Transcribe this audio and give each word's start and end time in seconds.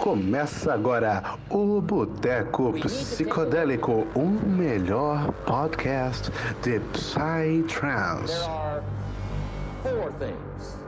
Começa 0.00 0.72
agora 0.72 1.22
o 1.50 1.78
Boteco 1.78 2.72
Psicodélico, 2.72 4.06
o 4.14 4.24
melhor 4.24 5.30
podcast 5.44 6.32
de 6.62 6.80
Psytrance. 6.80 8.32
There 8.32 8.48
are 8.48 8.82
four 9.82 10.10
things 10.18 10.78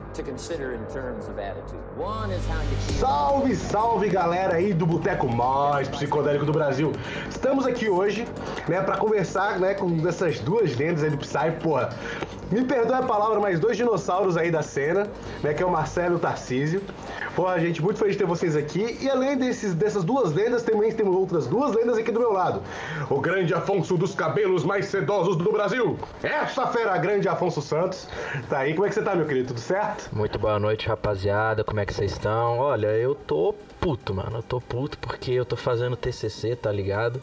Salve, 2.99 3.55
salve 3.55 4.09
galera 4.09 4.55
aí 4.55 4.71
do 4.71 4.85
Boteco 4.85 5.27
mais 5.27 5.87
psicodélico 5.89 6.45
do 6.45 6.51
Brasil. 6.51 6.91
Estamos 7.29 7.65
aqui 7.65 7.89
hoje, 7.89 8.27
né, 8.67 8.81
para 8.81 8.97
conversar, 8.97 9.59
né, 9.59 9.73
com 9.73 10.07
essas 10.07 10.39
duas 10.39 10.75
lendas 10.77 11.03
aí 11.03 11.09
do 11.09 11.17
Psy, 11.17 11.51
porra. 11.61 11.89
Me 12.51 12.63
perdoe 12.63 12.97
a 12.97 13.01
palavra, 13.01 13.39
mas 13.39 13.59
dois 13.59 13.75
dinossauros 13.75 14.37
aí 14.37 14.51
da 14.51 14.61
cena, 14.61 15.07
né, 15.41 15.55
que 15.55 15.63
é 15.63 15.65
o 15.65 15.71
Marcelo 15.71 16.13
e 16.13 16.17
o 16.17 16.19
Tarcísio. 16.19 16.83
Porra, 17.35 17.59
gente, 17.59 17.81
muito 17.81 17.97
feliz 17.97 18.13
de 18.13 18.19
ter 18.19 18.27
vocês 18.27 18.55
aqui. 18.55 18.99
E 19.01 19.09
além 19.09 19.35
desses, 19.35 19.73
dessas 19.73 20.03
duas 20.03 20.33
lendas, 20.33 20.61
também 20.61 20.91
temos 20.91 21.15
outras 21.15 21.47
duas 21.47 21.73
lendas 21.73 21.97
aqui 21.97 22.11
do 22.11 22.19
meu 22.19 22.31
lado. 22.31 22.61
O 23.09 23.19
grande 23.19 23.55
Afonso 23.55 23.97
dos 23.97 24.13
cabelos 24.13 24.63
mais 24.63 24.85
sedosos 24.85 25.35
do 25.35 25.51
Brasil. 25.51 25.97
Essa 26.21 26.67
fera 26.67 26.95
grande 26.99 27.27
Afonso 27.27 27.59
Santos. 27.59 28.07
Tá 28.47 28.59
aí, 28.59 28.75
como 28.75 28.85
é 28.85 28.89
que 28.89 28.95
você 28.95 29.01
tá, 29.01 29.15
meu 29.15 29.25
querido? 29.25 29.47
Tudo 29.47 29.59
certo? 29.59 30.02
Muito 30.11 30.37
boa 30.37 30.59
noite, 30.59 30.87
rapaziada. 30.87 31.63
Como 31.63 31.79
é 31.79 31.85
que 31.85 31.93
vocês 31.93 32.11
estão? 32.11 32.59
Olha, 32.59 32.87
eu 32.87 33.15
tô 33.15 33.55
puto, 33.79 34.13
mano. 34.13 34.37
Eu 34.37 34.43
tô 34.43 34.61
puto 34.61 34.97
porque 34.99 35.31
eu 35.31 35.43
tô 35.45 35.55
fazendo 35.55 35.95
TCC, 35.95 36.55
tá 36.55 36.71
ligado? 36.71 37.19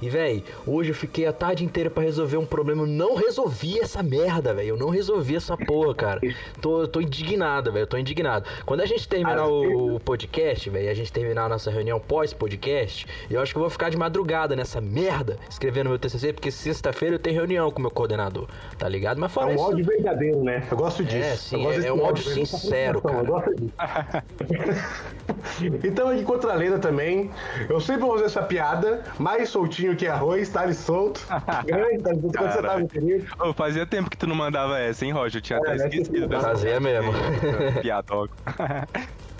E, 0.00 0.08
véi, 0.08 0.44
hoje 0.66 0.90
eu 0.90 0.94
fiquei 0.94 1.26
a 1.26 1.32
tarde 1.32 1.64
inteira 1.64 1.90
pra 1.90 2.02
resolver 2.02 2.36
um 2.36 2.44
problema. 2.46 2.82
Eu 2.82 2.86
não 2.86 3.14
resolvi 3.14 3.78
essa 3.80 4.02
merda, 4.02 4.52
velho. 4.52 4.70
Eu 4.70 4.76
não 4.76 4.90
resolvi 4.90 5.36
essa 5.36 5.56
porra, 5.56 5.94
cara. 5.94 6.20
Tô, 6.60 6.86
tô 6.86 7.00
indignado, 7.00 7.72
velho. 7.72 7.84
Eu 7.84 7.86
tô 7.86 7.96
indignado. 7.96 8.44
Quando 8.66 8.80
a 8.80 8.86
gente 8.86 9.08
terminar 9.08 9.46
o, 9.46 9.96
o 9.96 10.00
podcast, 10.00 10.68
velho, 10.70 10.90
a 10.90 10.94
gente 10.94 11.12
terminar 11.12 11.46
a 11.46 11.48
nossa 11.48 11.70
reunião 11.70 11.98
pós-podcast, 11.98 13.06
eu 13.30 13.40
acho 13.40 13.52
que 13.52 13.58
eu 13.58 13.62
vou 13.62 13.70
ficar 13.70 13.88
de 13.90 13.96
madrugada 13.96 14.54
nessa 14.54 14.80
merda 14.80 15.38
escrevendo 15.48 15.88
meu 15.88 15.98
TCC, 15.98 16.32
porque 16.32 16.50
sexta-feira 16.50 17.14
eu 17.14 17.18
tenho 17.18 17.36
reunião 17.36 17.70
com 17.70 17.78
o 17.78 17.82
meu 17.82 17.90
coordenador, 17.90 18.46
tá 18.78 18.88
ligado? 18.88 19.18
Mas 19.18 19.30
É 19.30 19.34
fora 19.34 19.46
um 19.50 19.78
isso. 19.78 19.88
verdadeiro, 19.90 20.42
né? 20.44 20.66
Eu 20.70 20.76
gosto 20.76 21.02
disso. 21.02 21.16
É, 21.24 21.32
Eu 21.32 21.36
sim, 21.36 21.62
gosto 21.62 21.82
é- 21.82 21.86
é 21.88 21.92
um 21.92 21.96
né? 21.96 22.02
Sincero, 22.30 22.98
Eu 22.98 23.02
cara. 23.02 23.22
gosto 23.24 23.54
disso. 23.54 23.74
então, 25.84 26.08
aqui 26.08 26.22
contra 26.22 26.52
a 26.52 26.56
lenda 26.56 26.78
também. 26.78 27.30
Eu 27.68 27.80
sempre 27.80 28.02
vou 28.02 28.12
fazer 28.12 28.26
essa 28.26 28.42
piada. 28.42 29.02
Mais 29.18 29.48
soltinho 29.48 29.96
que 29.96 30.06
arroz, 30.06 30.48
tá 30.48 30.62
ali 30.62 30.74
solto. 30.74 31.20
Grande, 31.66 32.02
tá 32.02 32.10
quando 32.10 32.32
você 32.32 32.86
querido. 32.88 33.54
Fazia 33.54 33.86
tempo 33.86 34.10
que 34.10 34.16
tu 34.16 34.26
não 34.26 34.34
mandava 34.36 34.78
essa, 34.78 35.04
hein, 35.04 35.12
Roger? 35.12 35.38
Eu 35.38 35.42
tinha 35.42 35.58
até 35.58 35.72
É, 35.72 35.76
né, 35.76 35.84
esquecido 35.88 36.20
que- 36.22 36.26
dessa. 36.26 36.48
Fazia 36.48 36.80
mesmo. 36.80 37.12
Piadoca. 37.82 38.34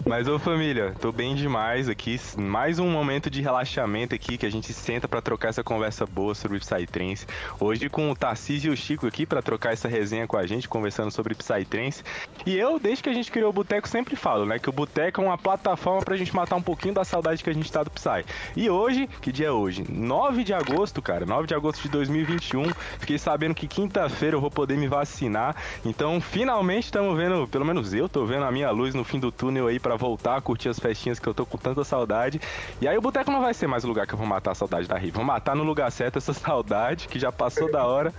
Mas, 0.03 0.29
ô 0.29 0.39
família, 0.39 0.95
tô 1.01 1.11
bem 1.11 1.35
demais 1.35 1.89
aqui. 1.89 2.21
Mais 2.37 2.79
um 2.79 2.91
momento 2.91 3.31
de 3.31 3.41
relaxamento 3.41 4.15
aqui 4.15 4.37
que 4.37 4.45
a 4.45 4.51
gente 4.51 4.71
senta 4.71 5.09
pra 5.09 5.23
trocar 5.23 5.49
essa 5.49 5.65
conversa 5.65 6.05
boa 6.05 6.35
sobre 6.35 6.59
Psytrance. 6.59 7.27
Hoje 7.59 7.89
com 7.89 8.11
o 8.11 8.15
Tarcísio 8.15 8.71
e 8.71 8.75
o 8.75 8.77
Chico 8.77 9.07
aqui 9.07 9.25
pra 9.25 9.41
trocar 9.41 9.73
essa 9.73 9.89
resenha 9.89 10.27
com 10.27 10.37
a 10.37 10.47
gente, 10.47 10.69
conversando 10.69 11.11
sobre 11.11 11.35
Psytrance. 11.35 12.03
E 12.45 12.55
eu, 12.55 12.79
desde 12.79 13.03
que 13.03 13.09
a 13.09 13.15
gente 13.15 13.31
criou 13.31 13.49
o 13.49 13.53
Boteco, 13.53 13.89
sempre 13.89 14.15
falo, 14.15 14.45
né? 14.45 14.59
Que 14.59 14.69
o 14.69 14.73
Boteco 14.73 15.23
é 15.23 15.25
uma 15.25 15.39
plataforma 15.39 16.03
pra 16.03 16.17
gente 16.17 16.35
matar 16.35 16.57
um 16.57 16.63
pouquinho 16.63 16.93
da 16.93 17.05
saudade 17.05 17.43
que 17.43 17.49
a 17.49 17.55
gente 17.55 17.73
tá 17.73 17.83
do 17.83 17.91
Psy. 17.91 18.27
E 18.55 18.69
hoje, 18.69 19.09
que 19.23 19.33
dia 19.33 19.47
é 19.47 19.53
hoje? 19.53 19.87
9 19.89 20.45
de 20.45 20.53
agosto, 20.53 21.01
cara. 21.01 21.25
9 21.25 21.47
de 21.47 21.55
agosto 21.55 21.83
de 21.83 21.89
2021. 21.89 22.71
Fiquei 22.99 23.19
sabendo 23.19 23.55
que 23.55 23.67
quinta-feira 23.67 24.37
eu 24.37 24.41
vou 24.41 24.51
poder 24.51 24.77
me 24.77 24.87
vacinar. 24.87 25.57
Então, 25.83 26.21
finalmente 26.21 26.85
estamos 26.85 27.17
vendo, 27.17 27.49
pelo 27.49 27.65
menos 27.65 27.95
eu 27.95 28.07
tô 28.07 28.27
vendo 28.27 28.45
a 28.45 28.53
minha 28.53 28.71
luz 28.71 28.95
no 28.95 29.03
fim 29.03 29.19
do 29.19 29.33
túnel 29.33 29.67
aí 29.69 29.81
pra 29.85 29.97
voltar 29.97 30.37
a 30.37 30.41
curtir 30.41 30.71
as 30.71 30.79
festinhas 30.79 31.19
que 31.19 31.27
eu 31.29 31.35
tô 31.35 31.45
com 31.45 31.59
tanta 31.59 31.85
saudade. 31.85 32.41
E 32.81 32.89
aí 32.89 32.97
o 32.97 33.03
boteco 33.03 33.31
não 33.31 33.43
vai 33.43 33.53
ser 33.53 33.67
mais 33.67 33.85
o 33.85 33.87
lugar 33.87 34.07
que 34.07 34.15
eu 34.15 34.19
vou 34.19 34.27
matar 34.27 34.53
a 34.53 34.55
saudade 34.55 34.89
da 34.89 34.97
Riva. 34.97 35.17
Vou 35.17 35.25
matar 35.25 35.55
no 35.55 35.63
lugar 35.63 35.93
certo 35.93 36.17
essa 36.17 36.33
saudade 36.35 37.07
que 37.07 37.19
já 37.19 37.31
passou 37.31 37.71
da 37.71 37.85
hora. 37.85 38.15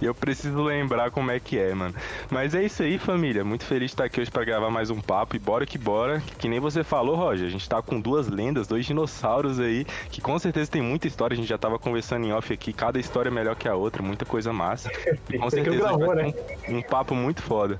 E 0.00 0.06
eu 0.06 0.14
preciso 0.14 0.62
lembrar 0.62 1.10
como 1.10 1.30
é 1.30 1.38
que 1.38 1.58
é, 1.58 1.74
mano. 1.74 1.94
Mas 2.30 2.54
é 2.54 2.62
isso 2.62 2.82
aí, 2.82 2.98
família. 2.98 3.44
Muito 3.44 3.64
feliz 3.64 3.90
de 3.90 3.94
estar 3.94 4.04
aqui 4.04 4.20
hoje 4.20 4.30
pra 4.30 4.44
gravar 4.44 4.70
mais 4.70 4.88
um 4.88 5.00
papo. 5.00 5.36
E 5.36 5.38
bora 5.38 5.66
que 5.66 5.76
bora. 5.76 6.20
Que, 6.20 6.36
que 6.36 6.48
nem 6.48 6.58
você 6.58 6.82
falou, 6.82 7.16
Roger. 7.16 7.46
A 7.46 7.50
gente 7.50 7.68
tá 7.68 7.82
com 7.82 8.00
duas 8.00 8.26
lendas, 8.28 8.66
dois 8.66 8.86
dinossauros 8.86 9.60
aí. 9.60 9.84
Que 10.10 10.20
com 10.22 10.38
certeza 10.38 10.70
tem 10.70 10.80
muita 10.80 11.06
história. 11.06 11.34
A 11.34 11.36
gente 11.36 11.48
já 11.48 11.58
tava 11.58 11.78
conversando 11.78 12.24
em 12.24 12.32
off 12.32 12.50
aqui. 12.52 12.72
Cada 12.72 12.98
história 12.98 13.28
é 13.28 13.32
melhor 13.32 13.54
que 13.56 13.68
a 13.68 13.74
outra. 13.74 14.02
Muita 14.02 14.24
coisa 14.24 14.52
massa. 14.52 14.90
E 15.28 15.36
com 15.38 15.50
certeza 15.50 15.76
gravou, 15.76 16.06
vai 16.06 16.16
né? 16.16 16.34
um, 16.68 16.78
um 16.78 16.82
papo 16.82 17.14
muito 17.14 17.42
foda. 17.42 17.78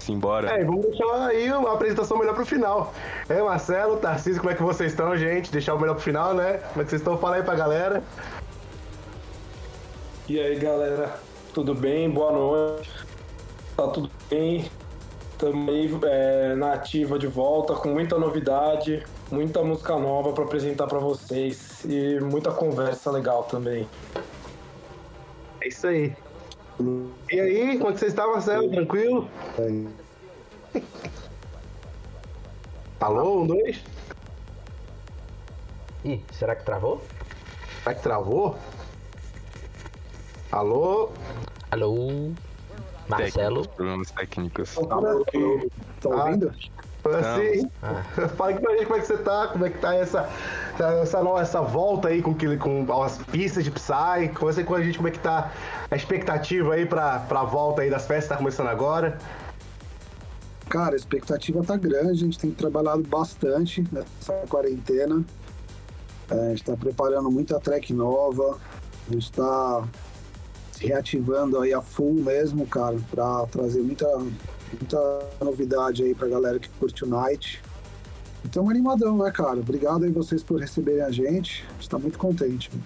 Simbora. 0.00 0.50
É, 0.50 0.62
e 0.62 0.64
vamos 0.64 0.86
deixar 0.86 1.26
aí 1.26 1.52
uma 1.52 1.74
apresentação 1.74 2.18
melhor 2.18 2.34
pro 2.34 2.44
final. 2.44 2.92
É, 3.28 3.40
Marcelo, 3.40 3.96
Tarcísio, 3.98 4.40
como 4.40 4.50
é 4.50 4.56
que 4.56 4.62
vocês 4.62 4.90
estão, 4.90 5.16
gente? 5.16 5.52
Deixar 5.52 5.74
o 5.74 5.80
melhor 5.80 5.94
pro 5.94 6.02
final, 6.02 6.34
né? 6.34 6.54
Como 6.72 6.82
é 6.82 6.84
que 6.84 6.90
vocês 6.90 7.00
estão? 7.00 7.16
Fala 7.16 7.36
aí 7.36 7.42
pra 7.44 7.54
galera. 7.54 8.02
E 10.28 10.38
aí 10.38 10.56
galera, 10.60 11.12
tudo 11.52 11.74
bem? 11.74 12.08
Boa 12.08 12.32
noite. 12.32 12.90
Tá 13.76 13.88
tudo 13.88 14.08
bem? 14.28 14.70
Estamos 15.32 15.68
aí 15.68 15.90
é, 16.04 16.54
na 16.54 16.74
ativa 16.74 17.18
de 17.18 17.26
volta 17.26 17.74
com 17.74 17.88
muita 17.88 18.18
novidade, 18.18 19.04
muita 19.30 19.62
música 19.62 19.98
nova 19.98 20.32
para 20.32 20.44
apresentar 20.44 20.86
para 20.86 20.98
vocês 20.98 21.84
e 21.84 22.20
muita 22.20 22.52
conversa 22.52 23.10
legal 23.10 23.44
também. 23.44 23.88
É 25.60 25.68
isso 25.68 25.86
aí. 25.86 26.14
E 27.30 27.40
aí, 27.40 27.78
como 27.78 27.90
é 27.90 27.92
que 27.94 27.98
você 27.98 28.06
está, 28.06 28.26
Marcelo? 28.26 28.70
Tranquilo? 28.70 29.28
Alô, 33.00 33.42
um, 33.42 33.46
dois? 33.46 33.82
Ih, 36.04 36.22
será 36.32 36.54
que 36.54 36.64
travou? 36.64 37.00
Será 37.82 37.94
que 37.94 38.02
travou? 38.02 38.56
Alô? 40.52 41.10
Alô? 41.70 42.30
Marcelo? 43.08 43.62
Técnicos, 43.66 43.66
problemas 43.68 44.10
técnicos. 44.12 44.74
Tá 46.00 46.08
ouvindo? 46.08 46.52
Assim, 47.02 47.70
Ah. 47.82 48.02
fala 48.36 48.50
aqui 48.50 48.60
pra 48.60 48.72
gente 48.74 48.84
como 48.86 48.96
é 48.96 49.00
que 49.00 49.06
você 49.06 49.16
tá, 49.18 49.48
como 49.48 49.64
é 49.64 49.70
que 49.70 49.78
tá 49.78 49.94
essa, 49.94 50.28
essa, 51.02 51.18
essa 51.40 51.62
volta 51.62 52.08
aí 52.08 52.20
com, 52.20 52.34
que- 52.34 52.56
com 52.58 53.02
as 53.02 53.16
pistas 53.18 53.64
de 53.64 53.70
Psy. 53.70 54.28
Conversa 54.38 54.60
aí 54.60 54.66
com 54.66 54.74
a 54.74 54.82
gente 54.82 54.96
como 54.98 55.08
é 55.08 55.10
que 55.10 55.18
tá 55.18 55.50
a 55.90 55.96
expectativa 55.96 56.74
aí 56.74 56.84
pra, 56.84 57.20
pra 57.20 57.42
volta 57.42 57.82
aí 57.82 57.90
das 57.90 58.06
festas, 58.06 58.28
tá 58.28 58.36
começando 58.36 58.68
agora. 58.68 59.18
Cara, 60.68 60.92
a 60.92 60.96
expectativa 60.96 61.64
tá 61.64 61.76
grande, 61.76 62.10
a 62.10 62.24
gente 62.26 62.38
tem 62.38 62.50
trabalhado 62.50 63.02
bastante 63.02 63.82
nessa 63.90 64.34
quarentena. 64.48 65.24
É, 66.30 66.34
a 66.34 66.50
gente 66.50 66.64
tá 66.64 66.76
preparando 66.76 67.30
muita 67.30 67.58
track 67.58 67.92
nova, 67.94 68.58
a 69.08 69.12
gente 69.12 69.32
tá 69.32 69.82
se 70.80 70.86
reativando 70.86 71.60
aí 71.60 71.74
a 71.74 71.82
full 71.82 72.14
mesmo, 72.14 72.66
cara, 72.66 72.96
pra 73.10 73.46
trazer 73.46 73.80
muita, 73.80 74.08
muita 74.16 75.28
novidade 75.40 76.02
aí 76.02 76.14
pra 76.14 76.26
galera 76.26 76.58
que 76.58 76.70
curte 76.70 77.04
o 77.04 77.06
Night. 77.06 77.62
Então, 78.44 78.70
animadão, 78.70 79.18
né, 79.18 79.30
cara? 79.30 79.58
Obrigado 79.60 80.04
aí 80.04 80.10
vocês 80.10 80.42
por 80.42 80.58
receberem 80.58 81.02
a 81.02 81.10
gente. 81.10 81.66
A 81.68 81.72
gente 81.74 81.90
tá 81.90 81.98
muito 81.98 82.18
contente. 82.18 82.70
mano. 82.72 82.82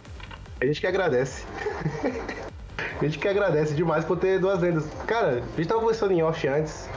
A 0.61 0.67
gente 0.67 0.81
que 0.81 0.87
agradece. 0.87 1.45
a 3.01 3.05
gente 3.05 3.19
que 3.19 3.29
agradece 3.29 3.75
demais 3.75 4.05
por 4.05 4.19
ter 4.19 4.41
duas 4.41 4.61
lendas. 4.61 4.85
Cara, 5.07 5.45
a 5.45 5.57
gente 5.57 5.69
tava 5.69 5.81
conversando 5.81 6.13
em 6.13 6.23
off 6.23 6.49
antes, 6.49 6.89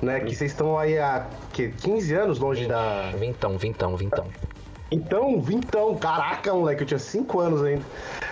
né? 0.00 0.20
Que 0.20 0.34
vocês 0.34 0.52
estão 0.52 0.78
aí 0.78 0.98
há 0.98 1.26
que, 1.52 1.68
15 1.68 2.14
anos 2.14 2.38
longe 2.38 2.66
da. 2.66 3.10
Vintão, 3.18 3.58
vintão, 3.58 3.96
vintão. 3.96 4.26
Então, 4.90 5.40
vintão, 5.40 5.94
caraca, 5.96 6.52
moleque, 6.54 6.82
eu 6.82 6.86
tinha 6.86 6.98
5 6.98 7.40
anos 7.40 7.62
ainda. 7.62 7.84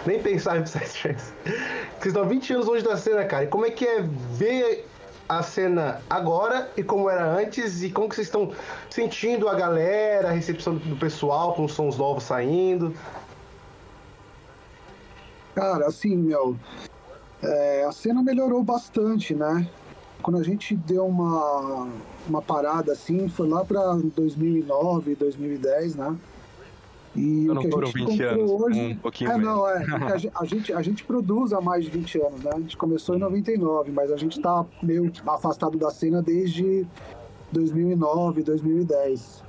Nem 0.06 0.22
pensava 0.22 0.58
em 0.58 0.62
Psytrance. 0.64 1.32
Vocês 1.44 2.06
estão 2.06 2.22
há 2.22 2.26
20 2.26 2.52
anos 2.54 2.66
longe 2.66 2.82
da 2.82 2.96
cena, 2.96 3.24
cara. 3.24 3.44
E 3.44 3.46
como 3.46 3.66
é 3.66 3.70
que 3.70 3.84
é 3.86 4.00
ver 4.00 4.88
a 5.28 5.42
cena 5.42 6.00
agora 6.08 6.70
e 6.76 6.82
como 6.82 7.10
era 7.10 7.26
antes? 7.26 7.82
E 7.82 7.90
como 7.90 8.08
que 8.08 8.14
vocês 8.14 8.28
estão 8.28 8.52
sentindo 8.88 9.48
a 9.48 9.54
galera, 9.54 10.28
a 10.28 10.32
recepção 10.32 10.76
do 10.76 10.96
pessoal 10.96 11.52
com 11.54 11.64
os 11.64 11.72
sons 11.72 11.98
novos 11.98 12.24
saindo? 12.24 12.94
Cara, 15.54 15.86
assim, 15.86 16.16
meu, 16.16 16.56
é, 17.42 17.84
a 17.84 17.92
cena 17.92 18.22
melhorou 18.22 18.62
bastante, 18.62 19.34
né? 19.34 19.68
Quando 20.22 20.38
a 20.38 20.42
gente 20.42 20.74
deu 20.74 21.06
uma, 21.06 21.88
uma 22.26 22.40
parada 22.40 22.92
assim, 22.92 23.28
foi 23.28 23.48
lá 23.48 23.64
pra 23.64 23.94
2009, 23.94 25.14
2010, 25.14 25.96
né? 25.96 26.16
E 27.16 27.46
Não 27.46 27.62
foram 27.62 27.90
20 27.90 28.22
anos, 28.22 28.50
um 28.50 28.94
pouquinho 28.96 29.30
É, 29.30 29.38
não, 29.38 29.68
é. 29.68 29.84
porque 29.84 30.12
a, 30.12 30.16
gente, 30.44 30.72
a, 30.72 30.82
gente, 30.82 31.02
a 31.02 31.06
produz 31.06 31.52
há 31.52 31.60
mais 31.60 31.84
de 31.84 31.90
20 31.90 32.20
anos, 32.20 32.42
né? 32.42 32.50
A 32.54 32.60
gente 32.60 32.76
começou 32.76 33.16
em 33.16 33.18
99, 33.18 33.90
mas 33.92 34.12
a 34.12 34.16
gente 34.16 34.40
tá 34.40 34.64
meio 34.82 35.10
afastado 35.26 35.78
da 35.78 35.90
cena 35.90 36.22
desde 36.22 36.86
2009, 37.52 38.42
2010. 38.42 39.44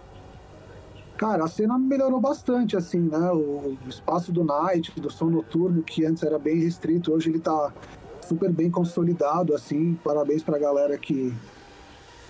Cara, 1.18 1.46
a 1.46 1.48
cena 1.48 1.78
melhorou 1.80 2.22
bastante, 2.22 2.78
assim, 2.78 3.00
né? 3.00 3.32
O, 3.32 3.76
o 3.86 3.90
espaço 3.90 4.32
do 4.32 4.44
night, 4.44 5.00
do 5.02 5.10
som 5.10 5.26
noturno, 5.26 5.82
que 5.82 6.06
antes 6.06 6.22
era 6.22 6.38
bem 6.38 6.60
restrito, 6.60 7.12
hoje 7.12 7.30
ele 7.30 7.40
tá 7.40 7.74
super 8.22 8.52
bem 8.52 8.70
consolidado, 8.70 9.56
assim. 9.56 9.98
Parabéns 10.04 10.44
pra 10.44 10.60
galera 10.60 10.98
que, 10.98 11.34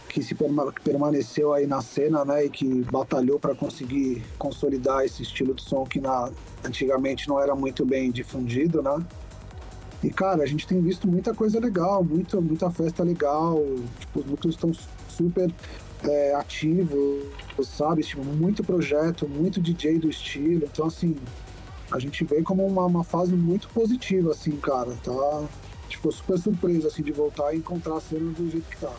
que 0.09 0.23
se 0.23 0.35
que 0.35 0.81
permaneceu 0.83 1.53
aí 1.53 1.67
na 1.67 1.81
cena, 1.81 2.23
né, 2.25 2.45
e 2.45 2.49
que 2.49 2.65
batalhou 2.83 3.39
para 3.39 3.53
conseguir 3.53 4.23
consolidar 4.37 5.03
esse 5.05 5.23
estilo 5.23 5.53
de 5.53 5.61
som 5.61 5.83
que 5.83 5.99
na, 5.99 6.31
antigamente 6.63 7.27
não 7.27 7.39
era 7.39 7.55
muito 7.55 7.85
bem 7.85 8.11
difundido, 8.11 8.81
né? 8.81 9.05
E 10.03 10.09
cara, 10.09 10.43
a 10.43 10.45
gente 10.45 10.67
tem 10.67 10.79
visto 10.81 11.07
muita 11.07 11.33
coisa 11.33 11.59
legal, 11.59 12.03
muita, 12.03 12.39
muita 12.39 12.69
festa 12.69 13.03
legal, 13.03 13.63
tipo, 13.99 14.19
os 14.19 14.25
núcleos 14.25 14.55
estão 14.55 14.71
super 15.09 15.51
é, 16.03 16.35
ativos, 16.35 17.23
sabe? 17.63 18.03
Tipo, 18.03 18.23
muito 18.23 18.63
projeto, 18.63 19.27
muito 19.27 19.59
DJ 19.59 19.97
do 19.97 20.09
estilo, 20.09 20.65
então 20.65 20.85
assim, 20.85 21.15
a 21.91 21.99
gente 21.99 22.23
vê 22.23 22.41
como 22.43 22.65
uma, 22.65 22.85
uma 22.85 23.03
fase 23.03 23.33
muito 23.33 23.67
positiva, 23.69 24.31
assim, 24.31 24.51
cara, 24.57 24.93
tá? 25.03 25.47
Tipo, 25.89 26.11
super 26.11 26.37
surpreso, 26.37 26.87
assim, 26.87 27.01
de 27.01 27.11
voltar 27.11 27.53
e 27.53 27.57
encontrar 27.57 27.95
a 27.95 28.01
cena 28.01 28.31
do 28.31 28.49
jeito 28.49 28.69
que 28.69 28.77
tá. 28.77 28.93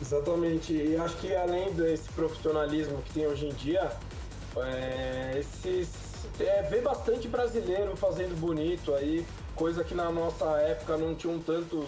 Exatamente. 0.00 0.72
E 0.72 0.96
acho 0.96 1.16
que 1.16 1.34
além 1.34 1.72
desse 1.72 2.08
profissionalismo 2.10 3.00
que 3.02 3.12
tem 3.12 3.26
hoje 3.26 3.46
em 3.46 3.52
dia, 3.54 3.90
é, 4.56 5.38
esses, 5.38 5.90
é, 6.40 6.62
vê 6.62 6.80
bastante 6.80 7.28
brasileiro 7.28 7.96
fazendo 7.96 8.38
bonito 8.38 8.94
aí, 8.94 9.26
coisa 9.54 9.84
que 9.84 9.94
na 9.94 10.10
nossa 10.10 10.44
época 10.58 10.96
não 10.96 11.14
tinham 11.14 11.38
tantos 11.38 11.86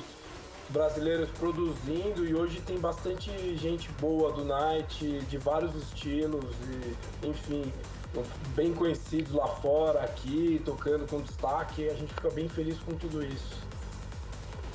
brasileiros 0.69 1.31
produzindo 1.39 2.27
e 2.27 2.35
hoje 2.35 2.61
tem 2.61 2.79
bastante 2.79 3.31
gente 3.57 3.89
boa 4.01 4.33
do 4.33 4.45
night, 4.45 5.21
de 5.21 5.39
vários 5.39 5.75
estilos 5.77 6.45
e 7.23 7.27
enfim, 7.29 7.73
bem 8.55 8.73
conhecidos 8.73 9.33
lá 9.33 9.47
fora, 9.47 10.01
aqui, 10.01 10.61
tocando 10.65 11.07
com 11.09 11.21
destaque, 11.21 11.83
e 11.83 11.89
a 11.89 11.95
gente 11.95 12.13
fica 12.15 12.31
bem 12.31 12.49
feliz 12.49 12.79
com 12.81 12.95
tudo 12.95 13.25
isso. 13.25 13.57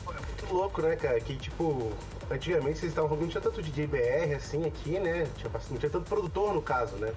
É 0.08 0.14
muito 0.14 0.54
louco, 0.54 0.82
né, 0.82 0.96
cara? 0.96 1.20
Que 1.20 1.36
tipo, 1.38 1.92
antigamente 2.32 2.80
vocês 2.80 2.92
estavam 2.92 3.10
falando, 3.10 3.24
não 3.24 3.30
tinha 3.30 3.42
tanto 3.42 3.62
DJ 3.62 3.88
BR 3.88 4.36
assim 4.36 4.66
aqui, 4.66 5.00
né? 5.00 5.28
Tinha 5.38 5.52
não 5.70 5.78
tinha 5.78 5.90
tanto 5.90 6.08
produtor 6.08 6.54
no 6.54 6.62
caso, 6.62 6.96
né? 6.96 7.14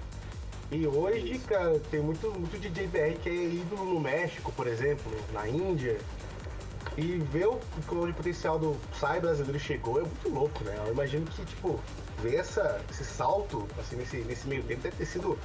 E 0.71 0.87
hoje, 0.87 1.37
cara, 1.39 1.79
tem 1.91 2.01
muito, 2.01 2.31
muito 2.31 2.57
DJ 2.59 2.87
BR 2.87 3.19
que 3.21 3.29
é 3.29 3.33
ídolo 3.33 3.85
no 3.85 3.99
México, 3.99 4.51
por 4.51 4.67
exemplo, 4.67 5.11
na 5.31 5.47
Índia. 5.47 5.97
E 6.97 7.17
ver 7.17 7.47
o, 7.47 7.53
o 7.53 8.13
potencial 8.13 8.57
do 8.57 8.75
Psy 8.91 9.19
brasileiro 9.19 9.59
chegou 9.59 9.99
é 9.99 10.01
muito 10.01 10.29
louco, 10.29 10.63
né? 10.63 10.75
Eu 10.85 10.93
imagino 10.93 11.25
que, 11.25 11.45
tipo, 11.45 11.79
ver 12.21 12.35
essa, 12.35 12.81
esse 12.89 13.03
salto, 13.03 13.67
assim, 13.77 13.97
nesse, 13.97 14.17
nesse 14.19 14.47
meio 14.47 14.63
tempo 14.63 14.81
deve 14.81 14.95
ter 14.95 15.05
sido. 15.05 15.37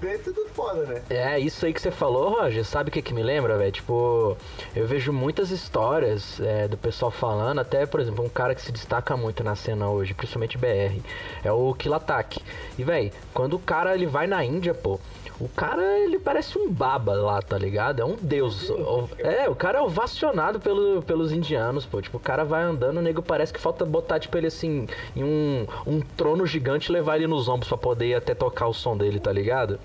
Ter 0.00 0.18
sido 0.18 0.46
foda, 0.52 0.82
né? 0.82 1.02
É, 1.08 1.38
isso 1.38 1.64
aí 1.64 1.72
que 1.72 1.80
você 1.80 1.90
falou, 1.90 2.40
Roger, 2.40 2.64
sabe 2.64 2.90
o 2.90 2.92
que 2.92 3.00
que 3.00 3.14
me 3.14 3.22
lembra, 3.22 3.56
velho? 3.56 3.72
Tipo, 3.72 4.36
eu 4.74 4.86
vejo 4.86 5.12
muitas 5.12 5.50
histórias 5.50 6.40
é, 6.40 6.68
do 6.68 6.76
pessoal 6.76 7.10
falando, 7.10 7.60
até, 7.60 7.86
por 7.86 8.00
exemplo, 8.00 8.24
um 8.24 8.28
cara 8.28 8.54
que 8.54 8.60
se 8.60 8.72
destaca 8.72 9.16
muito 9.16 9.42
na 9.42 9.54
cena 9.56 9.88
hoje, 9.88 10.14
principalmente 10.14 10.58
BR, 10.58 11.00
é 11.42 11.52
o 11.52 11.74
Killatak. 11.74 12.40
E, 12.78 12.84
velho, 12.84 13.10
quando 13.32 13.54
o 13.54 13.58
cara 13.58 13.94
ele 13.94 14.06
vai 14.06 14.26
na 14.26 14.44
Índia, 14.44 14.74
pô, 14.74 15.00
o 15.38 15.48
cara, 15.50 15.82
ele 15.98 16.18
parece 16.18 16.58
um 16.58 16.72
baba 16.72 17.12
lá, 17.14 17.42
tá 17.42 17.58
ligado? 17.58 18.00
É 18.00 18.04
um 18.04 18.16
deus. 18.16 18.70
É, 19.18 19.48
o 19.48 19.54
cara 19.54 19.78
é 19.78 19.82
ovacionado 19.82 20.58
pelo, 20.58 21.02
pelos 21.02 21.30
indianos, 21.30 21.84
pô. 21.84 22.00
Tipo, 22.00 22.16
o 22.16 22.20
cara 22.20 22.42
vai 22.42 22.62
andando, 22.62 22.96
o 22.96 23.02
nego 23.02 23.20
parece 23.22 23.52
que 23.52 23.60
falta 23.60 23.84
botar, 23.84 24.18
tipo, 24.18 24.36
ele 24.38 24.46
assim, 24.46 24.86
em 25.14 25.22
um, 25.22 25.66
um 25.86 26.00
trono 26.00 26.46
gigante 26.46 26.90
e 26.90 26.92
levar 26.92 27.16
ele 27.16 27.26
nos 27.26 27.48
ombros 27.48 27.68
pra 27.68 27.76
poder 27.76 28.14
até 28.14 28.34
tocar 28.34 28.66
o 28.66 28.72
som 28.72 28.96
dele, 28.96 29.20
tá 29.20 29.30
ligado? 29.30 29.78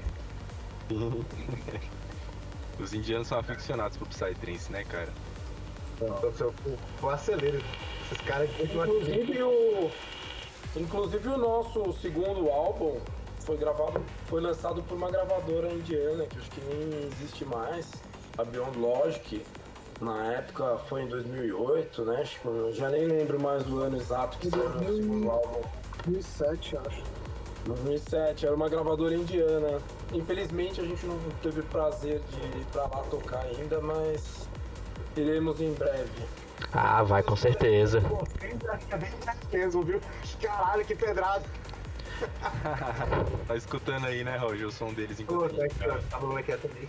Os 2.80 2.94
indianos 2.94 3.27
são 3.27 3.38
aficionados 3.38 3.98
por 3.98 4.07
Psytrance, 4.07 4.71
né, 4.71 4.83
cara? 4.86 5.09
Eu, 6.01 7.09
acelero. 7.09 7.62
Esses 8.06 8.25
caras 8.25 8.50
Inclusive 8.59 9.44
o, 9.44 9.92
inclusive 10.75 11.30
o 11.30 11.38
nosso 11.38 11.94
segundo 12.01 12.50
álbum 12.50 13.00
foi 13.45 13.57
gravado, 13.57 14.01
foi 14.27 14.41
lançado 14.41 14.81
por 14.83 14.95
uma 14.95 15.09
gravadora 15.09 15.71
indiana 15.71 16.25
que 16.25 16.38
acho 16.38 16.49
que 16.51 16.61
nem 16.61 17.07
existe 17.07 17.45
mais, 17.45 17.89
a 18.38 18.43
Beyond 18.43 18.77
Logic. 18.77 19.43
Na 19.99 20.33
época 20.33 20.79
foi 20.89 21.03
em 21.03 21.07
2008, 21.07 22.05
né? 22.05 22.23
Eu 22.43 22.73
já 22.73 22.89
nem 22.89 23.05
lembro 23.05 23.39
mais 23.39 23.67
o 23.67 23.79
ano 23.79 23.97
exato 23.97 24.38
que 24.39 24.49
saiu 24.49 24.65
o 24.65 24.95
segundo 24.95 25.29
álbum. 25.29 25.61
2007, 26.05 26.77
acho. 26.77 27.03
2007, 27.65 28.47
era 28.47 28.55
uma 28.55 28.67
gravadora 28.67 29.13
indiana. 29.13 29.79
Infelizmente 30.11 30.81
a 30.81 30.83
gente 30.83 31.05
não 31.05 31.19
teve 31.43 31.61
prazer 31.63 32.19
de 32.31 32.59
ir 32.59 32.65
pra 32.71 32.83
lá 32.83 33.03
tocar 33.11 33.41
ainda, 33.41 33.79
mas 33.79 34.47
iremos 35.15 35.61
em 35.61 35.71
breve. 35.73 36.23
Ah, 36.73 37.03
vai, 37.03 37.21
com 37.21 37.35
certeza. 37.35 38.01
Pô, 38.01 38.23
bem 38.39 38.57
bem 38.97 39.11
mesmo, 39.51 39.83
viu? 39.83 39.99
Caralho, 40.41 40.85
que 40.85 40.95
pedrado. 40.95 41.45
Tá 43.47 43.56
escutando 43.56 44.06
aí, 44.07 44.23
né, 44.23 44.38
Roger, 44.38 44.68
o 44.68 44.71
som 44.71 44.94
deles 44.94 45.18
Pô, 45.21 45.45
enquanto 45.45 45.56
tá 45.56 45.63
a 45.63 45.68
gente 45.68 45.83
aqui. 45.83 46.09
Tá 46.09 46.19
falando 46.19 46.38
aqui 46.38 46.57
também. 46.57 46.88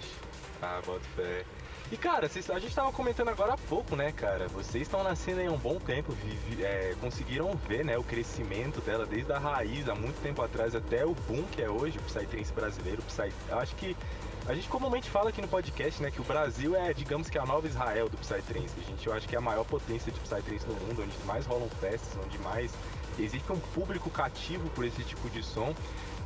Ah, 0.61 0.81
bota 0.85 1.01
fé. 1.17 1.45
E 1.91 1.97
cara, 1.97 2.27
vocês- 2.29 2.49
a 2.49 2.59
gente 2.59 2.75
tava 2.75 2.91
comentando 2.93 3.29
agora 3.29 3.53
há 3.53 3.59
pouco, 3.59 3.95
né, 3.97 4.13
cara? 4.13 4.49
Vocês 4.49 4.83
estão 4.85 5.03
na 5.03 5.15
cena 5.15 5.43
aí 5.43 5.47
há 5.47 5.51
um 5.53 5.59
bom 5.59 5.79
tempo, 5.79 6.13
vive- 6.13 6.63
é, 6.65 6.95
conseguiram 7.01 7.55
ver, 7.69 7.85
né, 7.85 7.99
o 7.99 8.03
crescimento 8.03 8.81
dela 8.81 9.05
desde 9.05 9.31
a 9.33 9.39
raiz, 9.39 9.89
há 9.89 9.95
muito 9.95 10.21
tempo 10.23 10.41
atrás, 10.41 10.75
até 10.75 11.05
o 11.05 11.15
boom 11.15 11.43
que 11.45 11.61
é 11.61 11.69
hoje, 11.69 11.99
o 11.99 12.03
Psytrance 12.03 12.53
brasileiro, 12.53 13.03
o 13.03 13.05
Psy... 13.05 13.31
Eu 13.49 13.59
acho 13.59 13.75
que 13.77 13.95
a 14.49 14.55
gente 14.55 14.69
comumente 14.69 15.11
fala 15.11 15.29
aqui 15.29 15.43
no 15.43 15.49
podcast, 15.49 16.03
né, 16.03 16.11
que 16.11 16.21
o 16.21 16.25
Brasil 16.25 16.75
é, 16.75 16.95
digamos 16.95 17.29
que 17.29 17.39
a 17.39 17.45
nova 17.45 17.67
Israel 17.67 18.09
do 18.09 18.17
Psytrance. 18.17 18.75
A 18.81 18.91
gente, 18.91 19.07
eu 19.07 19.13
acho 19.13 19.29
que 19.29 19.35
é 19.35 19.39
a 19.39 19.43
maior 19.43 19.65
potência 19.65 20.11
de 20.11 20.19
Psytrance 20.21 20.67
no 20.67 20.75
mundo, 20.87 21.03
onde 21.03 21.27
mais 21.27 21.45
rolam 21.45 21.69
festas, 21.81 22.19
onde 22.25 22.39
mais 22.39 22.73
existe 23.19 23.51
um 23.53 23.59
público 23.59 24.09
cativo 24.11 24.69
por 24.71 24.85
esse 24.85 25.03
tipo 25.03 25.29
de 25.31 25.43
som. 25.43 25.75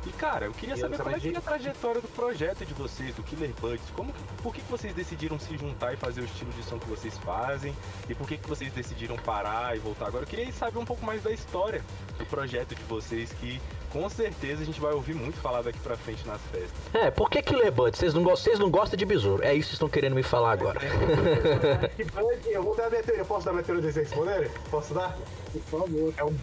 E 0.05 0.09
cara, 0.11 0.45
eu 0.45 0.53
queria 0.53 0.75
E 0.75 0.77
saber 0.79 0.97
como 0.97 1.09
é 1.13 1.19
que 1.19 1.33
é 1.33 1.37
a 1.37 1.41
trajetória 1.41 1.99
do 1.99 2.07
projeto 2.07 2.65
de 2.65 2.73
vocês, 2.73 3.13
do 3.15 3.23
Killer 3.23 3.51
Buds. 3.59 3.83
Como, 3.93 4.13
por 4.41 4.53
que, 4.53 4.61
que 4.61 4.71
vocês 4.71 4.93
decidiram 4.93 5.37
se 5.37 5.57
juntar 5.57 5.93
e 5.93 5.97
fazer 5.97 6.21
o 6.21 6.23
estilo 6.23 6.49
de 6.53 6.63
som 6.63 6.79
que 6.79 6.87
vocês 6.87 7.17
fazem? 7.17 7.75
E 8.07 8.15
por 8.15 8.25
que, 8.25 8.37
que 8.37 8.47
vocês 8.47 8.71
decidiram 8.71 9.17
parar 9.17 9.75
e 9.75 9.79
voltar 9.79 10.07
agora? 10.07 10.23
Eu 10.23 10.27
queria 10.27 10.49
saber 10.53 10.77
um 10.79 10.85
pouco 10.85 11.05
mais 11.05 11.21
da 11.23 11.31
história 11.31 11.83
do 12.17 12.25
projeto 12.25 12.73
de 12.73 12.83
vocês, 12.83 13.33
que 13.33 13.59
com 13.91 14.07
certeza 14.07 14.61
a 14.61 14.65
gente 14.65 14.79
vai 14.79 14.93
ouvir 14.93 15.13
muito 15.15 15.39
falar 15.39 15.61
daqui 15.63 15.79
pra 15.79 15.97
frente 15.97 16.25
nas 16.25 16.39
festas. 16.51 16.71
É, 16.93 17.11
por 17.11 17.29
que 17.29 17.41
Killer 17.41 17.71
Bud? 17.71 17.97
Vocês 17.97 18.13
não, 18.13 18.23
gostam- 18.23 18.43
vocês 18.45 18.59
não 18.59 18.69
gostam 18.69 18.95
de 18.97 19.05
besouro? 19.05 19.43
É 19.43 19.47
isso 19.53 19.61
que 19.61 19.65
vocês 19.65 19.73
estão 19.73 19.89
querendo 19.89 20.15
me 20.15 20.23
falar 20.23 20.51
agora. 20.53 20.79
Eu 22.47 22.63
vou 22.63 22.75
dar 22.75 22.85
a 22.85 22.89
minha 22.89 23.03
teoria. 23.03 23.25
Posso 23.25 23.45
dar 23.45 23.51
a 23.51 23.53
minha 23.55 23.63
teoria 23.65 23.81
de 23.83 23.91
vocês 23.91 24.07
responderem? 24.07 24.49
Posso 24.71 24.93
dar? 24.93 25.17
Por 25.51 25.61
favor. 25.81 26.13
É 26.17 26.23
um, 26.23 26.35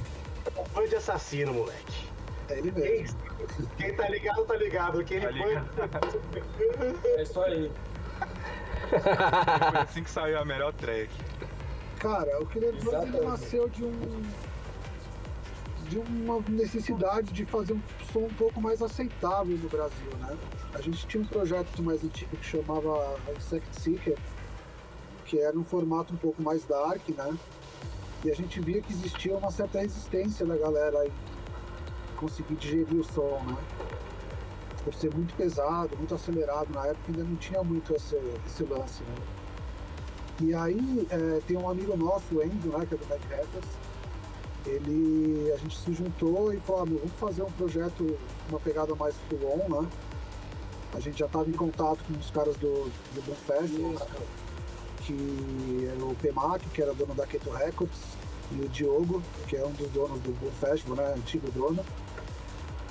um 0.57 0.65
Bud 0.75 0.95
assassino, 0.97 1.53
moleque. 1.55 2.09
É 2.49 2.59
ele 2.59 2.73
Quem, 2.73 2.83
mesmo. 3.03 3.19
quem 3.79 3.95
tá 3.95 4.09
ligado, 4.09 4.45
tá 4.45 4.57
ligado. 4.57 5.05
Quem 5.05 5.21
Tá 5.21 5.29
foi. 5.33 5.55
É 7.19 7.23
isso 7.23 7.41
aí. 7.43 7.73
Foi 8.91 9.79
assim 9.81 10.03
que 10.03 10.11
saiu 10.11 10.39
a 10.39 10.45
melhor 10.45 10.73
track. 10.75 11.11
Cara, 11.99 12.43
o 12.43 12.47
Killer 12.47 12.75
ele 12.75 13.21
nasceu 13.21 13.69
de 13.69 13.85
um 13.85 14.23
de 15.89 15.99
uma 15.99 16.41
necessidade 16.49 17.31
de 17.33 17.45
fazer 17.45 17.75
um 17.75 17.81
som 18.11 18.21
um 18.21 18.35
pouco 18.35 18.61
mais 18.61 18.81
aceitável 18.81 19.57
no 19.57 19.69
Brasil, 19.69 20.11
né? 20.19 20.37
A 20.73 20.81
gente 20.81 21.07
tinha 21.07 21.23
um 21.23 21.27
projeto 21.27 21.83
mais 21.83 22.03
antigo 22.03 22.35
que 22.37 22.45
chamava 22.45 23.17
Insect 23.37 23.81
Seeker, 23.81 24.17
que 25.27 25.39
era 25.39 25.57
um 25.59 25.63
formato 25.65 26.15
um 26.15 26.17
pouco 26.17 26.43
mais 26.43 26.65
dark, 26.65 27.07
né? 27.11 27.37
E 28.25 28.31
a 28.31 28.35
gente 28.35 28.59
via 28.59 28.81
que 28.81 28.91
existia 28.91 29.37
uma 29.37 29.51
certa 29.51 29.81
resistência 29.81 30.47
da 30.47 30.57
galera 30.57 31.07
em 31.07 31.13
conseguir 32.17 32.55
digerir 32.55 32.99
o 32.99 33.05
som, 33.05 33.39
né? 33.47 33.57
Por 34.83 34.95
ser 34.95 35.15
muito 35.15 35.35
pesado, 35.35 35.95
muito 35.99 36.15
acelerado, 36.15 36.73
na 36.73 36.87
época 36.87 37.05
ainda 37.09 37.23
não 37.23 37.37
tinha 37.37 37.63
muito 37.63 37.95
esse, 37.95 38.17
esse 38.47 38.65
lance, 38.65 39.03
né? 39.03 39.15
E 40.41 40.55
aí 40.55 41.07
é, 41.11 41.41
tem 41.47 41.57
um 41.57 41.69
amigo 41.69 41.95
nosso, 41.97 42.35
o 42.35 42.41
Andrew, 42.41 42.77
né, 42.79 42.87
que 42.87 42.95
é 42.95 42.99
do 42.99 43.07
Mad 43.07 43.21
Hackers, 43.31 43.67
ele, 44.67 45.53
a 45.53 45.59
gente 45.59 45.79
se 45.79 45.93
juntou 45.93 46.53
e 46.53 46.59
falou, 46.61 46.83
ah, 46.83 46.87
meu, 46.87 46.99
vamos 46.99 47.15
fazer 47.17 47.43
um 47.43 47.53
projeto, 47.53 48.19
uma 48.49 48.59
pegada 48.59 48.95
mais 48.95 49.15
full 49.29 49.39
on, 49.47 49.83
né? 49.83 49.89
A 50.95 51.01
gente 51.01 51.19
já 51.19 51.27
estava 51.27 51.49
em 51.49 51.53
contato 51.53 51.99
com 52.07 52.19
os 52.19 52.31
caras 52.31 52.57
do, 52.57 52.91
do 53.15 53.23
Boom 53.23 53.35
Festival, 53.35 53.91
né, 53.93 54.07
que 55.05 55.89
era 55.91 56.05
o 56.05 56.15
PMAC, 56.17 56.69
que 56.71 56.83
era 56.83 56.95
dono 56.95 57.15
da 57.15 57.27
Keto 57.27 57.51
Records, 57.51 58.01
e 58.53 58.61
o 58.61 58.69
Diogo, 58.69 59.23
que 59.49 59.57
é 59.57 59.65
um 59.65 59.73
dos 59.73 59.91
donos 59.91 60.21
do 60.21 60.33
Boom 60.39 60.51
Festival, 60.53 60.97
né, 60.97 61.15
antigo 61.17 61.51
dono. 61.51 61.85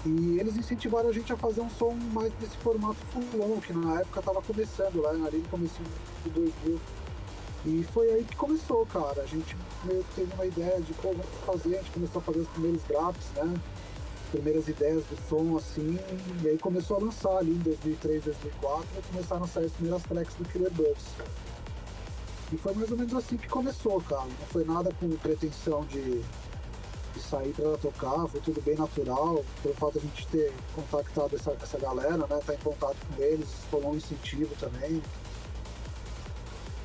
E 0.06 0.38
eles 0.40 0.58
incentivaram 0.58 1.10
a 1.10 1.14
gente 1.14 1.32
a 1.32 1.38
fazer 1.38 1.62
um 1.62 1.70
som 1.70 1.94
mais 2.12 2.34
desse 2.34 2.58
formato 2.58 2.98
full 3.12 3.62
que 3.62 3.72
na 3.72 4.02
época 4.02 4.20
estava 4.20 4.42
começando, 4.42 5.02
lá 5.02 5.12
ali 5.12 5.38
no 5.38 5.48
começo 5.48 5.82
de 6.24 6.30
2000. 6.30 6.80
E 7.66 7.84
foi 7.94 8.12
aí 8.12 8.24
que 8.26 8.36
começou, 8.36 8.86
cara. 8.86 9.22
A 9.22 9.26
gente 9.26 9.56
meio 9.86 10.04
que 10.04 10.16
teve 10.16 10.34
uma 10.34 10.46
ideia 10.46 10.82
de 10.82 10.92
vamos 11.02 11.26
fazer, 11.46 11.78
a 11.78 11.82
gente 11.82 11.92
começou 11.92 12.20
a 12.20 12.24
fazer 12.24 12.40
os 12.40 12.48
primeiros 12.50 12.84
grafts, 12.84 13.30
né? 13.36 13.54
Primeiras 14.32 14.68
ideias 14.68 15.06
do 15.06 15.18
som, 15.30 15.56
assim, 15.56 15.98
e 16.44 16.50
aí 16.50 16.58
começou 16.58 16.98
a 16.98 17.00
lançar 17.00 17.38
ali 17.38 17.52
em 17.52 17.60
2003, 17.60 18.24
2004, 18.24 18.86
e 18.98 19.02
começaram 19.14 19.44
a 19.44 19.48
sair 19.48 19.66
as 19.66 19.72
primeiras 19.72 20.04
tracks 20.04 20.36
do 20.36 20.46
Killer 20.46 20.72
Bugs. 20.72 21.06
E 22.52 22.58
foi 22.58 22.74
mais 22.74 22.92
ou 22.92 22.98
menos 22.98 23.14
assim 23.14 23.38
que 23.38 23.48
começou, 23.48 24.02
cara. 24.02 24.26
Não 24.26 24.48
foi 24.48 24.64
nada 24.64 24.92
com 25.00 25.10
pretensão 25.18 25.86
de, 25.86 26.22
de 27.14 27.20
sair 27.22 27.54
pra 27.54 27.78
tocar, 27.78 28.28
foi 28.28 28.42
tudo 28.42 28.62
bem 28.62 28.76
natural, 28.76 29.44
pelo 29.62 29.74
fato 29.76 29.94
de 29.94 30.00
a 30.00 30.02
gente 30.02 30.28
ter 30.28 30.54
contactado 30.76 31.36
essa, 31.36 31.52
essa 31.52 31.80
galera, 31.80 32.18
né? 32.18 32.40
Tá 32.46 32.54
em 32.54 32.58
contato 32.58 32.98
com 33.08 33.24
eles, 33.24 33.50
rolou 33.72 33.94
um 33.94 33.96
incentivo 33.96 34.54
também. 34.60 35.02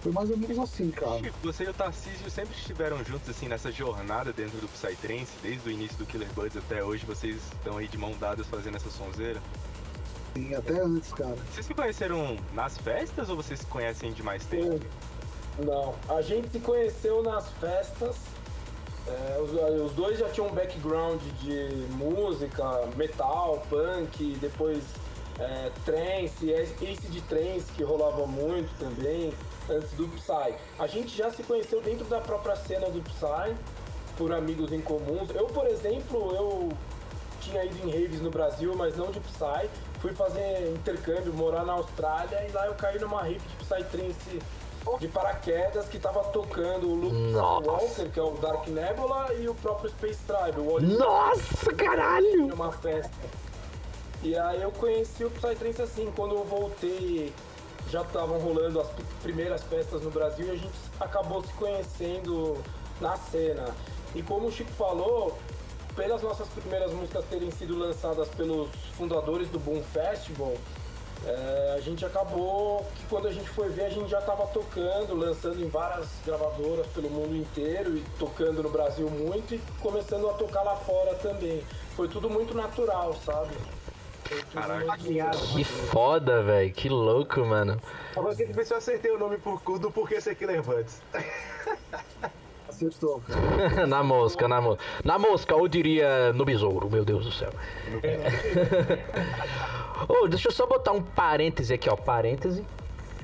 Foi 0.00 0.12
mais 0.12 0.30
ou 0.30 0.36
menos 0.36 0.58
assim, 0.58 0.90
cara. 0.90 1.18
Chico, 1.18 1.36
você 1.42 1.64
e 1.64 1.68
o 1.68 1.74
Tarcísio 1.74 2.30
sempre 2.30 2.54
estiveram 2.54 3.04
juntos 3.04 3.28
assim 3.28 3.48
nessa 3.48 3.72
jornada 3.72 4.32
dentro 4.32 4.58
do 4.58 4.68
Psytrance, 4.68 5.32
desde 5.42 5.68
o 5.68 5.72
início 5.72 5.98
do 5.98 6.06
Killer 6.06 6.28
Buds 6.34 6.56
até 6.56 6.84
hoje, 6.84 7.04
vocês 7.04 7.36
estão 7.36 7.78
aí 7.78 7.88
de 7.88 7.98
mão 7.98 8.12
dadas 8.18 8.46
fazendo 8.46 8.76
essa 8.76 8.90
sonzeira. 8.90 9.42
Sim, 10.34 10.54
até 10.54 10.80
antes, 10.80 11.12
cara. 11.12 11.36
Vocês 11.52 11.66
se 11.66 11.74
conheceram 11.74 12.36
nas 12.54 12.78
festas 12.78 13.28
ou 13.28 13.36
vocês 13.36 13.58
se 13.58 13.66
conhecem 13.66 14.12
de 14.12 14.22
mais 14.22 14.44
tempo? 14.44 14.86
Não, 15.58 15.94
a 16.08 16.22
gente 16.22 16.48
se 16.50 16.60
conheceu 16.60 17.22
nas 17.22 17.48
festas. 17.60 18.16
é, 19.06 19.40
os, 19.40 19.50
os 19.86 19.92
dois 19.92 20.18
já 20.18 20.28
tinham 20.28 20.48
um 20.48 20.54
background 20.54 21.20
de 21.40 21.68
música, 21.92 22.86
metal, 22.96 23.62
punk, 23.68 24.36
depois 24.40 24.82
é, 25.38 25.70
trance, 25.84 26.50
esse 26.50 27.08
de 27.08 27.20
trance 27.22 27.72
que 27.72 27.82
rolava 27.82 28.26
muito 28.26 28.70
também, 28.78 29.32
antes 29.68 29.90
do 29.92 30.06
Psy. 30.08 30.54
A 30.78 30.86
gente 30.86 31.16
já 31.16 31.30
se 31.30 31.42
conheceu 31.42 31.80
dentro 31.80 32.04
da 32.06 32.20
própria 32.20 32.56
cena 32.56 32.88
do 32.90 33.00
Psy, 33.02 33.54
por 34.16 34.32
amigos 34.32 34.72
em 34.72 34.80
comuns. 34.80 35.30
Eu, 35.34 35.46
por 35.46 35.66
exemplo, 35.66 36.34
eu 36.34 36.68
tinha 37.40 37.64
ido 37.64 37.88
em 37.88 37.90
raves 37.90 38.20
no 38.20 38.30
Brasil, 38.30 38.74
mas 38.76 38.96
não 38.96 39.10
de 39.10 39.20
Psy. 39.20 39.70
Fui 40.00 40.12
fazer 40.12 40.72
intercâmbio, 40.72 41.32
morar 41.32 41.64
na 41.64 41.72
Austrália 41.72 42.46
e 42.48 42.52
lá 42.52 42.66
eu 42.66 42.74
caí 42.74 42.98
numa 42.98 43.22
rave 43.22 43.40
de 43.40 43.64
Psytrance 43.64 44.40
de 44.98 45.08
paraquedas 45.08 45.86
que 45.88 45.98
tava 45.98 46.24
tocando 46.24 46.88
o 46.88 46.94
Luke 46.94 47.32
Nossa. 47.32 47.70
Walker, 47.70 48.08
que 48.08 48.18
é 48.18 48.22
o 48.22 48.30
Dark 48.32 48.66
Nebula, 48.68 49.32
e 49.34 49.48
o 49.48 49.54
próprio 49.54 49.90
Space 49.90 50.20
Tribe, 50.26 50.60
o 50.60 50.72
Oliver 50.72 50.98
Nossa, 50.98 51.72
caralho! 51.74 52.46
numa 52.46 52.72
festa. 52.72 53.16
E 54.22 54.36
aí 54.36 54.62
eu 54.62 54.72
conheci 54.72 55.24
o 55.24 55.30
Psytrance 55.30 55.80
assim, 55.80 56.12
quando 56.16 56.34
eu 56.34 56.44
voltei, 56.44 57.32
já 57.88 58.02
estavam 58.02 58.38
rolando 58.38 58.80
as 58.80 58.88
primeiras 59.22 59.62
festas 59.62 60.02
no 60.02 60.10
Brasil 60.10 60.46
e 60.46 60.50
a 60.50 60.56
gente 60.56 60.74
acabou 60.98 61.42
se 61.44 61.52
conhecendo 61.54 62.56
na 63.00 63.16
cena. 63.16 63.74
E 64.14 64.22
como 64.22 64.48
o 64.48 64.52
Chico 64.52 64.72
falou, 64.72 65.38
pelas 65.94 66.22
nossas 66.22 66.48
primeiras 66.48 66.92
músicas 66.92 67.24
terem 67.26 67.50
sido 67.50 67.78
lançadas 67.78 68.28
pelos 68.28 68.68
fundadores 68.96 69.48
do 69.50 69.58
Boom 69.58 69.82
Festival, 69.82 70.54
é, 71.26 71.74
a 71.76 71.80
gente 71.80 72.04
acabou 72.04 72.86
que 72.96 73.06
quando 73.06 73.28
a 73.28 73.32
gente 73.32 73.48
foi 73.50 73.68
ver, 73.68 73.84
a 73.86 73.90
gente 73.90 74.08
já 74.08 74.18
estava 74.20 74.46
tocando, 74.46 75.14
lançando 75.14 75.62
em 75.62 75.68
várias 75.68 76.06
gravadoras 76.24 76.86
pelo 76.88 77.10
mundo 77.10 77.34
inteiro 77.36 77.96
e 77.96 78.04
tocando 78.18 78.62
no 78.62 78.70
Brasil 78.70 79.08
muito 79.10 79.54
e 79.54 79.58
começando 79.80 80.28
a 80.28 80.32
tocar 80.34 80.62
lá 80.62 80.76
fora 80.76 81.14
também. 81.16 81.62
Foi 81.96 82.08
tudo 82.08 82.30
muito 82.30 82.54
natural, 82.54 83.14
sabe? 83.24 83.54
Foi 84.24 84.38
tudo 84.42 84.52
Caraca. 84.52 84.96
muito- 85.02 85.52
Que 85.54 85.64
foda, 85.64 86.42
velho. 86.42 86.72
Que 86.72 86.88
louco, 86.88 87.40
mano. 87.40 87.80
Agora 88.16 88.34
que 88.34 88.44
ver 88.44 88.66
se 88.66 88.72
eu 88.72 88.78
acertei 88.78 89.10
o 89.10 89.18
nome 89.18 89.38
por, 89.38 89.60
do 89.78 89.90
porquê 89.90 90.20
ser 90.20 90.34
Killer 90.34 90.62
Buds. 90.62 91.00
Acertou, 92.78 93.20
na 93.88 94.04
mosca, 94.04 94.46
na 94.46 94.60
mosca. 94.60 94.84
Na 95.04 95.18
mosca, 95.18 95.56
ou 95.56 95.66
diria 95.66 96.32
no 96.32 96.44
besouro, 96.44 96.88
meu 96.88 97.04
Deus 97.04 97.24
do 97.24 97.32
céu. 97.32 97.50
Ô, 100.08 100.28
deixa 100.28 100.46
eu 100.46 100.52
só 100.52 100.64
botar 100.64 100.92
um 100.92 101.02
parêntese 101.02 101.74
aqui, 101.74 101.90
ó. 101.90 101.96
Parêntese. 101.96 102.64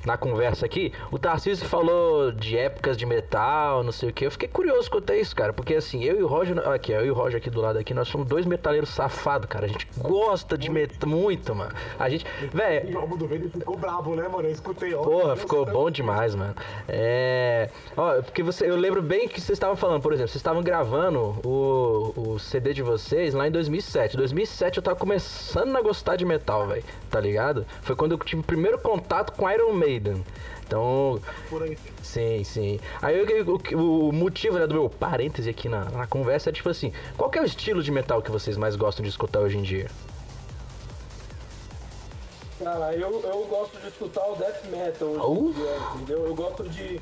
Na 0.05 0.17
conversa 0.19 0.67
aqui, 0.67 0.93
o 1.11 1.19
Tarcísio 1.19 1.67
falou 1.67 2.31
de 2.31 2.59
épocas 2.59 2.97
de 2.97 3.07
metal, 3.07 3.83
não 3.83 3.93
sei 3.93 4.11
o 4.11 4.13
que. 4.13 4.27
Eu 4.27 4.31
fiquei 4.31 4.49
curioso 4.49 4.91
quanto 4.91 5.11
a 5.11 5.17
isso, 5.17 5.35
cara. 5.35 5.53
Porque 5.53 5.75
assim, 5.75 6.05
eu 6.05 6.19
e 6.21 6.23
o 6.23 6.27
Roger. 6.27 6.59
Aqui, 6.69 6.93
eu 6.93 7.07
e 7.07 7.11
o 7.11 7.15
Roger 7.15 7.39
aqui 7.39 7.49
do 7.49 7.61
lado 7.61 7.79
aqui, 7.79 7.95
nós 7.95 8.09
somos 8.09 8.27
dois 8.27 8.45
metaleiros 8.45 8.91
safados, 8.91 9.49
cara. 9.49 9.65
A 9.65 9.69
gente 9.69 9.89
gosta 9.99 10.59
de 10.59 10.71
metal 10.71 11.09
muito, 11.09 11.55
mano. 11.55 11.73
A 11.99 12.09
gente. 12.09 12.27
Véi, 12.53 12.93
O 12.93 12.99
álbum 12.99 13.17
do 13.17 13.27
Vader 13.27 13.49
ficou 13.49 13.77
brabo, 13.79 14.15
né, 14.15 14.29
mano? 14.29 14.49
Eu 14.49 14.53
escutei 14.53 14.95
ontem. 14.95 15.11
Porra, 15.11 15.37
ficou 15.37 15.65
bom 15.65 15.91
demais, 15.91 16.35
mano. 16.35 16.55
É. 16.87 17.71
Ó, 17.97 18.21
porque 18.23 18.43
você, 18.43 18.69
eu 18.69 18.77
lembro 18.77 19.01
bem 19.01 19.27
que 19.27 19.41
vocês 19.41 19.57
estavam 19.57 19.77
falando, 19.77 20.03
por 20.03 20.13
exemplo, 20.13 20.29
vocês 20.29 20.41
estavam 20.41 20.63
gravando 20.63 21.37
o, 21.45 22.13
o 22.17 22.39
CD 22.39 22.75
de 22.75 22.83
vocês 22.83 23.33
lá 23.33 23.49
em 23.49 23.51
2007. 23.51 24.17
2007 24.17 24.79
eu 24.79 24.83
tava 24.83 24.97
começando 24.97 25.75
a 25.77 25.81
gostar 25.81 26.17
de 26.17 26.25
metal, 26.25 26.67
velho. 26.67 26.85
Tá 27.11 27.21
ligado? 27.21 27.65
Foi 27.83 27.97
quando 27.97 28.13
eu 28.13 28.19
tive 28.19 28.43
o 28.43 28.45
primeiro 28.45 28.79
contato 28.79 29.33
com 29.33 29.51
Iron 29.51 29.73
Maiden. 29.73 29.94
Então, 30.67 31.21
Por 31.51 31.63
aí. 31.63 31.77
Sim, 32.03 32.43
sim. 32.45 32.81
Aí 33.03 33.21
o, 33.21 33.55
o- 33.77 34.09
o 34.09 34.13
motivo 34.13 34.59
né, 34.59 34.67
do 34.67 34.75
meu 34.75 34.89
parêntese 34.89 35.49
aqui 35.51 35.69
na, 35.69 35.85
na 35.87 36.07
conversa 36.07 36.49
é 36.51 36.53
tipo 36.53 36.69
assim: 36.71 36.93
qual 37.17 37.31
é 37.35 37.41
o 37.41 37.45
estilo 37.45 37.83
de 37.83 37.91
metal 37.91 38.23
que 38.23 38.31
vocês 38.31 38.57
mais 38.57 38.75
gostam 38.77 39.03
de 39.03 39.09
escutar 39.11 39.41
hoje 39.41 39.59
em 39.59 39.63
dia? 39.63 39.89
Cara, 42.63 42.95
eu, 42.95 43.21
eu 43.23 43.45
gosto 43.47 43.79
de 43.81 43.89
escutar 43.89 44.27
o 44.29 44.37
death 44.37 44.65
metal 44.71 45.09
hoje 45.09 45.21
Uh. 45.27 45.49
em 45.49 45.53
dia, 45.53 45.77
entendeu? 45.97 46.27
Eu 46.27 46.35
gosto 46.35 46.69
de 46.69 47.01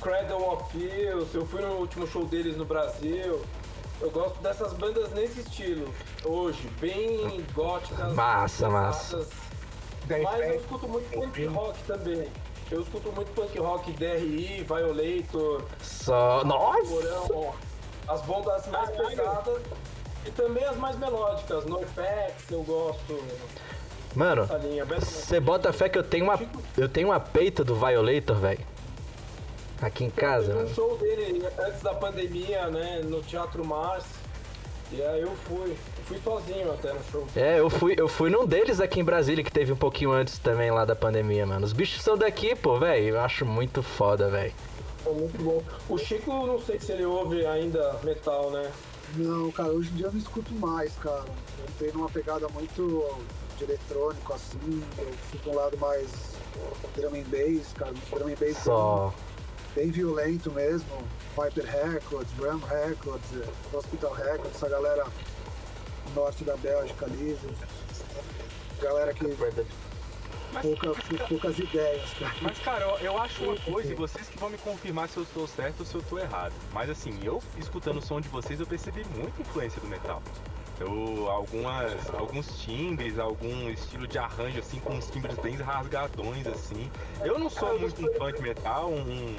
Cradle 0.00 0.52
of 0.52 0.70
Filth, 0.72 1.34
eu 1.34 1.46
fui 1.46 1.60
no 1.62 1.74
último 1.74 2.06
show 2.06 2.24
deles 2.24 2.56
no 2.56 2.64
Brasil. 2.64 3.42
Eu 4.00 4.10
gosto 4.10 4.40
dessas 4.42 4.72
bandas 4.74 5.10
nesse 5.12 5.40
estilo, 5.40 5.88
hoje, 6.24 6.68
bem 6.80 7.42
góticas. 7.54 8.12
Massa, 8.12 8.66
pesadas. 8.66 9.26
Mas 10.08 10.48
eu 10.48 10.56
escuto 10.56 10.88
muito 10.88 11.10
punk 11.10 11.46
rock 11.46 11.82
também. 11.84 12.28
Eu 12.70 12.80
escuto 12.80 13.12
muito 13.12 13.30
punk 13.32 13.58
rock, 13.58 13.92
DRI, 13.92 14.64
Violator, 14.64 15.62
Só. 15.80 16.44
Nossa! 16.44 16.88
Porão, 16.88 17.54
as 18.08 18.22
bandas 18.22 18.66
mais 18.68 18.90
pesadas 18.90 19.62
e 20.26 20.30
também 20.30 20.64
as 20.64 20.76
mais 20.76 20.98
melódicas. 20.98 21.64
NoFX 21.64 22.50
eu 22.50 22.62
gosto 22.62 23.22
Mano, 24.14 24.46
você 25.00 25.40
bota 25.40 25.72
fé 25.72 25.88
que 25.88 25.98
eu 25.98 26.02
tenho 26.02 26.24
uma. 26.24 26.38
Eu 26.78 26.88
tenho 26.88 27.08
uma 27.08 27.18
peita 27.18 27.64
do 27.64 27.74
Violator, 27.74 28.36
velho. 28.36 28.64
Aqui 29.82 30.04
em 30.04 30.10
casa, 30.10 30.54
Teve 30.54 30.70
um 30.70 30.74
show 30.74 30.96
dele 30.96 31.44
antes 31.58 31.82
da 31.82 31.92
pandemia, 31.94 32.68
né, 32.68 33.00
no 33.04 33.20
Teatro 33.22 33.64
Mars. 33.66 34.04
E 34.92 35.02
aí 35.02 35.22
eu 35.22 35.34
fui. 35.44 35.70
Eu 35.70 36.04
fui 36.04 36.18
sozinho 36.22 36.72
até 36.72 36.92
no 36.92 37.00
show. 37.10 37.26
É, 37.34 37.58
eu 37.58 37.70
fui, 37.70 37.94
eu 37.96 38.08
fui 38.08 38.30
num 38.30 38.46
deles 38.46 38.80
aqui 38.80 39.00
em 39.00 39.04
Brasília 39.04 39.42
que 39.42 39.50
teve 39.50 39.72
um 39.72 39.76
pouquinho 39.76 40.12
antes 40.12 40.38
também 40.38 40.70
lá 40.70 40.84
da 40.84 40.94
pandemia, 40.94 41.46
mano. 41.46 41.64
Os 41.64 41.72
bichos 41.72 42.02
são 42.02 42.16
daqui, 42.16 42.54
pô, 42.54 42.78
velho. 42.78 43.08
Eu 43.08 43.20
acho 43.20 43.44
muito 43.44 43.82
foda, 43.82 44.28
velho. 44.28 44.52
Foi 45.02 45.14
muito 45.14 45.42
bom. 45.42 45.62
O 45.88 45.98
Chico, 45.98 46.30
não 46.46 46.60
sei 46.60 46.78
se 46.78 46.92
ele 46.92 47.04
ouve 47.04 47.44
ainda 47.46 47.98
metal, 48.02 48.50
né? 48.50 48.70
Não, 49.16 49.50
cara, 49.50 49.68
hoje 49.70 49.90
em 49.90 49.96
dia 49.96 50.06
eu 50.06 50.12
não 50.12 50.18
escuto 50.18 50.52
mais, 50.54 50.94
cara. 50.96 51.24
Eu 51.58 51.64
entrei 51.68 51.92
numa 51.92 52.08
pegada 52.08 52.48
muito 52.48 53.18
de 53.58 53.64
eletrônico, 53.64 54.32
assim. 54.32 54.82
Eu 54.98 55.12
fico 55.30 55.50
um 55.50 55.54
lado 55.54 55.76
mais 55.78 56.08
drum 56.96 57.14
and 57.14 57.24
bass, 57.28 57.72
cara. 57.74 57.92
um 57.92 58.18
Drum 58.18 58.28
and 58.28 58.36
bass 58.40 58.58
Só. 58.58 59.06
bem, 59.08 59.33
bem 59.74 59.90
violento 59.90 60.50
mesmo. 60.50 60.88
Viper 61.36 61.64
Records, 61.64 62.32
Ram 62.38 62.58
Records, 62.58 63.26
eh, 63.34 63.76
Hospital 63.76 64.12
Records, 64.12 64.54
essa 64.54 64.68
galera 64.68 65.06
norte 66.14 66.44
da 66.44 66.56
Bélgica 66.56 67.06
ali. 67.06 67.36
Galera 68.80 69.12
que 69.12 69.24
pouca, 70.60 70.88
com 70.88 71.16
poucas 71.28 71.58
ideias, 71.58 72.10
cara. 72.14 72.34
Mas, 72.40 72.58
cara, 72.58 72.84
eu, 72.84 72.98
eu 72.98 73.18
acho 73.18 73.42
uma 73.42 73.56
coisa, 73.56 73.92
e 73.92 73.94
vocês 73.94 74.28
que 74.28 74.38
vão 74.38 74.50
me 74.50 74.58
confirmar 74.58 75.08
se 75.08 75.16
eu 75.16 75.22
estou 75.22 75.46
certo 75.46 75.80
ou 75.80 75.86
se 75.86 75.94
eu 75.94 76.00
estou 76.00 76.18
errado. 76.18 76.52
Mas, 76.72 76.90
assim, 76.90 77.18
eu 77.22 77.42
escutando 77.58 77.98
o 77.98 78.02
som 78.02 78.20
de 78.20 78.28
vocês, 78.28 78.60
eu 78.60 78.66
percebi 78.66 79.04
muita 79.16 79.40
influência 79.42 79.80
do 79.80 79.88
metal. 79.88 80.22
Eu, 80.80 81.28
algumas, 81.30 82.10
alguns 82.14 82.46
timbres, 82.58 83.18
algum 83.18 83.70
estilo 83.70 84.06
de 84.06 84.18
arranjo, 84.18 84.58
assim, 84.58 84.80
com 84.80 84.94
uns 84.94 85.08
timbres 85.08 85.36
bem 85.38 85.54
rasgadões, 85.54 86.46
assim. 86.46 86.90
Eu 87.22 87.38
não 87.38 87.48
sou 87.48 87.78
muito 87.78 88.04
um 88.04 88.12
fã 88.14 88.32
de 88.32 88.42
metal, 88.42 88.90
um, 88.90 89.36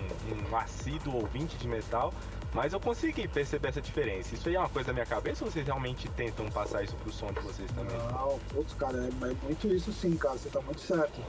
um 0.51 0.58
assíduo 0.58 1.18
ouvinte 1.18 1.58
de 1.58 1.68
metal, 1.68 2.13
mas 2.54 2.72
eu 2.72 2.80
consegui 2.80 3.27
perceber 3.27 3.68
essa 3.68 3.82
diferença. 3.82 4.34
Isso 4.34 4.48
aí 4.48 4.56
é 4.56 4.60
uma 4.60 4.70
coisa 4.70 4.88
da 4.88 4.94
minha 4.94 5.06
cabeça 5.06 5.44
ou 5.44 5.51
vocês 5.51 5.65
realmente 5.65 6.08
tentam 6.10 6.50
passar 6.50 6.84
isso 6.84 6.96
pro 6.96 7.12
som 7.12 7.32
de 7.34 7.42
vocês 7.42 7.70
também? 7.72 7.98
Não, 7.98 8.39
putz, 8.54 8.74
cara, 8.74 8.98
é, 8.98 9.08
é 9.08 9.36
muito 9.44 9.68
isso 9.68 9.92
sim, 9.92 10.15
cara, 10.15 10.38
você 10.38 10.50
tá 10.50 10.62
muito 10.62 10.80
certo. 10.80 11.20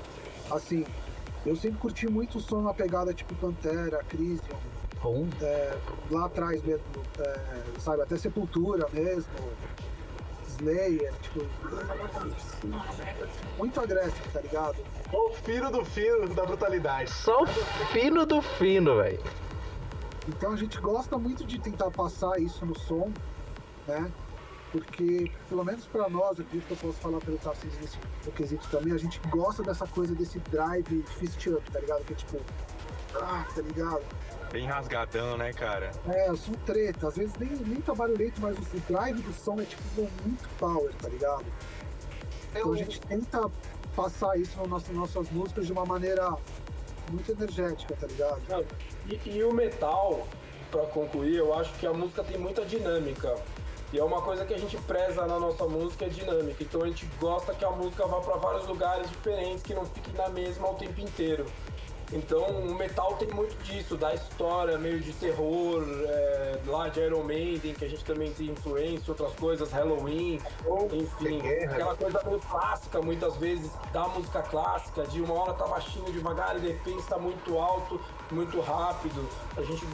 Assim, 0.51 0.87
eu 1.45 1.57
sempre 1.57 1.79
curti 1.79 2.09
muito 2.09 2.39
o 2.39 2.41
som 2.41 2.63
na 2.63 2.73
pegada 2.73 3.13
tipo 3.13 3.35
Pantera, 3.35 4.05
Crisium, 4.05 4.57
é, 5.43 5.77
lá 6.11 6.27
atrás 6.27 6.63
mesmo, 6.63 6.85
é, 7.19 7.41
sabe, 7.81 8.03
até 8.03 8.17
Sepultura 8.17 8.89
mesmo, 8.93 9.31
Slayer, 10.61 11.13
tipo. 11.23 11.47
Muito 13.59 13.81
agressivo, 13.81 14.29
tá 14.33 14.41
ligado? 14.41 14.77
O 15.13 15.31
fino 15.31 15.71
do 15.71 15.85
fino 15.85 16.35
da 16.35 16.45
brutalidade. 16.45 17.11
só 17.11 17.43
o 17.43 17.47
fino 17.93 18.27
do 18.27 18.41
fino, 18.43 18.97
velho. 18.97 19.23
Então 20.29 20.53
a 20.53 20.57
gente 20.57 20.81
gosta 20.81 21.17
muito 21.17 21.45
de 21.45 21.59
tentar 21.59 21.91
passar 21.91 22.41
isso 22.41 22.67
no 22.67 22.77
som, 22.79 23.13
né? 23.87 24.11
Porque, 24.73 25.31
pelo 25.49 25.65
menos 25.65 25.87
pra 25.87 26.09
nós, 26.09 26.39
eu 26.39 26.45
acredito 26.45 26.67
que 26.67 26.73
eu 26.73 26.77
posso 26.77 26.99
falar 27.01 27.21
pelo 27.21 27.39
Tarcísio 27.39 27.81
nesse 27.81 27.97
no 28.27 28.33
quesito 28.33 28.69
também, 28.69 28.93
a 28.93 28.99
gente 28.99 29.21
gosta 29.29 29.63
dessa 29.63 29.87
coisa 29.87 30.15
desse 30.15 30.39
drive 30.41 31.05
fist 31.19 31.47
up, 31.47 31.71
tá 31.71 31.79
ligado? 31.79 32.05
Que 32.05 32.13
é 32.13 32.17
tipo, 32.17 32.41
ah, 33.15 33.47
tá 33.55 33.63
ligado? 33.63 34.03
Bem 34.53 34.67
rasgadão, 34.67 35.37
né, 35.37 35.53
cara? 35.53 35.91
É, 36.09 36.35
som 36.35 36.53
treta. 36.65 37.09
Às 37.09 37.17
vezes 37.17 37.35
nem, 37.39 37.51
nem 37.51 37.81
tá 37.81 37.95
barulhento, 37.95 38.41
mas 38.41 38.57
o 38.57 38.81
drive 38.89 39.21
do 39.21 39.33
som 39.33 39.61
é 39.61 39.65
tipo 39.65 39.83
muito 40.25 40.49
power, 40.59 40.93
tá 40.95 41.09
ligado? 41.09 41.45
Então 42.53 42.73
a 42.73 42.77
gente 42.77 43.01
tenta 43.01 43.51
passar 43.95 44.39
isso 44.39 44.57
nas 44.59 44.69
nossas, 44.69 44.97
nossas 44.97 45.31
músicas 45.31 45.67
de 45.67 45.73
uma 45.73 45.85
maneira 45.85 46.35
muito 47.11 47.33
energética, 47.33 47.95
tá 48.01 48.07
ligado? 48.07 48.41
Não, 48.49 48.65
E, 49.09 49.21
e 49.29 49.45
o 49.45 49.53
metal, 49.53 50.27
pra 50.71 50.83
concluir, 50.87 51.37
eu 51.37 51.55
acho 51.55 51.73
que 51.75 51.87
a 51.87 51.93
música 51.93 52.25
tem 52.25 52.39
muita 52.39 52.65
dinâmica. 52.65 53.35
E 53.93 53.99
é 53.99 54.03
uma 54.03 54.21
coisa 54.21 54.45
que 54.45 54.53
a 54.53 54.59
gente 54.59 54.77
preza 54.79 55.27
na 55.27 55.39
nossa 55.39 55.65
música 55.65 56.07
é 56.07 56.09
dinâmica. 56.09 56.63
Então 56.63 56.83
a 56.83 56.87
gente 56.87 57.07
gosta 57.21 57.55
que 57.55 57.65
a 57.65 57.71
música 57.71 58.07
vá 58.07 58.21
pra 58.21 58.37
vários 58.37 58.67
lugares 58.67 59.09
diferentes, 59.09 59.63
que 59.63 59.75
não 59.75 59.87
fique 59.87 60.11
na 60.13 60.29
mesma 60.29 60.69
o 60.71 60.75
tempo 60.75 61.01
inteiro. 61.01 61.47
Então 62.13 62.45
o 62.45 62.75
metal 62.75 63.15
tem 63.15 63.29
muito 63.29 63.57
disso, 63.65 63.97
da 63.97 64.15
história, 64.15 64.79
meio 64.79 65.01
de 65.01 65.13
terror, 65.13 65.85
é, 66.07 66.59
lá 66.67 66.89
de 66.89 67.01
Iron 67.01 67.25
Maiden, 67.25 67.75
que 67.75 67.85
a 67.85 67.89
gente 67.89 68.05
também 68.05 68.33
tem 68.33 68.47
influência, 68.47 69.05
outras 69.09 69.33
coisas, 69.35 69.71
Halloween, 69.73 70.41
enfim, 70.93 71.41
aquela 71.65 71.97
coisa 71.97 72.23
meio 72.25 72.41
clássica, 72.41 73.03
muitas 73.03 73.37
vezes, 73.37 73.71
da 73.93 74.07
música 74.09 74.43
clássica, 74.43 75.03
de 75.05 75.21
uma 75.21 75.35
hora 75.35 75.55
tá 75.55 75.67
baixinho 75.67 76.13
devagar 76.13 76.57
e 76.57 76.61
de 76.61 76.69
repente 76.69 77.03
tá 77.09 77.19
muito 77.19 77.59
alto, 77.59 78.01
muito 78.31 78.61
rápido. 78.61 79.29
A 79.57 79.63
gente, 79.63 79.85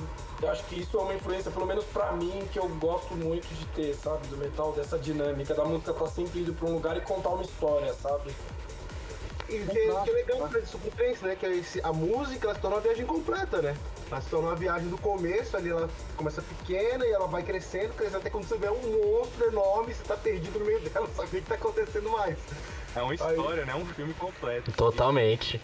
eu 0.42 0.50
acho 0.50 0.64
que 0.64 0.80
isso 0.80 0.98
é 0.98 1.00
uma 1.00 1.14
influência, 1.14 1.50
pelo 1.50 1.66
menos 1.66 1.84
pra 1.86 2.12
mim, 2.12 2.46
que 2.52 2.58
eu 2.58 2.68
gosto 2.68 3.14
muito 3.14 3.46
de 3.54 3.64
ter, 3.68 3.94
sabe, 3.94 4.26
do 4.26 4.36
metal, 4.36 4.72
dessa 4.72 4.98
dinâmica, 4.98 5.54
da 5.54 5.64
música 5.64 5.92
tá 5.94 6.06
sempre 6.08 6.40
indo 6.40 6.52
pra 6.52 6.68
um 6.68 6.74
lugar 6.74 6.96
e 6.96 7.00
contar 7.00 7.30
uma 7.30 7.42
história, 7.42 7.92
sabe? 7.94 8.34
E 9.52 9.60
o 9.60 9.66
que, 9.66 10.04
que 10.04 10.10
é 10.10 10.12
legal 10.14 10.48
pra 10.48 10.60
isso 10.60 10.78
trance, 10.96 11.24
né? 11.24 11.36
Que 11.36 11.44
é 11.44 11.56
esse, 11.56 11.80
a 11.82 11.92
música 11.92 12.46
ela 12.46 12.54
se 12.54 12.60
torna 12.60 12.76
uma 12.76 12.82
viagem 12.82 13.04
completa, 13.04 13.60
né? 13.60 13.76
Ela 14.10 14.20
se 14.20 14.30
torna 14.30 14.48
uma 14.48 14.56
viagem 14.56 14.88
do 14.88 14.96
começo, 14.96 15.56
ali 15.56 15.68
ela 15.68 15.90
começa 16.16 16.40
pequena 16.40 17.06
e 17.06 17.10
ela 17.10 17.26
vai 17.26 17.42
crescendo, 17.42 17.92
crescendo 17.92 18.18
até 18.18 18.30
quando 18.30 18.44
você 18.44 18.56
vê 18.56 18.70
um 18.70 18.80
monstro 18.80 19.46
enorme, 19.46 19.92
você 19.92 20.02
tá 20.04 20.16
perdido 20.16 20.58
no 20.58 20.64
meio 20.64 20.80
dela, 20.80 21.06
não 21.08 21.14
sabe 21.14 21.28
o 21.28 21.42
que 21.42 21.48
tá 21.48 21.54
acontecendo 21.54 22.10
mais. 22.10 22.38
É 22.96 23.02
uma 23.02 23.14
história, 23.14 23.64
né? 23.64 23.74
Um 23.74 23.86
filme 23.86 24.14
completo. 24.14 24.72
Totalmente. 24.72 25.60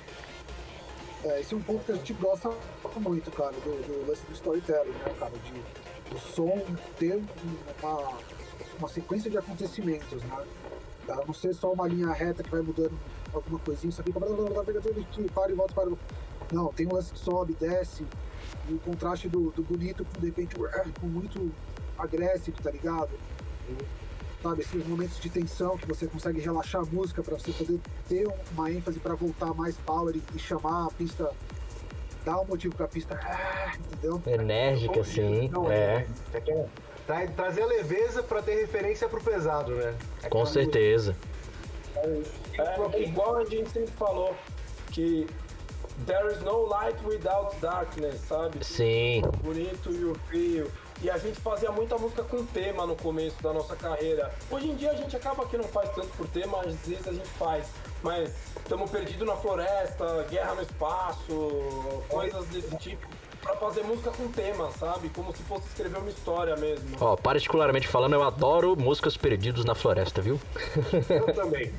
É, 1.24 1.40
esse 1.40 1.54
é 1.54 1.56
um 1.56 1.62
ponto 1.62 1.84
que 1.84 1.92
a 1.92 1.94
gente 1.96 2.12
gosta 2.12 2.50
muito, 2.96 3.30
cara, 3.30 3.52
do, 3.52 3.86
do 3.86 4.08
lance 4.08 4.22
do 4.26 4.32
storytelling, 4.34 4.90
né, 4.90 5.14
cara? 5.18 5.32
De, 5.32 6.10
do 6.10 6.18
som 6.18 6.62
ter 6.98 7.22
uma, 7.82 8.18
uma 8.78 8.88
sequência 8.88 9.30
de 9.30 9.38
acontecimentos, 9.38 10.22
né? 10.22 10.44
Não 11.26 11.32
ser 11.32 11.54
só 11.54 11.72
uma 11.72 11.88
linha 11.88 12.12
reta 12.12 12.42
que 12.42 12.50
vai 12.50 12.60
mudando 12.60 12.98
alguma 13.38 13.58
coisinha, 13.60 13.92
só 13.92 14.02
fica 14.02 14.18
para 14.20 14.30
e 15.50 15.54
volta, 15.54 15.74
para. 15.74 15.90
Não, 16.52 16.72
tem 16.72 16.86
um 16.86 16.94
lance 16.94 17.12
que 17.12 17.18
sobe, 17.18 17.54
desce, 17.60 18.04
e 18.68 18.72
o 18.72 18.78
contraste 18.78 19.28
do, 19.28 19.50
do 19.50 19.62
bonito 19.62 20.04
com 20.04 20.20
de 20.20 20.26
repente 20.26 20.54
com 21.00 21.06
muito 21.06 21.50
agressivo, 21.98 22.56
tá 22.62 22.70
ligado? 22.70 23.10
Sabe, 24.42 24.62
esses 24.62 24.86
momentos 24.86 25.18
de 25.18 25.28
tensão 25.28 25.76
que 25.76 25.86
você 25.86 26.06
consegue 26.06 26.40
relaxar 26.40 26.80
a 26.82 26.84
música 26.84 27.22
pra 27.22 27.36
você 27.36 27.50
poder 27.52 27.80
ter 28.08 28.26
uma 28.52 28.70
ênfase 28.70 29.00
pra 29.00 29.14
voltar 29.14 29.52
mais 29.52 29.76
power 29.78 30.14
e, 30.16 30.22
e 30.34 30.38
chamar 30.38 30.86
a 30.86 30.90
pista, 30.90 31.30
dar 32.24 32.40
um 32.40 32.44
motivo 32.44 32.74
pra 32.74 32.86
pista, 32.86 33.18
ah, 33.20 33.72
entendeu? 33.76 34.22
Enérgica, 34.26 35.00
assim. 35.00 35.48
Não, 35.48 35.70
É, 35.70 36.06
é 36.32 36.40
que 36.40 36.52
é 36.52 36.66
tra- 37.04 37.26
trazer 37.26 37.62
a 37.62 37.66
leveza 37.66 38.22
pra 38.22 38.40
ter 38.40 38.54
referência 38.60 39.08
pro 39.08 39.20
pesado, 39.20 39.74
né? 39.74 39.94
É 40.22 40.28
com 40.28 40.46
certeza. 40.46 41.16
É, 41.96 42.22
igual 42.98 43.36
a 43.36 43.44
gente 43.44 43.70
sempre 43.70 43.92
falou, 43.92 44.34
que 44.90 45.26
there 46.06 46.32
is 46.32 46.40
no 46.42 46.66
light 46.66 46.96
without 47.04 47.54
darkness, 47.60 48.20
sabe? 48.28 48.64
Sim. 48.64 49.22
O 49.24 49.36
bonito 49.38 49.90
e 49.92 50.04
o 50.04 50.14
feio. 50.30 50.70
E 51.00 51.08
a 51.08 51.16
gente 51.16 51.38
fazia 51.40 51.70
muita 51.70 51.96
música 51.96 52.24
com 52.24 52.44
tema 52.44 52.84
no 52.84 52.96
começo 52.96 53.40
da 53.40 53.52
nossa 53.52 53.76
carreira. 53.76 54.34
Hoje 54.50 54.68
em 54.68 54.74
dia 54.74 54.90
a 54.90 54.94
gente 54.94 55.14
acaba 55.16 55.46
que 55.46 55.56
não 55.56 55.64
faz 55.64 55.90
tanto 55.90 56.08
por 56.16 56.26
tema, 56.26 56.60
às 56.60 56.74
vezes 56.86 57.06
a 57.06 57.12
gente 57.12 57.28
faz. 57.28 57.66
Mas 58.02 58.32
estamos 58.56 58.90
perdidos 58.90 59.26
na 59.26 59.36
floresta, 59.36 60.24
guerra 60.28 60.54
no 60.54 60.62
música, 60.62 62.02
coisas 62.08 62.46
desse 62.46 62.76
tipo. 62.78 63.06
Pra 63.48 63.56
fazer 63.56 63.82
música 63.82 64.10
com 64.10 64.28
tema, 64.28 64.70
sabe? 64.72 65.08
Como 65.08 65.34
se 65.34 65.42
fosse 65.44 65.66
escrever 65.68 65.96
uma 65.96 66.10
história 66.10 66.54
mesmo. 66.54 66.98
Ó, 67.00 67.16
particularmente 67.16 67.88
falando, 67.88 68.12
eu 68.12 68.22
adoro 68.22 68.76
músicas 68.76 69.16
perdidos 69.16 69.64
na 69.64 69.74
floresta, 69.74 70.20
viu? 70.20 70.38
Eu 71.08 71.32
também. 71.32 71.72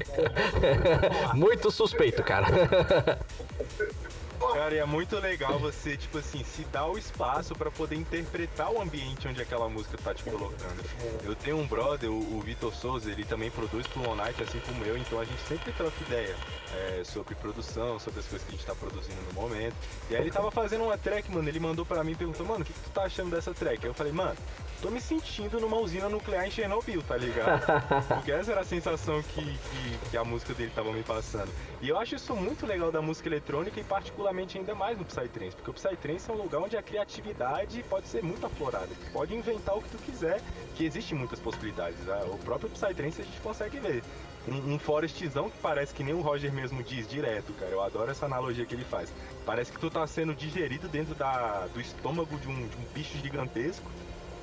Muito 1.35 1.69
suspeito, 1.69 2.23
cara. 2.23 2.47
Cara, 4.39 4.73
e 4.73 4.77
é 4.77 4.85
muito 4.85 5.17
legal 5.17 5.59
você, 5.59 5.97
tipo 5.97 6.17
assim, 6.17 6.43
se 6.43 6.63
dar 6.65 6.87
o 6.87 6.97
espaço 6.97 7.53
pra 7.55 7.69
poder 7.69 7.95
interpretar 7.95 8.71
o 8.71 8.81
ambiente 8.81 9.27
onde 9.27 9.41
aquela 9.41 9.69
música 9.69 9.97
tá 9.97 10.13
te 10.13 10.23
colocando. 10.23 10.83
Eu 11.23 11.35
tenho 11.35 11.57
um 11.57 11.67
brother, 11.67 12.09
o, 12.09 12.37
o 12.37 12.41
Vitor 12.41 12.73
Souza, 12.73 13.11
ele 13.11 13.25
também 13.25 13.51
produz 13.51 13.85
pro 13.87 14.07
One 14.09 14.21
Night, 14.21 14.41
assim 14.41 14.59
como 14.59 14.83
eu, 14.85 14.97
então 14.97 15.19
a 15.19 15.25
gente 15.25 15.41
sempre 15.41 15.71
troca 15.73 15.93
ideia 16.07 16.35
é, 16.73 17.03
sobre 17.03 17.35
produção, 17.35 17.99
sobre 17.99 18.19
as 18.19 18.25
coisas 18.25 18.47
que 18.47 18.53
a 18.53 18.57
gente 18.57 18.65
tá 18.65 18.75
produzindo 18.75 19.21
no 19.27 19.33
momento. 19.33 19.75
E 20.09 20.15
aí 20.15 20.21
ele 20.21 20.31
tava 20.31 20.51
fazendo 20.51 20.83
uma 20.83 20.97
track, 20.97 21.29
mano, 21.31 21.47
ele 21.47 21.59
mandou 21.59 21.85
pra 21.85 22.03
mim 22.03 22.11
e 22.11 22.15
perguntou, 22.15 22.45
mano, 22.45 22.61
o 22.61 22.65
que, 22.65 22.73
que 22.73 22.79
tu 22.79 22.89
tá 22.91 23.03
achando 23.03 23.31
dessa 23.31 23.53
track? 23.53 23.85
Eu 23.85 23.93
falei, 23.93 24.13
mano, 24.13 24.37
tô 24.81 24.89
me 24.89 25.01
sentindo 25.01 25.59
numa 25.59 25.77
usina 25.77 26.07
nuclear 26.07 26.45
em 26.45 26.51
Chernobyl, 26.51 27.01
tá 27.03 27.17
ligado? 27.17 27.65
Porque 28.07 28.31
essa 28.31 28.51
era 28.51 28.61
a 28.61 28.65
sensação 28.65 29.21
que, 29.21 29.43
que, 29.43 30.09
que 30.11 30.17
a 30.17 30.23
música 30.23 30.53
dele 30.53 30.71
tava 30.73 30.91
me 30.91 31.03
passando. 31.03 31.51
E 31.81 31.89
eu 31.89 31.97
acho 31.97 32.15
isso 32.15 32.35
muito 32.35 32.65
legal 32.65 32.91
da 32.91 33.01
música 33.01 33.27
eletrônica 33.27 33.79
e 33.79 33.83
particularmente 33.83 34.57
ainda 34.57 34.73
mais 34.73 34.97
no 34.97 35.05
Psytrance, 35.05 35.55
porque 35.55 35.69
o 35.69 35.73
Psytrance 35.73 36.29
é 36.29 36.33
um 36.33 36.37
lugar 36.37 36.61
onde 36.61 36.77
a 36.77 36.81
criatividade 36.81 37.83
pode 37.89 38.07
ser 38.07 38.23
muito 38.23 38.45
aflorada. 38.45 38.87
Tu 38.87 39.11
pode 39.11 39.35
inventar 39.35 39.77
o 39.77 39.81
que 39.81 39.89
tu 39.89 39.97
quiser, 39.99 40.41
que 40.75 40.85
existe 40.85 41.13
muitas 41.13 41.39
possibilidades. 41.39 41.99
né? 41.99 42.21
O 42.27 42.37
próprio 42.37 42.69
Psytrance 42.69 43.21
a 43.21 43.25
gente 43.25 43.39
consegue 43.41 43.79
ver. 43.79 44.03
Um, 44.47 44.75
um 44.75 44.79
forestzão 44.79 45.49
que 45.49 45.57
parece 45.57 45.93
que 45.93 46.01
nem 46.01 46.13
o 46.13 46.21
Roger 46.21 46.51
mesmo 46.51 46.81
diz 46.81 47.07
direto, 47.07 47.53
cara. 47.53 47.71
Eu 47.71 47.83
adoro 47.83 48.09
essa 48.09 48.25
analogia 48.25 48.65
que 48.65 48.73
ele 48.73 48.85
faz. 48.85 49.13
Parece 49.45 49.71
que 49.71 49.77
tu 49.79 49.89
tá 49.89 50.07
sendo 50.07 50.33
digerido 50.33 50.87
dentro 50.87 51.13
da, 51.13 51.67
do 51.67 51.79
estômago 51.79 52.37
de 52.39 52.47
um, 52.47 52.67
de 52.67 52.77
um 52.77 52.83
bicho 52.93 53.17
gigantesco. 53.17 53.85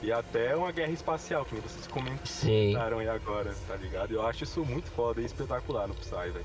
E 0.03 0.13
até 0.13 0.55
uma 0.55 0.71
guerra 0.73 0.93
espacial, 0.93 1.45
que 1.45 1.55
nem 1.55 1.63
vocês 1.63 1.85
Sim. 2.25 2.73
comentaram 2.73 2.99
aí 2.99 3.09
agora, 3.09 3.55
tá 3.67 3.75
ligado? 3.77 4.13
Eu 4.13 4.27
acho 4.27 4.45
isso 4.45 4.65
muito 4.65 4.91
foda 4.91 5.21
e 5.21 5.25
espetacular 5.25 5.89
no 5.89 5.95
Psy, 5.95 6.31
velho. 6.33 6.45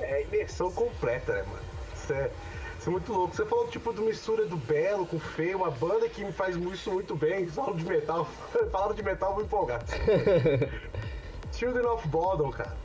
É 0.00 0.22
imersão 0.22 0.70
completa, 0.70 1.32
né, 1.32 1.42
mano? 1.42 1.62
Isso 1.96 2.12
é, 2.12 2.30
isso 2.78 2.88
é 2.88 2.92
muito 2.92 3.12
louco. 3.12 3.34
Você 3.34 3.44
falou 3.46 3.66
tipo 3.68 3.92
de 3.92 4.00
mistura 4.02 4.44
do 4.46 4.56
belo 4.56 5.06
com 5.06 5.18
feio, 5.18 5.56
uma 5.58 5.70
banda 5.70 6.08
que 6.08 6.24
me 6.24 6.30
faz 6.32 6.56
isso 6.56 6.92
muito 6.92 7.16
bem. 7.16 7.46
Falaram 7.50 7.76
de 7.76 7.84
metal, 7.84 8.28
falaram 8.70 8.94
de 8.94 9.02
metal, 9.02 9.30
eu 9.30 9.34
vou 9.36 9.44
empolgar. 9.44 9.82
Children 11.52 11.86
of 11.86 12.06
Bodom, 12.08 12.50
cara. 12.50 12.76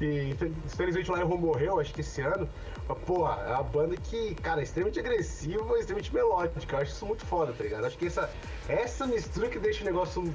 E 0.00 0.30
infe- 0.30 0.52
infelizmente 0.66 1.10
o 1.10 1.16
Lion 1.16 1.28
morreu, 1.38 1.80
acho 1.80 1.94
que 1.94 2.00
esse 2.02 2.20
ano. 2.20 2.48
Porra, 2.94 3.42
é 3.42 3.52
uma 3.52 3.62
banda 3.64 3.96
que, 3.96 4.34
cara, 4.36 4.60
é 4.60 4.64
extremamente 4.64 5.00
agressiva 5.00 5.76
e 5.76 5.80
extremamente 5.80 6.14
melódica. 6.14 6.76
Eu 6.76 6.80
acho 6.80 6.92
isso 6.92 7.06
muito 7.06 7.26
foda, 7.26 7.52
tá 7.52 7.64
ligado? 7.64 7.84
Acho 7.84 7.98
que 7.98 8.06
essa, 8.06 8.30
essa 8.68 9.06
mistura 9.06 9.48
que 9.48 9.58
deixa 9.58 9.82
o 9.82 9.84
negócio 9.86 10.32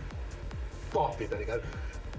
top, 0.92 1.26
tá 1.28 1.38
ligado? 1.38 1.64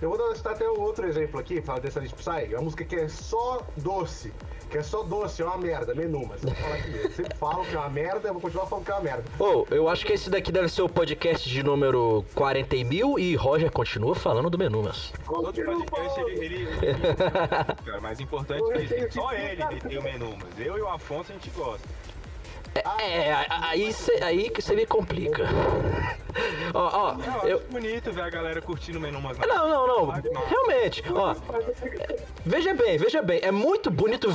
Eu 0.00 0.08
vou 0.08 0.18
dar- 0.18 0.34
citar 0.34 0.54
até 0.54 0.68
um 0.68 0.80
outro 0.80 1.06
exemplo 1.06 1.38
aqui, 1.38 1.60
falar 1.60 1.80
dessa 1.80 2.00
de 2.00 2.12
Psy. 2.14 2.52
É 2.52 2.56
uma 2.56 2.62
música 2.62 2.84
que 2.84 2.96
é 2.96 3.08
só 3.08 3.60
doce. 3.76 4.32
Que 4.72 4.78
é 4.78 4.82
só 4.82 5.02
doce, 5.02 5.42
é 5.42 5.44
uma 5.44 5.58
merda, 5.58 5.94
menu, 5.94 6.26
mas 6.26 6.42
eu 6.42 7.10
sempre 7.10 7.36
falo 7.36 7.62
que 7.62 7.76
é 7.76 7.78
uma 7.78 7.90
merda, 7.90 8.28
eu 8.28 8.32
vou 8.32 8.40
continuar 8.40 8.64
falando 8.64 8.86
que 8.86 8.90
é 8.90 8.94
uma 8.94 9.02
merda. 9.02 9.24
Ô, 9.38 9.66
eu 9.70 9.86
acho 9.86 10.06
que 10.06 10.14
esse 10.14 10.30
daqui 10.30 10.50
deve 10.50 10.70
ser 10.70 10.80
o 10.80 10.88
podcast 10.88 11.46
de 11.46 11.62
número 11.62 12.24
40 12.34 12.76
mil 12.76 13.18
e 13.18 13.36
Roger 13.36 13.70
continua 13.70 14.14
falando 14.14 14.48
do 14.48 14.56
menu, 14.56 14.82
mas. 14.82 15.12
Todo 15.26 15.52
podcast 15.52 16.20
ele. 16.22 16.44
ele, 16.44 16.54
ele 16.80 16.96
cara, 17.84 18.00
mais 18.00 18.18
importante 18.18 18.62
que 18.62 18.96
isso, 18.96 19.12
só 19.12 19.30
ele 19.34 19.62
tem 19.86 19.98
o 19.98 20.02
menu, 20.02 20.34
mas 20.40 20.66
eu 20.66 20.78
e 20.78 20.80
o 20.80 20.88
Afonso 20.88 21.32
a 21.32 21.34
gente 21.34 21.50
gosta. 21.50 21.86
É, 22.74 23.32
a- 23.32 23.46
aí, 23.68 23.92
cê, 23.92 24.18
aí 24.22 24.48
que 24.50 24.62
você 24.62 24.74
me 24.74 24.86
complica. 24.86 25.44
ó, 26.72 27.14
ó, 27.18 27.46
Eu 27.46 27.60
bonito 27.70 28.10
ver 28.12 28.22
a 28.22 28.30
galera 28.30 28.62
curtindo 28.62 28.98
o 28.98 29.00
menu, 29.00 29.20
mas 29.20 29.36
Não, 29.38 29.68
não, 29.68 29.86
não. 29.86 30.06
Realmente, 30.48 31.02
ó. 31.14 31.34
Veja 32.44 32.72
bem, 32.74 32.96
veja 32.98 33.20
bem. 33.22 33.40
É 33.42 33.50
muito 33.50 33.90
bonito. 33.90 34.28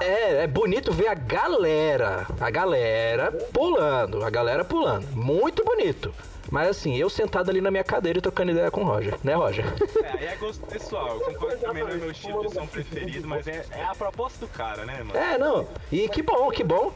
É, 0.00 0.42
é 0.44 0.46
bonito 0.46 0.92
ver 0.92 1.08
a 1.08 1.14
galera. 1.14 2.26
A 2.40 2.50
galera 2.50 3.30
pulando. 3.52 4.24
A 4.24 4.30
galera 4.30 4.64
pulando. 4.64 5.06
Muito 5.16 5.64
bonito. 5.64 6.12
Mas 6.50 6.68
assim, 6.68 6.96
eu 6.96 7.10
sentado 7.10 7.50
ali 7.50 7.60
na 7.60 7.70
minha 7.70 7.82
cadeira 7.84 8.18
e 8.18 8.22
trocando 8.22 8.52
ideia 8.52 8.70
com 8.70 8.82
o 8.82 8.84
Roger, 8.84 9.16
né, 9.24 9.34
Roger? 9.34 9.64
É, 10.02 10.10
aí 10.10 10.24
é 10.26 10.36
gosto 10.36 10.64
pessoal. 10.66 11.08
Eu 11.08 11.20
concordo 11.20 11.56
que 11.58 11.64
também 11.64 11.82
não 11.82 11.90
é 11.90 11.94
meu 11.94 12.10
estilo 12.10 12.46
de 12.46 12.54
som 12.54 12.66
preferido, 12.66 13.26
mas 13.26 13.46
é, 13.46 13.64
é 13.70 13.84
a 13.84 13.94
proposta 13.94 14.38
do 14.46 14.48
cara, 14.52 14.84
né, 14.84 15.02
mano? 15.02 15.16
É, 15.18 15.36
não. 15.38 15.66
E 15.90 16.08
que 16.08 16.22
bom, 16.22 16.50
que 16.50 16.62
bom. 16.62 16.92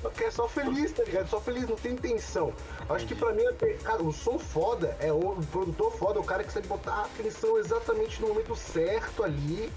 Porque 0.00 0.24
é 0.24 0.30
só 0.30 0.48
feliz, 0.48 0.92
tá 0.92 1.02
ligado? 1.04 1.28
Só 1.28 1.40
feliz, 1.40 1.68
não 1.68 1.76
tem 1.76 1.92
intenção. 1.92 2.52
Acho 2.88 3.06
que 3.06 3.14
pra 3.14 3.32
mim, 3.32 3.42
é- 3.42 3.72
cara, 3.82 4.02
o 4.02 4.12
som 4.12 4.38
foda 4.38 4.96
é 5.00 5.12
o, 5.12 5.16
o 5.18 5.46
produtor 5.46 5.92
foda, 5.92 6.18
é 6.18 6.22
o 6.22 6.24
cara 6.24 6.44
que 6.44 6.52
sabe 6.52 6.66
botar 6.66 6.92
a 6.92 7.04
atenção 7.04 7.58
exatamente 7.58 8.20
no 8.20 8.28
momento 8.28 8.54
certo 8.54 9.24
ali, 9.24 9.70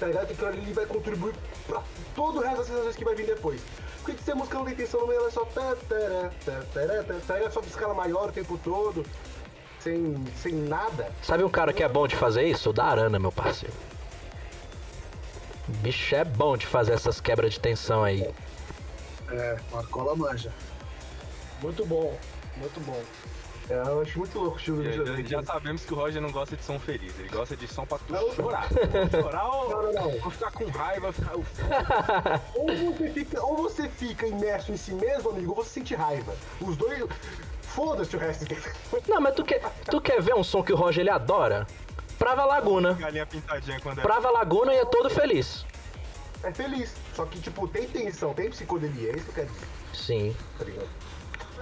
tá 0.00 0.06
ligado? 0.06 0.26
Que 0.26 0.32
aquilo 0.32 0.48
ali 0.48 0.72
vai 0.72 0.86
contribuir 0.86 1.34
pra 1.66 1.82
todo 2.14 2.38
o 2.38 2.40
resto 2.40 2.58
das 2.58 2.66
sensações 2.66 2.96
que 2.96 3.04
vai 3.04 3.14
vir 3.14 3.26
depois. 3.26 3.60
Por 4.06 4.14
que, 4.14 4.22
que 4.22 4.30
a 4.30 4.36
música 4.36 4.56
não 4.56 4.64
tem 4.64 4.76
tensão 4.76 5.00
no 5.00 5.08
meio, 5.08 5.18
ela 5.18 5.28
é 5.28 5.32
só. 5.32 5.48
ela 7.34 7.50
só 7.50 7.60
de 7.60 7.66
escala 7.66 7.92
maior 7.92 8.28
o 8.28 8.32
tempo 8.32 8.56
todo, 8.62 9.04
sem, 9.80 10.14
sem 10.36 10.52
nada? 10.52 11.10
Sabe 11.24 11.42
um 11.42 11.48
cara 11.48 11.72
que 11.72 11.82
é 11.82 11.88
bom 11.88 12.06
de 12.06 12.14
fazer 12.14 12.44
isso? 12.44 12.70
O 12.70 12.72
da 12.72 12.84
Arana, 12.84 13.18
meu 13.18 13.32
parceiro. 13.32 13.74
O 15.68 15.72
bicho 15.78 16.14
é 16.14 16.24
bom 16.24 16.56
de 16.56 16.64
fazer 16.66 16.92
essas 16.92 17.20
quebras 17.20 17.54
de 17.54 17.60
tensão 17.60 18.04
aí. 18.04 18.32
É, 19.28 19.56
Marcola 19.72 20.14
manja. 20.14 20.52
Muito 21.60 21.84
bom, 21.84 22.16
muito 22.58 22.78
bom. 22.82 23.02
É, 23.68 23.74
eu 23.74 24.00
acho 24.02 24.18
muito 24.18 24.38
louco 24.38 24.54
o 24.54 24.58
estilo 24.58 24.76
do 24.76 24.84
Já, 24.84 24.92
José. 24.92 25.22
já 25.24 25.42
sabemos 25.42 25.84
que 25.84 25.92
o 25.92 25.96
Roger 25.96 26.22
não 26.22 26.30
gosta 26.30 26.56
de 26.56 26.62
som 26.64 26.78
feliz, 26.78 27.18
ele 27.18 27.28
gosta 27.28 27.56
de 27.56 27.66
som 27.66 27.84
pra 27.84 27.98
tu 27.98 28.12
Não. 28.12 28.32
chorar. 28.32 28.68
chorar 29.10 29.44
ou, 29.48 29.68
Não, 29.70 29.82
não, 29.82 29.92
não. 29.92 30.24
ou 30.24 30.30
ficar 30.30 30.52
com 30.52 30.66
raiva, 30.66 31.12
ficar. 31.12 31.32
Ou 32.54 32.66
você, 32.94 33.10
fica, 33.10 33.42
ou 33.42 33.56
você 33.56 33.88
fica 33.88 34.26
imerso 34.26 34.70
em 34.72 34.76
si 34.76 34.92
mesmo, 34.92 35.30
amigo, 35.30 35.50
ou 35.50 35.56
você 35.56 35.70
sente 35.70 35.94
raiva. 35.96 36.32
Os 36.60 36.76
dois. 36.76 37.04
Foda-se 37.62 38.14
o 38.16 38.18
resto. 38.18 38.46
Não, 39.08 39.20
mas 39.20 39.34
tu 39.34 39.44
quer, 39.44 39.60
tu 39.90 40.00
quer 40.00 40.22
ver 40.22 40.34
um 40.34 40.44
som 40.44 40.62
que 40.62 40.72
o 40.72 40.76
Roger 40.76 41.00
ele 41.02 41.10
adora? 41.10 41.66
Prava 42.18 42.44
Laguna. 42.44 42.94
Galinha 42.94 43.26
pintadinha 43.26 43.78
quando 43.80 43.98
é. 43.98 44.02
Prava 44.02 44.30
Laguna 44.30 44.72
e 44.72 44.78
é 44.78 44.84
todo 44.86 45.10
feliz. 45.10 45.66
É 46.42 46.52
feliz. 46.52 46.94
Só 47.14 47.26
que, 47.26 47.38
tipo, 47.40 47.66
tem 47.68 47.86
tensão, 47.88 48.32
tem 48.32 48.48
psicodelia, 48.48 49.10
é 49.12 49.16
isso 49.16 49.24
que 49.24 49.30
eu 49.30 49.34
quero 49.34 49.48
dizer, 49.48 49.66
Sim. 49.92 50.36
tá 50.58 50.64
ligado? 50.64 50.88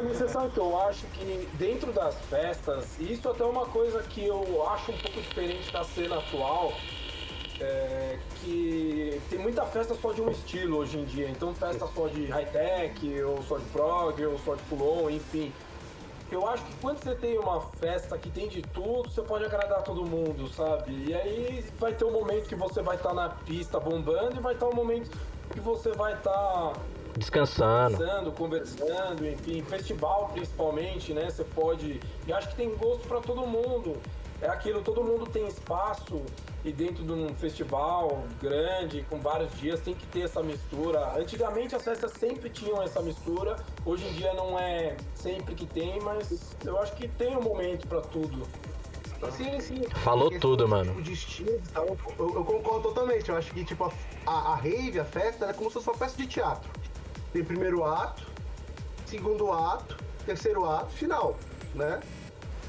Você 0.03 0.29
sabe 0.29 0.51
que 0.51 0.59
eu 0.59 0.81
acho 0.81 1.07
que 1.07 1.49
dentro 1.55 1.93
das 1.93 2.17
festas, 2.23 2.99
isso 2.99 3.29
até 3.29 3.45
é 3.45 3.47
uma 3.47 3.67
coisa 3.67 4.03
que 4.03 4.27
eu 4.27 4.69
acho 4.69 4.91
um 4.91 4.99
pouco 4.99 5.21
diferente 5.21 5.73
da 5.73 5.85
cena 5.85 6.19
atual, 6.19 6.73
é, 7.61 8.19
que 8.41 9.21
tem 9.31 9.39
muita 9.39 9.65
festa 9.65 9.95
só 9.95 10.13
de 10.13 10.21
um 10.21 10.31
estilo 10.31 10.79
hoje 10.79 10.99
em 10.99 11.05
dia. 11.05 11.29
Então 11.29 11.55
festa 11.55 11.87
só 11.95 12.09
de 12.09 12.27
high-tech, 12.27 13.23
ou 13.23 13.41
só 13.45 13.57
de 13.59 13.65
prog, 13.67 14.25
ou 14.27 14.39
só 14.41 14.57
de 14.57 14.63
full 14.65 15.11
enfim. 15.11 15.53
Eu 16.31 16.49
acho 16.49 16.65
que 16.65 16.75
quando 16.81 16.99
você 16.99 17.15
tem 17.15 17.39
uma 17.39 17.61
festa 17.61 18.19
que 18.19 18.29
tem 18.31 18.49
de 18.49 18.63
tudo, 18.63 19.09
você 19.09 19.23
pode 19.23 19.45
agradar 19.45 19.83
todo 19.83 20.05
mundo, 20.05 20.49
sabe? 20.49 20.93
E 21.07 21.15
aí 21.15 21.65
vai 21.79 21.93
ter 21.93 22.05
um 22.05 22.11
momento 22.11 22.49
que 22.49 22.57
você 22.57 22.83
vai 22.83 22.97
estar 22.97 23.15
na 23.15 23.29
pista 23.29 23.79
bombando 23.79 24.37
e 24.37 24.41
vai 24.41 24.55
estar 24.55 24.67
um 24.67 24.75
momento 24.75 25.17
que 25.53 25.61
você 25.61 25.93
vai 25.93 26.15
estar 26.15 26.73
Descansando. 27.17 27.97
conversando, 27.97 28.33
conversando, 28.33 29.27
enfim, 29.27 29.63
festival 29.63 30.31
principalmente, 30.33 31.13
né? 31.13 31.31
Você 31.31 31.45
pode. 31.45 32.01
E 32.27 32.33
acho 32.33 32.49
que 32.49 32.57
tem 32.57 32.75
gosto 32.77 33.07
para 33.07 33.21
todo 33.21 33.47
mundo. 33.47 33.97
É 34.43 34.49
aquilo, 34.49 34.83
todo 34.83 35.03
mundo 35.03 35.27
tem 35.27 35.47
espaço 35.47 36.21
e 36.65 36.73
dentro 36.73 37.03
de 37.05 37.13
um 37.13 37.35
festival 37.37 38.25
grande, 38.43 39.03
com 39.09 39.19
vários 39.19 39.51
dias, 39.59 39.81
tem 39.81 39.95
que 39.95 40.07
ter 40.07 40.23
essa 40.23 40.43
mistura. 40.43 41.17
Antigamente 41.17 41.75
as 41.75 41.83
festas 41.83 42.13
sempre 42.13 42.51
tinham 42.51 42.83
essa 42.83 43.01
mistura, 43.01 43.57
hoje 43.87 44.07
em 44.07 44.13
dia 44.13 44.35
não 44.35 44.59
é 44.59 44.97
sempre 45.15 45.55
que 45.55 45.65
tem, 45.65 45.99
mas 46.01 46.55
eu 46.65 46.79
acho 46.79 46.95
que 46.97 47.09
tem 47.09 47.37
um 47.37 47.43
momento 47.43 47.87
para 47.87 48.03
tudo. 48.03 48.47
Sim, 49.31 49.61
sim. 49.61 49.83
Falou 50.03 50.31
tudo, 50.39 50.69
mano. 50.69 50.91
Tipo, 50.91 51.03
de 51.03 51.13
estilo 51.13 51.61
tal, 51.73 51.87
eu, 52.19 52.35
eu 52.35 52.45
concordo 52.45 52.89
totalmente. 52.89 53.31
Eu 53.31 53.37
acho 53.37 53.51
que, 53.53 53.65
tipo, 53.65 53.85
a, 53.85 53.93
a, 54.27 54.53
a 54.53 54.55
rave, 54.57 55.01
a 55.01 55.05
festa, 55.05 55.47
é 55.47 55.53
como 55.53 55.71
se 55.71 55.75
fosse 55.75 55.89
uma 55.89 55.97
festa 55.97 56.21
de 56.21 56.29
teatro. 56.29 56.71
Tem 57.35 57.43
primeiro 57.43 57.83
ato, 57.83 58.23
segundo 59.07 59.53
ato, 59.53 59.97
terceiro 60.25 60.71
ato, 60.71 60.93
final, 60.93 61.37
né? 61.75 62.01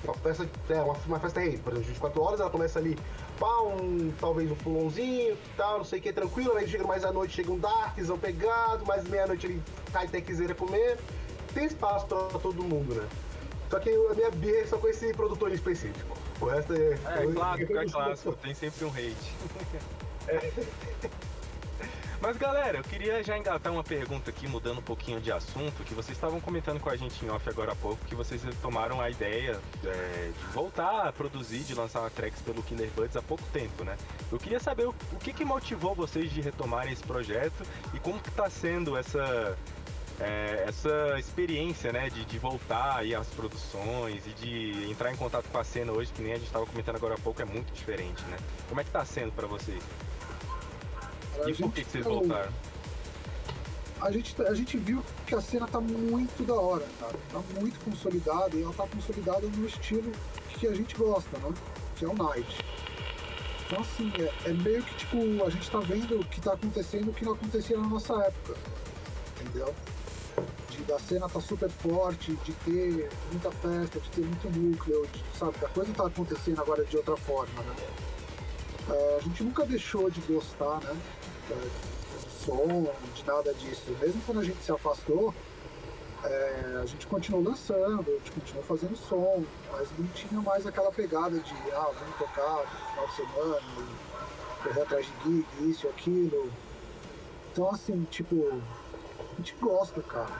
Uma 0.04 0.16
festa, 0.16 0.50
é, 0.70 0.82
uma, 0.82 0.94
uma 1.06 1.20
festa 1.20 1.40
rave, 1.40 1.60
por 1.60 1.72
exemplo, 1.72 1.90
24 1.90 2.22
horas, 2.24 2.40
ela 2.40 2.50
começa 2.50 2.80
ali, 2.80 2.98
pá, 3.40 3.62
um, 3.62 4.12
talvez 4.20 4.50
um 4.50 4.56
fulãozinho, 4.56 5.38
tal, 5.56 5.78
não 5.78 5.86
sei 5.86 6.00
o 6.00 6.02
que, 6.02 6.12
tranquilo, 6.12 6.58
aí 6.58 6.68
chega 6.68 6.84
mais 6.84 7.06
à 7.06 7.12
noite, 7.12 7.36
chega 7.36 7.52
um 7.52 7.60
darkzão 7.60 8.18
pegado, 8.18 8.84
mais 8.88 9.08
meia-noite 9.08 9.46
ele 9.46 9.62
high-techzeira 9.94 10.56
comer. 10.56 10.98
Tem 11.54 11.66
espaço 11.66 12.08
pra 12.08 12.40
todo 12.40 12.64
mundo, 12.64 12.96
né? 12.96 13.08
Só 13.70 13.80
que 13.80 13.92
a 13.92 14.14
minha 14.16 14.32
birra 14.32 14.58
é 14.62 14.66
só 14.66 14.80
com 14.80 14.88
esse 14.88 15.14
produtor 15.14 15.52
em 15.52 15.56
específico. 15.56 16.18
O 16.42 16.46
resto 16.46 16.74
é. 16.74 16.94
É, 17.06 17.32
clássico, 17.32 17.78
é 17.78 17.86
clássico, 17.90 18.34
tem 18.38 18.56
sempre 18.56 18.86
um 18.86 18.90
hate. 18.90 19.36
Mas 22.26 22.38
galera, 22.38 22.80
eu 22.80 22.84
queria 22.84 23.24
já 23.24 23.38
engatar 23.38 23.72
uma 23.72 23.84
pergunta 23.84 24.32
aqui, 24.32 24.48
mudando 24.48 24.80
um 24.80 24.82
pouquinho 24.82 25.22
de 25.22 25.32
assunto, 25.32 25.84
que 25.84 25.94
vocês 25.94 26.18
estavam 26.18 26.42
comentando 26.42 26.80
com 26.80 26.90
a 26.90 26.96
gente 26.96 27.24
em 27.24 27.30
off 27.30 27.48
agora 27.48 27.74
há 27.74 27.76
pouco, 27.76 28.04
que 28.04 28.16
vocês 28.16 28.42
tomaram 28.64 29.00
a 29.00 29.12
ideia 29.12 29.62
é, 29.84 30.32
de 30.36 30.46
voltar 30.52 31.08
a 31.08 31.14
produzir, 31.14 31.60
de 31.60 31.76
lançar 31.76 32.00
uma 32.00 32.10
tracks 32.10 32.42
pelo 32.42 32.64
Killer 32.64 32.90
Buds 32.96 33.16
há 33.16 33.22
pouco 33.22 33.44
tempo, 33.54 33.84
né? 33.84 33.96
Eu 34.32 34.40
queria 34.40 34.60
saber 34.60 34.88
o, 34.88 34.96
o 35.14 35.18
que, 35.18 35.32
que 35.34 35.46
motivou 35.46 35.94
vocês 35.94 36.32
de 36.32 36.42
retomarem 36.42 36.94
esse 36.94 37.04
projeto 37.04 37.64
e 37.94 38.00
como 38.00 38.20
que 38.20 38.32
tá 38.32 38.50
sendo 38.50 38.98
essa, 38.98 39.56
é, 40.20 40.66
essa 40.68 41.20
experiência, 41.20 41.94
né, 41.94 42.10
de, 42.10 42.26
de 42.26 42.40
voltar 42.40 42.98
aí 42.98 43.14
às 43.14 43.28
produções 43.28 44.26
e 44.26 44.32
de 44.32 44.90
entrar 44.90 45.12
em 45.12 45.16
contato 45.16 45.48
com 45.52 45.60
a 45.60 45.64
cena 45.64 45.92
hoje, 45.92 46.12
que 46.12 46.24
nem 46.24 46.32
a 46.32 46.38
gente 46.38 46.48
estava 46.48 46.66
comentando 46.66 46.96
agora 46.96 47.14
há 47.14 47.20
pouco, 47.20 47.40
é 47.40 47.46
muito 47.46 47.72
diferente, 47.72 48.24
né? 48.24 48.38
Como 48.68 48.82
é 48.82 48.84
que 48.84 48.90
tá 48.90 49.06
sendo 49.06 49.32
pra 49.32 49.46
vocês? 49.46 49.84
E 51.48 51.54
por 51.54 51.72
que, 51.72 51.84
que 51.84 51.92
vocês 51.92 52.04
tá- 52.04 52.10
voltaram? 52.10 52.52
A 54.02 54.12
gente, 54.12 54.42
a 54.42 54.54
gente 54.54 54.78
viu 54.78 55.04
que 55.26 55.34
a 55.34 55.42
cena 55.42 55.68
tá 55.68 55.80
muito 55.80 56.44
da 56.46 56.54
hora, 56.54 56.86
cara. 57.00 57.16
Tá 57.32 57.42
muito 57.60 57.80
consolidada 57.84 58.56
e 58.56 58.62
ela 58.62 58.74
tá 58.74 58.86
consolidada 58.88 59.48
no 59.48 59.66
estilo 59.66 60.12
que 60.60 60.68
a 60.68 60.74
gente 60.74 60.96
gosta, 60.96 61.38
né? 61.40 61.54
Que 61.96 62.06
é 62.06 62.08
o 62.08 62.14
Night. 62.14 62.64
Então, 63.66 63.82
assim, 63.82 64.12
é, 64.20 64.50
é 64.50 64.54
meio 64.54 64.84
que 64.84 64.96
tipo, 64.96 65.18
a 65.44 65.50
gente 65.50 65.72
tá 65.72 65.80
vendo 65.80 66.20
o 66.20 66.26
que 66.26 66.40
tá 66.40 66.54
acontecendo 66.54 67.10
o 67.10 67.14
que 67.14 67.26
não 67.26 67.34
acontecia 67.34 67.78
na 67.78 67.88
nossa 67.88 68.14
época. 68.14 68.56
Entendeu? 69.42 69.74
De, 70.70 70.84
da 70.84 71.00
cena 71.00 71.28
tá 71.30 71.40
super 71.42 71.70
forte, 71.70 72.34
de 72.44 72.52
ter 72.54 73.10
muita 73.32 73.52
festa, 73.52 74.00
de 74.00 74.10
ter 74.10 74.22
muito 74.22 74.50
núcleo, 74.60 75.08
de, 75.08 75.24
sabe? 75.38 75.56
A 75.64 75.70
coisa 75.70 75.94
tá 75.94 76.06
acontecendo 76.06 76.62
agora 76.62 76.84
de 76.86 76.98
outra 76.98 77.16
forma, 77.18 77.62
né? 77.64 77.76
É, 78.90 79.18
a 79.18 79.22
gente 79.22 79.44
nunca 79.44 79.66
deixou 79.66 80.10
de 80.10 80.22
gostar, 80.22 80.80
né? 80.82 80.96
De 81.50 82.46
som, 82.46 82.92
de 83.14 83.26
nada 83.26 83.54
disso. 83.54 83.96
Mesmo 84.00 84.22
quando 84.26 84.42
a 84.42 84.44
gente 84.44 84.62
se 84.64 84.72
afastou, 84.72 85.34
é, 86.24 86.80
a 86.82 86.86
gente 86.86 87.08
continuou 87.08 87.44
lançando, 87.44 88.06
a 88.08 88.18
gente 88.18 88.32
continuou 88.32 88.64
fazendo 88.64 88.96
som, 88.96 89.44
mas 89.72 89.88
não 89.98 90.08
tinha 90.08 90.42
mais 90.42 90.66
aquela 90.66 90.92
pegada 90.92 91.40
de, 91.40 91.54
ah, 91.72 91.92
vamos 92.00 92.16
tocar 92.18 92.64
no 92.64 92.90
final 92.90 93.08
de 93.08 93.16
semana, 93.16 93.62
correr 94.64 94.82
atrás 94.82 95.06
de 95.06 95.24
gig, 95.24 95.46
isso 95.70 95.88
aquilo. 95.88 96.52
Então, 97.52 97.70
assim, 97.70 98.06
tipo, 98.12 98.62
a 99.34 99.38
gente 99.38 99.56
gosta, 99.62 100.02
cara. 100.02 100.34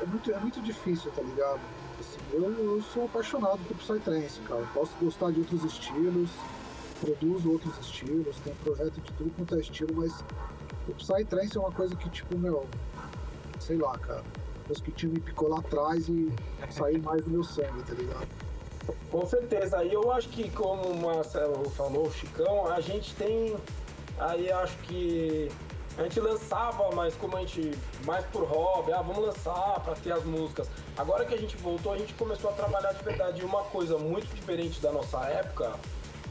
É 0.00 0.06
muito, 0.06 0.32
é 0.32 0.38
muito 0.38 0.60
difícil, 0.60 1.10
tá 1.12 1.22
ligado? 1.22 1.60
Assim, 2.00 2.18
eu, 2.32 2.50
eu 2.50 2.82
sou 2.82 3.04
apaixonado 3.04 3.58
por 3.66 3.76
Psytrance, 3.76 4.40
cara. 4.40 4.66
Posso 4.74 4.92
gostar 5.00 5.30
de 5.30 5.40
outros 5.40 5.64
estilos, 5.64 6.30
produzo 7.02 7.50
outros 7.50 7.76
estilos, 7.80 8.36
tem 8.44 8.54
projeto 8.54 9.00
de 9.00 9.12
tudo 9.12 9.30
quanto 9.34 9.56
é 9.56 9.58
estilo, 9.58 9.90
mas 9.96 10.24
o 10.88 10.94
Psytrance 10.94 11.56
é 11.56 11.60
uma 11.60 11.72
coisa 11.72 11.96
que, 11.96 12.08
tipo, 12.08 12.38
meu, 12.38 12.64
sei 13.58 13.76
lá, 13.76 13.98
cara. 13.98 14.22
O 14.64 14.68
mosquitinho 14.68 15.12
me 15.12 15.20
picou 15.20 15.48
lá 15.48 15.58
atrás 15.58 16.08
e 16.08 16.32
saiu 16.70 17.02
mais 17.02 17.24
do 17.24 17.30
meu 17.30 17.42
sangue, 17.42 17.82
tá 17.82 17.94
ligado? 17.94 18.28
Com 19.10 19.26
certeza. 19.26 19.84
E 19.84 19.92
eu 19.92 20.10
acho 20.12 20.28
que, 20.28 20.48
como 20.50 20.82
o 20.82 21.02
Marcelo 21.02 21.68
falou, 21.70 22.06
o 22.06 22.12
Chicão, 22.12 22.66
a 22.70 22.80
gente 22.80 23.14
tem. 23.16 23.56
Aí 24.18 24.52
acho 24.52 24.76
que 24.78 25.50
a 25.98 26.04
gente 26.04 26.20
lançava, 26.20 26.90
mas 26.94 27.14
como 27.14 27.36
a 27.36 27.40
gente. 27.40 27.72
mais 28.04 28.24
por 28.26 28.44
hobby, 28.44 28.92
ah, 28.92 29.02
vamos 29.02 29.24
lançar 29.24 29.80
pra 29.80 29.94
ter 29.94 30.12
as 30.12 30.24
músicas. 30.24 30.68
Agora 30.96 31.24
que 31.24 31.34
a 31.34 31.38
gente 31.38 31.56
voltou, 31.56 31.92
a 31.92 31.98
gente 31.98 32.14
começou 32.14 32.50
a 32.50 32.52
trabalhar 32.54 32.92
de 32.92 33.04
verdade. 33.04 33.40
E 33.40 33.44
uma 33.44 33.62
coisa 33.64 33.98
muito 33.98 34.26
diferente 34.34 34.80
da 34.80 34.90
nossa 34.90 35.18
época 35.26 35.72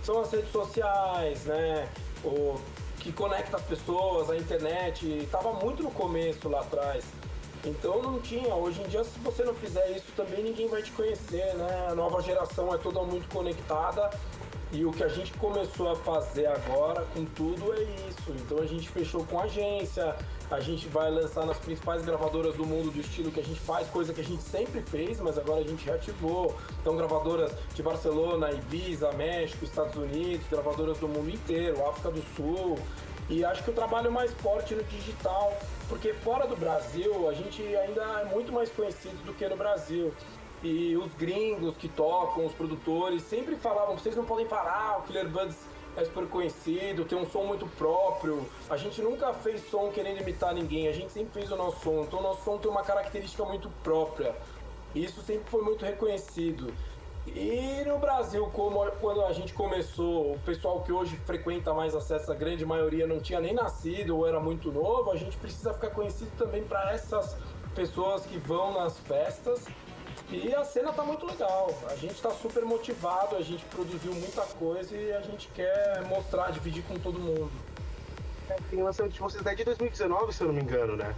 são 0.03 0.19
as 0.21 0.31
redes 0.31 0.51
sociais, 0.51 1.45
né? 1.45 1.89
O 2.23 2.59
que 2.99 3.11
conecta 3.11 3.57
as 3.57 3.63
pessoas, 3.63 4.29
a 4.29 4.37
internet. 4.37 5.27
Tava 5.31 5.53
muito 5.53 5.83
no 5.83 5.91
começo 5.91 6.47
lá 6.49 6.61
atrás. 6.61 7.03
Então 7.63 8.01
não 8.01 8.19
tinha. 8.19 8.53
Hoje 8.55 8.81
em 8.81 8.87
dia, 8.87 9.03
se 9.03 9.19
você 9.19 9.43
não 9.43 9.53
fizer 9.53 9.89
isso 9.91 10.11
também, 10.15 10.43
ninguém 10.43 10.67
vai 10.67 10.81
te 10.81 10.91
conhecer, 10.91 11.53
né? 11.55 11.87
A 11.89 11.95
nova 11.95 12.21
geração 12.21 12.73
é 12.73 12.77
toda 12.77 13.01
muito 13.03 13.27
conectada. 13.29 14.09
E 14.73 14.85
o 14.85 14.91
que 14.91 15.03
a 15.03 15.09
gente 15.09 15.33
começou 15.33 15.91
a 15.91 15.95
fazer 15.97 16.45
agora 16.45 17.05
com 17.13 17.25
tudo 17.25 17.73
é 17.73 17.83
isso. 18.09 18.31
Então 18.31 18.57
a 18.59 18.65
gente 18.65 18.87
fechou 18.87 19.25
com 19.25 19.37
agência, 19.37 20.15
a 20.49 20.59
gente 20.61 20.87
vai 20.87 21.11
lançar 21.11 21.45
nas 21.45 21.57
principais 21.57 22.05
gravadoras 22.05 22.55
do 22.55 22.65
mundo 22.65 22.89
do 22.89 23.01
estilo 23.01 23.29
que 23.31 23.41
a 23.41 23.43
gente 23.43 23.59
faz, 23.59 23.89
coisa 23.89 24.13
que 24.13 24.21
a 24.21 24.23
gente 24.23 24.41
sempre 24.41 24.81
fez, 24.81 25.19
mas 25.19 25.37
agora 25.37 25.59
a 25.59 25.67
gente 25.67 25.85
reativou. 25.85 26.55
Então 26.79 26.95
gravadoras 26.95 27.51
de 27.75 27.83
Barcelona, 27.83 28.49
Ibiza, 28.51 29.11
México, 29.11 29.65
Estados 29.65 29.95
Unidos, 29.97 30.47
gravadoras 30.49 30.97
do 30.99 31.07
mundo 31.07 31.29
inteiro, 31.29 31.85
África 31.89 32.09
do 32.09 32.23
Sul. 32.33 32.79
E 33.29 33.43
acho 33.43 33.63
que 33.63 33.71
o 33.71 33.73
trabalho 33.73 34.09
mais 34.09 34.31
forte 34.35 34.73
no 34.73 34.83
digital, 34.83 35.53
porque 35.89 36.13
fora 36.13 36.47
do 36.47 36.55
Brasil 36.55 37.29
a 37.29 37.33
gente 37.33 37.61
ainda 37.75 38.01
é 38.21 38.25
muito 38.25 38.53
mais 38.53 38.69
conhecido 38.69 39.21
do 39.25 39.33
que 39.33 39.47
no 39.49 39.57
Brasil. 39.57 40.13
E 40.63 40.95
os 40.95 41.11
gringos 41.15 41.75
que 41.75 41.87
tocam, 41.87 42.45
os 42.45 42.53
produtores, 42.53 43.23
sempre 43.23 43.55
falavam: 43.55 43.97
vocês 43.97 44.15
não 44.15 44.25
podem 44.25 44.45
parar, 44.45 44.99
o 44.99 45.01
Killer 45.03 45.27
Buds 45.27 45.57
é 45.97 46.05
super 46.05 46.27
conhecido, 46.27 47.03
tem 47.03 47.17
um 47.17 47.29
som 47.29 47.43
muito 47.43 47.67
próprio. 47.77 48.45
A 48.69 48.77
gente 48.77 49.01
nunca 49.01 49.33
fez 49.33 49.69
som 49.69 49.91
querendo 49.91 50.21
imitar 50.21 50.53
ninguém, 50.53 50.87
a 50.87 50.93
gente 50.93 51.11
sempre 51.11 51.33
fez 51.33 51.51
o 51.51 51.55
nosso 51.55 51.83
som. 51.83 52.03
Então 52.03 52.19
o 52.19 52.23
nosso 52.23 52.43
som 52.43 52.57
tem 52.57 52.69
uma 52.69 52.83
característica 52.83 53.43
muito 53.43 53.69
própria. 53.83 54.35
E 54.93 55.03
isso 55.03 55.21
sempre 55.21 55.49
foi 55.49 55.61
muito 55.61 55.83
reconhecido. 55.83 56.73
E 57.27 57.83
no 57.85 57.99
Brasil, 57.99 58.49
como 58.51 58.83
quando 58.99 59.23
a 59.23 59.31
gente 59.31 59.53
começou, 59.53 60.33
o 60.33 60.39
pessoal 60.39 60.81
que 60.81 60.91
hoje 60.91 61.15
frequenta 61.25 61.73
mais 61.73 61.93
acesso, 61.93 62.31
a 62.31 62.35
grande 62.35 62.65
maioria 62.65 63.05
não 63.05 63.19
tinha 63.19 63.39
nem 63.39 63.53
nascido 63.53 64.17
ou 64.17 64.27
era 64.27 64.39
muito 64.39 64.71
novo, 64.71 65.11
a 65.11 65.15
gente 65.15 65.37
precisa 65.37 65.73
ficar 65.73 65.91
conhecido 65.91 66.31
também 66.37 66.63
para 66.63 66.91
essas 66.91 67.37
pessoas 67.75 68.25
que 68.25 68.37
vão 68.37 68.73
nas 68.73 68.97
festas. 68.99 69.65
E 70.31 70.55
a 70.55 70.63
cena 70.63 70.93
tá 70.93 71.03
muito 71.03 71.25
legal. 71.25 71.77
A 71.89 71.95
gente 71.95 72.21
tá 72.21 72.31
super 72.31 72.63
motivado, 72.63 73.35
a 73.35 73.41
gente 73.41 73.65
produziu 73.65 74.13
muita 74.13 74.41
coisa 74.43 74.95
e 74.95 75.11
a 75.11 75.19
gente 75.21 75.49
quer 75.49 76.05
mostrar, 76.07 76.51
dividir 76.51 76.83
com 76.83 76.95
todo 76.95 77.19
mundo. 77.19 77.51
É, 78.49 78.55
tem 78.69 78.81
lançamento 78.81 79.13
de 79.13 79.19
vocês 79.19 79.43
desde 79.43 79.65
2019, 79.65 80.33
se 80.33 80.41
eu 80.41 80.47
não 80.47 80.53
me 80.53 80.61
engano, 80.61 80.95
né? 80.95 81.13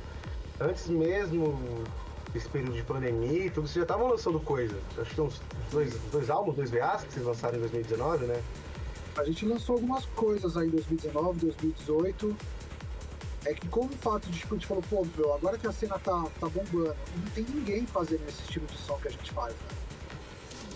Antes 0.60 0.88
mesmo 0.88 1.60
desse 2.34 2.50
período 2.50 2.74
de 2.74 2.82
pandemia 2.82 3.46
e 3.46 3.50
tudo, 3.52 3.68
vocês 3.68 3.76
já 3.76 3.84
estavam 3.84 4.08
lançando 4.08 4.40
coisa. 4.40 4.76
Acho 4.98 5.10
que 5.12 5.16
tem 5.16 5.26
uns 5.26 5.42
dois, 5.72 5.94
dois 6.12 6.30
álbuns, 6.32 6.56
dois 6.56 6.72
VAs 6.72 7.04
que 7.04 7.14
vocês 7.14 7.26
lançaram 7.26 7.58
em 7.58 7.62
2019, 7.62 8.26
né? 8.26 8.42
A 9.16 9.24
gente 9.24 9.46
lançou 9.46 9.76
algumas 9.76 10.06
coisas 10.08 10.58
aí 10.58 10.68
em 10.68 10.72
2019, 10.72 11.40
2018. 11.40 12.36
É 13.46 13.54
que 13.54 13.68
como 13.68 13.90
o 13.90 13.98
fato 13.98 14.30
de, 14.30 14.40
tipo, 14.40 14.56
a 14.56 14.58
gente 14.58 14.68
falou, 14.68 14.84
pô, 14.90 15.06
meu, 15.18 15.34
agora 15.34 15.58
que 15.58 15.68
a 15.68 15.72
cena 15.72 16.00
tá, 16.00 16.26
tá 16.40 16.48
bombando, 16.48 16.96
não 17.16 17.32
tem 17.36 17.44
ninguém 17.44 17.86
fazendo 17.86 18.24
esse 18.28 18.42
estilo 18.42 18.66
de 18.68 18.78
som 18.78 18.98
que 18.98 19.10
a 19.10 19.12
gente 19.12 19.32
faz, 19.32 19.54
né? 19.54 19.68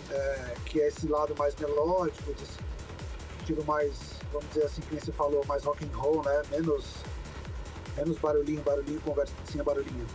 É, 0.10 0.56
que 0.66 0.82
é 0.82 0.88
esse 0.88 1.08
lado 1.08 1.34
mais 1.38 1.56
melódico, 1.56 2.32
esse 2.32 2.46
estilo 3.40 3.64
mais, 3.66 4.20
vamos 4.32 4.48
dizer 4.50 4.66
assim, 4.66 4.82
que 4.82 4.96
você 4.96 5.12
falou, 5.12 5.46
mais 5.46 5.64
rock 5.64 5.86
and 5.86 5.96
roll, 5.96 6.24
né? 6.24 6.42
Menos, 6.52 6.86
menos 7.96 8.18
barulhinho, 8.18 8.62
barulhinho, 8.62 9.00
conversinha, 9.02 9.64
barulhinho. 9.64 10.06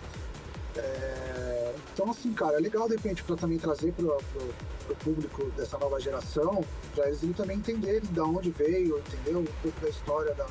É, 0.77 1.75
então, 1.93 2.11
assim, 2.11 2.33
cara, 2.33 2.57
é 2.57 2.61
legal 2.61 2.89
de 2.89 2.97
repente 2.97 3.23
para 3.23 3.37
também 3.37 3.59
trazer 3.59 3.93
pro, 3.93 4.17
pro, 4.33 4.95
público 4.97 5.45
dessa 5.57 5.79
nova 5.79 6.01
geração, 6.01 6.65
para 6.95 7.09
eles 7.09 7.21
também 7.37 7.59
entenderem 7.59 8.01
de 8.01 8.21
onde 8.21 8.51
veio, 8.51 8.99
entendeu? 8.99 9.41
Um 9.41 9.63
pouco 9.63 9.81
da 9.81 9.89
história 9.89 10.35
da, 10.35 10.47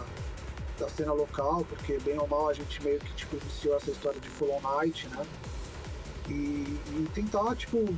da 0.82 0.90
cena 0.90 1.14
local, 1.14 1.64
porque 1.70 2.00
bem 2.00 2.18
ou 2.20 2.28
mal 2.28 2.50
a 2.50 2.54
gente 2.54 2.84
meio 2.84 3.00
que 3.00 3.14
tipo, 3.14 3.38
iniciou 3.38 3.76
essa 3.78 3.92
história 3.92 4.20
de 4.20 4.28
Full 4.28 4.52
On 4.52 4.62
Night, 4.62 5.08
né? 5.10 5.26
E, 6.28 6.32
e, 6.32 7.10
tentar, 7.14 7.56
tipo, 7.56 7.94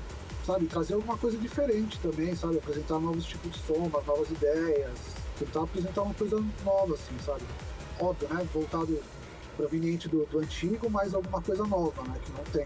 sabe, 0.45 0.65
trazer 0.65 0.95
alguma 0.95 1.17
coisa 1.17 1.37
diferente 1.37 1.99
também, 1.99 2.35
sabe? 2.35 2.57
Apresentar 2.57 2.99
novos 2.99 3.25
tipos 3.25 3.51
de 3.51 3.59
som, 3.59 3.73
umas 3.73 4.05
novas 4.05 4.29
ideias, 4.29 4.97
tentar 5.39 5.63
apresentar 5.63 6.01
uma 6.01 6.13
coisa 6.13 6.43
nova, 6.65 6.93
assim, 6.93 7.17
sabe? 7.25 7.43
Óbvio, 7.99 8.27
né? 8.29 8.47
Voltado 8.53 8.99
proveniente 9.55 10.09
do, 10.09 10.25
do 10.25 10.39
antigo, 10.39 10.89
mas 10.89 11.13
alguma 11.13 11.41
coisa 11.41 11.63
nova, 11.65 12.01
né? 12.03 12.19
Que 12.23 12.31
não 12.31 12.43
tem 12.45 12.65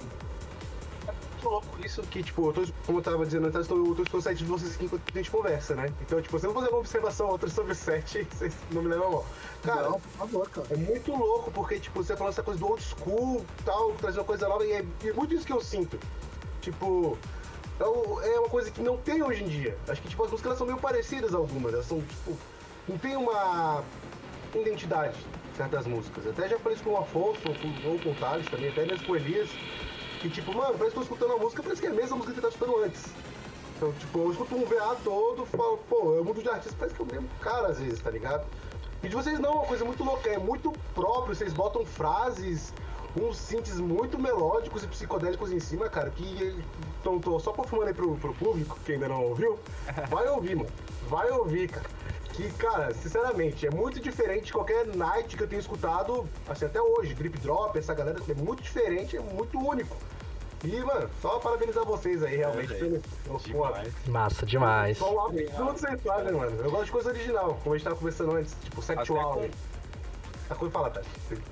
louco 1.47 1.67
isso 1.85 2.01
que, 2.03 2.23
tipo, 2.23 2.49
eu 2.49 2.53
tô, 2.53 2.73
como 2.85 2.99
eu 2.99 3.03
tava 3.03 3.25
dizendo 3.25 3.47
antes, 3.47 3.69
eu 3.69 3.95
tô 3.95 4.03
escutando 4.03 4.31
o 4.31 4.35
de 4.35 4.45
vocês 4.45 4.75
aqui 4.75 4.85
enquanto 4.85 5.01
a 5.13 5.17
gente 5.17 5.31
conversa, 5.31 5.75
né? 5.75 5.91
Então, 6.01 6.21
tipo, 6.21 6.37
você 6.37 6.47
não 6.47 6.53
fazer 6.53 6.69
uma 6.69 6.79
observação 6.79 7.27
outra 7.27 7.49
sobre 7.49 7.71
o 7.71 7.75
set, 7.75 8.23
vocês 8.31 8.53
não 8.71 8.81
me 8.81 8.89
levam 8.89 9.11
mal. 9.11 9.25
Cara, 9.63 9.83
não, 9.83 9.99
por 9.99 10.11
favor, 10.11 10.49
cara. 10.49 10.67
É 10.71 10.77
muito 10.77 11.15
louco, 11.15 11.51
porque, 11.51 11.79
tipo, 11.79 12.03
você 12.03 12.15
falou 12.15 12.31
essa 12.31 12.43
coisa 12.43 12.59
do 12.59 12.67
old 12.67 12.83
school 12.83 13.45
tal, 13.65 13.93
trazer 13.93 14.19
uma 14.19 14.25
coisa 14.25 14.47
nova, 14.47 14.65
e 14.65 14.71
é, 14.71 14.85
é 15.03 15.13
muito 15.13 15.33
isso 15.33 15.45
que 15.45 15.53
eu 15.53 15.61
sinto. 15.61 15.99
Tipo, 16.61 17.17
é, 17.79 18.33
é 18.33 18.39
uma 18.39 18.49
coisa 18.49 18.71
que 18.71 18.81
não 18.81 18.97
tem 18.97 19.23
hoje 19.23 19.43
em 19.43 19.47
dia. 19.47 19.77
Acho 19.87 20.01
que, 20.01 20.09
tipo, 20.09 20.23
as 20.23 20.31
músicas 20.31 20.57
são 20.57 20.67
meio 20.67 20.79
parecidas 20.79 21.33
algumas, 21.33 21.73
elas 21.73 21.85
são, 21.85 22.01
tipo, 22.01 22.37
não 22.87 22.97
tem 22.97 23.15
uma 23.15 23.83
identidade 24.55 25.17
certas 25.57 25.87
músicas. 25.87 26.27
Até 26.27 26.47
já 26.47 26.59
falei 26.59 26.75
isso 26.75 26.83
com 26.83 26.91
o 26.91 26.97
Afonso, 26.97 27.41
ou 27.45 27.55
com, 27.55 27.89
ou 27.89 27.99
com 27.99 28.11
o 28.11 28.15
Thales 28.15 28.45
também, 28.47 28.69
até 28.69 28.85
mesmo 28.85 29.05
com 29.05 29.13
o 29.13 29.15
Elias 29.15 29.49
que 30.19 30.29
tipo, 30.29 30.53
mano, 30.53 30.77
parece 30.77 30.95
que 30.95 30.99
eu 30.99 31.05
tô 31.05 31.13
escutando 31.13 31.33
a 31.33 31.37
música, 31.37 31.63
parece 31.63 31.81
que 31.81 31.87
é 31.87 31.91
a 31.91 31.93
mesma 31.93 32.17
música 32.17 32.33
que 32.33 32.41
você 32.41 32.47
tá 32.47 32.53
escutando 32.53 32.83
antes. 32.83 33.05
Então, 33.75 33.93
tipo, 33.93 34.19
eu 34.19 34.31
escuto 34.31 34.55
um 34.55 34.65
VA 34.65 34.97
todo, 35.03 35.45
falo, 35.45 35.77
pô, 35.89 36.15
eu 36.15 36.23
mudo 36.23 36.41
de 36.41 36.49
artista, 36.49 36.75
parece 36.77 36.95
que 36.95 37.01
é 37.01 37.05
o 37.05 37.07
mesmo 37.07 37.29
cara 37.39 37.67
às 37.67 37.79
vezes, 37.79 38.01
tá 38.01 38.09
ligado? 38.09 38.45
E 39.03 39.07
de 39.07 39.15
vocês 39.15 39.39
não, 39.39 39.51
é 39.51 39.55
uma 39.55 39.65
coisa 39.65 39.85
muito 39.85 40.03
louca, 40.03 40.29
é 40.29 40.39
muito 40.39 40.73
próprio, 40.95 41.35
vocês 41.35 41.53
botam 41.53 41.85
frases, 41.85 42.73
uns 43.15 43.37
synths 43.37 43.79
muito 43.79 44.17
melódicos 44.17 44.83
e 44.83 44.87
psicodélicos 44.87 45.51
em 45.51 45.59
cima, 45.59 45.87
cara, 45.89 46.09
que 46.09 46.55
então 46.99 47.19
tô 47.19 47.39
só 47.39 47.53
confirmando 47.53 47.89
aí 47.89 47.93
pro, 47.93 48.15
pro 48.15 48.33
público, 48.33 48.79
que 48.83 48.93
ainda 48.93 49.07
não 49.07 49.23
ouviu, 49.23 49.59
vai 50.09 50.27
ouvir, 50.27 50.55
mano. 50.55 50.69
Vai 51.07 51.29
ouvir, 51.29 51.69
cara. 51.69 51.85
Que, 52.33 52.51
cara, 52.53 52.93
sinceramente, 52.93 53.65
é 53.65 53.71
muito 53.71 53.99
diferente 53.99 54.45
de 54.45 54.53
qualquer 54.53 54.85
night 54.85 55.35
que 55.35 55.41
eu 55.41 55.47
tenho 55.47 55.59
escutado, 55.59 56.27
assim, 56.47 56.65
até 56.65 56.81
hoje. 56.81 57.13
Drip 57.15 57.37
Drop, 57.39 57.75
essa 57.77 57.93
galera, 57.93 58.19
é 58.27 58.33
muito 58.35 58.61
diferente, 58.61 59.17
é 59.17 59.19
muito 59.19 59.57
único. 59.57 59.95
E, 60.63 60.79
mano, 60.81 61.09
só 61.21 61.39
parabenizar 61.39 61.85
vocês 61.85 62.23
aí, 62.23 62.37
realmente, 62.37 62.73
é, 62.73 62.77
pelo, 62.77 63.01
pelo 63.23 63.39
demais. 63.39 63.93
Massa 64.07 64.45
demais. 64.45 64.97
Só 64.97 65.27
um 65.27 65.31
vocês 65.65 66.01
fazem, 66.01 66.33
mano. 66.33 66.55
Eu 66.59 66.71
gosto 66.71 66.85
de 66.85 66.91
coisa 66.91 67.09
original, 67.09 67.59
como 67.63 67.75
a 67.75 67.77
gente 67.77 67.83
tava 67.83 67.95
conversando 67.95 68.35
antes, 68.35 68.55
tipo, 68.63 68.81
sexual. 68.81 69.33
Até 69.33 69.47
com... 69.47 69.77
A 70.49 70.55
coisa 70.55 70.73
fala, 70.73 70.89
Tati. 70.89 71.09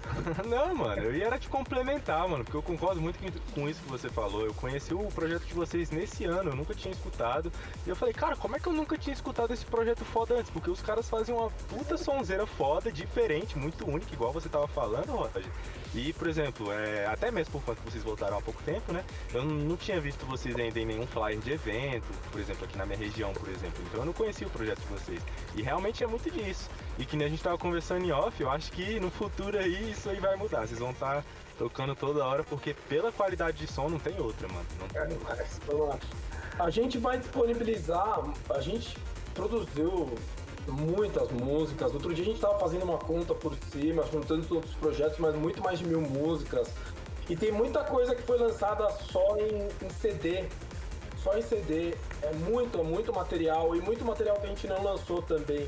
Não, 0.47 0.73
mano, 0.73 1.01
eu 1.01 1.13
ia 1.13 1.25
era 1.25 1.37
te 1.37 1.49
complementar, 1.49 2.27
mano, 2.29 2.45
porque 2.45 2.55
eu 2.55 2.63
concordo 2.63 3.01
muito 3.01 3.19
com 3.53 3.67
isso 3.67 3.81
que 3.83 3.89
você 3.89 4.09
falou. 4.09 4.45
Eu 4.45 4.53
conheci 4.53 4.93
o 4.93 5.07
projeto 5.07 5.43
de 5.45 5.53
vocês 5.53 5.91
nesse 5.91 6.23
ano, 6.23 6.51
eu 6.51 6.55
nunca 6.55 6.73
tinha 6.73 6.93
escutado. 6.93 7.51
E 7.85 7.89
eu 7.89 7.95
falei, 7.95 8.13
cara, 8.13 8.37
como 8.37 8.55
é 8.55 8.59
que 8.59 8.67
eu 8.67 8.73
nunca 8.73 8.97
tinha 8.97 9.13
escutado 9.13 9.53
esse 9.53 9.65
projeto 9.65 10.05
foda 10.05 10.35
antes? 10.35 10.49
Porque 10.49 10.69
os 10.69 10.81
caras 10.81 11.09
fazem 11.09 11.35
uma 11.35 11.49
puta 11.67 11.97
sonzeira 11.97 12.45
foda, 12.45 12.89
diferente, 12.89 13.57
muito 13.57 13.85
única, 13.85 14.13
igual 14.13 14.31
você 14.31 14.47
tava 14.47 14.67
falando, 14.67 15.11
Roger. 15.11 15.43
E, 15.95 16.11
por 16.11 16.27
exemplo, 16.27 16.71
é, 16.73 17.05
até 17.05 17.31
mesmo 17.31 17.53
por 17.53 17.63
conta 17.63 17.81
que 17.81 17.89
vocês 17.89 18.03
voltaram 18.03 18.37
há 18.37 18.41
pouco 18.41 18.61
tempo, 18.63 18.91
né? 18.91 19.03
Eu 19.33 19.45
não 19.45 19.77
tinha 19.77 19.99
visto 19.99 20.25
vocês 20.25 20.53
ainda 20.55 20.77
em 20.77 20.85
nenhum 20.85 21.07
flyer 21.07 21.39
de 21.39 21.51
evento, 21.53 22.05
por 22.29 22.41
exemplo, 22.41 22.65
aqui 22.65 22.77
na 22.77 22.85
minha 22.85 22.97
região, 22.97 23.31
por 23.33 23.47
exemplo. 23.47 23.81
Então 23.87 24.01
eu 24.01 24.05
não 24.05 24.11
conhecia 24.11 24.45
o 24.45 24.49
projeto 24.49 24.79
de 24.79 24.87
vocês. 24.87 25.21
E 25.55 25.61
realmente 25.61 26.03
é 26.03 26.07
muito 26.07 26.29
disso. 26.29 26.69
E 26.99 27.05
que 27.05 27.15
nem 27.15 27.27
a 27.27 27.29
gente 27.29 27.41
tava 27.41 27.57
conversando 27.57 28.03
em 28.03 28.11
off, 28.11 28.41
eu 28.41 28.51
acho 28.51 28.71
que 28.73 28.99
no 28.99 29.09
futuro 29.09 29.57
aí 29.57 29.91
isso 29.91 30.09
aí 30.09 30.19
vai 30.19 30.35
mudar. 30.35 30.67
Vocês 30.67 30.79
vão 30.79 30.91
estar 30.91 31.17
tá 31.17 31.23
tocando 31.57 31.95
toda 31.95 32.25
hora, 32.25 32.43
porque 32.43 32.73
pela 32.89 33.09
qualidade 33.11 33.57
de 33.57 33.71
som 33.71 33.87
não 33.87 33.99
tem 33.99 34.19
outra, 34.19 34.49
mano. 34.49 34.65
Não 34.77 34.87
tem 34.89 35.01
é, 35.01 35.73
outra. 35.73 35.99
A 36.59 36.69
gente 36.69 36.97
vai 36.97 37.17
disponibilizar, 37.17 38.19
a 38.49 38.59
gente 38.59 38.97
produziu 39.33 40.13
muitas 40.67 41.31
músicas. 41.31 41.93
Outro 41.93 42.13
dia 42.13 42.23
a 42.23 42.27
gente 42.27 42.39
tava 42.39 42.57
fazendo 42.59 42.83
uma 42.83 42.97
conta 42.97 43.33
por 43.33 43.55
cima, 43.71 44.03
juntando 44.11 44.45
outros 44.55 44.73
projetos, 44.75 45.17
mas 45.19 45.35
muito 45.35 45.61
mais 45.61 45.79
de 45.79 45.85
mil 45.85 46.01
músicas. 46.01 46.69
E 47.29 47.35
tem 47.35 47.51
muita 47.51 47.83
coisa 47.83 48.13
que 48.15 48.21
foi 48.21 48.37
lançada 48.37 48.89
só 49.11 49.37
em, 49.37 49.67
em 49.85 49.89
CD. 49.89 50.45
Só 51.23 51.37
em 51.37 51.41
CD. 51.41 51.95
É 52.21 52.31
muito, 52.33 52.83
muito 52.83 53.11
material. 53.13 53.75
E 53.75 53.81
muito 53.81 54.05
material 54.05 54.35
que 54.37 54.45
a 54.45 54.49
gente 54.49 54.67
não 54.67 54.83
lançou 54.83 55.21
também 55.21 55.67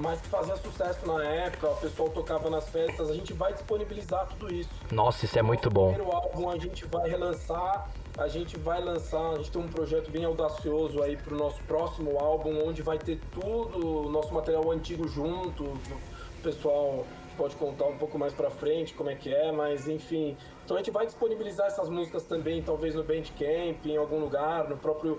mas 0.00 0.20
que 0.20 0.28
fazia 0.28 0.56
sucesso 0.56 1.06
na 1.06 1.22
época, 1.22 1.68
o 1.68 1.76
pessoal 1.76 2.08
tocava 2.08 2.48
nas 2.48 2.68
festas, 2.70 3.10
a 3.10 3.14
gente 3.14 3.34
vai 3.34 3.52
disponibilizar 3.52 4.26
tudo 4.28 4.52
isso. 4.52 4.70
Nossa, 4.90 5.26
isso 5.26 5.38
é 5.38 5.42
muito 5.42 5.70
bom. 5.70 5.90
O 5.90 5.94
primeiro 5.94 6.16
álbum 6.16 6.48
a 6.48 6.58
gente 6.58 6.86
vai 6.86 7.08
relançar, 7.08 7.90
a 8.18 8.28
gente 8.28 8.58
vai 8.58 8.82
lançar, 8.82 9.32
a 9.32 9.36
gente 9.36 9.50
tem 9.50 9.62
um 9.62 9.68
projeto 9.68 10.10
bem 10.10 10.24
audacioso 10.24 11.02
aí 11.02 11.16
pro 11.16 11.36
nosso 11.36 11.62
próximo 11.64 12.18
álbum, 12.18 12.66
onde 12.66 12.82
vai 12.82 12.98
ter 12.98 13.20
tudo, 13.32 14.08
nosso 14.10 14.32
material 14.34 14.70
antigo 14.70 15.08
junto, 15.08 15.64
o 15.64 16.42
pessoal 16.42 17.06
pode 17.36 17.56
contar 17.56 17.86
um 17.86 17.96
pouco 17.96 18.18
mais 18.18 18.34
para 18.34 18.50
frente 18.50 18.92
como 18.92 19.08
é 19.08 19.14
que 19.14 19.32
é, 19.32 19.50
mas 19.50 19.88
enfim. 19.88 20.36
Então 20.64 20.76
a 20.76 20.80
gente 20.80 20.90
vai 20.90 21.06
disponibilizar 21.06 21.68
essas 21.68 21.88
músicas 21.88 22.24
também, 22.24 22.62
talvez 22.62 22.94
no 22.94 23.02
Bandcamp, 23.02 23.86
em 23.86 23.96
algum 23.96 24.18
lugar, 24.18 24.68
no 24.68 24.76
próprio 24.76 25.18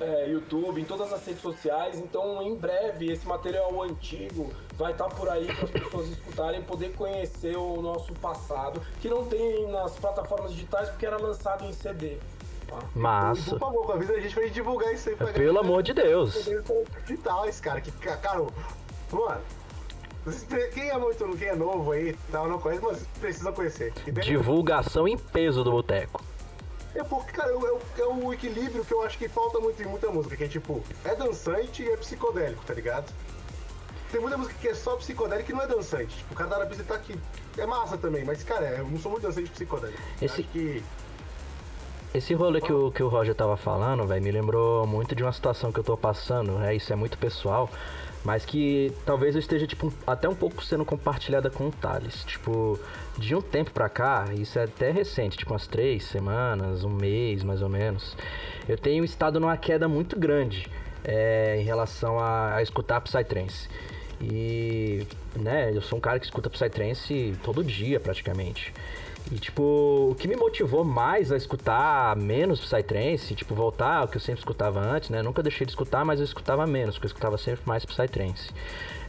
é, 0.00 0.28
YouTube, 0.28 0.80
em 0.80 0.84
todas 0.84 1.12
as 1.12 1.24
redes 1.24 1.42
sociais. 1.42 1.98
Então 1.98 2.42
em 2.42 2.54
breve 2.54 3.12
esse 3.12 3.26
material 3.26 3.82
antigo 3.82 4.50
vai 4.74 4.92
estar 4.92 5.04
tá 5.04 5.14
por 5.14 5.28
aí 5.28 5.46
para 5.46 5.64
as 5.64 5.70
pessoas 5.70 6.08
escutarem, 6.08 6.62
poder 6.62 6.92
conhecer 6.94 7.56
o 7.56 7.80
nosso 7.80 8.12
passado, 8.14 8.80
que 9.00 9.08
não 9.08 9.24
tem 9.24 9.66
nas 9.68 9.96
plataformas 9.98 10.52
digitais 10.52 10.88
porque 10.88 11.06
era 11.06 11.16
lançado 11.16 11.64
em 11.64 11.72
CD. 11.72 12.18
Tá? 12.66 12.78
Massa. 12.94 13.50
Por 13.50 13.58
favor, 13.60 13.92
avisa 13.92 14.14
a 14.14 14.20
gente 14.20 14.34
pra 14.34 14.42
gente 14.44 14.54
divulgar 14.54 14.92
isso 14.92 15.08
aí 15.08 15.16
pra 15.16 15.28
Pelo 15.28 15.58
amor 15.60 15.82
de 15.82 15.94
Deus. 15.94 16.48
Digitais, 17.04 17.60
cara. 17.60 17.80
Que, 17.80 17.92
cara, 17.92 18.44
mano, 19.12 19.40
quem 20.74 20.88
é 20.88 20.98
muito, 20.98 21.36
quem 21.36 21.48
é 21.48 21.54
novo 21.54 21.92
aí 21.92 22.16
tal, 22.32 22.48
não 22.48 22.58
conhece, 22.58 22.82
mas 22.84 23.06
precisa 23.20 23.52
conhecer. 23.52 23.92
Divulgação 24.24 25.06
em 25.06 25.16
peso 25.16 25.62
do 25.62 25.70
boteco. 25.70 26.22
É 26.96 27.04
porque, 27.04 27.32
cara, 27.32 27.50
é, 27.50 28.00
é, 28.00 28.06
o 28.06 28.32
equilíbrio 28.32 28.84
que 28.84 28.92
eu 28.92 29.02
acho 29.02 29.18
que 29.18 29.28
falta 29.28 29.60
muito 29.60 29.82
em 29.82 29.86
muita 29.86 30.10
música, 30.10 30.36
que 30.36 30.44
é 30.44 30.48
tipo, 30.48 30.82
é 31.04 31.14
dançante 31.14 31.82
e 31.82 31.88
é 31.88 31.96
psicodélico, 31.96 32.64
tá 32.64 32.72
ligado? 32.72 33.12
Tem 34.10 34.20
muita 34.20 34.38
música 34.38 34.56
que 34.60 34.68
é 34.68 34.74
só 34.74 34.96
psicodélico 34.96 35.50
e 35.50 35.54
não 35.54 35.62
é 35.62 35.66
dançante. 35.66 36.16
Tipo, 36.16 36.32
o 36.32 36.36
cara 36.36 36.58
da 36.58 36.66
pista 36.66 36.84
tá 36.84 36.94
aqui. 36.94 37.18
É 37.58 37.66
massa 37.66 37.98
também, 37.98 38.24
mas, 38.24 38.42
cara, 38.42 38.66
eu 38.78 38.86
não 38.86 38.98
sou 38.98 39.10
muito 39.10 39.24
dançante 39.24 39.50
psicodélico. 39.50 40.00
Esse... 40.22 40.40
Acho 40.40 40.50
que 40.50 40.82
esse 42.16 42.32
rolê 42.32 42.62
que 42.62 42.72
o, 42.72 42.90
que 42.90 43.02
o 43.02 43.08
Roger 43.08 43.34
tava 43.34 43.58
falando, 43.58 44.06
velho, 44.06 44.22
me 44.22 44.30
lembrou 44.30 44.86
muito 44.86 45.14
de 45.14 45.22
uma 45.22 45.32
situação 45.32 45.70
que 45.70 45.78
eu 45.80 45.84
tô 45.84 45.98
passando, 45.98 46.52
né? 46.52 46.74
Isso 46.74 46.90
é 46.90 46.96
muito 46.96 47.18
pessoal, 47.18 47.68
mas 48.24 48.42
que 48.42 48.90
talvez 49.04 49.34
eu 49.34 49.38
esteja, 49.38 49.66
tipo, 49.66 49.92
até 50.06 50.26
um 50.26 50.34
pouco 50.34 50.64
sendo 50.64 50.82
compartilhada 50.82 51.50
com 51.50 51.68
o 51.68 51.70
Thales. 51.70 52.24
Tipo, 52.24 52.80
de 53.18 53.34
um 53.34 53.40
tempo 53.40 53.70
pra 53.70 53.88
cá, 53.88 54.26
isso 54.34 54.58
é 54.58 54.64
até 54.64 54.90
recente, 54.90 55.36
tipo 55.36 55.52
umas 55.52 55.66
três 55.66 56.04
semanas, 56.04 56.84
um 56.84 56.90
mês 56.90 57.42
mais 57.42 57.62
ou 57.62 57.68
menos, 57.68 58.16
eu 58.68 58.76
tenho 58.76 59.04
estado 59.04 59.40
numa 59.40 59.56
queda 59.56 59.88
muito 59.88 60.18
grande 60.18 60.68
é, 61.04 61.56
em 61.58 61.64
relação 61.64 62.18
a, 62.18 62.56
a 62.56 62.62
escutar 62.62 63.00
Psytrance. 63.00 63.68
E, 64.20 65.06
né, 65.34 65.70
eu 65.74 65.82
sou 65.82 65.98
um 65.98 66.00
cara 66.00 66.18
que 66.18 66.24
escuta 66.24 66.48
Psytrance 66.48 67.36
todo 67.42 67.62
dia 67.62 68.00
praticamente. 68.00 68.72
E, 69.30 69.36
tipo, 69.36 69.62
o 70.12 70.14
que 70.14 70.28
me 70.28 70.36
motivou 70.36 70.84
mais 70.84 71.32
a 71.32 71.36
escutar 71.36 72.14
menos 72.16 72.60
Psytrance, 72.60 73.34
tipo, 73.34 73.54
voltar 73.54 73.96
ao 73.96 74.08
que 74.08 74.16
eu 74.16 74.20
sempre 74.20 74.40
escutava 74.40 74.80
antes, 74.80 75.10
né? 75.10 75.20
Nunca 75.20 75.42
deixei 75.42 75.66
de 75.66 75.72
escutar, 75.72 76.04
mas 76.04 76.20
eu 76.20 76.24
escutava 76.24 76.64
menos, 76.64 76.94
porque 76.94 77.06
eu 77.06 77.08
escutava 77.08 77.36
sempre 77.36 77.62
mais 77.66 77.84
Psytrance. 77.84 78.50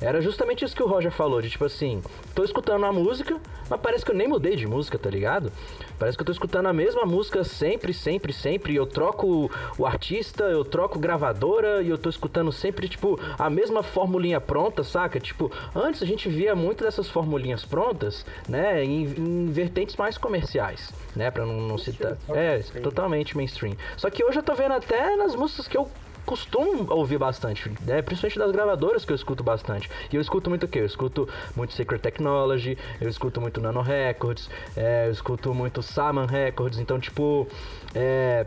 Era 0.02 0.22
justamente 0.22 0.64
isso 0.64 0.76
que 0.76 0.84
o 0.84 0.88
Roger 0.88 1.12
falou, 1.12 1.42
de 1.42 1.50
tipo 1.50 1.66
assim, 1.66 2.02
tô 2.36 2.44
escutando 2.44 2.86
a 2.86 2.92
música, 2.92 3.40
mas 3.70 3.80
parece 3.80 4.06
que 4.06 4.12
eu 4.12 4.16
nem 4.16 4.28
mudei 4.28 4.56
de 4.56 4.68
música, 4.68 4.98
tá 4.98 5.10
ligado? 5.10 5.52
Parece 5.98 6.18
que 6.18 6.22
eu 6.22 6.26
tô 6.26 6.32
escutando 6.32 6.68
a 6.68 6.74
mesma 6.74 7.04
música 7.06 7.44
sempre, 7.44 7.94
sempre, 7.94 8.32
sempre. 8.32 8.76
Eu 8.76 8.86
troco 8.86 9.50
o 9.78 9.86
artista, 9.86 10.44
eu 10.44 10.64
troco 10.64 11.00
gravadora 11.00 11.82
e 11.82 11.90
eu 11.90 11.98
tô 11.98 12.10
escutando 12.10 12.52
sempre, 12.52 12.88
tipo, 12.88 13.20
a 13.38 13.50
mesma 13.50 13.82
formulinha 13.82 14.40
pronta, 14.40 14.84
saca? 14.84 15.20
Tipo, 15.20 15.52
antes 15.76 16.04
a 16.04 16.06
gente 16.06 16.30
via 16.30 16.56
muito 16.56 16.84
dessas 16.84 17.10
formulinhas 17.10 17.66
prontas, 17.66 18.26
né, 18.48 18.84
em, 18.84 19.04
em 19.04 19.52
vertentes 19.52 19.96
mais 19.96 20.18
comerciais, 20.18 20.94
né, 21.16 21.32
pra 21.32 21.46
não, 21.46 21.62
não 21.62 21.78
citar. 21.78 22.18
É, 22.30 22.60
totalmente 22.82 23.36
mainstream. 23.36 23.76
Só 23.96 24.10
que 24.10 24.24
hoje 24.24 24.40
eu 24.40 24.44
tô 24.44 24.54
vendo 24.54 24.74
até 24.74 25.16
nas 25.16 25.36
músicas 25.36 25.68
que 25.68 25.78
eu 25.78 25.90
costumo 26.28 26.86
ouvir 26.94 27.18
bastante, 27.18 27.72
né? 27.86 28.02
Principalmente 28.02 28.38
das 28.38 28.52
gravadoras 28.52 29.06
que 29.06 29.14
eu 29.14 29.16
escuto 29.16 29.44
bastante. 29.44 29.90
E 30.12 30.16
eu 30.18 30.22
escuto 30.22 30.50
muito 30.50 30.66
o 30.66 30.68
quê? 30.68 30.80
Eu 30.80 30.86
escuto 30.86 31.28
muito 31.56 31.74
Secret 31.74 32.00
Technology, 32.00 32.78
eu 33.00 33.08
escuto 33.08 33.40
muito 33.40 33.62
Nano 33.62 33.82
Records, 33.82 34.50
é, 34.76 35.08
eu 35.08 35.12
escuto 35.12 35.54
muito 35.54 35.82
Saman 35.82 36.26
Records. 36.26 36.80
Então, 36.80 37.00
tipo, 37.00 37.48
é, 37.96 38.46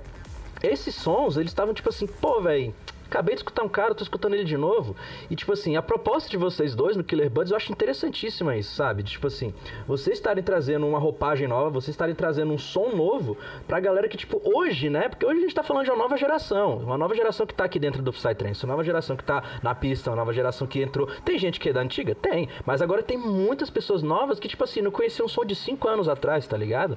esses 0.62 0.94
sons, 0.94 1.38
eles 1.38 1.50
estavam 1.50 1.72
tipo 1.72 1.88
assim, 1.88 2.06
pô, 2.06 2.42
velho 2.42 2.74
Acabei 3.10 3.34
de 3.34 3.40
escutar 3.40 3.64
um 3.64 3.68
cara, 3.68 3.92
tô 3.92 4.04
escutando 4.04 4.34
ele 4.34 4.44
de 4.44 4.56
novo. 4.56 4.94
E, 5.28 5.34
tipo 5.34 5.52
assim, 5.52 5.74
a 5.74 5.82
proposta 5.82 6.30
de 6.30 6.36
vocês 6.36 6.76
dois 6.76 6.96
no 6.96 7.02
Killer 7.02 7.28
Buds 7.28 7.50
eu 7.50 7.56
acho 7.56 7.72
interessantíssima 7.72 8.56
isso, 8.56 8.72
sabe? 8.76 9.02
Tipo 9.02 9.26
assim, 9.26 9.52
vocês 9.84 10.16
estarem 10.16 10.44
trazendo 10.44 10.86
uma 10.86 10.98
roupagem 11.00 11.48
nova, 11.48 11.70
vocês 11.70 11.88
estarem 11.88 12.14
trazendo 12.14 12.52
um 12.52 12.58
som 12.58 12.90
novo 12.90 13.36
pra 13.66 13.80
galera 13.80 14.08
que, 14.08 14.16
tipo, 14.16 14.40
hoje, 14.44 14.88
né? 14.88 15.08
Porque 15.08 15.26
hoje 15.26 15.38
a 15.38 15.42
gente 15.42 15.54
tá 15.54 15.64
falando 15.64 15.86
de 15.86 15.90
uma 15.90 15.98
nova 15.98 16.16
geração. 16.16 16.78
Uma 16.78 16.96
nova 16.96 17.12
geração 17.12 17.44
que 17.44 17.52
tá 17.52 17.64
aqui 17.64 17.80
dentro 17.80 18.00
do 18.00 18.12
Psytrance. 18.12 18.62
Uma 18.64 18.74
nova 18.74 18.84
geração 18.84 19.16
que 19.16 19.24
tá 19.24 19.42
na 19.60 19.74
pista, 19.74 20.08
uma 20.10 20.16
nova 20.16 20.32
geração 20.32 20.68
que 20.68 20.80
entrou. 20.80 21.08
Tem 21.24 21.36
gente 21.36 21.58
que 21.58 21.68
é 21.68 21.72
da 21.72 21.80
antiga? 21.80 22.14
Tem. 22.14 22.48
Mas 22.64 22.80
agora 22.80 23.02
tem 23.02 23.18
muitas 23.18 23.70
pessoas 23.70 24.04
novas 24.04 24.38
que, 24.38 24.46
tipo 24.46 24.62
assim, 24.62 24.80
não 24.80 24.92
conheciam 24.92 25.26
um 25.26 25.28
som 25.28 25.44
de 25.44 25.56
5 25.56 25.88
anos 25.88 26.08
atrás, 26.08 26.46
tá 26.46 26.56
ligado? 26.56 26.96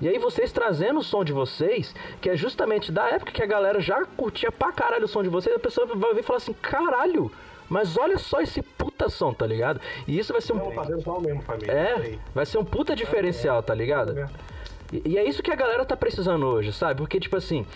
E 0.00 0.08
aí 0.08 0.18
vocês 0.18 0.52
trazendo 0.52 1.00
o 1.00 1.02
som 1.02 1.24
de 1.24 1.32
vocês, 1.32 1.92
que 2.20 2.30
é 2.30 2.36
justamente 2.36 2.92
da 2.92 3.08
época 3.08 3.32
que 3.32 3.42
a 3.42 3.46
galera 3.46 3.80
já 3.80 4.04
curtia 4.04 4.52
pra 4.52 4.70
caralho 4.70 5.06
o 5.06 5.08
som 5.08 5.20
de 5.22 5.28
vocês 5.28 5.47
a 5.54 5.58
pessoa 5.58 5.86
vai 5.86 6.10
ouvir 6.10 6.20
e 6.20 6.24
falar 6.24 6.38
assim, 6.38 6.52
caralho, 6.52 7.30
mas 7.68 7.96
olha 7.96 8.18
só 8.18 8.40
esse 8.40 8.62
puta 8.62 9.08
som, 9.08 9.32
tá 9.32 9.46
ligado? 9.46 9.80
E 10.06 10.18
isso 10.18 10.32
vai 10.32 10.40
ser 10.40 10.52
um. 10.52 10.56
Não, 10.56 11.20
mesmo, 11.20 11.42
família. 11.42 11.72
É, 11.72 12.18
vai 12.34 12.46
ser 12.46 12.58
um 12.58 12.64
puta 12.64 12.96
diferencial, 12.96 13.62
tá 13.62 13.74
ligado? 13.74 14.28
E 15.04 15.18
é 15.18 15.24
isso 15.24 15.42
que 15.42 15.50
a 15.50 15.56
galera 15.56 15.84
tá 15.84 15.94
precisando 15.94 16.46
hoje, 16.46 16.72
sabe? 16.72 17.00
Porque, 17.00 17.20
tipo 17.20 17.36
assim, 17.36 17.66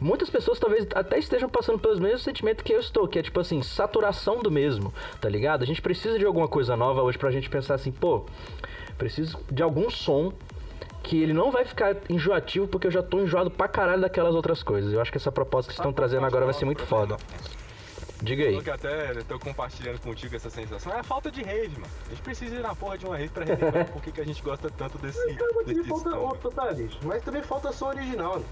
muitas 0.00 0.30
pessoas 0.30 0.58
talvez 0.58 0.86
até 0.94 1.18
estejam 1.18 1.48
passando 1.48 1.80
pelos 1.80 1.98
mesmos 1.98 2.22
sentimentos 2.22 2.62
que 2.62 2.72
eu 2.72 2.78
estou, 2.78 3.08
que 3.08 3.18
é, 3.18 3.22
tipo 3.22 3.40
assim, 3.40 3.60
saturação 3.60 4.40
do 4.40 4.52
mesmo, 4.52 4.94
tá 5.20 5.28
ligado? 5.28 5.62
A 5.62 5.66
gente 5.66 5.82
precisa 5.82 6.16
de 6.16 6.24
alguma 6.24 6.46
coisa 6.46 6.76
nova 6.76 7.02
hoje 7.02 7.18
pra 7.18 7.32
gente 7.32 7.50
pensar 7.50 7.74
assim, 7.74 7.90
pô, 7.90 8.24
preciso 8.96 9.36
de 9.50 9.62
algum 9.64 9.90
som 9.90 10.32
que 11.02 11.22
ele 11.22 11.32
não 11.32 11.50
vai 11.50 11.64
ficar 11.64 11.96
enjoativo 12.08 12.68
porque 12.68 12.86
eu 12.86 12.90
já 12.90 13.02
tô 13.02 13.20
enjoado 13.20 13.50
pra 13.50 13.68
caralho 13.68 14.02
daquelas 14.02 14.34
outras 14.34 14.62
coisas. 14.62 14.92
Eu 14.92 15.00
acho 15.00 15.10
que 15.10 15.18
essa 15.18 15.32
proposta 15.32 15.70
que 15.70 15.76
vocês 15.76 15.80
estão 15.80 15.92
trazendo 15.92 16.26
agora 16.26 16.44
vai 16.44 16.54
ser 16.54 16.64
muito 16.64 16.84
foda. 16.86 17.16
Diga 18.22 18.44
aí. 18.44 18.54
Eu 18.54 18.62
que 18.62 18.70
até 18.70 19.14
tô 19.26 19.38
compartilhando 19.38 19.98
contigo 20.00 20.36
essa 20.36 20.50
sensação. 20.50 20.92
É 20.92 20.98
a 20.98 21.02
falta 21.02 21.30
de 21.30 21.42
rave, 21.42 21.74
mano. 21.80 21.92
A 22.06 22.10
gente 22.10 22.22
precisa 22.22 22.54
ir 22.54 22.60
na 22.60 22.74
porra 22.74 22.98
de 22.98 23.06
uma 23.06 23.16
rave 23.16 23.30
pra 23.30 23.44
relembrar 23.44 23.86
por 23.92 24.02
que 24.02 24.12
que 24.12 24.20
a 24.20 24.26
gente 24.26 24.42
gosta 24.42 24.70
tanto 24.70 24.98
desse, 24.98 25.18
Mas 25.26 25.36
também 25.36 25.74
desse 25.74 25.88
falta 25.88 26.16
outro, 26.16 26.50
tá, 26.50 26.72
bicho? 26.72 26.98
Mas 27.02 27.22
também 27.22 27.42
falta 27.42 27.72
som 27.72 27.86
original, 27.86 28.38
né? 28.38 28.44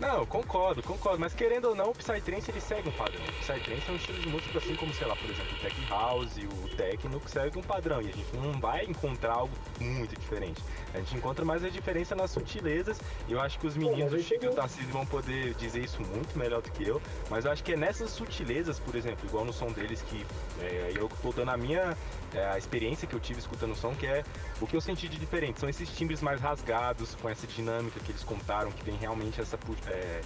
Não, 0.00 0.24
concordo, 0.26 0.82
concordo. 0.82 1.18
Mas 1.18 1.34
querendo 1.34 1.66
ou 1.66 1.74
não, 1.74 1.90
o 1.90 1.94
Psytrance 1.94 2.50
ele 2.50 2.60
segue 2.60 2.88
um 2.88 2.92
padrão. 2.92 3.20
O 3.20 3.32
Psytrance 3.40 3.88
é 3.88 3.92
um 3.92 3.96
estilo 3.96 4.18
de 4.18 4.28
música 4.28 4.58
assim 4.58 4.76
como, 4.76 4.94
sei 4.94 5.06
lá, 5.06 5.16
por 5.16 5.28
exemplo, 5.28 5.56
o 5.56 5.60
Tech 5.60 5.86
House, 5.88 6.36
o 6.36 6.76
Techno, 6.76 7.20
que 7.20 7.30
segue 7.30 7.58
um 7.58 7.62
padrão. 7.62 8.00
E 8.00 8.08
a 8.08 8.12
gente 8.12 8.36
não 8.36 8.52
vai 8.60 8.84
encontrar 8.84 9.32
algo 9.32 9.52
muito 9.80 10.14
diferente. 10.18 10.62
A 10.94 10.98
gente 10.98 11.16
encontra 11.16 11.44
mais 11.44 11.64
a 11.64 11.68
diferença 11.68 12.14
nas 12.14 12.30
sutilezas. 12.30 12.98
E 13.28 13.32
eu 13.32 13.40
acho 13.40 13.58
que 13.58 13.66
os 13.66 13.76
meninos, 13.76 14.12
o 14.12 14.18
Chico 14.22 14.44
e 14.44 14.48
o 14.48 14.54
Tarcísio, 14.54 14.90
vão 14.90 15.06
poder 15.06 15.54
dizer 15.54 15.84
isso 15.84 16.00
muito 16.02 16.38
melhor 16.38 16.62
do 16.62 16.70
que 16.70 16.86
eu. 16.86 17.00
Mas 17.30 17.44
eu 17.44 17.52
acho 17.52 17.62
que 17.62 17.72
é 17.72 17.76
nessas 17.76 18.10
sutilezas, 18.10 18.78
por 18.78 18.94
exemplo, 18.94 19.26
igual 19.26 19.44
no 19.44 19.52
som 19.52 19.70
deles, 19.72 20.02
que 20.02 20.26
é, 20.60 20.92
eu 20.96 21.08
tô 21.22 21.32
dando 21.32 21.50
a 21.50 21.56
minha 21.56 21.96
é, 22.34 22.46
a 22.46 22.58
experiência 22.58 23.06
que 23.06 23.14
eu 23.14 23.20
tive 23.20 23.40
escutando 23.40 23.72
o 23.72 23.76
som, 23.76 23.94
que 23.94 24.06
é 24.06 24.24
o 24.60 24.66
que 24.66 24.76
eu 24.76 24.80
senti 24.80 25.08
de 25.08 25.18
diferente. 25.18 25.60
São 25.60 25.68
esses 25.68 25.88
timbres 25.90 26.20
mais 26.20 26.40
rasgados, 26.40 27.14
com 27.16 27.28
essa 27.28 27.46
dinâmica 27.46 28.00
que 28.00 28.10
eles 28.10 28.22
contaram, 28.22 28.70
que 28.70 28.84
tem 28.84 28.96
realmente 28.96 29.40
essa. 29.40 29.58
é, 29.86 30.20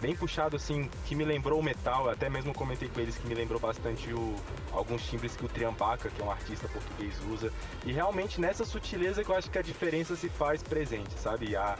bem 0.00 0.14
puxado 0.14 0.56
assim, 0.56 0.90
que 1.06 1.14
me 1.14 1.24
lembrou 1.24 1.60
o 1.60 1.62
metal, 1.62 2.08
até 2.08 2.28
mesmo 2.28 2.54
comentei 2.54 2.88
com 2.88 3.00
eles 3.00 3.16
que 3.16 3.26
me 3.26 3.34
lembrou 3.34 3.60
bastante 3.60 4.12
o, 4.12 4.34
alguns 4.72 5.06
timbres 5.06 5.36
que 5.36 5.44
o 5.44 5.48
Triampaca, 5.48 6.10
que 6.10 6.20
é 6.20 6.24
um 6.24 6.30
artista 6.30 6.68
português, 6.68 7.14
usa. 7.30 7.52
E 7.84 7.92
realmente 7.92 8.40
nessa 8.40 8.64
sutileza 8.64 9.24
que 9.24 9.30
eu 9.30 9.36
acho 9.36 9.50
que 9.50 9.58
a 9.58 9.62
diferença 9.62 10.16
se 10.16 10.28
faz 10.28 10.62
presente, 10.62 11.18
sabe? 11.18 11.56
A, 11.56 11.78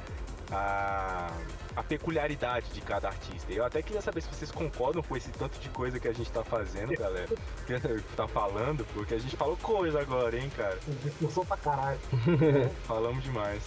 a, 0.50 1.30
a 1.74 1.82
peculiaridade 1.82 2.70
de 2.70 2.80
cada 2.80 3.08
artista. 3.08 3.52
Eu 3.52 3.64
até 3.64 3.82
queria 3.82 4.00
saber 4.00 4.20
se 4.20 4.28
vocês 4.28 4.50
concordam 4.50 5.02
com 5.02 5.16
esse 5.16 5.30
tanto 5.30 5.58
de 5.58 5.68
coisa 5.68 5.98
que 5.98 6.08
a 6.08 6.12
gente 6.12 6.30
tá 6.30 6.44
fazendo, 6.44 6.96
galera. 6.96 7.28
Que 7.66 7.80
tá 8.16 8.28
falando, 8.28 8.86
porque 8.94 9.14
a 9.14 9.18
gente 9.18 9.36
falou 9.36 9.56
coisa 9.56 10.00
agora, 10.00 10.38
hein, 10.38 10.50
cara? 10.56 10.78
Discussão 11.02 11.44
pra 11.44 11.56
caralho. 11.56 11.98
Falamos 12.86 13.24
demais. 13.24 13.62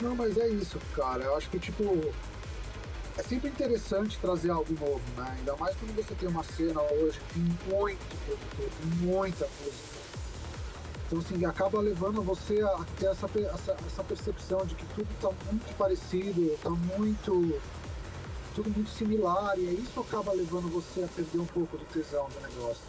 Não, 0.00 0.14
mas 0.14 0.36
é 0.36 0.48
isso, 0.48 0.78
cara. 0.94 1.24
Eu 1.24 1.36
acho 1.36 1.48
que, 1.48 1.58
tipo, 1.58 2.12
é 3.20 3.22
sempre 3.22 3.50
interessante 3.50 4.18
trazer 4.18 4.50
algo 4.50 4.72
novo, 4.72 5.00
né? 5.16 5.34
Ainda 5.38 5.54
mais 5.56 5.76
quando 5.76 5.94
você 5.94 6.14
tem 6.14 6.28
uma 6.28 6.42
cena 6.42 6.80
hoje 6.80 7.20
tem 7.34 7.42
muito 7.42 8.16
produtor, 8.24 8.70
muita 9.00 9.46
música. 9.46 10.00
Então, 11.06 11.18
assim, 11.18 11.44
acaba 11.44 11.80
levando 11.80 12.22
você 12.22 12.62
a 12.62 12.84
ter 12.98 13.06
essa, 13.06 13.26
essa, 13.26 13.76
essa 13.86 14.04
percepção 14.04 14.64
de 14.64 14.74
que 14.74 14.86
tudo 14.94 15.08
tá 15.20 15.28
muito 15.50 15.76
parecido, 15.76 16.56
tá 16.62 16.70
muito. 16.70 17.60
tudo 18.54 18.70
muito 18.70 18.90
similar, 18.90 19.58
e 19.58 19.64
isso 19.74 20.00
acaba 20.00 20.32
levando 20.32 20.70
você 20.72 21.02
a 21.02 21.08
perder 21.08 21.40
um 21.40 21.46
pouco 21.46 21.76
do 21.76 21.84
tesão 21.86 22.28
do 22.28 22.40
negócio. 22.40 22.82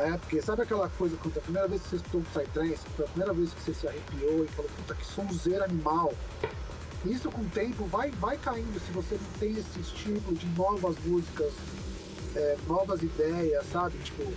É, 0.00 0.16
porque 0.16 0.42
sabe 0.42 0.62
aquela 0.62 0.88
coisa, 0.88 1.16
quando 1.18 1.38
a 1.38 1.40
primeira 1.42 1.68
vez 1.68 1.82
que 1.82 1.90
você 1.90 1.96
escutou 1.96 2.20
o 2.22 2.24
Psytrance, 2.24 2.82
foi 2.96 3.04
a 3.04 3.08
primeira 3.08 3.32
vez 3.34 3.52
que 3.52 3.62
você 3.62 3.74
se 3.74 3.86
arrepiou 3.86 4.44
e 4.44 4.48
falou, 4.48 4.70
puta, 4.76 4.94
que 4.94 5.06
sonzeira 5.06 5.64
animal. 5.64 6.12
Isso 7.06 7.30
com 7.30 7.40
o 7.40 7.48
tempo 7.50 7.84
vai, 7.86 8.10
vai 8.12 8.36
caindo 8.36 8.78
se 8.80 8.92
você 8.92 9.14
não 9.14 9.30
tem 9.38 9.52
esse 9.52 9.80
estímulo 9.80 10.34
de 10.34 10.46
novas 10.48 10.96
músicas, 11.04 11.52
é, 12.36 12.56
novas 12.68 13.02
ideias, 13.02 13.64
sabe? 13.72 13.96
Tipo, 14.04 14.30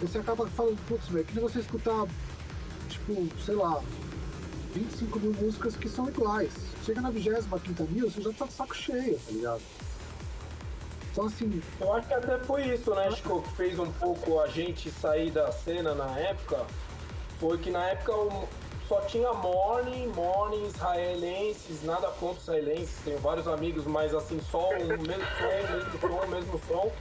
você 0.00 0.18
acaba 0.18 0.46
falando, 0.48 0.78
putz, 0.86 1.08
velho, 1.08 1.24
que 1.24 1.34
nem 1.34 1.42
você 1.42 1.60
escutar, 1.60 2.06
tipo, 2.90 3.28
sei 3.44 3.54
lá, 3.54 3.82
25 4.74 5.18
mil 5.20 5.32
músicas 5.32 5.74
que 5.76 5.88
são 5.88 6.06
iguais. 6.08 6.52
Chega 6.84 7.00
na 7.00 7.10
25 7.10 7.84
mil, 7.90 8.10
você 8.10 8.20
já 8.20 8.32
tá 8.32 8.44
de 8.44 8.52
saco 8.52 8.76
cheio, 8.76 9.18
tá 9.24 9.32
ligado? 9.32 9.62
Então, 11.12 11.26
assim, 11.26 11.62
Eu 11.80 11.92
acho 11.94 12.08
que 12.08 12.14
até 12.14 12.38
foi 12.40 12.74
isso, 12.74 12.92
né, 12.94 13.10
Chico, 13.12 13.40
que 13.40 13.56
fez 13.56 13.78
um 13.78 13.90
pouco 13.92 14.40
a 14.40 14.48
gente 14.48 14.90
sair 14.90 15.30
da 15.30 15.50
cena 15.52 15.94
na 15.94 16.18
época. 16.18 16.66
Foi 17.38 17.56
que 17.56 17.70
na 17.70 17.84
época 17.86 18.12
o- 18.16 18.48
só 18.88 19.00
tinha 19.02 19.32
Morning, 19.32 20.08
Morning, 20.08 20.66
israelenses, 20.66 21.82
nada 21.82 22.08
contra 22.20 22.40
israelenses, 22.40 22.98
tenho 23.04 23.18
vários 23.18 23.48
amigos, 23.48 23.84
mas 23.86 24.14
assim, 24.14 24.40
só 24.50 24.68
o 24.70 24.86
mesmo 24.86 25.24
som, 25.38 25.72
mesmo 25.72 26.00
som, 26.00 26.26
mesmo 26.26 26.60
som. 26.68 26.92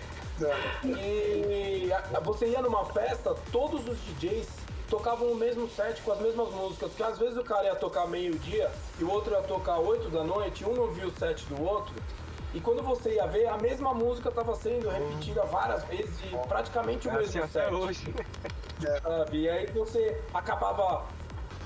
E 0.85 1.89
você 2.23 2.47
ia 2.47 2.61
numa 2.61 2.85
festa, 2.85 3.35
todos 3.51 3.87
os 3.87 3.97
DJs 4.05 4.47
tocavam 4.89 5.31
o 5.31 5.35
mesmo 5.35 5.67
set 5.69 6.01
com 6.01 6.11
as 6.11 6.19
mesmas 6.19 6.49
músicas, 6.49 6.89
porque 6.89 7.03
às 7.03 7.17
vezes 7.17 7.37
o 7.37 7.43
cara 7.43 7.65
ia 7.65 7.75
tocar 7.75 8.07
meio-dia 8.07 8.71
e 8.99 9.03
o 9.03 9.11
outro 9.11 9.33
ia 9.33 9.41
tocar 9.41 9.79
8 9.79 10.09
da 10.09 10.23
noite, 10.23 10.65
um 10.65 10.73
não 10.73 10.91
viu 10.91 11.07
o 11.07 11.11
set 11.11 11.45
do 11.45 11.63
outro. 11.63 11.93
E 12.53 12.59
quando 12.59 12.83
você 12.83 13.15
ia 13.15 13.25
ver, 13.25 13.47
a 13.47 13.57
mesma 13.57 13.93
música 13.95 14.29
estava 14.29 14.55
sendo 14.55 14.87
repetida 14.87 15.43
várias 15.45 15.83
vezes 15.85 16.15
e 16.21 16.47
praticamente 16.47 17.07
o 17.07 17.11
assim 17.11 17.39
mesmo 17.39 17.47
set 17.51 17.73
hoje. 17.73 18.13
sabe? 19.01 19.37
E 19.37 19.49
aí 19.49 19.65
você 19.67 20.21
acabava 20.31 21.03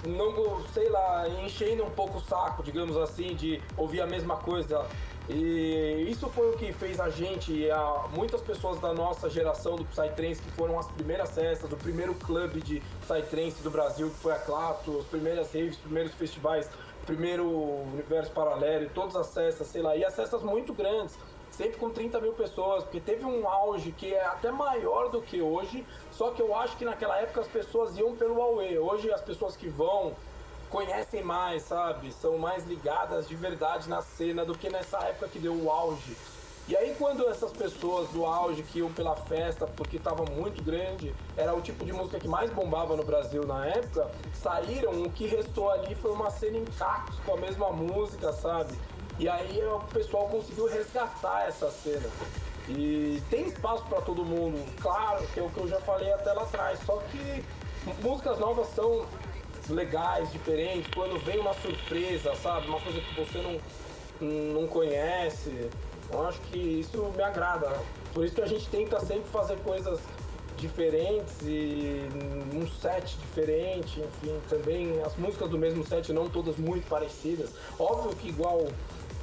não, 0.05 0.61
sei 0.73 0.89
lá, 0.89 1.27
enchendo 1.43 1.83
um 1.83 1.89
pouco 1.89 2.17
o 2.17 2.21
saco, 2.21 2.61
digamos 2.63 2.97
assim, 2.97 3.35
de 3.35 3.61
ouvir 3.75 4.01
a 4.01 4.05
mesma 4.05 4.37
coisa. 4.37 4.85
E 5.29 6.07
isso 6.09 6.29
foi 6.29 6.51
o 6.51 6.57
que 6.57 6.71
fez 6.71 6.99
a 6.99 7.09
gente 7.09 7.51
e 7.51 7.69
a, 7.69 8.05
muitas 8.13 8.39
pessoas 8.41 8.79
da 8.79 8.93
nossa 8.93 9.29
geração 9.29 9.75
do 9.75 9.83
Psytrance, 9.85 10.41
que 10.41 10.51
foram 10.51 10.79
as 10.79 10.87
primeiras 10.91 11.31
festas, 11.31 11.69
o 11.71 11.75
primeiro 11.75 12.13
clube 12.15 12.61
de 12.61 12.81
Psytrance 13.01 13.61
do 13.61 13.69
Brasil, 13.69 14.09
que 14.09 14.15
foi 14.15 14.31
a 14.31 14.39
Clato, 14.39 14.99
as 14.99 15.05
primeiras 15.05 15.47
raves, 15.53 15.73
os 15.73 15.81
primeiros 15.81 16.13
festivais, 16.13 16.69
primeiro 17.05 17.45
Universo 17.93 18.31
Paralelo, 18.31 18.89
todas 18.93 19.15
as 19.15 19.33
festas, 19.33 19.67
sei 19.67 19.81
lá, 19.81 19.95
e 19.95 20.05
as 20.05 20.15
festas 20.15 20.43
muito 20.43 20.73
grandes 20.73 21.17
sempre 21.57 21.77
com 21.77 21.89
30 21.89 22.21
mil 22.21 22.33
pessoas, 22.33 22.83
porque 22.83 23.01
teve 23.01 23.25
um 23.25 23.49
auge 23.49 23.91
que 23.91 24.13
é 24.13 24.23
até 24.23 24.51
maior 24.51 25.09
do 25.09 25.21
que 25.23 25.41
hoje, 25.41 25.83
só 26.11 26.29
que 26.29 26.41
eu 26.41 26.55
acho 26.55 26.77
que 26.77 26.85
naquela 26.85 27.17
época 27.17 27.41
as 27.41 27.47
pessoas 27.47 27.97
iam 27.97 28.15
pelo 28.15 28.35
Huawei. 28.35 28.77
Hoje 28.77 29.11
as 29.11 29.21
pessoas 29.21 29.57
que 29.57 29.67
vão 29.67 30.15
conhecem 30.69 31.23
mais, 31.23 31.63
sabe? 31.63 32.11
São 32.11 32.37
mais 32.37 32.65
ligadas 32.65 33.27
de 33.27 33.35
verdade 33.35 33.89
na 33.89 34.01
cena 34.03 34.45
do 34.45 34.55
que 34.55 34.69
nessa 34.69 34.99
época 34.99 35.29
que 35.29 35.39
deu 35.39 35.53
o 35.55 35.71
auge. 35.71 36.15
E 36.67 36.75
aí 36.75 36.93
quando 36.99 37.27
essas 37.27 37.51
pessoas 37.53 38.09
do 38.09 38.25
auge 38.25 38.61
que 38.61 38.79
iam 38.79 38.91
pela 38.91 39.15
festa 39.15 39.65
porque 39.65 39.97
estava 39.97 40.25
muito 40.25 40.61
grande, 40.61 41.15
era 41.35 41.55
o 41.55 41.61
tipo 41.61 41.83
de 41.83 41.93
música 41.93 42.19
que 42.19 42.27
mais 42.27 42.51
bombava 42.51 42.95
no 42.95 43.03
Brasil 43.03 43.47
na 43.47 43.65
época, 43.65 44.11
saíram, 44.33 45.01
o 45.01 45.09
que 45.09 45.25
restou 45.25 45.71
ali 45.71 45.95
foi 45.95 46.11
uma 46.11 46.29
cena 46.29 46.57
em 46.57 46.65
cacos 46.65 47.15
com 47.25 47.33
a 47.33 47.37
mesma 47.37 47.71
música, 47.71 48.31
sabe? 48.33 48.77
E 49.19 49.27
aí 49.27 49.63
o 49.65 49.79
pessoal 49.91 50.27
conseguiu 50.27 50.67
resgatar 50.67 51.47
essa 51.47 51.71
cena. 51.71 52.09
E 52.69 53.21
tem 53.29 53.47
espaço 53.47 53.83
para 53.85 54.01
todo 54.01 54.25
mundo, 54.25 54.63
claro, 54.81 55.25
que 55.33 55.39
é 55.39 55.43
o 55.43 55.49
que 55.49 55.59
eu 55.59 55.67
já 55.67 55.79
falei 55.81 56.11
até 56.11 56.33
lá 56.33 56.43
atrás. 56.43 56.79
Só 56.85 56.97
que 57.11 57.43
músicas 58.01 58.37
novas 58.37 58.67
são 58.75 59.05
legais, 59.69 60.31
diferentes, 60.31 60.89
quando 60.93 61.17
vem 61.23 61.39
uma 61.39 61.53
surpresa, 61.53 62.35
sabe? 62.35 62.67
Uma 62.67 62.79
coisa 62.79 62.99
que 62.99 63.15
você 63.15 63.41
não, 63.41 64.61
não 64.61 64.67
conhece. 64.67 65.69
Eu 66.11 66.27
acho 66.27 66.39
que 66.41 66.57
isso 66.57 67.11
me 67.15 67.23
agrada. 67.23 67.71
Por 68.13 68.25
isso 68.25 68.35
que 68.35 68.41
a 68.41 68.47
gente 68.47 68.67
tenta 68.69 68.99
sempre 68.99 69.29
fazer 69.29 69.57
coisas 69.59 69.99
diferentes 70.57 71.35
e 71.43 72.09
um 72.53 72.67
set 72.67 73.15
diferente, 73.17 73.99
enfim, 73.99 74.39
também 74.49 75.01
as 75.03 75.15
músicas 75.15 75.49
do 75.49 75.57
mesmo 75.57 75.85
set 75.85 76.11
não 76.11 76.27
todas 76.29 76.57
muito 76.57 76.87
parecidas. 76.89 77.51
Óbvio 77.79 78.15
que 78.15 78.29
igual 78.29 78.67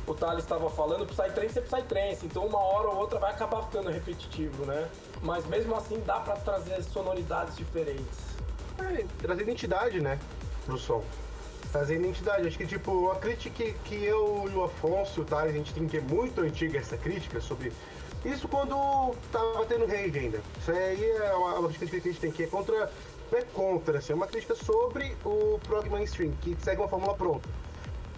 o 0.06 0.14
Thales 0.14 0.44
estava 0.44 0.68
falando, 0.70 1.06
Psytrance 1.06 1.58
é 1.58 1.62
Psytrance, 1.62 2.26
então 2.26 2.46
uma 2.46 2.58
hora 2.58 2.88
ou 2.88 2.96
outra 2.96 3.18
vai 3.18 3.30
acabar 3.32 3.62
ficando 3.62 3.90
repetitivo, 3.90 4.64
né? 4.66 4.88
Mas 5.22 5.46
mesmo 5.46 5.74
assim 5.74 6.02
dá 6.04 6.20
para 6.20 6.34
trazer 6.36 6.82
sonoridades 6.82 7.56
diferentes. 7.56 8.18
É, 8.78 9.04
trazer 9.18 9.42
identidade, 9.42 10.00
né, 10.00 10.18
pro 10.66 10.76
som. 10.76 11.02
Trazer 11.72 11.96
identidade. 11.96 12.46
Acho 12.46 12.58
que, 12.58 12.66
tipo, 12.66 13.10
a 13.10 13.16
crítica 13.16 13.64
que 13.84 14.04
eu 14.04 14.48
e 14.52 14.54
o 14.54 14.64
Afonso 14.64 15.20
e 15.20 15.22
o 15.22 15.24
Thales, 15.24 15.54
a 15.54 15.58
gente 15.58 15.72
tem 15.72 15.86
que 15.86 15.96
é 15.96 16.00
muito 16.00 16.40
antiga 16.40 16.78
essa 16.78 16.96
crítica 16.96 17.40
sobre 17.40 17.72
isso 18.24 18.48
quando 18.48 19.14
tava 19.30 19.66
tendo 19.66 19.86
rave 19.86 20.18
ainda. 20.18 20.40
Isso 20.58 20.70
aí 20.70 21.10
é 21.10 21.34
uma, 21.34 21.58
uma 21.58 21.68
crítica 21.68 22.00
que 22.00 22.08
a 22.08 22.12
gente 22.12 22.20
tem 22.20 22.30
que 22.30 22.42
é 22.44 22.46
contra. 22.46 22.90
Não 23.30 23.38
é 23.38 23.42
contra, 23.42 23.98
assim, 23.98 24.12
é 24.12 24.16
uma 24.16 24.26
crítica 24.26 24.54
sobre 24.54 25.16
o 25.24 25.58
prog 25.66 25.88
mainstream, 25.88 26.32
que 26.42 26.56
segue 26.60 26.80
uma 26.80 26.88
fórmula 26.88 27.14
pronta. 27.14 27.48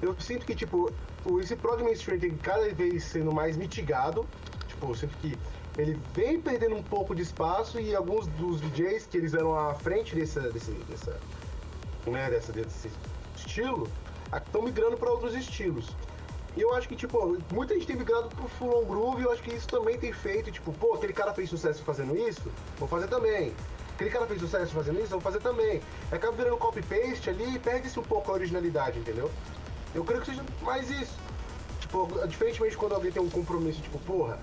Eu 0.02 0.14
sinto 0.20 0.44
que, 0.44 0.54
tipo, 0.54 0.92
esse 1.40 1.56
prog 1.56 1.82
mainstream 1.82 2.18
tem 2.18 2.36
cada 2.36 2.72
vez 2.72 3.04
sendo 3.04 3.32
mais 3.32 3.56
mitigado. 3.56 4.26
Tipo, 4.68 4.94
sinto 4.94 5.16
que 5.18 5.36
ele 5.78 5.98
vem 6.14 6.40
perdendo 6.40 6.76
um 6.76 6.82
pouco 6.82 7.14
de 7.14 7.22
espaço 7.22 7.80
e 7.80 7.94
alguns 7.94 8.26
dos 8.28 8.60
DJs 8.60 9.06
que 9.06 9.16
eles 9.18 9.34
eram 9.34 9.54
à 9.54 9.74
frente 9.74 10.14
dessa, 10.14 10.40
desse, 10.50 10.70
dessa, 10.88 11.18
né, 12.06 12.30
dessa, 12.30 12.52
desse 12.52 12.90
estilo 13.36 13.88
estão 14.34 14.62
migrando 14.62 14.96
para 14.96 15.10
outros 15.10 15.34
estilos. 15.34 15.94
E 16.56 16.62
eu 16.62 16.74
acho 16.74 16.88
que, 16.88 16.96
tipo, 16.96 17.36
muita 17.52 17.74
gente 17.74 17.86
tem 17.86 17.96
migrado 17.96 18.28
pro 18.28 18.48
Full 18.48 18.82
On 18.82 18.84
Groove 18.86 19.20
e 19.20 19.24
eu 19.24 19.32
acho 19.32 19.42
que 19.42 19.54
isso 19.54 19.68
também 19.68 19.98
tem 19.98 20.12
feito, 20.12 20.50
tipo, 20.50 20.72
pô, 20.72 20.94
aquele 20.94 21.12
cara 21.12 21.34
fez 21.34 21.50
sucesso 21.50 21.82
fazendo 21.82 22.16
isso, 22.16 22.50
vou 22.78 22.88
fazer 22.88 23.08
também. 23.08 23.52
Aquele 23.94 24.10
cara 24.10 24.26
fez 24.26 24.40
sucesso 24.40 24.72
fazendo 24.72 24.98
isso, 24.98 25.10
vou 25.10 25.20
fazer 25.20 25.40
também. 25.40 25.82
Acaba 26.10 26.34
virando 26.34 26.56
copy-paste 26.56 27.28
ali 27.28 27.56
e 27.56 27.58
perde-se 27.58 27.98
um 27.98 28.02
pouco 28.02 28.30
a 28.30 28.34
originalidade, 28.34 28.98
entendeu? 28.98 29.30
Eu 29.96 30.04
creio 30.04 30.20
que 30.20 30.26
seja 30.26 30.44
mais 30.60 30.90
isso. 30.90 31.16
Tipo, 31.80 32.06
diferentemente 32.28 32.76
quando 32.76 32.94
alguém 32.94 33.10
tem 33.10 33.22
um 33.22 33.30
compromisso, 33.30 33.80
tipo, 33.80 33.98
porra, 34.00 34.38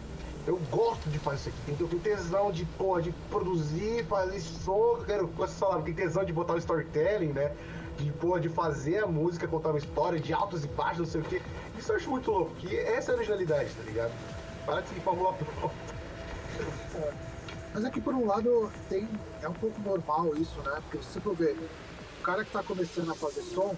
eu 0.48 0.58
gosto 0.72 1.08
de 1.10 1.20
fazer 1.20 1.36
isso 1.36 1.50
aqui. 1.50 1.80
Eu 1.80 1.88
tenho 1.88 2.02
tesão 2.02 2.52
de, 2.52 2.66
porra, 2.66 3.04
de 3.04 3.12
produzir, 3.30 4.04
fazer 4.06 4.40
som, 4.42 4.98
eu 4.98 5.06
quero, 5.06 5.34
essa 5.44 5.60
palavra, 5.66 5.84
tem 5.84 5.94
tesão 5.94 6.26
de 6.26 6.34
botar 6.34 6.54
o 6.54 6.58
storytelling, 6.58 7.34
né? 7.34 7.56
De, 7.98 8.12
porra, 8.14 8.40
de 8.40 8.50
fazer 8.50 9.04
a 9.04 9.08
música, 9.08 9.48
contar 9.48 9.70
uma 9.70 9.78
história 9.78 10.20
de 10.20 10.34
altos 10.34 10.66
e 10.66 10.68
baixos, 10.70 11.00
não 11.00 11.06
sei 11.06 11.22
o 11.22 11.24
quê. 11.24 11.42
Isso 11.78 11.92
eu 11.92 11.98
acho 11.98 12.10
muito 12.10 12.32
louco, 12.32 12.56
que 12.56 12.76
essa 12.76 13.12
é 13.12 13.14
a 13.14 13.18
originalidade, 13.18 13.70
tá 13.76 13.84
ligado? 13.84 14.12
Para 14.66 14.82
de 14.82 14.88
seguir 14.90 15.02
fórmula 15.02 15.34
pronta. 15.34 15.76
Mas 17.74 17.86
é 17.86 17.90
que 17.92 18.02
por 18.02 18.16
um 18.16 18.26
lado 18.26 18.72
tem, 18.90 19.08
é 19.42 19.48
um 19.48 19.54
pouco 19.54 19.80
normal 19.82 20.36
isso, 20.36 20.60
né? 20.62 20.82
Porque 20.90 21.06
se 21.06 21.20
você 21.20 21.36
ver, 21.36 21.58
o 22.20 22.24
cara 22.24 22.44
que 22.44 22.52
tá 22.52 22.64
começando 22.64 23.12
a 23.12 23.16
fazer 23.16 23.42
som, 23.42 23.76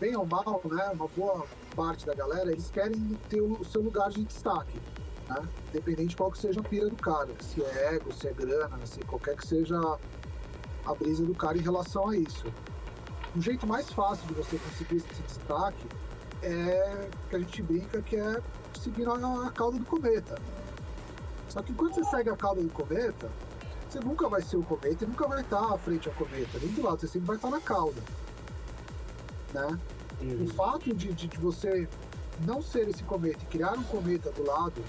bem 0.00 0.16
ou 0.16 0.24
mal, 0.24 0.60
né, 0.64 0.90
uma 0.94 1.06
boa 1.08 1.46
parte 1.76 2.06
da 2.06 2.14
galera, 2.14 2.50
eles 2.50 2.70
querem 2.70 3.18
ter 3.28 3.42
o 3.42 3.62
seu 3.62 3.82
lugar 3.82 4.08
de 4.08 4.24
destaque, 4.24 4.80
né? 5.28 5.46
Independente 5.68 6.08
de 6.08 6.16
qual 6.16 6.30
que 6.30 6.38
seja 6.38 6.58
a 6.60 6.62
pira 6.62 6.88
do 6.88 6.96
cara, 6.96 7.28
se 7.40 7.62
é 7.62 7.94
ego, 7.94 8.12
se 8.12 8.26
é 8.26 8.32
grana, 8.32 8.78
se 8.86 8.98
qualquer 9.00 9.36
que 9.36 9.46
seja 9.46 9.78
a 10.86 10.94
brisa 10.94 11.24
do 11.24 11.34
cara 11.34 11.58
em 11.58 11.60
relação 11.60 12.08
a 12.08 12.16
isso. 12.16 12.46
O 13.36 13.40
jeito 13.40 13.66
mais 13.66 13.90
fácil 13.90 14.26
de 14.26 14.34
você 14.34 14.56
conseguir 14.56 14.96
esse 14.96 15.22
destaque 15.22 15.86
é 16.42 17.08
que 17.28 17.36
a 17.36 17.38
gente 17.38 17.62
brinca 17.62 18.00
que 18.00 18.16
é 18.16 18.40
seguir 18.80 19.06
a 19.06 19.50
cauda 19.50 19.78
do 19.78 19.84
cometa. 19.84 20.40
Só 21.48 21.62
que 21.62 21.74
quando 21.74 21.94
você 21.94 22.04
segue 22.04 22.30
a 22.30 22.36
cauda 22.36 22.62
do 22.62 22.70
cometa, 22.70 23.30
você 23.88 24.00
nunca 24.00 24.28
vai 24.28 24.40
ser 24.40 24.56
o 24.56 24.62
cometa 24.62 25.04
e 25.04 25.06
nunca 25.06 25.28
vai 25.28 25.42
estar 25.42 25.74
à 25.74 25.76
frente 25.76 26.08
ao 26.08 26.14
cometa, 26.14 26.58
nem 26.58 26.72
do 26.72 26.82
lado, 26.82 27.00
você 27.00 27.06
sempre 27.06 27.26
vai 27.26 27.36
estar 27.36 27.50
na 27.50 27.60
cauda 27.60 28.00
né? 29.52 29.78
Uhum. 30.20 30.44
O 30.44 30.48
fato 30.48 30.94
de, 30.94 31.12
de, 31.12 31.26
de, 31.28 31.38
você 31.38 31.88
não 32.44 32.62
ser 32.62 32.88
esse 32.88 33.02
cometa 33.02 33.38
e 33.42 33.46
criar 33.46 33.72
um 33.72 33.82
cometa 33.84 34.30
do 34.30 34.44
lado, 34.44 34.82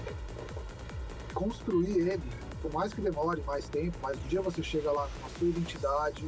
construir 1.34 1.98
ele, 1.98 2.22
por 2.60 2.72
mais 2.72 2.92
que 2.92 3.00
demore 3.00 3.42
mais 3.42 3.68
tempo, 3.68 3.96
mas 4.02 4.16
um 4.16 4.28
dia 4.28 4.42
você 4.42 4.62
chega 4.62 4.90
lá 4.92 5.08
com 5.20 5.26
a 5.26 5.30
sua 5.38 5.48
identidade, 5.48 6.24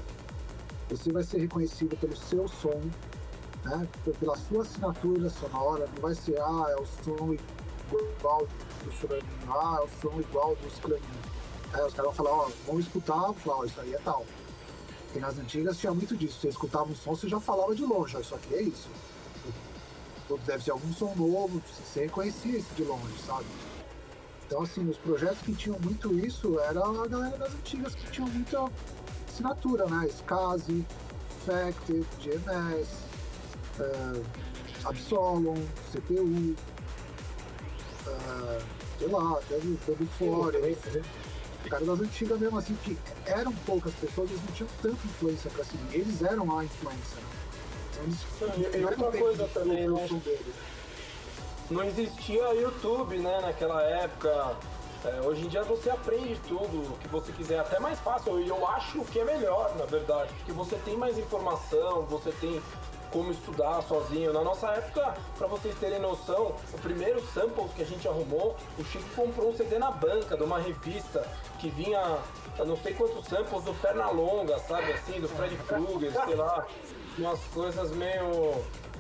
você 0.88 1.12
vai 1.12 1.22
ser 1.22 1.38
reconhecido 1.38 1.96
pelo 1.96 2.16
seu 2.16 2.48
som, 2.48 2.80
né? 3.64 3.88
pela 4.18 4.36
sua 4.36 4.62
assinatura 4.62 5.30
sonora, 5.30 5.88
não 5.94 6.02
vai 6.02 6.14
ser, 6.14 6.38
ah, 6.40 6.66
é 6.70 6.80
o 6.80 6.86
som 6.86 7.34
igual 7.92 8.46
do 8.84 8.90
fulaninho, 8.90 9.24
ah, 9.48 9.78
é 9.80 9.84
o 9.84 9.88
som 10.00 10.20
igual 10.20 10.56
do 10.56 10.70
ciclaninho. 10.70 11.34
Aí 11.72 11.82
os 11.82 11.92
caras 11.92 12.14
vão 12.14 12.24
falar, 12.24 12.30
ó, 12.30 12.50
vamos 12.66 12.86
escutar, 12.86 13.18
vou 13.18 13.34
falar, 13.34 13.58
ó, 13.58 13.64
isso 13.64 13.80
aí 13.80 13.94
é 13.94 13.98
tal. 13.98 14.24
Porque 15.14 15.24
nas 15.24 15.38
antigas 15.38 15.78
tinha 15.78 15.94
muito 15.94 16.16
disso. 16.16 16.40
Você 16.40 16.48
escutava 16.48 16.90
um 16.90 16.94
som, 16.96 17.14
você 17.14 17.28
já 17.28 17.38
falava 17.38 17.72
de 17.72 17.84
longe. 17.84 18.20
Isso 18.20 18.34
aqui 18.34 18.52
é 18.52 18.62
isso. 18.62 18.88
Deve 20.44 20.64
ser 20.64 20.72
algum 20.72 20.92
som 20.92 21.14
novo, 21.14 21.62
você 21.68 22.00
reconhecia 22.00 22.58
isso 22.58 22.74
de 22.74 22.82
longe, 22.82 23.16
sabe? 23.24 23.44
Então, 24.44 24.62
assim, 24.62 24.88
os 24.88 24.96
projetos 24.96 25.38
que 25.42 25.54
tinham 25.54 25.78
muito 25.78 26.18
isso 26.18 26.58
era 26.58 26.80
a 26.80 27.06
galera 27.06 27.36
das 27.36 27.54
antigas 27.54 27.94
que 27.94 28.10
tinham 28.10 28.28
muita 28.28 28.68
assinatura, 29.28 29.86
né? 29.86 30.06
Skazi, 30.08 30.84
Factive, 31.46 32.04
GMS, 32.20 32.88
uh, 33.78 34.24
Absolom, 34.84 35.54
CPU, 35.92 36.56
uh, 38.06 38.62
sei 38.98 39.08
lá, 39.08 39.38
até 39.38 39.58
do 39.58 40.06
Fore 40.18 40.56
cara 41.70 41.84
das 41.84 42.00
antigas 42.00 42.38
mesmo 42.38 42.58
assim, 42.58 42.74
que 42.82 42.98
eram 43.26 43.52
poucas 43.66 43.92
pessoas, 43.94 44.30
eles 44.30 44.42
não 44.44 44.52
tinham 44.52 44.68
tanta 44.82 45.06
influência 45.06 45.50
pra 45.50 45.64
cima. 45.64 45.82
Eles 45.92 46.22
eram 46.22 46.58
a 46.58 46.64
influência, 46.64 47.16
né? 47.16 47.44
Então, 48.36 48.48
eles, 48.54 48.74
e 48.74 48.84
outra 48.84 49.18
coisa 49.18 49.48
também, 49.54 49.88
né? 49.88 50.08
Não 51.70 51.84
existia 51.84 52.54
YouTube, 52.54 53.18
né, 53.18 53.40
naquela 53.40 53.82
época. 53.82 54.56
É, 55.04 55.20
hoje 55.20 55.44
em 55.44 55.48
dia 55.48 55.62
você 55.62 55.90
aprende 55.90 56.40
tudo 56.48 56.94
o 56.94 56.98
que 56.98 57.08
você 57.08 57.30
quiser, 57.32 57.58
até 57.58 57.78
mais 57.78 57.98
fácil. 58.00 58.40
E 58.40 58.48
eu 58.48 58.66
acho 58.68 59.00
que 59.04 59.20
é 59.20 59.24
melhor, 59.24 59.74
na 59.76 59.84
verdade, 59.84 60.32
porque 60.34 60.52
você 60.52 60.76
tem 60.76 60.96
mais 60.96 61.18
informação, 61.18 62.02
você 62.02 62.32
tem 62.32 62.60
como 63.14 63.30
estudar 63.30 63.80
sozinho. 63.82 64.32
Na 64.32 64.42
nossa 64.42 64.66
época, 64.70 65.14
para 65.38 65.46
vocês 65.46 65.72
terem 65.78 66.00
noção, 66.00 66.56
o 66.72 66.78
primeiro 66.78 67.24
samples 67.28 67.72
que 67.72 67.82
a 67.82 67.86
gente 67.86 68.08
arrumou, 68.08 68.56
o 68.76 68.84
Chico 68.84 69.08
comprou 69.14 69.50
um 69.50 69.56
CD 69.56 69.78
na 69.78 69.92
banca 69.92 70.36
de 70.36 70.42
uma 70.42 70.58
revista 70.58 71.24
que 71.60 71.70
vinha, 71.70 72.18
eu 72.58 72.66
não 72.66 72.76
sei 72.76 72.92
quantos 72.92 73.24
samples 73.26 73.62
do 73.62 73.72
Pernalonga, 73.74 74.58
sabe 74.58 74.92
assim, 74.92 75.20
do 75.20 75.28
Fred 75.28 75.56
Krueger, 75.58 76.12
sei 76.24 76.34
lá, 76.34 76.66
umas 77.16 77.38
coisas 77.54 77.92
meio 77.92 78.52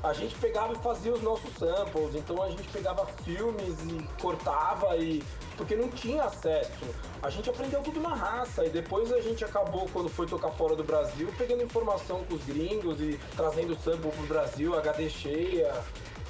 a 0.04 0.12
gente 0.12 0.34
pegava 0.36 0.74
e 0.74 0.76
fazia 0.76 1.14
os 1.14 1.22
nossos 1.22 1.50
samples, 1.54 2.14
então 2.14 2.42
a 2.42 2.50
gente 2.50 2.68
pegava 2.68 3.06
filmes 3.24 3.74
e 3.84 4.06
cortava 4.20 4.96
e 4.98 5.24
porque 5.56 5.74
não 5.76 5.88
tinha 5.88 6.24
acesso. 6.24 6.84
A 7.22 7.30
gente 7.30 7.48
aprendeu 7.48 7.82
tudo 7.82 8.00
na 8.00 8.14
raça 8.14 8.64
e 8.64 8.70
depois 8.70 9.12
a 9.12 9.20
gente 9.20 9.44
acabou, 9.44 9.88
quando 9.92 10.08
foi 10.08 10.26
tocar 10.26 10.50
fora 10.50 10.74
do 10.74 10.84
Brasil, 10.84 11.28
pegando 11.38 11.62
informação 11.62 12.24
com 12.24 12.34
os 12.34 12.44
gringos 12.44 13.00
e 13.00 13.18
trazendo 13.36 13.74
sample 13.76 14.10
pro 14.10 14.26
Brasil, 14.26 14.76
HD 14.76 15.08
cheia, 15.08 15.72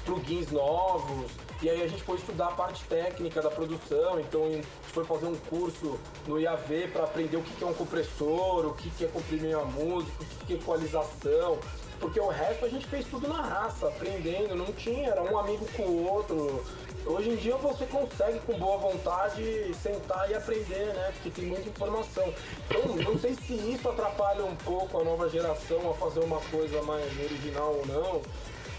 plugins 0.05 0.51
novos. 0.51 1.31
E 1.61 1.69
aí 1.69 1.81
a 1.81 1.87
gente 1.87 2.03
foi 2.03 2.17
estudar 2.17 2.47
a 2.47 2.51
parte 2.51 2.83
técnica 2.85 3.41
da 3.41 3.49
produção, 3.49 4.19
então 4.19 4.45
a 4.45 4.49
gente 4.49 4.67
foi 4.83 5.03
fazer 5.05 5.25
um 5.25 5.35
curso 5.35 5.99
no 6.27 6.39
IAV 6.39 6.89
para 6.91 7.03
aprender 7.05 7.37
o 7.37 7.41
que 7.41 7.63
é 7.63 7.67
um 7.67 7.73
compressor, 7.73 8.65
o 8.67 8.73
que 8.73 9.03
é 9.03 9.07
comprimir 9.07 9.57
uma 9.57 9.65
música, 9.65 10.11
o 10.21 10.45
que 10.45 10.53
é 10.53 10.55
equalização, 10.57 11.57
porque 11.99 12.19
o 12.19 12.27
resto 12.27 12.65
a 12.65 12.69
gente 12.69 12.85
fez 12.87 13.05
tudo 13.05 13.27
na 13.27 13.41
raça, 13.41 13.87
aprendendo, 13.87 14.55
não 14.55 14.71
tinha, 14.73 15.09
era 15.09 15.23
um 15.23 15.37
amigo 15.37 15.65
com 15.75 15.83
o 15.83 16.07
outro. 16.07 16.63
Hoje 17.05 17.29
em 17.29 17.35
dia 17.35 17.55
você 17.57 17.85
consegue 17.85 18.39
com 18.39 18.57
boa 18.57 18.77
vontade 18.77 19.71
sentar 19.75 20.29
e 20.29 20.33
aprender, 20.33 20.85
né? 20.93 21.11
Porque 21.13 21.29
tem 21.29 21.45
muita 21.45 21.69
informação. 21.69 22.33
Então, 22.67 22.95
não 22.95 23.19
sei 23.19 23.35
se 23.35 23.53
isso 23.53 23.87
atrapalha 23.87 24.43
um 24.43 24.55
pouco 24.55 24.99
a 24.99 25.03
nova 25.03 25.29
geração 25.29 25.91
a 25.91 25.93
fazer 25.93 26.21
uma 26.21 26.39
coisa 26.41 26.81
mais 26.81 27.05
original 27.19 27.73
ou 27.75 27.85
não. 27.85 28.21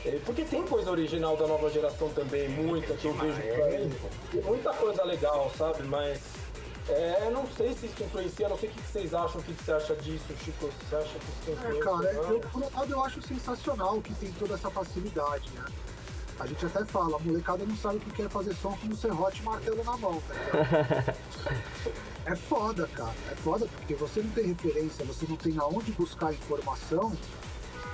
É, 0.04 0.18
Porque 0.24 0.44
tem 0.44 0.64
coisa 0.64 0.90
original 0.90 1.36
da 1.36 1.46
nova 1.46 1.70
geração 1.70 2.08
também, 2.10 2.48
muita 2.48 2.94
que 2.94 3.06
eu 3.06 3.12
vejo 3.14 3.40
por 3.40 3.62
aí. 3.62 3.92
Muita 4.44 4.72
coisa 4.74 5.04
legal, 5.04 5.50
sabe? 5.56 5.84
Mas 5.84 6.20
é, 6.88 7.30
não 7.32 7.46
sei 7.56 7.72
se 7.74 7.86
isso 7.86 8.02
influencia, 8.02 8.48
não 8.48 8.58
sei 8.58 8.68
o 8.68 8.72
que 8.72 8.80
vocês 8.82 9.14
acham, 9.14 9.40
o 9.40 9.44
que 9.44 9.52
você 9.52 9.72
acha 9.72 9.94
disso, 9.96 10.24
Chico. 10.44 10.68
Você 10.88 10.96
acha 10.96 11.08
que 11.08 11.16
isso 11.16 11.42
tem 11.44 11.54
É, 11.54 11.58
influência? 11.78 11.84
cara, 11.84 12.12
não? 12.12 12.30
eu, 12.32 12.40
por 12.40 12.62
um 12.62 12.76
lado 12.76 12.92
eu 12.92 13.04
acho 13.04 13.22
sensacional 13.22 14.00
que 14.02 14.14
tem 14.14 14.32
toda 14.32 14.54
essa 14.54 14.70
facilidade, 14.70 15.48
né? 15.50 15.64
A 16.38 16.46
gente 16.46 16.66
até 16.66 16.84
fala, 16.84 17.16
a 17.16 17.20
molecada 17.20 17.64
não 17.64 17.76
sabe 17.76 17.96
o 17.96 18.00
que 18.00 18.22
é 18.22 18.28
fazer 18.28 18.54
som 18.54 18.76
com 18.76 18.88
um 18.88 18.96
serrote 18.96 19.40
e 19.40 19.44
martelo 19.44 19.82
na 19.82 19.96
mão, 19.96 20.22
tá 20.28 20.34
ligado? 20.34 21.16
é 22.26 22.36
foda, 22.36 22.86
cara. 22.88 23.14
É 23.30 23.34
foda 23.36 23.66
porque 23.66 23.94
você 23.94 24.20
não 24.20 24.30
tem 24.30 24.46
referência, 24.48 25.04
você 25.04 25.26
não 25.26 25.36
tem 25.36 25.56
aonde 25.58 25.92
buscar 25.92 26.34
informação. 26.34 27.16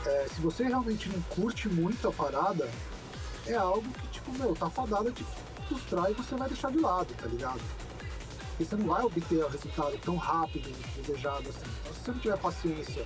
É, 0.05 0.26
se 0.34 0.40
você 0.40 0.64
realmente 0.64 1.09
não 1.09 1.20
curte 1.22 1.68
muito 1.68 2.09
a 2.09 2.12
parada, 2.12 2.68
é 3.47 3.55
algo 3.55 3.88
que, 3.93 4.09
tipo, 4.09 4.32
meu, 4.32 4.55
tá 4.55 4.68
fadada 4.68 5.12
de 5.12 5.24
frustrar 5.68 6.11
e 6.11 6.14
você 6.14 6.34
vai 6.34 6.49
deixar 6.49 6.72
de 6.72 6.78
lado, 6.78 7.14
tá 7.14 7.26
ligado? 7.26 7.61
Porque 8.49 8.64
você 8.64 8.76
não 8.76 8.86
vai 8.86 9.05
obter 9.05 9.45
o 9.45 9.49
resultado 9.49 9.99
tão 9.99 10.16
rápido 10.16 10.68
e 10.68 11.01
desejado 11.01 11.49
assim. 11.49 11.70
Então, 11.80 11.95
se 11.95 12.01
você 12.01 12.11
não 12.11 12.18
tiver 12.18 12.38
paciência 12.38 13.05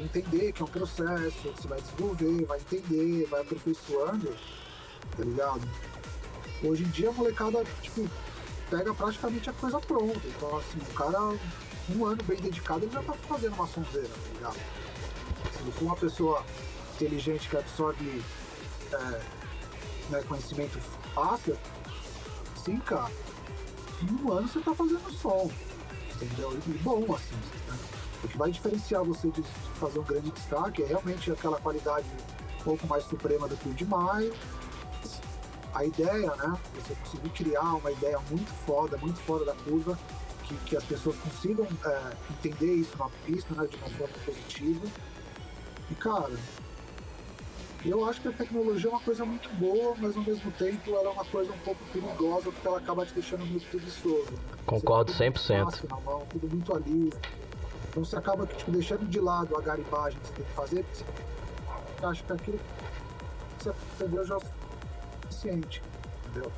de 0.00 0.18
entender 0.18 0.52
que 0.52 0.62
é 0.62 0.64
um 0.64 0.68
processo, 0.68 1.52
que 1.52 1.62
você 1.62 1.68
vai 1.68 1.80
desenvolver, 1.80 2.44
vai 2.46 2.58
entender, 2.58 3.26
vai 3.26 3.40
aperfeiçoando, 3.42 4.34
tá 5.16 5.24
ligado? 5.24 5.60
Hoje 6.62 6.84
em 6.84 6.88
dia 6.88 7.10
a 7.10 7.12
molecada, 7.12 7.64
tipo, 7.82 8.08
pega 8.70 8.94
praticamente 8.94 9.50
a 9.50 9.52
coisa 9.52 9.78
pronta. 9.80 10.20
Então, 10.26 10.56
assim, 10.56 10.78
o 10.78 10.94
cara, 10.94 11.18
um 11.90 12.06
ano 12.06 12.22
bem 12.24 12.40
dedicado, 12.40 12.84
ele 12.84 12.92
já 12.92 13.02
tá 13.02 13.12
fazendo 13.12 13.54
uma 13.54 13.66
sonzeira, 13.66 14.08
tá 14.08 14.32
ligado? 14.34 14.58
Se 15.56 15.62
não 15.62 15.72
for 15.72 15.84
uma 15.84 15.96
pessoa 15.96 16.44
inteligente 16.94 17.48
que 17.48 17.56
absorve 17.56 18.22
é, 18.92 19.22
né, 20.10 20.22
conhecimento 20.28 20.78
fácil, 21.14 21.56
sim, 22.64 22.78
cara, 22.78 23.10
em 24.02 24.24
um 24.24 24.32
ano 24.32 24.48
você 24.48 24.60
tá 24.60 24.74
fazendo 24.74 25.10
som, 25.12 25.50
entendeu? 26.14 26.58
E 26.66 26.70
bom, 26.78 27.14
assim, 27.14 27.36
né? 27.68 27.99
O 28.22 28.28
que 28.28 28.36
vai 28.36 28.50
diferenciar 28.50 29.02
você 29.02 29.28
de, 29.28 29.42
de 29.42 29.48
fazer 29.78 29.98
um 29.98 30.02
grande 30.04 30.30
destaque 30.30 30.82
é 30.82 30.86
realmente 30.86 31.30
aquela 31.30 31.58
qualidade 31.58 32.06
um 32.60 32.62
pouco 32.62 32.86
mais 32.86 33.04
suprema 33.04 33.48
do 33.48 33.56
que 33.56 33.68
o 33.68 33.74
demais. 33.74 34.32
A 35.74 35.84
ideia, 35.84 36.34
né? 36.36 36.58
Você 36.74 36.94
conseguir 36.94 37.30
criar 37.30 37.74
uma 37.74 37.90
ideia 37.90 38.18
muito 38.30 38.50
foda, 38.66 38.96
muito 38.98 39.18
fora 39.20 39.44
da 39.44 39.54
curva, 39.54 39.98
que, 40.44 40.54
que 40.66 40.76
as 40.76 40.84
pessoas 40.84 41.16
consigam 41.16 41.66
é, 41.84 42.12
entender 42.30 42.74
isso 42.74 42.96
na 42.98 43.08
pista, 43.24 43.54
né? 43.54 43.66
De 43.66 43.76
uma 43.76 43.88
forma 43.90 44.14
positiva. 44.26 44.86
E, 45.90 45.94
cara, 45.94 46.32
eu 47.84 48.04
acho 48.04 48.20
que 48.20 48.28
a 48.28 48.32
tecnologia 48.32 48.90
é 48.90 48.92
uma 48.92 49.00
coisa 49.00 49.24
muito 49.24 49.48
boa, 49.54 49.94
mas 49.96 50.14
ao 50.14 50.22
mesmo 50.22 50.50
tempo 50.52 50.90
ela 50.90 51.08
é 51.08 51.12
uma 51.12 51.24
coisa 51.24 51.50
um 51.50 51.58
pouco 51.58 51.82
perigosa 51.92 52.52
porque 52.52 52.66
ela 52.66 52.78
acaba 52.78 53.06
te 53.06 53.14
deixando 53.14 53.46
muito 53.46 53.66
preguiçoso. 53.70 54.32
Concordo 54.66 55.12
Você 55.12 55.18
tem 55.18 55.32
tudo 55.32 55.42
100%. 55.42 55.64
fácil 55.64 55.88
na 55.88 56.00
mão, 56.00 56.26
tudo 56.28 56.48
muito 56.48 56.76
ali. 56.76 57.10
Então 57.90 58.04
você 58.04 58.16
acaba 58.16 58.46
tipo, 58.46 58.70
deixando 58.70 59.04
de 59.06 59.20
lado 59.20 59.56
a 59.56 59.60
garimbagem 59.60 60.18
que 60.20 60.28
você 60.28 60.34
tem 60.34 60.44
que 60.44 60.52
fazer, 60.52 60.84
porque 60.84 61.04
você 61.98 62.06
acha 62.06 62.24
que 62.24 62.32
aquilo 62.32 62.58
que 62.58 63.64
você 63.64 63.70
aprendeu 63.70 64.24
já 64.24 64.34
é 64.34 64.38
o 64.38 64.42
suficiente. 65.22 65.82
Entendeu? 66.26 66.52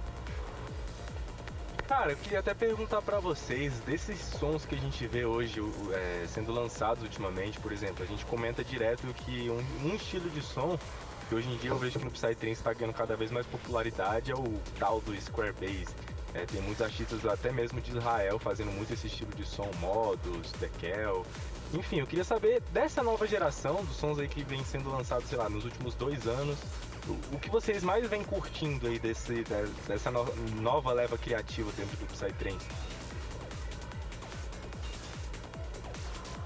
Cara, 1.89 2.13
eu 2.13 2.17
queria 2.17 2.39
até 2.41 2.55
perguntar 2.55 3.03
pra 3.03 3.19
vocês, 3.19 3.73
desses 3.81 4.19
sons 4.21 4.65
que 4.65 4.75
a 4.75 4.79
gente 4.79 5.07
vê 5.07 5.25
hoje 5.25 5.61
é, 5.93 6.27
sendo 6.27 6.53
lançados 6.53 7.03
ultimamente, 7.03 7.59
por 7.61 7.73
exemplo, 7.73 8.05
a 8.05 8.07
gente 8.07 8.25
comenta 8.27 8.63
direto 8.63 9.07
que 9.13 9.51
um, 9.51 9.89
um 9.89 9.95
estilo 9.95 10.29
de 10.31 10.43
som 10.43 10.79
que 11.29 11.35
hoje 11.35 11.49
em 11.49 11.57
dia 11.57 11.71
eu 11.71 11.79
vejo 11.79 11.99
que 11.99 12.05
no 12.05 12.11
Psytrance 12.11 12.51
está 12.51 12.75
ganhando 12.75 12.95
cada 12.95 13.17
vez 13.17 13.31
mais 13.31 13.47
popularidade 13.47 14.31
é 14.31 14.35
o 14.35 14.61
tal 14.79 15.01
do 15.01 15.19
Square 15.19 15.55
Bass. 15.55 15.95
É, 16.35 16.47
tem 16.47 16.63
muitos 16.63 16.81
artistas 16.83 17.25
até 17.27 17.53
mesmo 17.53 17.81
de 17.81 17.91
Israel 17.91 18.39
fazendo 18.39 18.71
muito 18.73 18.93
esse 18.95 19.07
estilo 19.07 19.31
de 19.35 19.45
som, 19.47 19.71
Modus, 19.81 20.51
Dekel. 20.53 21.27
Enfim, 21.75 22.01
eu 22.01 22.07
queria 22.07 22.25
saber 22.25 22.63
dessa 22.73 23.03
nova 23.03 23.27
geração 23.27 23.85
dos 23.85 23.97
sons 23.97 24.19
aí 24.19 24.29
que 24.29 24.43
vem 24.43 24.65
sendo 24.65 24.91
lançados, 24.91 25.29
sei 25.29 25.37
lá, 25.39 25.49
nos 25.49 25.65
últimos 25.65 25.95
dois 25.95 26.27
anos, 26.27 26.59
o, 27.07 27.37
o 27.37 27.39
que 27.41 27.51
vocês 27.51 27.83
mais 27.83 28.09
vêm 28.09 28.23
curtindo 28.25 28.87
aí 28.87 28.99
desse, 28.99 29.43
de- 29.45 29.67
dessa 29.87 30.11
no- 30.11 30.25
nova 30.61 30.93
leva 30.93 31.19
criativa 31.19 31.71
dentro 31.77 31.97
do 31.99 32.07
Psytrance? 32.07 32.67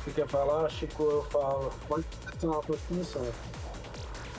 Você 0.05 0.11
quer 0.13 0.29
falar, 0.29 0.69
Chico? 0.71 1.03
Eu 1.03 1.23
falo. 1.25 1.73
Pode, 1.89 2.05
tá, 2.41 2.49
pode 2.49 2.79
começar. 2.89 3.21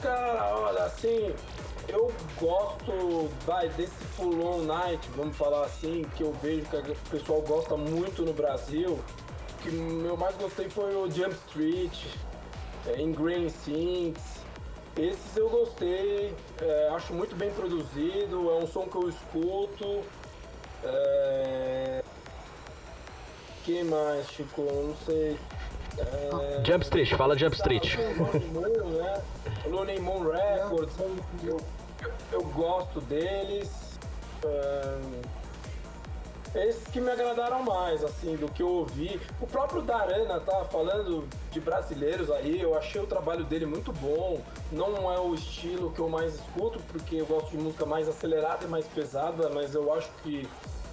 Cara, 0.02 0.56
olha, 0.58 0.84
assim, 0.86 1.34
eu 1.88 2.12
gosto, 2.40 3.30
vai, 3.46 3.70
desse 3.70 4.04
Full 4.16 4.46
On 4.46 4.64
Night, 4.64 5.08
vamos 5.16 5.36
falar 5.38 5.66
assim, 5.66 6.06
que 6.16 6.24
eu 6.24 6.34
vejo 6.42 6.66
que 6.66 6.78
o 6.78 6.96
pessoal 7.10 7.42
gosta 7.42 7.78
muito 7.78 8.24
no 8.24 8.34
Brasil. 8.34 9.00
Que 9.62 9.70
eu 9.70 10.18
mais 10.18 10.36
gostei 10.36 10.70
foi 10.70 10.96
o 10.96 11.10
Jump 11.10 11.34
Street, 11.48 12.06
é, 12.88 13.02
Ingrain 13.02 13.50
Things. 13.50 14.38
Esses 14.98 15.38
eu 15.38 15.50
gostei, 15.50 16.34
é, 16.62 16.90
acho 16.90 17.14
muito 17.14 17.36
bem 17.36 17.52
produzido, 17.52 18.50
é 18.50 18.56
um 18.56 18.68
som 18.68 18.88
que 18.88 18.96
eu 18.96 19.10
escuto. 19.10 20.04
É... 20.84 22.04
que 23.64 23.84
mais, 23.84 24.28
Chico? 24.32 24.62
Não 24.62 24.96
sei. 25.06 25.38
É... 25.98 26.64
Jump 26.66 26.84
Street, 26.84 27.14
fala 27.16 27.38
Jump 27.38 27.56
Street. 27.56 27.96
Looney 27.96 28.48
Moon, 28.48 28.90
né? 28.90 29.24
Looney 29.68 30.00
Moon 30.00 30.30
Records, 30.30 30.96
eu, 32.32 32.44
gosto 32.44 33.02
deles. 33.02 33.70
Ahn, 34.44 35.22
esses 36.56 36.88
que 36.88 37.00
me 37.00 37.12
agradaram 37.12 37.62
mais, 37.62 38.04
assim, 38.04 38.36
do 38.36 38.52
que 38.52 38.64
eu 38.64 38.70
ouvi. 38.70 39.20
O 39.40 39.46
próprio 39.46 39.82
Darana 39.82 40.40
tá 40.40 40.66
falando 40.66 41.28
de 41.52 41.60
brasileiros 41.60 42.32
aí, 42.32 42.60
eu 42.60 42.76
achei 42.76 43.02
o 43.02 43.06
trabalho 43.06 43.44
dele 43.44 43.66
muito 43.66 43.92
bom. 43.94 44.42
Não 44.72 45.12
é 45.12 45.20
o 45.20 45.36
estilo 45.36 45.92
que 45.92 46.00
eu 46.00 46.10
mais 46.10 46.36
escuto, 46.36 46.80
porque 46.88 47.18
eu 47.18 47.26
gosto 47.26 47.52
de 47.52 47.58
música 47.58 47.86
mais 47.86 48.08
acelerada 48.08 48.66
e 48.66 48.68
mais 48.68 48.88
pesada, 48.88 49.50
mas 49.50 49.76
eu 49.76 49.94
acho 49.94 50.10
que 50.24 50.48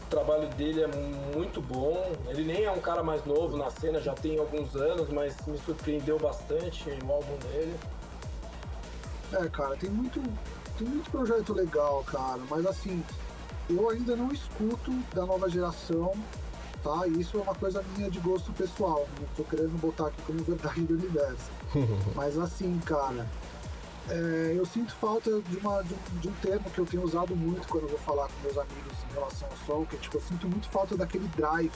o 0.07 0.11
trabalho 0.11 0.49
dele 0.51 0.83
é 0.83 0.89
muito 1.35 1.63
bom. 1.63 2.13
Ele 2.29 2.45
nem 2.45 2.65
é 2.65 2.71
um 2.71 2.81
cara 2.81 3.03
mais 3.03 3.25
novo 3.25 3.57
na 3.57 3.71
cena, 3.71 4.01
já 4.01 4.13
tem 4.13 4.39
alguns 4.39 4.77
anos, 4.77 5.09
mas 5.09 5.35
me 5.47 5.59
surpreendeu 5.59 6.19
bastante 6.19 6.91
o 6.91 7.13
álbum 7.13 7.37
dele. 7.39 7.75
É, 9.33 9.49
cara, 9.49 9.77
tem 9.77 9.91
muito, 9.91 10.21
tem 10.79 10.89
muito 10.89 11.11
projeto 11.11 11.53
legal, 11.53 12.03
cara, 12.05 12.41
mas 12.51 12.67
assim, 12.67 13.03
eu 13.69 13.89
ainda 13.91 14.17
não 14.17 14.33
escuto 14.33 14.93
da 15.15 15.25
nova 15.25 15.49
geração, 15.49 16.13
tá? 16.83 17.07
E 17.07 17.21
isso 17.21 17.39
é 17.39 17.43
uma 17.43 17.55
coisa 17.55 17.83
minha 17.97 18.11
de 18.11 18.19
gosto 18.19 18.53
pessoal, 18.53 19.09
não 19.19 19.27
tô 19.37 19.45
querendo 19.45 19.81
botar 19.81 20.09
aqui 20.09 20.21
como 20.23 20.43
verdade 20.43 20.83
do 20.83 20.95
universo. 20.95 21.51
mas 22.15 22.37
assim, 22.39 22.79
cara, 22.85 23.27
é, 24.09 24.55
eu 24.57 24.67
sinto 24.67 24.95
falta 24.97 25.41
de, 25.41 25.57
uma, 25.57 25.83
de, 25.83 25.95
um, 25.95 26.19
de 26.21 26.29
um 26.29 26.33
termo 26.43 26.71
que 26.71 26.79
eu 26.79 26.87
tenho 26.87 27.03
usado 27.03 27.35
muito 27.35 27.67
quando 27.69 27.85
eu 27.85 27.91
vou 27.91 27.99
falar 27.99 28.29
com 28.29 28.43
meus 28.43 28.59
amigos 28.59 28.93
em 29.11 29.15
relação 29.15 29.49
ao 29.49 29.57
som, 29.67 29.87
que 29.87 29.97
é 29.97 29.99
tipo, 29.99 30.17
eu 30.17 30.23
sinto 30.23 30.49
muito 30.49 30.69
falta 30.69 30.97
daquele 30.97 31.27
drive, 31.29 31.73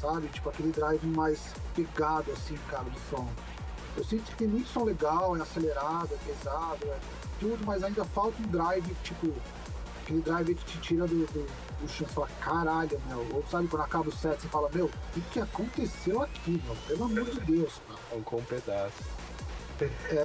sabe? 0.00 0.28
Tipo, 0.28 0.50
aquele 0.50 0.70
drive 0.70 1.04
mais 1.06 1.40
pegado, 1.74 2.30
assim, 2.30 2.56
cara, 2.68 2.84
do 2.84 2.98
som. 3.10 3.28
Eu 3.96 4.04
sinto 4.04 4.24
que 4.24 4.36
tem 4.36 4.48
muito 4.48 4.68
som 4.68 4.84
legal, 4.84 5.36
é 5.36 5.40
acelerado, 5.40 6.10
é 6.12 6.16
pesado, 6.26 6.78
é 6.84 6.98
tudo, 7.42 7.66
mas 7.66 7.82
ainda 7.82 8.04
falta 8.04 8.40
um 8.40 8.46
drive, 8.46 8.94
tipo, 9.02 9.32
aquele 10.02 10.20
drive 10.20 10.54
que 10.54 10.64
te 10.64 10.78
tira 10.80 11.06
do, 11.06 11.26
do, 11.26 11.46
do 11.80 11.88
chão 11.88 12.06
e 12.08 12.12
fala, 12.12 12.28
caralho, 12.40 13.00
meu. 13.08 13.26
Ou 13.34 13.44
sabe 13.50 13.66
quando 13.68 13.82
acaba 13.82 14.08
o 14.08 14.12
set, 14.12 14.40
você 14.40 14.48
fala, 14.48 14.70
meu, 14.72 14.86
o 14.86 14.90
que, 15.12 15.20
que 15.32 15.40
aconteceu 15.40 16.22
aqui, 16.22 16.62
meu? 16.64 16.76
Pelo 16.86 17.04
amor 17.04 17.24
de 17.24 17.40
Deus, 17.40 17.80
cara. 17.88 18.22
Com 18.22 18.36
um 18.36 18.44
pedaço. 18.44 19.02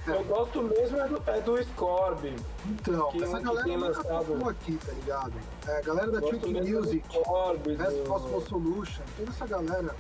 Eu 0.05 0.23
gosto 0.25 0.61
mesmo 0.61 0.97
é 0.99 1.07
do, 1.07 1.23
é 1.25 1.41
do 1.41 1.63
Scorby. 1.63 2.35
Então, 2.67 3.09
Que 3.11 3.23
essa 3.23 3.37
um 3.37 3.39
que 3.39 3.45
galera 3.45 3.67
nunca 3.67 3.87
lançado- 3.87 4.49
aqui, 4.49 4.77
tá 4.85 4.91
ligado? 4.91 5.33
É, 5.67 5.77
a 5.77 5.81
galera 5.81 6.11
da 6.11 6.21
mesmo 6.21 6.39
do 6.39 6.49
Music, 6.79 7.03
Scorby, 7.11 7.75
Best 7.75 7.97
do- 7.97 8.03
Possible 8.03 8.41
Solution, 8.47 9.03
toda 9.17 9.29
essa 9.31 9.47
galera. 9.47 9.95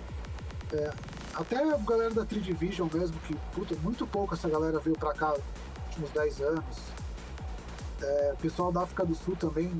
é, 0.73 0.91
até 1.33 1.57
a 1.57 1.77
galera 1.77 2.11
da 2.13 2.25
Tridivision 2.25 2.87
mesmo, 2.93 3.17
que 3.21 3.35
puta, 3.55 3.75
muito 3.81 4.05
pouco 4.05 4.35
essa 4.35 4.47
galera 4.49 4.77
veio 4.79 4.97
pra 4.97 5.13
cá 5.13 5.29
nos 5.29 5.39
últimos 5.87 6.11
10 6.11 6.41
anos. 6.41 6.77
É, 8.01 8.31
o 8.33 8.37
pessoal 8.37 8.71
da 8.71 8.81
África 8.81 9.05
do 9.05 9.15
Sul 9.15 9.35
também, 9.35 9.71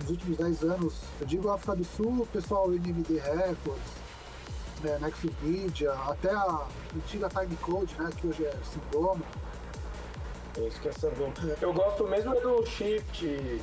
nos 0.00 0.10
últimos 0.10 0.38
10 0.38 0.62
anos, 0.62 0.94
eu 1.20 1.26
digo 1.26 1.50
África 1.50 1.76
do 1.76 1.84
Sul, 1.84 2.22
o 2.22 2.26
pessoal 2.26 2.70
NMD 2.72 3.18
Records, 3.18 3.92
né, 4.82 4.98
Nexus 5.00 5.32
Media, 5.42 5.92
até 5.92 6.30
a 6.30 6.66
antiga 6.94 7.28
Time 7.28 7.56
Code, 7.56 7.94
né, 7.98 8.10
que 8.16 8.26
hoje 8.26 8.44
é 8.44 8.54
Singoma. 8.64 9.24
É 10.56 10.60
isso 10.60 10.80
que 10.80 10.88
é 10.88 10.92
Sangão. 10.92 11.32
Eu 11.60 11.72
gosto 11.72 12.06
mesmo 12.08 12.34
é 12.34 12.40
do 12.40 12.64
Shift, 12.64 13.60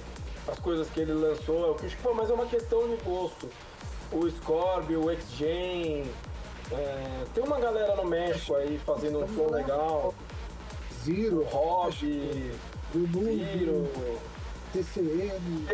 as 0.48 0.60
coisas 0.60 0.88
que 0.90 1.00
ele 1.00 1.14
lançou, 1.14 1.68
é 1.68 1.72
o 1.72 1.76
que 1.76 1.88
acho 1.88 1.96
que 1.96 2.02
foi, 2.02 2.14
mas 2.14 2.30
é 2.30 2.34
uma 2.34 2.46
questão 2.46 2.88
de 2.88 2.98
gosto. 3.04 3.50
O 4.12 4.30
Scorby, 4.30 4.96
o 4.96 5.10
X-Gen, 5.10 6.06
é, 6.72 7.24
tem 7.34 7.44
uma 7.44 7.60
galera 7.60 7.96
no 7.96 8.06
México 8.06 8.56
aí 8.56 8.78
fazendo 8.78 9.24
um 9.24 9.28
som 9.36 9.52
legal. 9.52 10.14
Zero, 11.04 11.44
Hobby, 11.46 12.52
Zero, 12.94 13.90
TCM, 14.72 15.66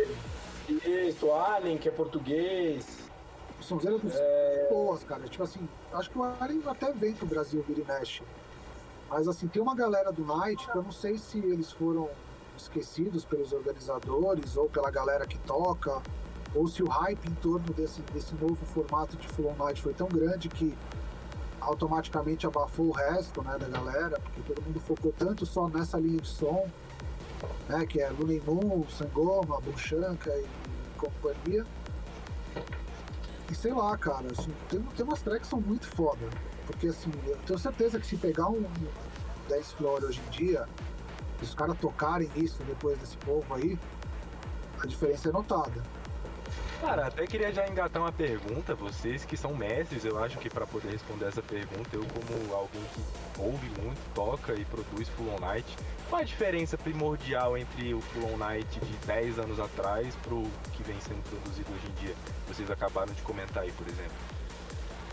isso, 1.08 1.30
Alien, 1.32 1.76
que 1.76 1.88
é 1.88 1.92
português. 1.92 2.86
São 3.60 3.78
zero 3.78 4.00
É. 4.10 4.68
boas, 4.70 5.04
cara. 5.04 5.22
Tipo 5.28 5.42
assim, 5.44 5.68
acho 5.92 6.10
que 6.10 6.18
o 6.18 6.22
Alien 6.40 6.62
até 6.66 6.90
vem 6.92 7.12
pro 7.12 7.26
Brasil, 7.26 7.62
vira 7.68 7.80
e 7.80 7.84
mexe. 7.84 8.22
Mas 9.10 9.28
assim, 9.28 9.48
tem 9.48 9.60
uma 9.60 9.74
galera 9.74 10.10
do 10.10 10.24
Night 10.24 10.66
que 10.70 10.76
eu 10.76 10.82
não 10.82 10.92
sei 10.92 11.18
se 11.18 11.38
eles 11.38 11.70
foram 11.72 12.08
esquecidos 12.56 13.24
pelos 13.24 13.52
organizadores 13.52 14.56
ou 14.56 14.68
pela 14.68 14.90
galera 14.90 15.26
que 15.26 15.38
toca, 15.40 16.00
ou 16.54 16.66
se 16.68 16.82
o 16.82 16.88
hype 16.88 17.26
em 17.28 17.34
torno 17.34 17.72
desse, 17.74 18.00
desse 18.14 18.34
novo 18.34 18.56
formato 18.66 19.16
de 19.16 19.28
Full 19.28 19.48
On 19.48 19.64
Night 19.64 19.82
foi 19.82 19.92
tão 19.92 20.08
grande 20.08 20.48
que 20.48 20.74
automaticamente 21.60 22.46
abafou 22.46 22.86
o 22.86 22.92
resto 22.92 23.42
né, 23.42 23.58
da 23.58 23.68
galera, 23.68 24.18
porque 24.20 24.40
todo 24.54 24.62
mundo 24.64 24.80
focou 24.80 25.12
tanto 25.16 25.44
só 25.44 25.68
nessa 25.68 25.98
linha 25.98 26.18
de 26.20 26.28
som, 26.28 26.66
né, 27.68 27.86
que 27.86 28.00
é 28.00 28.10
Looney 28.10 28.42
Sangoma, 28.88 29.60
Bunchanka 29.60 30.30
e 30.30 30.46
companhia. 30.96 31.64
E 33.50 33.54
sei 33.54 33.72
lá, 33.72 33.96
cara, 33.96 34.26
assim, 34.30 34.52
tem, 34.68 34.80
tem 34.80 35.04
umas 35.04 35.22
tracks 35.22 35.42
que 35.42 35.48
são 35.48 35.60
muito 35.60 35.86
foda. 35.86 36.28
Porque 36.66 36.88
assim, 36.88 37.10
eu 37.26 37.36
tenho 37.46 37.58
certeza 37.58 37.98
que 37.98 38.06
se 38.06 38.16
pegar 38.16 38.48
um 38.48 38.64
10 39.48 39.72
Floor 39.72 40.04
hoje 40.04 40.20
em 40.26 40.30
dia, 40.30 40.68
e 41.40 41.44
os 41.44 41.54
caras 41.54 41.76
tocarem 41.78 42.30
isso 42.36 42.62
depois 42.64 42.98
desse 42.98 43.16
povo 43.18 43.54
aí, 43.54 43.78
a 44.82 44.86
diferença 44.86 45.28
é 45.28 45.32
notada. 45.32 45.82
Cara, 46.80 47.08
até 47.08 47.26
queria 47.26 47.52
já 47.52 47.68
engatar 47.68 48.00
uma 48.00 48.12
pergunta, 48.12 48.74
vocês 48.74 49.24
que 49.24 49.36
são 49.36 49.54
mestres, 49.54 50.04
eu 50.04 50.22
acho 50.22 50.38
que 50.38 50.48
para 50.48 50.66
poder 50.66 50.90
responder 50.90 51.26
essa 51.26 51.42
pergunta, 51.42 51.90
eu 51.92 52.02
como 52.06 52.54
alguém 52.54 52.82
que 52.94 53.02
ouve 53.38 53.68
muito, 53.82 53.98
toca 54.14 54.54
e 54.54 54.64
produz 54.64 55.06
Full 55.10 55.34
On 55.34 55.40
Night, 55.40 55.76
qual 56.10 56.20
a 56.20 56.24
diferença 56.24 56.76
primordial 56.76 57.56
entre 57.56 57.94
o 57.94 58.00
Full 58.00 58.34
On 58.34 58.36
Night 58.36 58.78
de 58.80 58.92
10 59.06 59.38
anos 59.38 59.58
atrás 59.60 60.14
pro 60.22 60.42
que 60.72 60.82
vem 60.82 61.00
sendo 61.00 61.22
produzido 61.22 61.70
hoje 61.72 61.86
em 61.86 62.04
dia? 62.06 62.14
Vocês 62.48 62.70
acabaram 62.70 63.12
de 63.14 63.22
comentar 63.22 63.62
aí, 63.62 63.72
por 63.72 63.86
exemplo. 63.86 64.12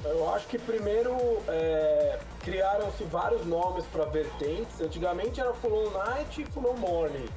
Eu 0.04 0.34
acho 0.34 0.48
que 0.48 0.58
primeiro 0.58 1.16
é, 1.48 2.20
criaram-se 2.41 3.04
vários 3.06 3.45
nomes 3.45 3.86
para 3.86 4.06
vertentes. 4.06 4.80
Antigamente 4.82 5.39
era 5.39 5.54
Full 5.54 5.88
On 5.88 5.91
Night 5.91 6.41
e 6.41 6.45
Full 6.45 6.70
On 6.70 6.78
Morning. 6.78 7.28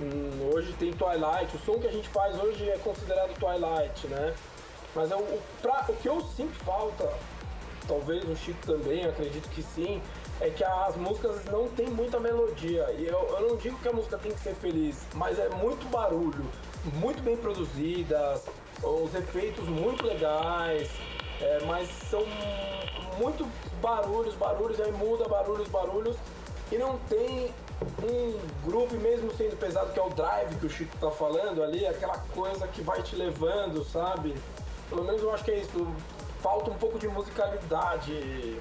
Hum, 0.00 0.50
hoje 0.52 0.72
tem 0.74 0.92
Twilight. 0.92 1.54
O 1.56 1.58
som 1.60 1.78
que 1.78 1.86
a 1.86 1.92
gente 1.92 2.08
faz 2.08 2.38
hoje 2.38 2.68
é 2.68 2.78
considerado 2.78 3.34
Twilight, 3.38 4.06
né? 4.08 4.34
Mas 4.94 5.10
é 5.10 5.16
o, 5.16 5.40
pra- 5.62 5.84
o 5.88 5.94
que 5.94 6.08
eu 6.08 6.20
sinto 6.22 6.54
falta, 6.64 7.12
talvez 7.86 8.28
o 8.28 8.34
Chico 8.34 8.58
também, 8.66 9.04
acredito 9.06 9.48
que 9.50 9.62
sim, 9.62 10.02
é 10.40 10.50
que 10.50 10.64
as 10.64 10.96
músicas 10.96 11.44
não 11.46 11.68
tem 11.68 11.86
muita 11.88 12.18
melodia. 12.18 12.90
E 12.98 13.06
eu, 13.06 13.18
eu 13.38 13.48
não 13.48 13.56
digo 13.56 13.78
que 13.78 13.88
a 13.88 13.92
música 13.92 14.18
tem 14.18 14.32
que 14.32 14.40
ser 14.40 14.54
feliz, 14.54 14.96
mas 15.14 15.38
é 15.38 15.48
muito 15.48 15.88
barulho, 15.90 16.44
muito 16.94 17.22
bem 17.22 17.36
produzidas, 17.36 18.42
os 18.82 19.14
efeitos 19.14 19.68
muito 19.68 20.06
legais, 20.06 20.88
é, 21.40 21.60
mas 21.66 21.88
são 22.08 22.24
muito 23.18 23.46
barulhos, 23.80 24.34
barulhos, 24.34 24.80
aí 24.80 24.92
muda 24.92 25.28
barulhos, 25.28 25.68
barulhos, 25.68 26.16
e 26.72 26.78
não 26.78 26.98
tem 27.08 27.52
um 28.02 28.38
groove 28.64 28.96
mesmo 28.98 29.34
sendo 29.34 29.56
pesado, 29.58 29.92
que 29.92 29.98
é 29.98 30.02
o 30.02 30.10
drive 30.10 30.54
que 30.56 30.66
o 30.66 30.70
Chico 30.70 30.96
tá 30.98 31.10
falando 31.10 31.62
ali, 31.62 31.86
aquela 31.86 32.18
coisa 32.34 32.66
que 32.68 32.82
vai 32.82 33.02
te 33.02 33.16
levando, 33.16 33.84
sabe? 33.84 34.34
Pelo 34.88 35.04
menos 35.04 35.22
eu 35.22 35.32
acho 35.32 35.44
que 35.44 35.50
é 35.50 35.58
isso. 35.58 35.86
Falta 36.40 36.70
um 36.70 36.74
pouco 36.74 36.98
de 36.98 37.08
musicalidade. 37.08 38.58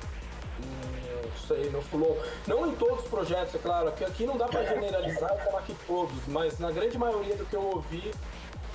Sei, 1.49 1.69
no 1.69 1.81
Flow. 1.81 2.17
Não 2.47 2.67
em 2.67 2.75
todos 2.75 3.03
os 3.03 3.09
projetos, 3.09 3.55
é 3.55 3.57
claro, 3.57 3.91
que 3.93 4.03
aqui 4.03 4.25
não 4.25 4.37
dá 4.37 4.47
pra 4.47 4.63
generalizar 4.63 5.35
e 5.35 5.45
falar 5.45 5.61
que 5.63 5.75
todos, 5.85 6.17
mas 6.27 6.59
na 6.59 6.71
grande 6.71 6.97
maioria 6.97 7.35
do 7.35 7.45
que 7.45 7.55
eu 7.55 7.63
ouvi, 7.63 8.11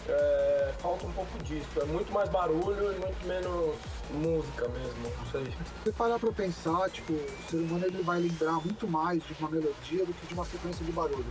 é, 0.08 0.74
falta 0.78 1.06
um 1.06 1.12
pouco 1.12 1.38
disso. 1.44 1.68
É 1.80 1.84
muito 1.84 2.12
mais 2.12 2.28
barulho 2.28 2.92
e 2.92 2.98
muito 2.98 3.26
menos 3.26 3.76
música 4.10 4.68
mesmo, 4.68 5.12
não 5.18 5.30
sei. 5.30 5.44
Se 5.44 5.56
você 5.84 5.92
parar 5.92 6.18
pra 6.18 6.32
pensar, 6.32 6.90
tipo, 6.90 7.12
o 7.12 7.50
ser 7.50 7.56
humano 7.58 7.86
ele 7.86 8.02
vai 8.02 8.20
lembrar 8.20 8.54
muito 8.64 8.86
mais 8.88 9.22
de 9.22 9.34
uma 9.38 9.48
melodia 9.48 10.04
do 10.04 10.12
que 10.12 10.26
de 10.26 10.34
uma 10.34 10.44
sequência 10.44 10.84
de 10.84 10.92
barulho. 10.92 11.26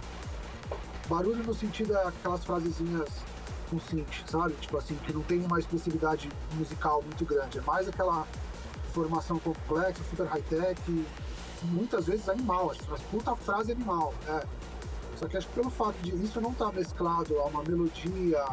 Barulho 1.08 1.44
no 1.44 1.54
sentido 1.54 1.96
é 1.96 2.08
aquelas 2.08 2.44
frasezinhas 2.46 3.10
com 3.70 3.80
synth, 3.80 4.24
sabe? 4.26 4.54
Tipo 4.56 4.78
assim, 4.78 4.96
que 4.96 5.14
não 5.14 5.22
tem 5.22 5.40
uma 5.46 5.60
expressividade 5.60 6.30
musical 6.54 7.02
muito 7.02 7.26
grande. 7.26 7.60
É 7.60 7.62
mais 7.62 7.88
aquela 7.88 8.26
formação 8.94 9.40
complexa, 9.40 10.02
super 10.10 10.26
high-tech, 10.28 10.80
muitas 11.66 12.06
vezes 12.06 12.28
animal, 12.30 12.72
assim, 12.72 12.84
mas 12.90 13.02
puta 13.02 13.36
frase 13.36 13.72
animal, 13.72 14.14
é. 14.28 14.44
Só 15.18 15.28
que 15.28 15.38
acho 15.38 15.48
que 15.48 15.54
pelo 15.54 15.70
fato 15.70 15.96
de 16.02 16.12
isso 16.24 16.42
não 16.42 16.52
estar 16.52 16.72
mesclado 16.74 17.40
a 17.40 17.46
uma 17.46 17.64
melodia, 17.64 18.44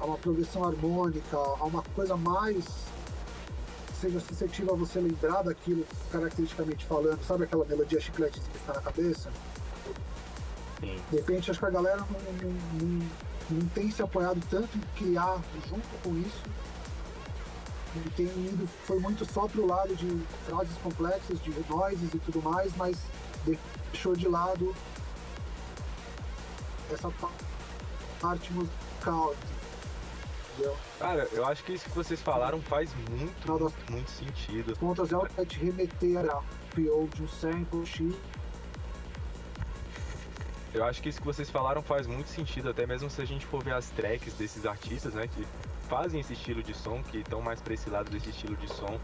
a 0.00 0.04
uma 0.04 0.16
progressão 0.16 0.64
harmônica, 0.64 1.36
a 1.36 1.64
uma 1.64 1.82
coisa 1.94 2.16
mais 2.16 2.64
seja 4.00 4.20
suscetível 4.20 4.74
a 4.74 4.76
você 4.76 5.00
lembrar 5.00 5.42
daquilo 5.42 5.84
caracteristicamente 6.12 6.84
falando, 6.86 7.22
sabe 7.24 7.44
aquela 7.44 7.64
melodia 7.64 8.00
chicletezinha 8.00 8.48
que 8.52 8.58
fica 8.58 8.72
na 8.72 8.80
cabeça? 8.80 9.30
Sim. 10.80 10.96
De 11.10 11.16
repente 11.16 11.50
acho 11.50 11.58
que 11.58 11.66
a 11.66 11.70
galera 11.70 11.98
não, 11.98 12.50
não, 12.50 12.56
não, 12.80 13.08
não 13.50 13.68
tem 13.68 13.90
se 13.90 14.02
apoiado 14.02 14.40
tanto 14.48 14.76
em 14.76 14.80
criar 14.96 15.38
junto 15.68 16.02
com 16.02 16.16
isso. 16.18 16.42
E 18.06 18.10
tem 18.10 18.26
ido, 18.26 18.66
foi 18.84 18.98
muito 19.00 19.24
só 19.24 19.46
pro 19.48 19.66
lado 19.66 19.94
de 19.96 20.06
frases 20.46 20.76
complexas, 20.82 21.40
de 21.42 21.50
noises 21.68 22.14
e 22.14 22.18
tudo 22.18 22.40
mais, 22.42 22.74
mas 22.76 22.96
deixou 23.44 24.14
de 24.14 24.28
lado 24.28 24.74
essa 26.92 27.10
pa- 27.10 27.30
parte 28.20 28.52
musical. 28.52 29.34
Entendeu? 30.54 30.76
Cara, 30.98 31.28
eu 31.32 31.46
acho 31.46 31.62
que 31.64 31.72
isso 31.72 31.84
que 31.84 31.90
vocês 31.96 32.20
falaram 32.20 32.60
faz 32.62 32.90
muito, 33.10 33.46
Não, 33.46 33.58
nós- 33.58 33.72
muito, 33.72 33.92
muito 33.92 34.10
sentido. 34.10 34.76
Contas 34.78 35.12
ela 35.12 35.28
vai 35.36 35.46
te 35.46 35.58
remeter 35.58 36.18
a 36.30 36.42
PO 36.74 37.08
de 37.14 37.22
um 37.22 37.28
sample 37.28 37.86
X 37.86 38.14
Eu 40.74 40.84
acho 40.84 41.00
que 41.02 41.08
isso 41.08 41.18
que 41.20 41.26
vocês 41.26 41.48
falaram 41.48 41.82
faz 41.82 42.06
muito 42.06 42.28
sentido, 42.28 42.68
até 42.70 42.86
mesmo 42.86 43.08
se 43.08 43.20
a 43.22 43.24
gente 43.24 43.46
for 43.46 43.62
ver 43.64 43.72
as 43.74 43.88
tracks 43.90 44.34
desses 44.34 44.66
artistas, 44.66 45.14
né, 45.14 45.26
que 45.26 45.46
fazem 45.88 46.20
esse 46.20 46.32
estilo 46.34 46.62
de 46.62 46.74
som, 46.74 47.02
que 47.02 47.18
estão 47.18 47.40
mais 47.40 47.60
pra 47.60 47.74
esse 47.74 47.88
lado 47.90 48.10
desse 48.10 48.30
estilo 48.30 48.56
de 48.56 48.68
som. 48.68 48.98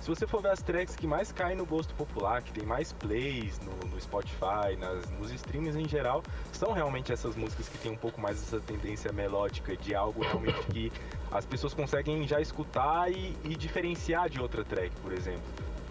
Se 0.00 0.08
você 0.08 0.24
for 0.26 0.40
ver 0.40 0.50
as 0.50 0.62
tracks 0.62 0.94
que 0.94 1.04
mais 1.06 1.32
caem 1.32 1.56
no 1.56 1.66
gosto 1.66 1.92
popular, 1.94 2.40
que 2.40 2.52
tem 2.52 2.64
mais 2.64 2.92
plays 2.92 3.58
no, 3.60 3.88
no 3.88 4.00
Spotify, 4.00 4.76
nas, 4.78 5.10
nos 5.18 5.32
streams 5.32 5.76
em 5.76 5.88
geral, 5.88 6.22
são 6.52 6.72
realmente 6.72 7.12
essas 7.12 7.34
músicas 7.34 7.68
que 7.68 7.78
tem 7.78 7.90
um 7.90 7.96
pouco 7.96 8.20
mais 8.20 8.40
essa 8.40 8.60
tendência 8.60 9.10
melódica 9.12 9.76
de 9.76 9.96
algo 9.96 10.22
realmente 10.22 10.64
que 10.66 10.92
as 11.32 11.44
pessoas 11.44 11.74
conseguem 11.74 12.24
já 12.28 12.40
escutar 12.40 13.10
e, 13.10 13.34
e 13.44 13.56
diferenciar 13.56 14.28
de 14.28 14.40
outra 14.40 14.64
track, 14.64 14.92
por 15.00 15.12
exemplo. 15.12 15.42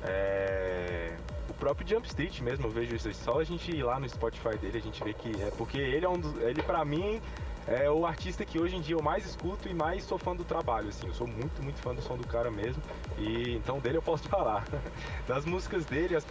É, 0.03 1.11
O 1.49 1.53
próprio 1.53 1.85
Jump 1.87 2.07
Street 2.07 2.39
mesmo, 2.41 2.67
eu 2.67 2.71
vejo 2.71 2.95
isso. 2.95 3.11
Só 3.15 3.39
a 3.39 3.43
gente 3.43 3.69
ir 3.71 3.83
lá 3.83 3.99
no 3.99 4.07
Spotify 4.07 4.57
dele, 4.57 4.77
a 4.77 4.81
gente 4.81 5.03
vê 5.03 5.13
que 5.13 5.29
é 5.41 5.51
porque 5.57 5.77
ele 5.77 6.05
é 6.05 6.09
um 6.09 6.17
dos. 6.19 6.37
Ele 6.41 6.61
pra 6.61 6.85
mim 6.85 7.19
é 7.67 7.89
o 7.89 8.05
artista 8.05 8.45
que 8.45 8.59
hoje 8.59 8.75
em 8.75 8.81
dia 8.81 8.95
eu 8.95 9.01
mais 9.01 9.25
escuto 9.25 9.67
e 9.67 9.73
mais 9.73 10.03
sou 10.03 10.17
fã 10.17 10.35
do 10.35 10.43
trabalho, 10.43 10.89
assim. 10.89 11.07
Eu 11.07 11.13
sou 11.13 11.27
muito, 11.27 11.63
muito 11.63 11.79
fã 11.81 11.93
do 11.93 12.01
som 12.01 12.15
do 12.15 12.27
cara 12.27 12.51
mesmo. 12.51 12.81
E 13.17 13.55
então 13.55 13.79
dele 13.79 13.97
eu 13.97 14.01
posso 14.01 14.23
falar. 14.29 14.65
Das 15.27 15.45
músicas 15.45 15.85
dele, 15.85 16.15
as 16.15 16.25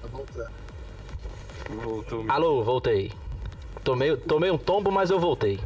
Tá 0.00 0.08
voltando. 0.10 0.50
voltou. 1.82 2.24
Alô, 2.28 2.64
voltei. 2.64 3.12
Tomei, 3.84 4.16
tomei 4.16 4.50
um 4.50 4.58
tombo, 4.58 4.90
mas 4.90 5.10
eu 5.10 5.18
voltei. 5.18 5.60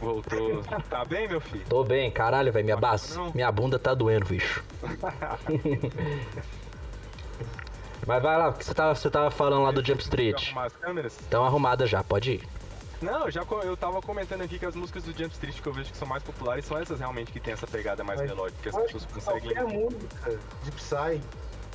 Voltou. 0.00 0.62
Tá 0.90 1.04
bem, 1.04 1.28
meu 1.28 1.40
filho? 1.40 1.64
Tô 1.68 1.84
bem, 1.84 2.10
caralho, 2.10 2.52
velho. 2.52 2.64
Minha, 2.64 2.76
base, 2.76 3.16
não? 3.16 3.32
minha 3.34 3.50
bunda 3.50 3.78
tá 3.78 3.94
doendo, 3.94 4.26
bicho. 4.26 4.62
Mas 8.06 8.22
vai 8.22 8.36
lá, 8.36 8.48
o 8.50 8.52
que 8.52 8.64
você 8.64 8.74
tava, 8.74 8.94
você 8.94 9.10
tava 9.10 9.30
falando 9.30 9.62
lá 9.62 9.70
do 9.70 9.84
Jump 9.84 10.02
Street. 10.02 10.48
Arrumar 10.48 10.66
as 10.66 10.76
câmeras? 10.76 11.18
Estão 11.18 11.44
arrumadas 11.44 11.88
já, 11.88 12.04
pode 12.04 12.32
ir. 12.32 12.46
Não, 13.00 13.30
já 13.30 13.44
eu 13.62 13.76
tava 13.76 14.00
comentando 14.00 14.42
aqui 14.42 14.58
que 14.58 14.64
as 14.64 14.74
músicas 14.74 15.04
do 15.04 15.12
Jump 15.12 15.32
Street 15.32 15.60
que 15.60 15.66
eu 15.66 15.72
vejo 15.72 15.90
que 15.90 15.96
são 15.96 16.08
mais 16.08 16.22
populares 16.22 16.64
são 16.64 16.78
essas 16.78 16.98
realmente 16.98 17.32
que 17.32 17.40
tem 17.40 17.52
essa 17.52 17.66
pegada 17.66 18.02
mais 18.04 18.20
Mas 18.20 18.30
melódica, 18.30 18.62
que 18.62 18.68
as 18.68 18.76
pessoas 18.76 19.04
conseguem. 19.06 19.54
Qualquer 19.54 19.64
música 19.64 20.38
de 20.62 20.70
Psy 20.72 21.20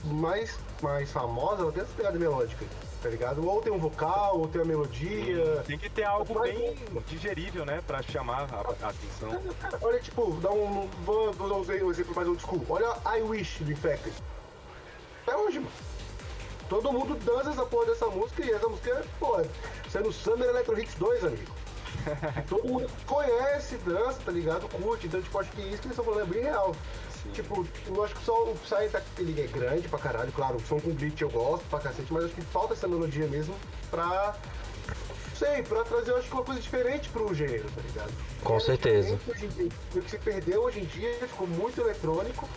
mais, 0.05 0.57
mais 0.81 1.11
famosa, 1.11 1.61
ela 1.63 1.71
tem 1.71 1.83
essa 1.83 1.93
pegada 1.95 2.17
melódica, 2.19 2.65
tá 3.01 3.09
ligado? 3.09 3.45
Ou 3.47 3.61
tem 3.61 3.71
um 3.71 3.77
vocal, 3.77 4.39
ou 4.39 4.47
tem 4.47 4.61
uma 4.61 4.67
melodia. 4.67 5.63
Tem 5.65 5.77
que 5.77 5.89
ter 5.89 6.03
algo 6.03 6.33
Mas- 6.35 6.51
bem 6.51 6.75
digerível, 7.07 7.65
né? 7.65 7.81
Pra 7.85 8.01
chamar 8.01 8.47
a, 8.53 8.85
a 8.85 8.89
atenção. 8.89 9.41
Cara, 9.59 9.77
olha, 9.81 9.99
tipo, 9.99 10.31
dá 10.41 10.51
um. 10.51 10.87
Vou, 11.05 11.31
vou 11.33 11.49
dar 11.49 11.55
um 11.55 11.91
exemplo 11.91 12.15
mais 12.15 12.27
old 12.27 12.41
school. 12.41 12.65
Olha 12.69 12.95
I 13.17 13.21
Wish 13.21 13.63
do 13.63 13.71
Infected. 13.71 14.13
Até 15.25 15.35
hoje, 15.37 15.59
mano. 15.59 15.71
Todo 16.67 16.91
mundo 16.93 17.15
dança 17.25 17.49
essa 17.49 17.65
porra 17.65 17.87
dessa 17.87 18.05
música 18.07 18.45
e 18.45 18.51
essa 18.51 18.67
música 18.67 18.91
é, 18.91 19.03
pô, 19.19 19.41
sendo 19.89 20.11
Summer 20.13 20.47
Electro 20.49 20.79
Hits 20.79 20.93
2, 20.95 21.25
amigo. 21.25 21.51
Todo 22.47 22.63
mundo 22.67 22.87
conhece, 23.07 23.75
dança, 23.77 24.19
tá 24.23 24.31
ligado? 24.31 24.69
Curte, 24.69 25.07
então, 25.07 25.19
tipo, 25.19 25.39
acho 25.39 25.49
que 25.51 25.61
isso 25.61 25.81
que 25.81 25.87
eles 25.87 25.97
estão 25.97 26.05
falando 26.05 26.21
é 26.21 26.25
bem 26.25 26.43
real. 26.43 26.75
Tipo, 27.33 27.67
eu 27.87 28.03
acho 28.03 28.15
que 28.15 28.23
só 28.23 28.43
o 28.43 28.55
Psy 28.55 28.89
tá, 28.91 29.01
ele 29.17 29.39
é 29.41 29.47
grande 29.47 29.87
pra 29.87 29.99
caralho, 29.99 30.31
claro, 30.31 30.57
o 30.57 30.61
som 30.61 30.79
com 30.79 30.91
beat 30.91 31.19
eu 31.21 31.29
gosto 31.29 31.63
pra 31.69 31.79
cacete, 31.79 32.11
mas 32.11 32.25
acho 32.25 32.33
que 32.33 32.41
falta 32.41 32.73
essa 32.73 32.87
melodia 32.87 33.27
mesmo 33.27 33.55
pra. 33.91 34.35
Sei, 35.35 35.63
pra 35.63 35.83
trazer, 35.85 36.11
eu 36.11 36.17
acho 36.17 36.27
que 36.27 36.33
uma 36.33 36.43
coisa 36.43 36.59
diferente 36.59 37.07
pro 37.09 37.33
gênero, 37.33 37.63
tá 37.73 37.81
ligado? 37.81 38.11
Com 38.43 38.57
É 38.57 38.59
certeza. 38.59 39.17
O 39.95 40.01
que 40.01 40.09
se 40.09 40.17
perdeu 40.17 40.63
hoje 40.63 40.81
em 40.81 40.85
dia 40.85 41.13
ficou 41.19 41.47
muito 41.47 41.79
eletrônico, 41.79 42.47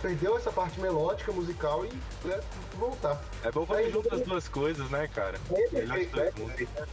perdeu 0.00 0.36
essa 0.38 0.50
parte 0.50 0.80
melódica, 0.80 1.30
musical 1.30 1.84
e 1.84 1.92
né, 2.26 2.40
voltar. 2.78 3.22
É 3.44 3.50
bom 3.52 3.66
quando 3.66 3.90
junta 3.92 4.14
as 4.14 4.22
duas 4.22 4.48
coisas, 4.48 4.88
né, 4.88 5.08
cara? 5.14 5.38
É 5.50 5.62
de 5.62 5.68
perfeito, 5.68 6.20
é 6.20 6.30
perfeito. 6.30 6.88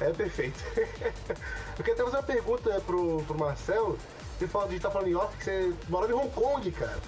É 0.00 0.10
perfeito. 0.14 0.64
eu 0.76 1.84
queria 1.84 1.92
até 1.94 2.04
fazer 2.04 2.16
uma 2.16 2.22
pergunta 2.22 2.80
pro, 2.86 3.22
pro 3.24 3.38
Marcelo. 3.38 3.98
Você 4.38 4.46
fala 4.46 4.68
de 4.68 4.78
tá 4.78 4.88
falando 4.88 5.08
em 5.08 5.16
off 5.16 5.36
que 5.36 5.44
você 5.44 5.74
mora 5.88 6.08
em 6.08 6.14
Hong 6.14 6.30
Kong, 6.30 6.70
cara. 6.70 6.98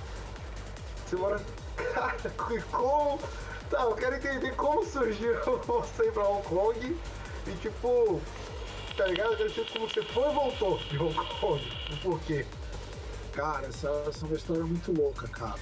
Você 1.07 1.15
mora. 1.15 1.41
Cara, 1.95 2.17
como. 2.73 3.21
Tá, 3.71 3.83
eu 3.83 3.95
quero 3.95 4.17
entender 4.17 4.57
como 4.57 4.85
surgiu 4.85 5.39
você 5.65 6.09
ir 6.09 6.13
pra 6.13 6.29
Hong 6.29 6.43
Kong 6.43 6.97
e 7.47 7.51
tipo. 7.59 8.21
Tá 8.97 9.07
ligado? 9.07 9.33
Eu 9.33 9.37
quero 9.37 9.51
saber 9.51 9.73
como 9.73 9.89
você 9.89 10.03
foi 10.03 10.29
e 10.29 10.35
voltou 10.35 10.79
de 10.79 10.99
Hong 10.99 11.15
Kong. 11.41 11.73
O 11.93 11.97
porquê. 11.99 12.45
Cara, 13.33 13.69
essa, 13.69 13.89
essa 14.09 14.25
é 14.25 14.29
uma 14.29 14.37
história 14.37 14.65
muito 14.65 14.93
louca, 14.93 15.29
cara. 15.29 15.61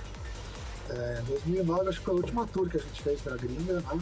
É, 0.89 1.23
2009 1.27 1.89
acho 1.91 1.99
que 1.99 2.05
foi 2.07 2.15
a 2.15 2.17
última 2.17 2.47
tour 2.47 2.71
que 2.71 2.79
a 2.79 2.81
gente 2.81 3.03
fez 3.03 3.21
pra 3.21 3.37
gringa, 3.37 3.75
né? 3.75 4.01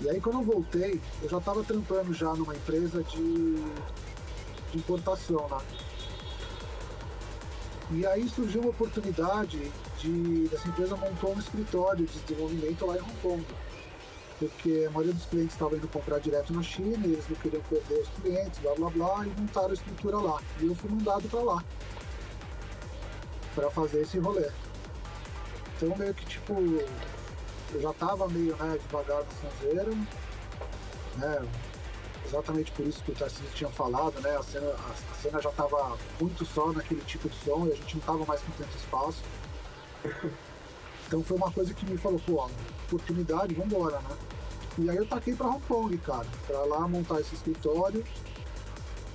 E 0.00 0.08
aí 0.08 0.20
quando 0.20 0.38
eu 0.38 0.44
voltei, 0.44 1.00
eu 1.20 1.28
já 1.28 1.40
tava 1.40 1.64
trampando 1.64 2.14
já 2.14 2.32
numa 2.34 2.54
empresa 2.54 3.02
de, 3.02 3.56
de 4.70 4.78
importação 4.78 5.48
lá. 5.50 5.60
E 7.90 8.06
aí 8.06 8.28
surgiu 8.28 8.60
uma 8.60 8.70
oportunidade 8.70 9.58
de 9.98 10.48
dessa 10.48 10.68
empresa 10.68 10.94
montou 10.96 11.34
um 11.34 11.38
escritório 11.38 12.04
de 12.04 12.18
desenvolvimento 12.20 12.84
lá 12.84 12.96
em 12.96 13.00
Hong 13.00 13.16
Kong. 13.22 13.46
Porque 14.38 14.84
a 14.86 14.90
maioria 14.90 15.14
dos 15.14 15.24
clientes 15.24 15.54
estava 15.54 15.76
indo 15.76 15.88
comprar 15.88 16.18
direto 16.18 16.52
na 16.52 16.62
China, 16.62 17.04
eles 17.04 17.28
não 17.28 17.36
queriam 17.36 17.62
perder 17.62 18.00
os 18.00 18.08
clientes, 18.22 18.58
blá 18.60 18.74
blá 18.74 18.90
blá, 18.90 19.26
e 19.26 19.40
montaram 19.40 19.70
a 19.70 19.74
estrutura 19.74 20.18
lá. 20.18 20.40
E 20.60 20.66
eu 20.66 20.74
fui 20.74 20.90
mandado 20.90 21.28
para 21.28 21.40
lá 21.40 21.64
para 23.54 23.70
fazer 23.70 24.02
esse 24.02 24.18
rolê. 24.18 24.48
Então 25.76 25.96
meio 25.96 26.14
que 26.14 26.26
tipo, 26.26 26.52
eu 26.52 27.80
já 27.80 27.92
tava 27.94 28.28
meio 28.28 28.54
né, 28.56 28.78
devagar 28.80 29.24
no 29.24 29.50
sonzeiro, 29.50 29.96
né? 31.16 31.42
Exatamente 32.28 32.70
por 32.72 32.86
isso 32.86 33.02
que 33.02 33.12
o 33.12 33.14
Tarcísio 33.14 33.48
tinha 33.54 33.70
falado, 33.70 34.20
né? 34.20 34.36
A 34.36 34.42
cena, 34.42 34.68
a, 34.68 34.90
a 34.90 35.14
cena 35.14 35.40
já 35.40 35.50
tava 35.50 35.96
muito 36.20 36.44
só 36.44 36.70
naquele 36.72 37.00
tipo 37.02 37.28
de 37.28 37.36
som 37.36 37.66
e 37.66 37.72
a 37.72 37.74
gente 37.74 37.96
não 37.96 38.02
tava 38.02 38.24
mais 38.26 38.40
com 38.42 38.52
tanto 38.52 38.76
espaço. 38.76 39.22
Então 41.06 41.24
foi 41.24 41.38
uma 41.38 41.50
coisa 41.50 41.72
que 41.72 41.86
me 41.86 41.96
falou, 41.96 42.20
pô, 42.26 42.50
oportunidade, 42.86 43.54
vambora, 43.54 43.98
né? 44.00 44.16
E 44.76 44.90
aí 44.90 44.96
eu 44.98 45.06
taquei 45.06 45.34
pra 45.34 45.46
Hong 45.46 45.62
Kong, 45.66 45.96
cara, 45.98 46.26
pra 46.46 46.64
lá 46.66 46.86
montar 46.86 47.18
esse 47.20 47.34
escritório. 47.34 48.04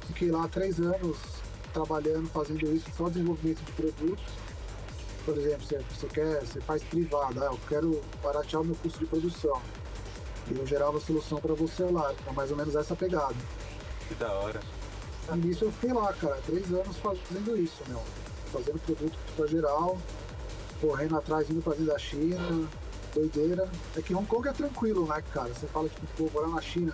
Fiquei 0.07 0.31
lá 0.31 0.47
três 0.47 0.79
anos 0.79 1.17
trabalhando, 1.71 2.27
fazendo 2.29 2.63
isso, 2.75 2.89
só 2.97 3.09
desenvolvimento 3.09 3.63
de 3.63 3.71
produtos. 3.73 4.25
Por 5.23 5.37
exemplo, 5.37 5.65
você, 5.65 5.79
você 5.89 6.07
quer, 6.07 6.39
você 6.41 6.59
faz 6.61 6.83
privado, 6.83 7.43
ah, 7.43 7.45
eu 7.45 7.59
quero 7.69 8.01
baratear 8.23 8.63
o 8.63 8.65
meu 8.65 8.75
custo 8.75 8.99
de 8.99 9.05
produção. 9.05 9.61
E 10.49 10.57
eu 10.57 10.65
gerava 10.67 10.97
a 10.97 11.01
solução 11.01 11.39
para 11.39 11.53
você 11.53 11.83
lá, 11.83 12.13
é 12.27 12.31
mais 12.31 12.51
ou 12.51 12.57
menos 12.57 12.75
essa 12.75 12.95
pegada. 12.95 13.35
Que 14.07 14.15
da 14.15 14.31
hora. 14.31 14.59
E 15.31 15.37
nisso 15.37 15.65
eu 15.65 15.71
fiquei 15.71 15.93
lá, 15.93 16.11
cara, 16.13 16.37
três 16.45 16.71
anos 16.73 16.97
fazendo 16.97 17.57
isso, 17.57 17.81
meu. 17.87 18.01
Fazendo 18.51 18.79
produto 18.79 19.17
pra 19.35 19.47
geral, 19.47 19.97
correndo 20.81 21.17
atrás, 21.17 21.49
indo 21.49 21.61
pra 21.61 21.73
da 21.73 21.97
China, 21.97 22.67
doideira. 23.13 23.69
É 23.95 24.01
que 24.01 24.13
Hong 24.13 24.27
Kong 24.27 24.47
é 24.47 24.53
tranquilo, 24.53 25.07
né, 25.07 25.23
cara? 25.33 25.53
Você 25.53 25.65
fala, 25.67 25.87
tipo, 25.87 26.05
pô, 26.17 26.29
morar 26.33 26.49
na 26.49 26.61
China. 26.61 26.93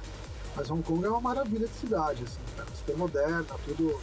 Mas 0.56 0.70
Hong 0.70 0.84
Kong 0.84 1.04
é 1.06 1.10
uma 1.10 1.22
maravilha 1.22 1.68
de 1.68 1.74
cidade, 1.74 2.24
assim, 2.24 2.40
cara. 2.56 2.70
Super 2.76 2.98
moderna, 2.98 3.56
tudo 3.66 4.00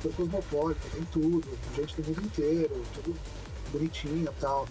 super 0.00 0.16
cosmopolita, 0.16 0.80
tem 0.92 1.04
tudo, 1.12 1.46
gente 1.76 2.00
do 2.00 2.08
mundo 2.08 2.24
inteiro, 2.24 2.82
tudo 2.94 3.14
bonitinho 3.72 4.24
e 4.24 4.40
tal. 4.40 4.66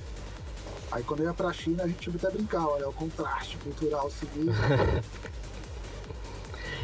Aí 0.92 1.04
quando 1.04 1.20
eu 1.22 1.28
ia 1.28 1.34
pra 1.34 1.52
China, 1.54 1.84
a 1.84 1.88
gente 1.88 2.10
até 2.10 2.30
brincava, 2.32 2.80
né? 2.80 2.86
O 2.86 2.94
contraste 2.94 3.58
cultural 3.58 4.10
civil. 4.10 4.52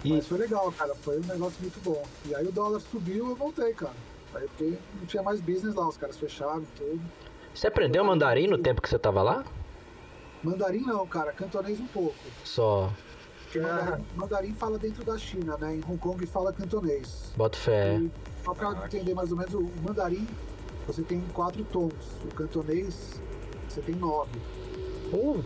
E- 0.03 0.13
Mas 0.13 0.27
foi 0.27 0.37
legal, 0.37 0.71
cara. 0.71 0.93
Foi 0.95 1.17
um 1.17 1.23
negócio 1.25 1.59
muito 1.61 1.79
bom. 1.83 2.03
E 2.25 2.35
aí 2.35 2.45
o 2.45 2.51
dólar 2.51 2.79
subiu 2.79 3.29
eu 3.29 3.35
voltei, 3.35 3.73
cara. 3.73 3.95
Aí 4.35 4.47
porque 4.47 4.77
não 4.99 5.05
tinha 5.07 5.23
mais 5.23 5.41
business 5.41 5.73
lá, 5.73 5.87
os 5.87 5.97
caras 5.97 6.15
fecharam 6.17 6.63
tudo. 6.77 7.01
Você 7.53 7.65
aprendeu 7.67 8.03
mandarim 8.03 8.45
no 8.47 8.57
tempo 8.57 8.81
que 8.83 8.89
você 8.89 8.99
tava 8.99 9.23
lá? 9.23 9.43
Mandarim 10.43 10.81
não, 10.81 11.07
cara, 11.07 11.31
cantonês 11.31 11.79
um 11.79 11.87
pouco. 11.87 12.13
Só. 12.43 12.93
Porque 13.45 13.59
mandarim, 13.61 14.05
mandarim 14.15 14.53
fala 14.53 14.77
dentro 14.77 15.03
da 15.03 15.17
China, 15.17 15.57
né? 15.57 15.75
Em 15.75 15.79
Hong 15.79 15.97
Kong 15.97 16.23
fala 16.27 16.53
cantonês. 16.53 17.31
Bota 17.35 17.57
fé. 17.57 17.95
E 17.97 18.11
só 18.43 18.53
pra 18.53 18.85
entender 18.85 19.15
mais 19.15 19.31
ou 19.31 19.37
menos, 19.37 19.53
o 19.55 19.63
mandarim 19.81 20.27
você 20.85 21.01
tem 21.01 21.19
quatro 21.33 21.63
tons. 21.63 21.91
O 22.23 22.27
cantonês 22.35 23.19
você 23.75 23.81
tem 23.81 23.95
nove. 23.95 24.39
Uh, 25.13 25.43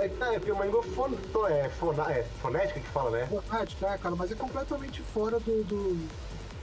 É, 0.00 0.38
porque 0.38 0.50
uma 0.52 0.64
língua 0.64 0.82
fon, 0.82 1.10
é, 1.48 1.68
fona, 1.68 2.10
é 2.12 2.22
fonética 2.42 2.80
que 2.80 2.86
fala, 2.88 3.10
né? 3.10 3.26
Fonética, 3.26 3.86
é, 3.86 3.98
cara, 3.98 4.16
mas 4.16 4.32
é 4.32 4.34
completamente 4.34 5.00
fora 5.02 5.38
do, 5.38 5.62
do- 5.64 6.08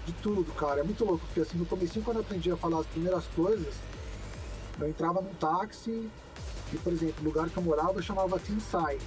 de 0.05 0.11
tudo, 0.13 0.51
cara. 0.53 0.81
É 0.81 0.83
muito 0.83 1.03
louco, 1.05 1.25
porque 1.25 1.41
assim, 1.41 1.57
no 1.57 1.65
começo 1.65 2.01
quando 2.01 2.17
eu 2.17 2.21
aprendi 2.21 2.51
a 2.51 2.57
falar 2.57 2.79
as 2.79 2.85
primeiras 2.87 3.25
coisas, 3.35 3.73
eu 4.79 4.87
entrava 4.89 5.21
num 5.21 5.33
táxi 5.35 6.09
e, 6.73 6.77
por 6.77 6.91
exemplo, 6.93 7.15
o 7.21 7.23
lugar 7.25 7.49
que 7.49 7.57
eu 7.57 7.63
morava 7.63 8.01
chamava 8.01 8.39
Tinsai. 8.39 8.97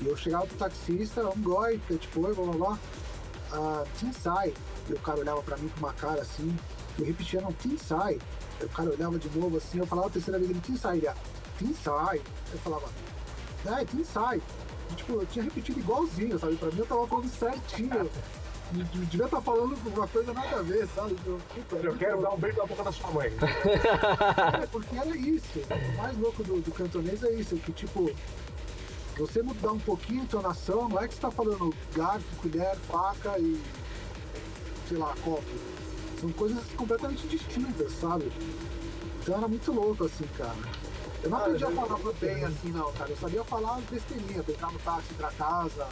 E 0.00 0.06
eu 0.06 0.16
chegava 0.16 0.46
pro 0.46 0.56
taxista, 0.56 1.22
um 1.28 1.42
goi, 1.42 1.80
que 1.86 1.94
é 1.94 1.96
tipo, 1.96 2.20
blá 2.20 2.30
blá 2.32 2.52
blá, 2.52 2.78
ah, 3.52 3.84
Tinsai. 3.98 4.52
E 4.88 4.92
o 4.92 4.98
cara 5.00 5.18
olhava 5.20 5.42
pra 5.42 5.56
mim 5.56 5.68
com 5.68 5.78
uma 5.78 5.92
cara 5.94 6.20
assim, 6.20 6.54
eu 6.98 7.04
repetia, 7.04 7.40
não, 7.40 7.52
Tinsai. 7.52 8.18
O 8.62 8.68
cara 8.70 8.90
olhava 8.90 9.18
de 9.18 9.28
novo 9.38 9.56
assim, 9.58 9.78
eu 9.78 9.86
falava 9.86 10.08
a 10.08 10.10
terceira 10.10 10.38
vez, 10.38 10.50
ele, 10.50 10.60
Tinsai, 10.60 10.98
ele, 10.98 11.10
Tinsai. 11.58 12.20
Eu 12.52 12.58
falava, 12.60 12.86
é, 13.66 13.84
Tinsai. 13.84 14.40
E, 14.90 14.94
tipo, 14.94 15.12
eu 15.14 15.26
tinha 15.26 15.44
repetido 15.44 15.78
igualzinho, 15.80 16.38
sabe? 16.38 16.56
Pra 16.56 16.70
mim 16.70 16.78
eu 16.78 16.86
tava 16.86 17.06
falando 17.06 17.28
certinho. 17.28 18.10
De- 18.72 18.82
de- 18.82 19.06
Devia 19.06 19.26
estar 19.26 19.40
falando 19.40 19.76
uma 19.94 20.08
coisa 20.08 20.32
nada 20.32 20.56
a 20.58 20.62
ver, 20.62 20.88
sabe? 20.94 21.16
Eu, 21.24 21.38
puta, 21.54 21.76
Eu 21.76 21.96
quero 21.96 22.20
dar 22.20 22.30
um 22.30 22.36
beijo 22.36 22.56
na 22.58 22.66
boca 22.66 22.82
da 22.82 22.90
sua 22.92 23.10
mãe. 23.12 23.30
é, 24.62 24.66
porque 24.66 24.96
era 24.96 25.16
isso. 25.16 25.60
O 25.60 25.96
mais 26.02 26.18
louco 26.18 26.42
do, 26.42 26.60
do 26.60 26.72
cantonês 26.72 27.22
é 27.22 27.32
isso, 27.34 27.56
que 27.58 27.72
tipo, 27.72 28.10
você 29.16 29.40
mudar 29.42 29.70
um 29.72 29.78
pouquinho 29.78 30.22
a 30.22 30.24
entonação, 30.24 30.88
não 30.88 31.00
é 31.00 31.06
que 31.06 31.14
você 31.14 31.20
tá 31.20 31.30
falando 31.30 31.72
garfo, 31.94 32.24
colher, 32.42 32.74
faca 32.90 33.38
e 33.38 33.60
sei 34.88 34.98
lá, 34.98 35.14
copo. 35.22 35.42
São 36.20 36.30
coisas 36.32 36.64
completamente 36.76 37.26
distintas, 37.26 37.92
sabe? 37.92 38.32
Então 39.20 39.36
era 39.36 39.48
muito 39.48 39.72
louco 39.72 40.04
assim, 40.04 40.24
cara. 40.38 40.54
Eu 41.22 41.30
não 41.30 41.38
aprendi 41.38 41.64
a 41.64 41.70
falar 41.70 41.98
bem 42.20 42.44
assim, 42.44 42.68
não, 42.70 42.92
cara. 42.92 43.10
Eu 43.10 43.16
sabia 43.16 43.44
falar 43.44 43.80
besteirinha, 43.90 44.42
deitar 44.42 44.72
no 44.72 44.78
táxi 44.78 45.12
pra 45.14 45.30
casa, 45.32 45.88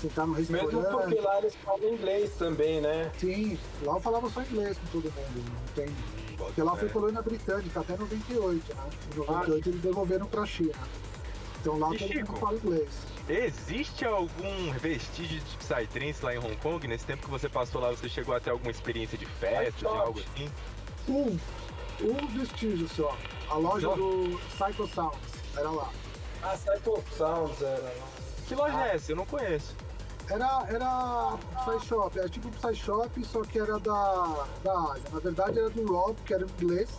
sentar 0.00 0.26
no 0.26 0.34
Mesmo 0.34 0.58
porque 0.58 0.76
restaurante. 0.76 1.20
lá 1.20 1.38
eles 1.38 1.54
falam 1.56 1.88
inglês 1.94 2.32
também, 2.36 2.80
né? 2.80 3.10
Sim, 3.18 3.58
lá 3.82 3.94
eu 3.94 4.00
falava 4.00 4.28
só 4.30 4.42
inglês 4.42 4.76
com 4.78 4.86
todo 5.00 5.04
mundo, 5.12 5.44
não 5.52 5.74
tem. 5.74 5.94
Porque 6.36 6.62
lá 6.62 6.76
foi 6.76 6.88
colônia 6.88 7.22
britânica 7.22 7.80
até 7.80 7.96
98, 7.96 8.74
né? 8.74 8.82
Em 9.12 9.18
98 9.18 9.68
eles 9.68 9.80
devolveram 9.80 10.26
pra 10.26 10.44
China. 10.44 10.74
Então 11.60 11.78
lá 11.78 11.88
todo 11.88 11.98
Chico? 11.98 12.32
mundo 12.32 12.40
fala 12.40 12.56
inglês. 12.56 12.88
Existe 13.28 14.04
algum 14.04 14.72
vestígio 14.80 15.40
de 15.40 15.56
Psytrance 15.56 16.24
lá 16.24 16.34
em 16.34 16.38
Hong 16.38 16.56
Kong? 16.56 16.86
Nesse 16.86 17.06
tempo 17.06 17.24
que 17.24 17.30
você 17.30 17.48
passou 17.48 17.80
lá, 17.80 17.90
você 17.90 18.08
chegou 18.08 18.34
a 18.34 18.40
ter 18.40 18.50
alguma 18.50 18.70
experiência 18.70 19.16
de 19.16 19.24
festa, 19.24 19.78
de 19.78 19.86
algo 19.86 20.20
assim? 20.20 20.50
Um, 21.08 21.38
um 22.02 22.26
vestígio 22.38 22.86
só. 22.88 23.16
A 23.48 23.56
loja 23.56 23.88
Só? 23.88 23.94
do 23.94 24.38
Psycho 24.50 24.86
Sounds 24.88 25.18
era 25.56 25.70
lá. 25.70 25.90
Ah, 26.42 26.56
Cycle 26.56 27.02
Sounds 27.16 27.62
era. 27.62 27.94
Que 28.46 28.54
loja 28.54 28.86
é 28.86 28.94
essa? 28.94 29.12
Eu 29.12 29.16
não 29.16 29.24
conheço. 29.24 29.74
Era, 30.28 30.64
era 30.68 31.38
Psy 31.64 31.86
Shop, 31.86 32.18
era 32.18 32.28
tipo 32.28 32.48
um 32.48 32.50
Psy 32.50 32.74
Shop, 32.74 33.24
só 33.24 33.42
que 33.42 33.58
era 33.58 33.78
da, 33.78 34.46
da 34.62 34.72
Ásia. 34.92 35.10
Na 35.12 35.18
verdade 35.20 35.58
era 35.58 35.70
do 35.70 35.86
Rob, 35.86 36.16
que 36.24 36.34
era 36.34 36.44
inglês, 36.44 36.90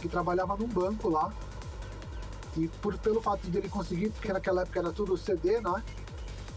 que 0.00 0.08
trabalhava 0.08 0.56
num 0.56 0.68
banco 0.68 1.08
lá. 1.08 1.32
E 2.56 2.68
por, 2.68 2.96
pelo 2.98 3.20
fato 3.20 3.50
de 3.50 3.58
ele 3.58 3.68
conseguir, 3.68 4.10
porque 4.10 4.32
naquela 4.32 4.62
época 4.62 4.78
era 4.78 4.92
tudo 4.92 5.16
CD, 5.16 5.60
né? 5.60 5.82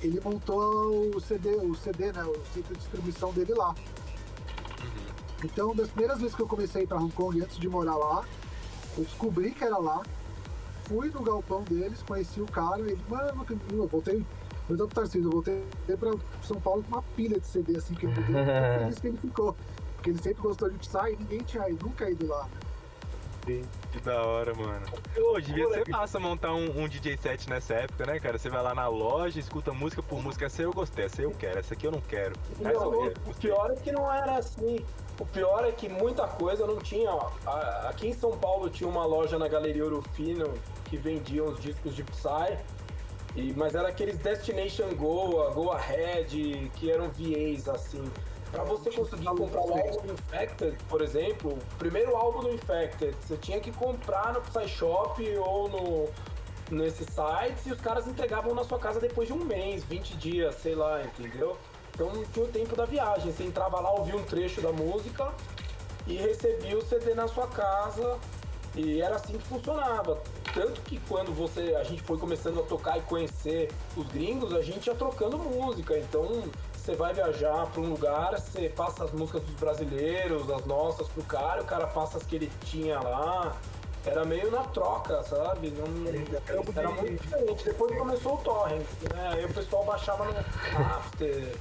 Ele 0.02 0.20
montou 0.20 1.16
o 1.16 1.20
CD, 1.20 1.56
o 1.56 1.76
CD, 1.76 2.12
né? 2.12 2.24
O 2.24 2.36
centro 2.54 2.74
de 2.74 2.80
distribuição 2.80 3.34
dele 3.34 3.54
lá. 3.54 3.74
Então, 5.44 5.76
das 5.76 5.90
primeiras 5.90 6.20
vezes 6.20 6.36
que 6.36 6.42
eu 6.42 6.48
comecei 6.48 6.82
a 6.82 6.84
ir 6.84 6.88
pra 6.88 6.98
Hong 6.98 7.12
Kong, 7.12 7.42
antes 7.42 7.58
de 7.58 7.68
morar 7.68 7.96
lá, 7.96 8.24
eu 8.98 9.04
descobri 9.04 9.52
que 9.52 9.64
era 9.64 9.78
lá. 9.78 10.04
Fui 10.86 11.10
no 11.10 11.22
galpão 11.22 11.64
deles, 11.64 12.02
conheci 12.02 12.40
o 12.40 12.46
cara, 12.46 12.80
ele, 12.80 12.98
mano, 13.10 13.46
eu 13.74 13.88
voltei, 13.88 14.26
eu 14.70 14.78
tô 14.78 14.88
Tarcísio, 14.88 15.28
eu 15.28 15.32
voltei 15.32 15.62
pra 16.00 16.14
São 16.42 16.62
Paulo 16.62 16.82
com 16.84 16.96
uma 16.96 17.04
pilha 17.16 17.40
de 17.40 17.46
CD, 17.46 17.76
assim, 17.76 17.94
que 17.94 18.06
eu 18.06 18.12
feliz 18.80 19.00
que 19.00 19.08
ele 19.08 19.18
ficou. 19.18 19.56
Porque 19.96 20.12
ele 20.12 20.22
sempre 20.22 20.42
gostou 20.42 20.70
de 20.70 20.78
Psy 20.78 21.14
e 21.14 21.16
ninguém 21.18 21.40
tinha 21.40 21.70
ido, 21.70 21.86
nunca 21.86 22.10
ido 22.10 22.28
lá. 22.28 22.48
Que 23.92 24.00
da 24.02 24.22
hora, 24.22 24.54
mano. 24.54 24.86
Pô, 25.16 25.40
devia 25.40 25.68
ser 25.70 25.90
massa 25.90 26.20
montar 26.20 26.54
um, 26.54 26.84
um 26.84 26.88
DJ 26.88 27.18
set 27.18 27.50
nessa 27.50 27.76
época, 27.76 28.06
né, 28.06 28.20
cara? 28.20 28.38
Você 28.38 28.50
vai 28.50 28.62
lá 28.62 28.76
na 28.76 28.88
loja, 28.88 29.40
escuta 29.40 29.72
música 29.72 30.04
por 30.04 30.22
música. 30.22 30.46
Essa 30.46 30.64
eu 30.64 30.74
gostei, 30.74 31.06
essa 31.06 31.22
eu 31.22 31.32
quero, 31.32 31.60
essa 31.60 31.74
aqui 31.74 31.88
eu 31.88 31.92
não 31.92 32.02
quero. 32.02 32.36
Essa 32.60 32.74
Não, 32.74 33.06
eu 33.06 33.14
o 33.26 33.34
pior 33.34 33.72
é 33.72 33.76
que 33.76 33.92
não 33.92 34.12
era 34.12 34.38
assim. 34.38 34.86
O 35.20 35.26
pior 35.26 35.66
é 35.66 35.72
que 35.72 35.88
muita 35.88 36.28
coisa 36.28 36.68
não 36.68 36.78
tinha. 36.78 37.10
Aqui 37.88 38.08
em 38.08 38.14
São 38.14 38.38
Paulo 38.38 38.70
tinha 38.70 38.90
uma 38.90 39.06
loja 39.06 39.40
na 39.40 39.48
Galeria 39.48 39.86
Orofino 39.86 40.54
que 40.86 40.98
vendia 40.98 41.44
uns 41.44 41.60
discos 41.60 41.96
de 41.96 42.04
Psy. 42.04 42.58
E, 43.36 43.54
mas 43.54 43.76
era 43.76 43.88
aqueles 43.88 44.18
Destination 44.18 44.96
Goa, 44.96 45.52
Go 45.52 45.72
Ahead, 45.72 46.72
que 46.76 46.92
eram 46.92 47.10
VAs 47.10 47.68
assim. 47.68 48.04
Pra 48.52 48.64
você 48.64 48.90
conseguir 48.92 49.26
comprar 49.26 49.62
o 49.62 49.74
álbum 49.74 50.08
do 50.08 50.14
Infected, 50.14 50.78
por 50.88 51.02
exemplo, 51.02 51.52
o 51.52 51.78
primeiro 51.78 52.16
álbum 52.16 52.42
do 52.42 52.54
Infected, 52.54 53.16
você 53.22 53.38
tinha 53.38 53.60
que 53.60 53.72
comprar 53.72 54.34
no 54.34 54.42
Psy 54.42 54.68
Shop 54.68 55.38
ou 55.38 55.70
no, 55.70 56.10
nesses 56.72 57.08
sites 57.08 57.66
e 57.66 57.72
os 57.72 57.82
caras 57.82 58.08
entregavam 58.08 58.54
na 58.54 58.64
sua 58.64 58.80
casa 58.80 59.00
depois 59.00 59.28
de 59.28 59.34
um 59.34 59.44
mês, 59.44 59.84
20 59.84 60.16
dias, 60.18 60.56
sei 60.56 60.76
lá, 60.76 61.04
entendeu? 61.04 61.58
Então 61.94 62.14
não 62.14 62.24
tinha 62.26 62.46
o 62.46 62.48
tempo 62.48 62.76
da 62.76 62.86
viagem. 62.86 63.32
Você 63.32 63.44
entrava 63.44 63.80
lá, 63.80 63.92
ouvia 63.92 64.16
um 64.16 64.24
trecho 64.24 64.62
da 64.62 64.72
música 64.72 65.32
e 66.06 66.16
recebia 66.16 66.78
o 66.78 66.82
CD 66.82 67.14
na 67.14 67.28
sua 67.28 67.48
casa 67.48 68.18
e 68.76 69.02
era 69.02 69.16
assim 69.16 69.38
que 69.38 69.48
funcionava. 69.48 70.22
Tanto 70.54 70.82
que 70.82 71.00
quando 71.08 71.34
você 71.34 71.76
a 71.76 71.84
gente 71.84 72.02
foi 72.04 72.18
começando 72.18 72.60
a 72.60 72.64
tocar 72.64 72.98
e 72.98 73.02
conhecer 73.02 73.72
os 73.96 74.08
gringos, 74.08 74.54
a 74.54 74.62
gente 74.62 74.88
ia 74.88 74.96
trocando 74.96 75.38
música. 75.38 75.98
Então 75.98 76.44
você 76.88 76.96
vai 76.96 77.14
viajar 77.14 77.68
para 77.68 77.82
um 77.82 77.90
lugar, 77.90 78.40
você 78.40 78.70
passa 78.70 79.04
as 79.04 79.12
músicas 79.12 79.44
dos 79.44 79.56
brasileiros, 79.56 80.50
as 80.50 80.66
nossas 80.66 81.06
pro 81.10 81.22
cara, 81.24 81.62
o 81.62 81.66
cara 81.66 81.86
passa 81.86 82.18
as 82.18 82.24
que 82.24 82.38
ele 82.38 82.52
tinha 82.64 82.98
lá. 82.98 83.58
Era 84.06 84.24
meio 84.24 84.50
na 84.50 84.64
troca, 84.64 85.22
sabe? 85.24 85.70
Não, 85.72 85.86
era 86.48 86.90
muito 86.92 87.22
diferente. 87.22 87.66
Depois 87.66 87.98
começou 87.98 88.36
o 88.36 88.38
torrent, 88.38 88.86
né? 89.14 89.30
Aí 89.34 89.44
o 89.44 89.54
pessoal 89.54 89.84
baixava 89.84 90.24
no 90.24 90.32
Napster, 90.32 91.56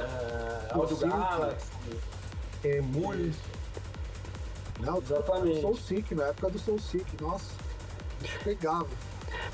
é, 0.00 0.74
Audio. 0.74 0.96
Galaxy. 0.96 1.70
É 2.64 2.80
muito. 2.80 3.38
Não, 4.80 4.98
Exatamente. 4.98 5.60
Soul 5.60 5.76
Sick, 5.76 6.12
na 6.12 6.24
época 6.24 6.50
do 6.50 6.58
Soul 6.58 6.80
Sick, 6.80 7.22
nossa, 7.22 7.52
pegava. 8.42 8.88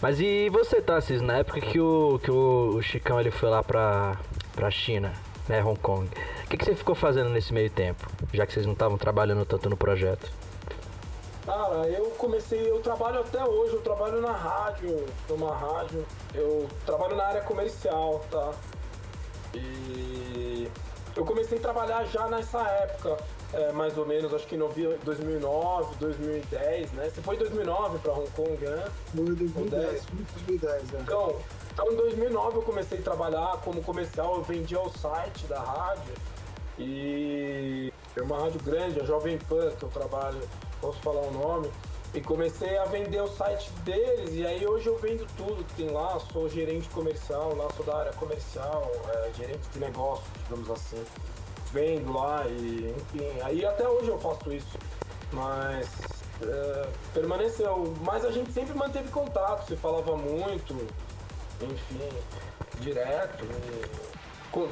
Mas 0.00 0.20
e 0.20 0.48
você, 0.48 0.80
Tassis, 0.80 1.20
na 1.20 1.38
época 1.38 1.60
que 1.60 1.78
o, 1.78 2.18
que 2.22 2.30
o, 2.30 2.76
o 2.76 2.82
Chicão 2.82 3.20
ele 3.20 3.30
foi 3.30 3.50
lá 3.50 3.62
pra, 3.62 4.16
pra 4.58 4.72
China, 4.72 5.12
né, 5.48 5.62
Hong 5.62 5.78
Kong, 5.78 6.08
o 6.44 6.48
que, 6.48 6.56
que 6.56 6.64
você 6.64 6.74
ficou 6.74 6.96
fazendo 6.96 7.30
nesse 7.30 7.54
meio 7.54 7.70
tempo? 7.70 8.04
Já 8.32 8.44
que 8.44 8.52
vocês 8.52 8.66
não 8.66 8.72
estavam 8.72 8.98
trabalhando 8.98 9.44
tanto 9.46 9.70
no 9.70 9.76
projeto. 9.76 10.28
Cara, 11.46 11.86
eu 11.88 12.06
comecei, 12.18 12.68
eu 12.68 12.80
trabalho 12.80 13.20
até 13.20 13.42
hoje, 13.44 13.74
eu 13.74 13.80
trabalho 13.80 14.20
na 14.20 14.32
rádio, 14.32 15.06
numa 15.28 15.54
rádio, 15.54 16.04
eu 16.34 16.66
trabalho 16.84 17.14
na 17.14 17.24
área 17.24 17.40
comercial, 17.42 18.20
tá? 18.32 18.52
E 19.54 20.68
eu 21.16 21.24
comecei 21.24 21.56
a 21.58 21.60
trabalhar 21.60 22.04
já 22.06 22.26
nessa 22.28 22.60
época, 22.60 23.16
é, 23.54 23.70
mais 23.72 23.96
ou 23.96 24.04
menos, 24.06 24.34
acho 24.34 24.46
que 24.46 24.56
em 24.56 24.58
novi- 24.58 24.98
2009, 25.04 25.94
2010, 26.00 26.92
né? 26.92 27.08
Você 27.14 27.22
foi 27.22 27.36
em 27.36 27.38
2009 27.38 27.98
pra 28.00 28.12
Hong 28.12 28.28
Kong, 28.32 28.56
né? 28.66 28.88
Foi 29.14 29.20
em 29.24 29.34
2010, 29.34 29.70
dez. 29.90 30.04
fui 30.04 30.18
em 30.54 30.56
2010, 30.58 30.82
né? 30.90 31.00
Então, 31.02 31.36
então, 31.78 31.92
em 31.92 31.96
2009 31.96 32.56
eu 32.56 32.62
comecei 32.62 32.98
a 32.98 33.02
trabalhar 33.02 33.60
como 33.62 33.80
comercial, 33.84 34.34
eu 34.34 34.42
vendia 34.42 34.80
o 34.80 34.90
site 34.90 35.46
da 35.46 35.60
rádio 35.60 36.12
e 36.76 37.92
é 38.16 38.20
uma 38.20 38.36
rádio 38.36 38.60
grande, 38.64 39.00
a 39.00 39.04
Jovem 39.04 39.38
Pan, 39.38 39.70
que 39.70 39.84
eu 39.84 39.88
trabalho, 39.88 40.40
posso 40.80 40.98
falar 40.98 41.20
o 41.20 41.30
nome, 41.30 41.70
e 42.12 42.20
comecei 42.20 42.76
a 42.78 42.84
vender 42.84 43.20
o 43.20 43.28
site 43.28 43.70
deles. 43.84 44.34
E 44.34 44.44
aí 44.44 44.66
hoje 44.66 44.88
eu 44.88 44.98
vendo 44.98 45.24
tudo 45.36 45.64
que 45.66 45.74
tem 45.74 45.90
lá, 45.90 46.18
sou 46.32 46.48
gerente 46.48 46.88
comercial, 46.88 47.54
lá 47.54 47.68
sou 47.76 47.86
da 47.86 47.96
área 47.96 48.12
comercial, 48.14 48.90
é, 49.14 49.30
gerente 49.34 49.68
de 49.72 49.78
negócio, 49.78 50.24
digamos 50.42 50.68
assim. 50.70 51.04
Vendo 51.72 52.12
lá 52.12 52.44
e 52.48 52.92
enfim, 52.96 53.40
aí 53.44 53.64
até 53.64 53.88
hoje 53.88 54.08
eu 54.08 54.18
faço 54.18 54.52
isso, 54.52 54.76
mas 55.32 55.88
é, 56.42 56.88
permaneceu. 57.14 57.94
Mas 58.00 58.24
a 58.24 58.32
gente 58.32 58.52
sempre 58.52 58.76
manteve 58.76 59.10
contato, 59.10 59.68
se 59.68 59.76
falava 59.76 60.16
muito, 60.16 60.74
enfim, 61.62 62.08
direto. 62.80 63.44
E 63.44 64.08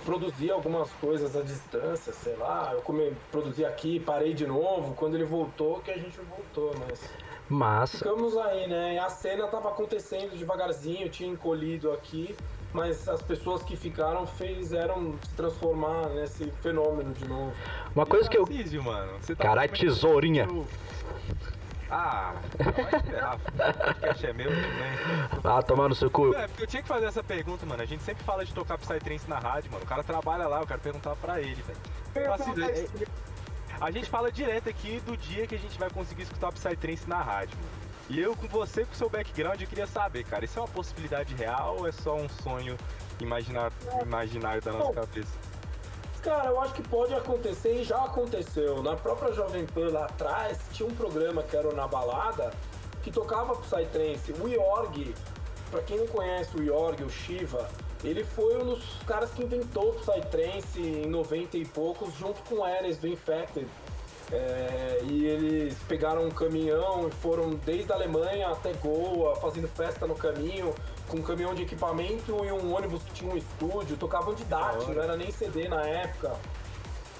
produzia 0.04 0.54
algumas 0.54 0.90
coisas 0.92 1.36
à 1.36 1.42
distância, 1.42 2.12
sei 2.12 2.34
lá. 2.36 2.70
Eu 2.72 2.80
come, 2.80 3.12
produzi 3.30 3.64
aqui, 3.64 4.00
parei 4.00 4.32
de 4.32 4.46
novo. 4.46 4.94
Quando 4.94 5.14
ele 5.14 5.24
voltou, 5.24 5.80
que 5.80 5.90
a 5.90 5.98
gente 5.98 6.18
voltou, 6.20 6.74
mas. 6.86 7.00
Mas, 7.48 7.92
Ficamos 7.92 8.36
aí, 8.36 8.66
né? 8.66 8.98
A 8.98 9.08
cena 9.08 9.46
tava 9.46 9.68
acontecendo 9.68 10.36
devagarzinho, 10.36 11.08
tinha 11.08 11.30
encolhido 11.30 11.92
aqui, 11.92 12.34
mas 12.72 13.08
as 13.08 13.22
pessoas 13.22 13.62
que 13.62 13.76
ficaram 13.76 14.26
fizeram 14.26 15.14
se 15.22 15.32
transformar 15.34 16.08
nesse 16.08 16.50
fenômeno 16.62 17.14
de 17.14 17.28
novo. 17.28 17.52
uma 17.94 18.04
coisa 18.04 18.28
que 18.28 18.36
eu. 18.36 18.44
Tarcísio, 18.44 18.82
mano. 18.82 19.12
Você 19.20 19.36
tá 19.36 19.44
Caralho, 19.44 19.70
tesourinha. 19.72 20.48
Ah, 21.90 22.34
vai 22.58 23.00
ferrar. 23.00 23.36
O 23.36 23.38
podcast 23.94 24.26
é 24.26 24.32
meu 24.32 24.50
também. 24.50 25.40
Ah, 25.44 25.62
tomar 25.62 25.88
no 25.88 25.94
seu 25.94 26.10
cu. 26.10 26.34
É, 26.34 26.46
porque 26.48 26.62
eu 26.64 26.66
tinha 26.66 26.82
que 26.82 26.88
fazer 26.88 27.06
essa 27.06 27.22
pergunta, 27.22 27.64
mano. 27.64 27.82
A 27.82 27.86
gente 27.86 28.02
sempre 28.02 28.24
fala 28.24 28.44
de 28.44 28.52
tocar 28.52 28.76
Psytrance 28.78 29.28
na 29.28 29.38
rádio, 29.38 29.70
mano. 29.70 29.84
O 29.84 29.86
cara 29.86 30.02
trabalha 30.02 30.46
lá, 30.48 30.60
eu 30.60 30.66
quero 30.66 30.80
perguntar 30.80 31.14
pra 31.16 31.40
ele, 31.40 31.62
velho. 31.62 32.32
Assim, 32.32 32.52
é- 32.64 33.06
A 33.80 33.90
gente 33.90 34.08
fala 34.08 34.32
direto 34.32 34.68
aqui 34.68 35.00
do 35.00 35.16
dia 35.16 35.46
que 35.46 35.54
a 35.54 35.58
gente 35.58 35.78
vai 35.78 35.90
conseguir 35.90 36.22
escutar 36.22 36.50
Psytrance 36.52 37.08
na 37.08 37.20
rádio, 37.22 37.56
mano. 37.56 37.86
E 38.08 38.20
eu, 38.20 38.36
com 38.36 38.46
você, 38.48 38.84
com 38.84 38.94
seu 38.94 39.10
background, 39.10 39.60
eu 39.60 39.66
queria 39.66 39.86
saber, 39.86 40.24
cara, 40.24 40.44
isso 40.44 40.58
é 40.58 40.62
uma 40.62 40.68
possibilidade 40.68 41.34
real 41.34 41.76
ou 41.78 41.88
é 41.88 41.92
só 41.92 42.14
um 42.16 42.28
sonho 42.28 42.76
imaginar, 43.20 43.72
imaginário 44.02 44.62
da 44.62 44.72
nossa 44.72 44.92
cabeça? 44.92 45.32
Cara, 46.26 46.48
eu 46.48 46.60
acho 46.60 46.74
que 46.74 46.82
pode 46.82 47.14
acontecer 47.14 47.82
e 47.82 47.84
já 47.84 47.98
aconteceu. 47.98 48.82
Na 48.82 48.96
própria 48.96 49.32
Jovem 49.32 49.64
Pan 49.64 49.90
lá 49.92 50.06
atrás, 50.06 50.58
tinha 50.72 50.88
um 50.88 50.92
programa 50.92 51.40
que 51.44 51.56
era 51.56 51.72
Na 51.72 51.86
Balada, 51.86 52.52
que 53.04 53.12
tocava 53.12 53.54
Psytrance. 53.54 54.32
O 54.32 54.48
Yorg, 54.48 55.14
pra 55.70 55.82
quem 55.82 55.98
não 55.98 56.06
conhece 56.08 56.56
o 56.56 56.64
Yorg, 56.64 57.04
o 57.04 57.08
Shiva, 57.08 57.70
ele 58.02 58.24
foi 58.24 58.60
um 58.60 58.64
dos 58.64 58.82
caras 59.06 59.30
que 59.30 59.44
inventou 59.44 59.90
o 59.90 59.94
Psytrance 60.00 60.80
em 60.80 61.06
90 61.06 61.58
e 61.58 61.64
poucos, 61.64 62.12
junto 62.18 62.42
com 62.42 62.56
o 62.56 62.66
Eres 62.66 62.98
do 62.98 63.06
Infected. 63.06 63.68
É, 64.32 65.02
e 65.04 65.26
eles 65.26 65.76
pegaram 65.86 66.24
um 66.24 66.30
caminhão 66.30 67.06
e 67.06 67.10
foram 67.12 67.50
desde 67.50 67.92
a 67.92 67.94
Alemanha 67.94 68.48
até 68.48 68.72
Goa, 68.72 69.36
fazendo 69.36 69.68
festa 69.68 70.08
no 70.08 70.16
caminho, 70.16 70.74
com 71.08 71.18
um 71.18 71.22
caminhão 71.22 71.54
de 71.54 71.62
equipamento 71.62 72.44
e 72.44 72.52
um 72.52 72.74
ônibus 72.74 73.02
que 73.02 73.12
tinha 73.12 73.32
um 73.32 73.36
estúdio, 73.36 73.96
tocavam 73.96 74.34
de 74.34 74.44
DAT, 74.44 74.84
não 74.88 75.02
era 75.02 75.16
nem 75.16 75.30
CD 75.30 75.68
na 75.68 75.82
época. 75.82 76.36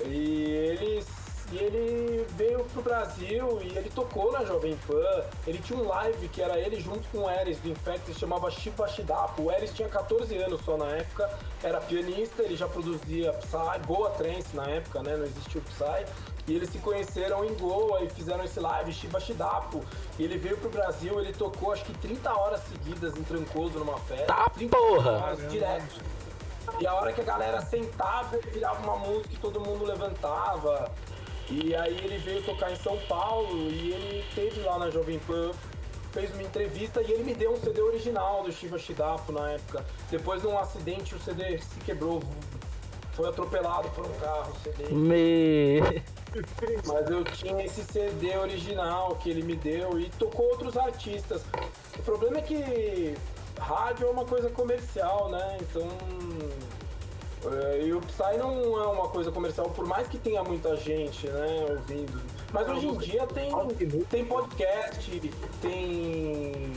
E 0.05 0.45
eles. 0.45 1.07
E 1.53 1.59
ele 1.59 2.27
veio 2.31 2.65
pro 2.65 2.83
Brasil 2.83 3.61
e 3.63 3.79
ele 3.79 3.89
tocou 3.95 4.33
na 4.33 4.45
Jovem 4.45 4.77
Pan. 4.85 5.23
Ele 5.47 5.59
tinha 5.59 5.79
um 5.79 5.87
live 5.87 6.29
que 6.29 6.43
era 6.43 6.59
ele 6.59 6.81
junto 6.81 7.09
com 7.11 7.19
o 7.19 7.31
Eris 7.31 7.61
do 7.61 7.69
Infect, 7.69 8.13
se 8.13 8.19
chamava 8.19 8.51
Shiva 8.51 8.89
Shidapo. 8.89 9.43
O 9.43 9.53
Eris 9.53 9.73
tinha 9.73 9.89
14 9.89 10.37
anos 10.39 10.61
só 10.65 10.77
na 10.77 10.87
época, 10.87 11.31
era 11.63 11.81
pianista, 11.81 12.43
ele 12.43 12.57
já 12.57 12.67
produzia 12.67 13.33
Psy, 13.33 13.87
Goa 13.87 14.11
Trance 14.11 14.57
na 14.57 14.67
época, 14.67 15.05
né? 15.05 15.17
Não 15.17 15.25
existia 15.25 15.61
o 15.61 15.65
Psy. 15.65 16.13
E 16.49 16.55
eles 16.55 16.71
se 16.71 16.79
conheceram 16.79 17.45
em 17.45 17.55
Goa 17.55 18.03
e 18.05 18.09
fizeram 18.09 18.45
esse 18.45 18.61
live, 18.61 18.93
Shiba 18.93 19.19
Shidapo. 19.19 19.85
E 20.19 20.23
ele 20.23 20.39
veio 20.39 20.57
pro 20.57 20.69
Brasil, 20.69 21.19
ele 21.19 21.33
tocou 21.33 21.73
acho 21.73 21.85
que 21.85 21.93
30 21.99 22.33
horas 22.33 22.61
seguidas 22.69 23.17
em 23.17 23.23
Trancoso 23.25 23.79
numa 23.79 23.99
festa. 23.99 24.27
Tá 24.27 24.49
30 24.51 24.77
porra! 24.77 25.11
horas 25.13 25.51
direto. 25.51 26.01
E 26.81 26.87
a 26.87 26.95
hora 26.95 27.13
que 27.13 27.21
a 27.21 27.25
galera 27.25 27.61
sentava, 27.63 28.37
ele 28.37 28.51
virava 28.51 28.83
uma 28.83 28.97
música 28.97 29.35
e 29.35 29.37
todo 29.39 29.61
mundo 29.61 29.85
levantava. 29.85 30.91
E 31.49 31.75
aí 31.75 31.97
ele 32.05 32.19
veio 32.19 32.43
tocar 32.43 32.71
em 32.73 32.77
São 32.77 32.99
Paulo 33.09 33.71
e 33.71 33.93
ele 33.93 34.25
teve 34.35 34.61
lá 34.61 34.79
na 34.79 34.91
Jovem 34.91 35.19
Pan, 35.21 35.53
fez 36.13 36.33
uma 36.33 36.43
entrevista 36.43 37.01
e 37.03 37.13
ele 37.13 37.25
me 37.25 37.35
deu 37.35 37.53
um 37.53 37.57
CD 37.57 37.81
original 37.81 38.43
do 38.43 38.53
Shiva 38.53 38.79
Shidapo 38.79 39.33
na 39.33 39.53
época. 39.53 39.85
Depois 40.11 40.43
de 40.43 40.49
um 40.49 40.59
acidente 40.59 41.15
o 41.15 41.21
CD 41.21 41.59
se 41.59 41.79
quebrou, 41.81 42.23
foi 43.13 43.29
atropelado 43.29 43.89
por 43.91 44.05
um 44.05 44.13
carro 44.15 44.53
o 44.53 44.61
CD. 44.61 44.93
Me... 44.93 46.03
Mas 46.87 47.11
eu 47.11 47.25
tinha 47.25 47.65
esse 47.65 47.83
CD 47.85 48.37
original 48.37 49.17
que 49.17 49.31
ele 49.31 49.43
me 49.43 49.57
deu 49.57 49.99
e 49.99 50.09
tocou 50.11 50.47
outros 50.51 50.77
artistas. 50.77 51.43
O 51.99 52.03
problema 52.03 52.39
é 52.39 52.43
que 52.43 53.15
rádio 53.59 54.07
é 54.07 54.11
uma 54.11 54.25
coisa 54.25 54.51
comercial, 54.51 55.29
né? 55.31 55.59
Então. 55.61 55.89
é, 57.53 57.87
E 57.87 57.93
o 57.93 58.01
Psy 58.01 58.37
não 58.39 58.83
é 58.83 58.87
uma 58.87 59.09
coisa 59.09 59.31
comercial, 59.31 59.71
por 59.71 59.87
mais 59.87 60.09
que 60.09 60.19
tenha 60.19 60.43
muita 60.43 60.77
gente, 60.77 61.27
né, 61.29 61.67
ouvindo. 61.71 62.21
Mas 62.53 62.69
hoje 62.69 62.87
em 62.87 62.97
dia 62.99 63.27
tem, 63.27 63.51
tem 64.11 64.25
podcast, 64.25 65.33
tem 65.61 66.73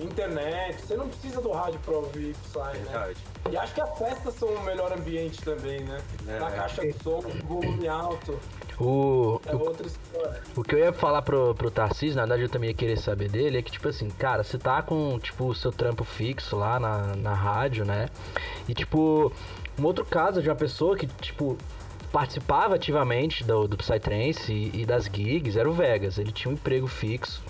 internet, 0.00 0.82
você 0.82 0.96
não 0.96 1.08
precisa 1.08 1.40
do 1.40 1.52
rádio 1.52 1.78
pra 1.84 1.94
ouvir 1.94 2.34
Psy, 2.42 2.78
né? 2.78 3.14
E 3.50 3.56
acho 3.56 3.74
que 3.74 3.80
as 3.80 3.98
festas 3.98 4.34
são 4.34 4.48
o 4.48 4.62
melhor 4.64 4.92
ambiente 4.92 5.40
também, 5.42 5.80
né? 5.84 6.00
É. 6.26 6.38
Na 6.38 6.50
caixa 6.50 6.82
de 6.82 6.92
som, 7.02 7.20
volume 7.44 7.86
alto, 7.88 8.38
O, 8.82 9.40
é 9.46 9.54
outra 9.54 9.86
história. 9.86 10.42
O 10.56 10.62
que 10.62 10.74
eu 10.74 10.78
ia 10.80 10.92
falar 10.92 11.22
pro, 11.22 11.54
pro 11.54 11.70
Tarcísio, 11.70 12.16
na 12.16 12.22
verdade 12.22 12.42
eu 12.42 12.48
também 12.48 12.70
ia 12.70 12.74
querer 12.74 12.98
saber 12.98 13.28
dele, 13.28 13.58
é 13.58 13.62
que, 13.62 13.70
tipo 13.70 13.88
assim, 13.88 14.08
cara, 14.08 14.42
você 14.42 14.58
tá 14.58 14.82
com, 14.82 15.18
tipo, 15.20 15.46
o 15.46 15.54
seu 15.54 15.70
trampo 15.70 16.04
fixo 16.04 16.56
lá 16.56 16.80
na, 16.80 17.14
na 17.14 17.32
rádio, 17.34 17.84
né? 17.84 18.08
E, 18.68 18.74
tipo, 18.74 19.32
um 19.78 19.84
outro 19.84 20.04
caso 20.04 20.42
de 20.42 20.48
uma 20.48 20.56
pessoa 20.56 20.96
que, 20.96 21.06
tipo, 21.06 21.56
participava 22.12 22.74
ativamente 22.74 23.42
do, 23.42 23.66
do 23.66 23.76
Psytrance 23.76 24.52
e, 24.52 24.82
e 24.82 24.86
das 24.86 25.06
gigs 25.06 25.58
era 25.58 25.68
o 25.68 25.72
Vegas. 25.72 26.18
Ele 26.18 26.30
tinha 26.30 26.50
um 26.50 26.54
emprego 26.54 26.86
fixo, 26.86 27.42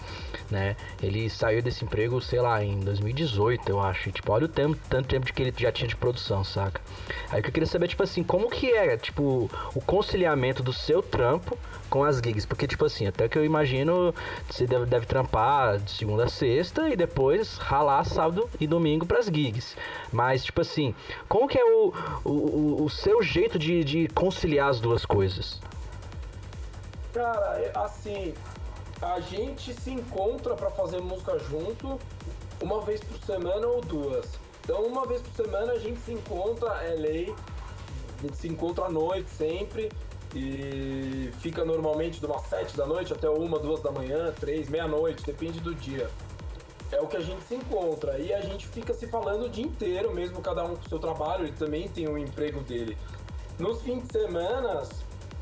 né? 0.50 0.76
Ele 1.02 1.28
saiu 1.28 1.60
desse 1.60 1.84
emprego, 1.84 2.20
sei 2.20 2.40
lá, 2.40 2.64
em 2.64 2.78
2018, 2.80 3.68
eu 3.68 3.80
acho. 3.80 4.08
E, 4.08 4.12
tipo, 4.12 4.30
olha 4.32 4.46
o 4.46 4.48
tempo, 4.48 4.78
tanto 4.88 5.08
tempo 5.08 5.26
de 5.26 5.32
que 5.32 5.42
ele 5.42 5.54
já 5.58 5.72
tinha 5.72 5.88
de 5.88 5.96
produção, 5.96 6.44
saca? 6.44 6.80
Aí 7.30 7.40
o 7.40 7.42
que 7.42 7.48
eu 7.48 7.52
queria 7.52 7.66
saber, 7.66 7.88
tipo 7.88 8.02
assim, 8.02 8.22
como 8.22 8.48
que 8.48 8.70
é, 8.70 8.96
tipo, 8.96 9.50
o 9.74 9.80
conciliamento 9.80 10.62
do 10.62 10.72
seu 10.72 11.02
trampo 11.02 11.58
com 11.92 12.02
as 12.04 12.16
gigs? 12.16 12.46
Porque, 12.46 12.66
tipo 12.66 12.86
assim, 12.86 13.06
até 13.06 13.28
que 13.28 13.36
eu 13.38 13.44
imagino, 13.44 14.14
você 14.48 14.66
deve, 14.66 14.86
deve 14.86 15.04
trampar 15.04 15.78
de 15.78 15.90
segunda 15.90 16.24
a 16.24 16.28
sexta 16.28 16.88
e 16.88 16.96
depois 16.96 17.58
ralar 17.58 18.02
sábado 18.04 18.48
e 18.58 18.66
domingo 18.66 19.04
pras 19.04 19.26
gigs. 19.26 19.76
Mas, 20.10 20.42
tipo 20.42 20.62
assim, 20.62 20.94
como 21.28 21.46
que 21.46 21.58
é 21.58 21.64
o, 21.64 21.92
o, 22.24 22.84
o- 22.84 22.88
seu 22.90 23.22
jeito 23.22 23.58
de, 23.58 23.84
de 23.84 24.08
conciliar 24.08 24.70
as 24.70 24.80
duas 24.80 25.04
coisas? 25.04 25.60
Cara, 27.12 27.58
é 27.60 27.70
assim, 27.74 28.32
a 29.02 29.20
gente 29.20 29.74
se 29.74 29.90
encontra 29.90 30.54
pra 30.54 30.70
fazer 30.70 30.98
música 31.02 31.38
junto 31.38 31.98
uma 32.62 32.80
vez 32.80 33.02
por 33.04 33.18
semana 33.26 33.66
ou 33.66 33.82
duas. 33.82 34.26
Então, 34.64 34.82
uma 34.84 35.06
vez 35.06 35.20
por 35.20 35.32
semana 35.44 35.72
a 35.72 35.78
gente 35.78 36.00
se 36.00 36.12
encontra, 36.12 36.68
é 36.84 36.94
lei, 36.94 37.34
a 38.18 38.22
gente 38.22 38.36
se 38.38 38.48
encontra 38.48 38.84
à 38.86 38.88
noite 38.90 39.28
sempre 39.30 39.90
e 40.34 41.30
fica 41.40 41.64
normalmente 41.64 42.20
de 42.20 42.26
umas 42.26 42.42
sete 42.46 42.76
da 42.76 42.86
noite 42.86 43.12
até 43.12 43.28
uma, 43.28 43.58
duas 43.58 43.80
da 43.80 43.90
manhã, 43.90 44.32
três, 44.38 44.68
meia-noite, 44.68 45.24
depende 45.24 45.60
do 45.60 45.74
dia. 45.74 46.08
É 46.90 47.00
o 47.00 47.06
que 47.06 47.16
a 47.16 47.20
gente 47.20 47.42
se 47.44 47.54
encontra 47.54 48.18
e 48.18 48.32
a 48.32 48.40
gente 48.40 48.66
fica 48.68 48.92
se 48.92 49.06
falando 49.06 49.46
o 49.46 49.48
dia 49.48 49.64
inteiro, 49.64 50.12
mesmo 50.14 50.40
cada 50.42 50.64
um 50.64 50.76
com 50.76 50.86
o 50.86 50.88
seu 50.88 50.98
trabalho, 50.98 51.44
ele 51.44 51.52
também 51.52 51.88
tem 51.88 52.06
o 52.08 52.18
emprego 52.18 52.60
dele. 52.60 52.96
Nos 53.58 53.80
fins 53.82 54.02
de 54.04 54.12
semana, 54.12 54.82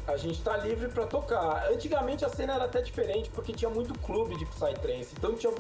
a 0.07 0.17
gente 0.17 0.41
tá 0.43 0.57
livre 0.57 0.89
pra 0.89 1.07
tocar. 1.07 1.69
Antigamente 1.71 2.25
a 2.25 2.29
cena 2.29 2.55
era 2.55 2.65
até 2.65 2.83
diferente 2.83 3.31
porque 3.31 3.53
tinha 3.53 3.71
muito 3.71 3.97
clube 4.01 4.37
de 4.37 4.45
Psytrance. 4.47 5.15
Então 5.17 5.35
tinha 5.35 5.53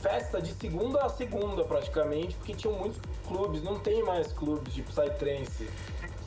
festa 0.00 0.40
de 0.40 0.52
segunda 0.54 1.00
a 1.02 1.08
segunda 1.08 1.64
praticamente, 1.64 2.34
porque 2.36 2.54
tinham 2.54 2.76
muitos 2.76 2.98
clubes. 3.26 3.62
Não 3.62 3.78
tem 3.78 4.02
mais 4.02 4.32
clubes 4.32 4.74
de 4.74 4.82
Psytrance. 4.82 5.68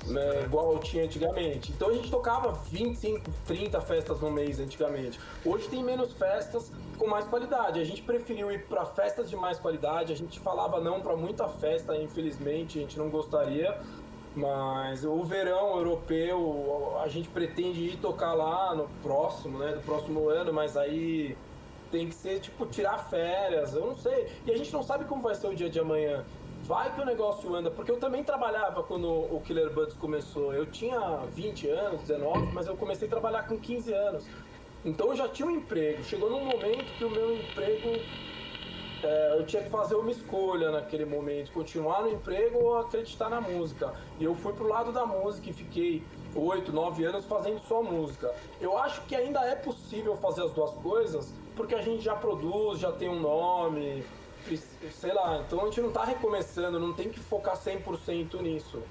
Né, 0.08 0.44
igual 0.44 0.78
tinha 0.80 1.04
antigamente. 1.04 1.72
Então 1.72 1.90
a 1.90 1.94
gente 1.94 2.12
tocava 2.12 2.52
25, 2.70 3.24
30 3.48 3.82
festas 3.82 4.22
no 4.22 4.30
mês 4.30 4.60
antigamente. 4.60 5.20
Hoje 5.44 5.68
tem 5.68 5.84
menos 5.84 6.14
festas 6.14 6.72
com 6.98 7.08
mais 7.08 7.26
qualidade. 7.26 7.80
A 7.80 7.84
gente 7.84 8.04
preferiu 8.04 8.52
ir 8.52 8.66
para 8.66 8.86
festas 8.86 9.30
de 9.30 9.36
mais 9.36 9.60
qualidade. 9.60 10.14
A 10.14 10.16
gente 10.16 10.40
falava 10.40 10.80
não 10.80 11.02
para 11.02 11.16
muita 11.16 11.48
festa, 11.50 11.98
infelizmente, 11.98 12.78
a 12.78 12.82
gente 12.82 13.00
não 13.00 13.10
gostaria. 13.10 13.80
Mas 14.36 15.06
o 15.06 15.24
verão 15.24 15.78
europeu, 15.78 16.98
a 17.02 17.08
gente 17.08 17.30
pretende 17.30 17.80
ir 17.80 17.98
tocar 17.98 18.34
lá 18.34 18.76
no 18.76 18.88
próximo, 19.02 19.58
né? 19.58 19.72
Do 19.72 19.82
próximo 19.82 20.28
ano, 20.28 20.52
mas 20.52 20.76
aí 20.76 21.38
tem 21.90 22.10
que 22.10 22.16
ser 22.16 22.42
tipo 22.42 22.66
tirar 22.66 22.98
férias, 23.10 23.74
eu 23.74 23.86
não 23.86 23.96
sei. 23.96 24.28
E 24.46 24.52
a 24.52 24.58
gente 24.58 24.74
não 24.74 24.84
sabe 24.84 25.06
como 25.06 25.22
vai 25.22 25.36
ser 25.36 25.48
o 25.48 25.56
dia 25.56 25.70
de 25.70 25.80
amanhã. 25.80 26.26
Vai 26.66 26.92
que 26.96 27.00
o 27.00 27.06
negócio 27.06 27.54
anda, 27.54 27.70
porque 27.70 27.92
eu 27.92 28.00
também 28.00 28.24
trabalhava 28.24 28.82
quando 28.82 29.08
o 29.08 29.40
Killer 29.46 29.72
Buds 29.72 29.96
começou. 29.98 30.52
Eu 30.52 30.66
tinha 30.66 31.00
20 31.32 31.70
anos, 31.70 32.02
19, 32.02 32.52
mas 32.54 32.66
eu 32.66 32.76
comecei 32.76 33.08
a 33.08 33.12
trabalhar 33.12 33.48
com 33.48 33.56
15 33.56 33.94
anos. 33.94 34.26
Então 34.84 35.10
eu 35.10 35.16
já 35.16 35.28
tinha 35.28 35.48
um 35.48 35.52
emprego. 35.52 36.04
Chegou 36.04 36.28
num 36.28 36.44
momento 36.44 36.86
que 36.98 37.06
o 37.06 37.10
meu 37.12 37.36
emprego 37.36 38.02
é, 39.04 39.36
eu 39.38 39.46
tinha 39.46 39.62
que 39.62 39.70
fazer 39.70 39.94
uma 39.94 40.10
escolha 40.10 40.72
naquele 40.72 41.06
momento, 41.06 41.52
continuar 41.52 42.02
no 42.02 42.10
emprego 42.10 42.58
ou 42.58 42.80
acreditar 42.80 43.30
na 43.30 43.40
música. 43.40 43.94
E 44.20 44.24
eu 44.24 44.34
fui 44.34 44.52
pro 44.54 44.68
lado 44.68 44.92
da 44.92 45.06
música 45.06 45.48
e 45.52 45.54
fiquei 45.54 46.04
oito, 46.34 46.74
nove 46.74 47.06
anos 47.06 47.26
fazendo 47.26 47.60
só 47.68 47.84
música. 47.84 48.34
Eu 48.60 48.76
acho 48.76 49.02
que 49.02 49.16
ainda 49.16 49.40
é 49.42 49.54
possível 49.54 50.18
fazer 50.18 50.42
as 50.42 50.52
duas 50.52 50.72
coisas, 50.72 51.32
porque 51.56 51.76
a 51.76 51.82
gente 51.84 52.02
já 52.02 52.16
produz, 52.16 52.80
já 52.80 52.92
tem 52.92 53.08
um 53.08 53.20
nome, 53.20 54.04
sei 54.92 55.14
lá, 55.14 55.44
então 55.46 55.62
a 55.62 55.66
gente 55.66 55.82
não 55.82 55.92
tá 55.92 56.04
recomeçando, 56.04 56.80
não 56.80 56.94
tem 56.94 57.10
que 57.10 57.20
focar 57.20 57.58
100% 57.58 58.42
nisso. 58.42 58.82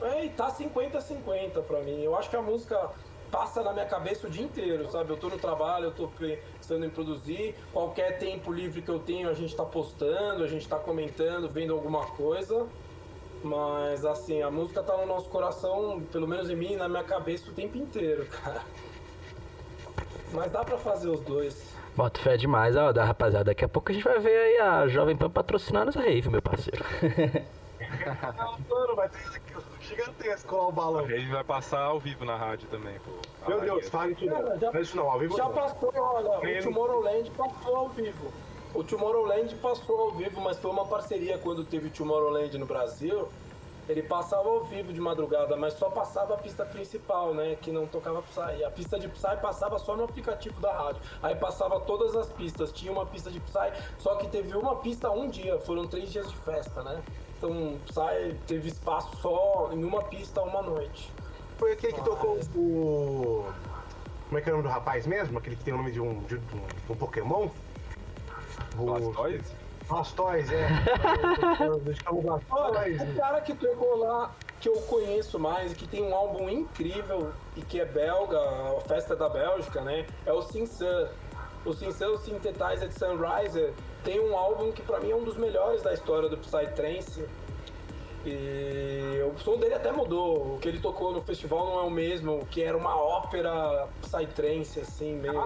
É, 0.00 0.24
e 0.24 0.30
tá 0.30 0.50
50-50 0.50 1.62
pra 1.62 1.80
mim. 1.80 2.02
Eu 2.02 2.16
acho 2.16 2.28
que 2.28 2.36
a 2.36 2.42
música 2.42 2.90
passa 3.30 3.62
na 3.62 3.72
minha 3.72 3.86
cabeça 3.86 4.26
o 4.26 4.30
dia 4.30 4.44
inteiro, 4.44 4.88
sabe? 4.90 5.10
Eu 5.10 5.16
tô 5.16 5.28
no 5.28 5.38
trabalho, 5.38 5.86
eu 5.86 5.92
tô 5.92 6.08
pensando 6.08 6.84
em 6.86 6.90
produzir, 6.90 7.54
qualquer 7.72 8.18
tempo 8.18 8.52
livre 8.52 8.80
que 8.80 8.88
eu 8.88 8.98
tenho 8.98 9.28
a 9.28 9.34
gente 9.34 9.54
tá 9.56 9.64
postando, 9.64 10.44
a 10.44 10.46
gente 10.46 10.68
tá 10.68 10.78
comentando, 10.78 11.48
vendo 11.48 11.72
alguma 11.72 12.06
coisa. 12.06 12.66
Mas 13.42 14.04
assim, 14.04 14.40
a 14.40 14.50
música 14.50 14.82
tá 14.82 14.96
no 14.96 15.04
nosso 15.04 15.28
coração, 15.28 16.00
pelo 16.10 16.26
menos 16.26 16.48
em 16.48 16.56
mim, 16.56 16.76
na 16.76 16.88
minha 16.88 17.04
cabeça 17.04 17.50
o 17.50 17.52
tempo 17.52 17.76
inteiro, 17.76 18.26
cara. 18.42 18.62
Mas 20.32 20.50
dá 20.50 20.64
pra 20.64 20.78
fazer 20.78 21.08
os 21.08 21.20
dois. 21.20 21.73
Bota 21.96 22.20
fé 22.20 22.36
demais, 22.36 22.76
ó, 22.76 22.92
da 22.92 23.04
rapaziada. 23.04 23.44
Daqui 23.46 23.64
a 23.64 23.68
pouco 23.68 23.90
a 23.90 23.94
gente 23.94 24.02
vai 24.04 24.18
ver 24.18 24.36
aí 24.36 24.58
a 24.58 24.88
Jovem 24.88 25.16
Pan 25.16 25.30
patrocinando 25.30 25.90
os 25.90 25.96
rave, 25.96 26.28
meu 26.28 26.42
parceiro. 26.42 26.84
Mano, 28.68 28.96
vai 28.96 29.08
ter 29.08 29.18
gigantesco 29.80 30.56
lá 30.56 30.64
o 30.66 30.68
A 30.68 30.72
balão. 30.72 31.04
rede 31.04 31.28
vai 31.30 31.44
passar 31.44 31.80
ao 31.82 32.00
vivo 32.00 32.24
na 32.24 32.36
rádio 32.36 32.66
também, 32.68 32.94
pô. 33.04 33.12
Meu 33.48 33.60
Deus, 33.60 33.86
é. 33.86 33.90
fale 33.90 34.12
isso 34.14 34.24
não. 34.26 34.58
Já- 34.58 34.70
Não 34.72 34.78
é 34.78 34.80
isso 34.82 34.96
não, 34.96 35.10
ao 35.10 35.18
vivo 35.18 35.36
Já 35.36 35.44
não. 35.44 35.52
passou, 35.52 35.92
olha, 35.96 36.48
Ele- 36.50 36.60
o 36.60 36.64
Tomorrowland 36.64 37.30
passou 37.30 37.76
ao 37.76 37.88
vivo. 37.90 38.32
O 38.74 38.82
Tomorrowland 38.82 39.54
passou 39.56 40.00
ao 40.00 40.10
vivo, 40.12 40.40
mas 40.40 40.58
foi 40.58 40.70
uma 40.70 40.86
parceria 40.86 41.38
quando 41.38 41.64
teve 41.64 41.86
o 41.88 41.90
Tomorrowland 41.90 42.58
no 42.58 42.66
Brasil. 42.66 43.28
Ele 43.88 44.02
passava 44.02 44.48
ao 44.48 44.64
vivo 44.64 44.92
de 44.92 45.00
madrugada, 45.00 45.56
mas 45.56 45.74
só 45.74 45.90
passava 45.90 46.34
a 46.34 46.36
pista 46.38 46.64
principal, 46.64 47.34
né? 47.34 47.56
Que 47.60 47.70
não 47.70 47.86
tocava 47.86 48.22
Psy. 48.22 48.64
A 48.64 48.70
pista 48.70 48.98
de 48.98 49.08
Psy 49.08 49.36
passava 49.42 49.78
só 49.78 49.94
no 49.96 50.04
aplicativo 50.04 50.60
da 50.60 50.72
rádio. 50.72 51.02
Aí 51.22 51.34
passava 51.34 51.78
todas 51.80 52.16
as 52.16 52.28
pistas. 52.32 52.72
Tinha 52.72 52.90
uma 52.90 53.04
pista 53.04 53.30
de 53.30 53.40
Psy, 53.40 53.72
só 53.98 54.14
que 54.16 54.26
teve 54.28 54.56
uma 54.56 54.76
pista 54.76 55.10
um 55.10 55.28
dia. 55.28 55.58
Foram 55.60 55.86
três 55.86 56.10
dias 56.10 56.28
de 56.30 56.36
festa, 56.38 56.82
né? 56.82 57.02
Então 57.36 57.78
Psy 57.86 58.38
teve 58.46 58.68
espaço 58.68 59.16
só 59.16 59.70
em 59.72 59.84
uma 59.84 60.02
pista 60.02 60.40
uma 60.40 60.62
noite. 60.62 61.12
Foi 61.58 61.72
aquele 61.72 61.92
que 61.92 62.02
tocou 62.02 62.38
o. 62.56 63.44
Como 64.28 64.38
é 64.38 64.40
que 64.40 64.48
é 64.48 64.52
o 64.52 64.56
nome 64.56 64.68
do 64.68 64.72
rapaz 64.72 65.06
mesmo? 65.06 65.38
Aquele 65.38 65.56
que 65.56 65.64
tem 65.64 65.74
o 65.74 65.76
nome 65.76 65.92
de 65.92 66.00
um, 66.00 66.20
de 66.22 66.36
um, 66.36 66.40
de 66.40 66.92
um 66.92 66.96
Pokémon? 66.96 67.48
O... 68.78 68.84
Blastoise? 68.84 69.63
Blastoise, 69.88 70.54
é. 70.54 70.68
Deixa 71.84 72.02
eu 72.06 72.42
Olha, 72.50 73.02
o 73.02 73.16
cara 73.16 73.40
que 73.40 73.54
tocou 73.54 73.98
lá, 73.98 74.34
que 74.60 74.68
eu 74.68 74.74
conheço 74.82 75.38
mais, 75.38 75.72
e 75.72 75.74
que 75.74 75.86
tem 75.86 76.02
um 76.02 76.14
álbum 76.14 76.48
incrível 76.48 77.32
e 77.56 77.62
que 77.62 77.80
é 77.80 77.84
belga, 77.84 78.38
a 78.38 78.80
festa 78.82 79.14
da 79.14 79.28
Bélgica, 79.28 79.82
né? 79.82 80.06
É 80.24 80.32
o 80.32 80.42
Sinsan. 80.42 81.08
O 81.64 81.72
Sinsan, 81.72 82.08
o 82.08 82.18
Synthesized 82.18 82.92
Sunriser, 82.98 83.72
tem 84.02 84.20
um 84.20 84.36
álbum 84.36 84.70
que 84.72 84.82
pra 84.82 85.00
mim 85.00 85.10
é 85.10 85.16
um 85.16 85.24
dos 85.24 85.36
melhores 85.36 85.82
da 85.82 85.92
história 85.92 86.28
do 86.28 86.36
Psytrance. 86.36 87.26
E 88.26 89.22
o 89.34 89.38
som 89.38 89.58
dele 89.58 89.74
até 89.74 89.92
mudou. 89.92 90.54
O 90.54 90.58
que 90.58 90.68
ele 90.68 90.80
tocou 90.80 91.12
no 91.12 91.20
festival 91.20 91.66
não 91.66 91.78
é 91.80 91.82
o 91.82 91.90
mesmo, 91.90 92.46
que 92.50 92.62
era 92.62 92.76
uma 92.76 92.96
ópera 92.96 93.86
psytrance, 94.00 94.80
assim, 94.80 95.14
meio. 95.16 95.34
Uma 95.34 95.44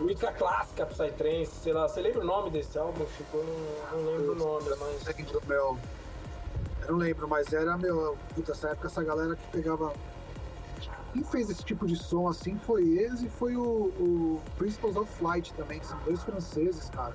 música 0.00 0.32
clássica 0.32 0.86
psytrance, 0.86 1.52
sei 1.62 1.72
lá. 1.72 1.88
Você 1.88 2.00
lembra 2.00 2.20
o 2.20 2.24
nome 2.24 2.50
desse 2.50 2.78
álbum, 2.78 3.06
Chico? 3.16 3.36
Eu 3.36 3.44
não, 3.92 4.02
não 4.02 4.12
lembro 4.12 4.32
o 4.32 4.34
nome, 4.34 4.68
mas. 4.78 5.16
Lembro, 5.16 5.42
meu. 5.46 5.78
Eu 6.82 6.92
não 6.92 6.98
lembro, 6.98 7.28
mas 7.28 7.52
era, 7.52 7.76
meu. 7.76 8.16
Puta, 8.34 8.52
essa 8.52 8.68
época 8.68 8.88
essa 8.88 9.02
galera 9.02 9.36
que 9.36 9.46
pegava. 9.48 9.92
Quem 11.12 11.24
fez 11.24 11.50
esse 11.50 11.64
tipo 11.64 11.86
de 11.86 11.96
som 11.96 12.28
assim 12.28 12.56
foi 12.56 12.82
eles 12.84 13.20
e 13.22 13.28
foi 13.28 13.56
o, 13.56 13.62
o 13.62 14.40
Principles 14.56 14.96
of 14.96 15.10
Flight 15.14 15.52
também, 15.54 15.80
que 15.80 15.86
são 15.86 15.98
dois 16.04 16.22
franceses, 16.22 16.88
cara. 16.90 17.14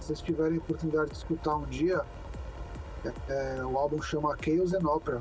Se 0.00 0.08
vocês 0.08 0.20
tiverem 0.20 0.58
a 0.58 0.60
oportunidade 0.60 1.10
de 1.10 1.16
escutar 1.16 1.54
um 1.54 1.64
dia, 1.66 2.04
é, 3.04 3.58
é, 3.58 3.64
o 3.64 3.78
álbum 3.78 4.02
chama 4.02 4.36
Chaos 4.44 4.74
and 4.74 4.88
Opera. 4.88 5.20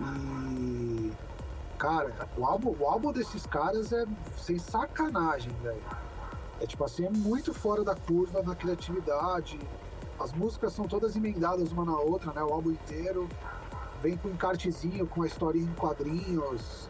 E. 0.00 1.12
Cara, 1.76 2.28
o 2.38 2.44
álbum, 2.46 2.74
o 2.78 2.86
álbum 2.86 3.12
desses 3.12 3.44
caras 3.46 3.92
é 3.92 4.06
sem 4.38 4.58
sacanagem, 4.58 5.52
velho. 5.60 5.82
É 6.64 6.66
tipo 6.66 6.82
assim, 6.82 7.04
é 7.04 7.10
muito 7.10 7.52
fora 7.52 7.84
da 7.84 7.94
curva 7.94 8.42
na 8.42 8.54
criatividade. 8.54 9.60
As 10.18 10.32
músicas 10.32 10.72
são 10.72 10.88
todas 10.88 11.14
emendadas 11.14 11.70
uma 11.70 11.84
na 11.84 11.98
outra, 11.98 12.32
né? 12.32 12.42
O 12.42 12.54
álbum 12.54 12.70
inteiro. 12.70 13.28
Vem 14.00 14.16
com 14.16 14.28
um 14.28 14.32
encartezinho, 14.32 15.06
com 15.06 15.22
a 15.22 15.26
historinha 15.26 15.70
em 15.70 15.74
quadrinhos. 15.74 16.88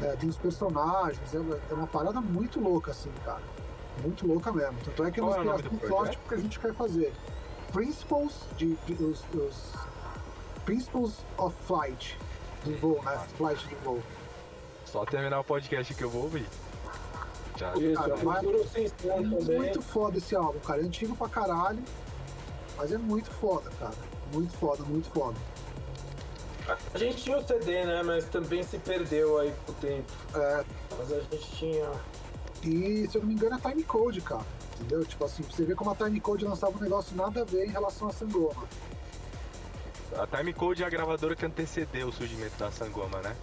É, 0.00 0.14
tem 0.14 0.28
os 0.28 0.36
personagens. 0.36 1.34
É 1.34 1.40
uma, 1.40 1.58
é 1.70 1.74
uma 1.74 1.86
parada 1.88 2.20
muito 2.20 2.60
louca, 2.60 2.92
assim, 2.92 3.10
cara. 3.24 3.42
Muito 4.00 4.28
louca 4.28 4.52
mesmo. 4.52 4.78
Tanto 4.84 5.04
é 5.04 5.10
que 5.10 5.18
é 5.18 5.22
uma 5.24 5.32
Qual 5.32 5.42
é 5.42 5.44
nome 5.44 5.58
inspiração 5.58 5.88
forte 5.88 6.18
porque 6.18 6.34
a 6.36 6.38
gente 6.38 6.60
quer 6.60 6.72
fazer. 6.72 7.12
Principles 7.72 8.32
de 8.56 8.78
os, 9.00 9.24
os 9.34 9.72
Principles 10.64 11.18
of 11.36 11.56
Flight 11.66 12.16
do 12.64 12.76
voo, 12.76 13.02
né? 13.02 13.18
Flight 13.36 13.66
do 13.66 13.76
voo. 13.82 14.02
Só 14.84 15.04
terminar 15.04 15.40
o 15.40 15.44
podcast 15.44 15.92
que 15.94 16.04
eu 16.04 16.10
vou 16.10 16.22
ouvir. 16.22 16.46
Já. 17.60 17.74
Isso, 17.76 18.00
Cara, 18.00 18.14
É 18.14 18.16
também. 19.22 19.58
muito 19.58 19.82
foda 19.82 20.16
esse 20.16 20.34
álbum, 20.34 20.58
cara. 20.60 20.80
É 20.80 20.84
antigo 20.84 21.14
pra 21.14 21.28
caralho, 21.28 21.82
mas 22.78 22.90
é 22.90 22.96
muito 22.96 23.30
foda, 23.30 23.68
cara. 23.78 23.92
Muito 24.32 24.56
foda, 24.56 24.82
muito 24.84 25.10
foda. 25.10 25.36
A 26.94 26.98
gente 26.98 27.16
tinha 27.22 27.36
o 27.36 27.44
CD, 27.46 27.84
né? 27.84 28.02
Mas 28.02 28.24
também 28.26 28.62
se 28.62 28.78
perdeu 28.78 29.38
aí 29.38 29.52
com 29.66 29.72
o 29.72 29.74
tempo. 29.74 30.10
É, 30.34 30.64
Mas 30.96 31.12
a 31.12 31.20
gente 31.20 31.50
tinha. 31.56 31.90
e 32.62 33.06
se 33.10 33.16
eu 33.18 33.20
não 33.22 33.28
me 33.28 33.34
engano 33.34 33.56
é 33.56 33.68
Time 33.70 33.82
Code, 33.82 34.20
cara. 34.22 34.44
Entendeu? 34.76 35.04
Tipo 35.04 35.24
assim, 35.26 35.42
pra 35.42 35.54
você 35.54 35.64
ver 35.64 35.74
como 35.74 35.90
a 35.90 35.94
Time 35.96 36.18
Code 36.20 36.44
lançava 36.46 36.74
um 36.78 36.80
negócio 36.80 37.14
nada 37.14 37.42
a 37.42 37.44
ver 37.44 37.66
em 37.66 37.70
relação 37.70 38.08
a 38.08 38.12
Sangoma. 38.12 38.64
A 40.16 40.26
Timecode 40.26 40.82
é 40.82 40.86
a 40.86 40.90
gravadora 40.90 41.36
que 41.36 41.44
antecedeu 41.44 42.08
o 42.08 42.12
surgimento 42.12 42.56
da 42.58 42.70
Sangoma, 42.72 43.20
né? 43.20 43.36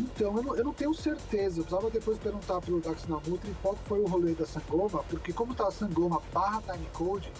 Então, 0.00 0.34
eu 0.34 0.42
não, 0.42 0.56
eu 0.56 0.64
não 0.64 0.72
tenho 0.72 0.94
certeza. 0.94 1.60
Eu 1.60 1.64
precisava 1.64 1.90
depois 1.90 2.18
perguntar 2.18 2.58
pro 2.62 2.80
Dax 2.80 3.06
Namutri 3.06 3.54
qual 3.60 3.76
foi 3.84 4.00
o 4.00 4.06
rolê 4.06 4.32
da 4.32 4.46
Sangoma, 4.46 5.04
porque 5.10 5.30
como 5.30 5.54
tá 5.54 5.68
a 5.68 5.70
Sangoma 5.70 6.22
barra 6.32 6.62
Timecode, 6.62 7.30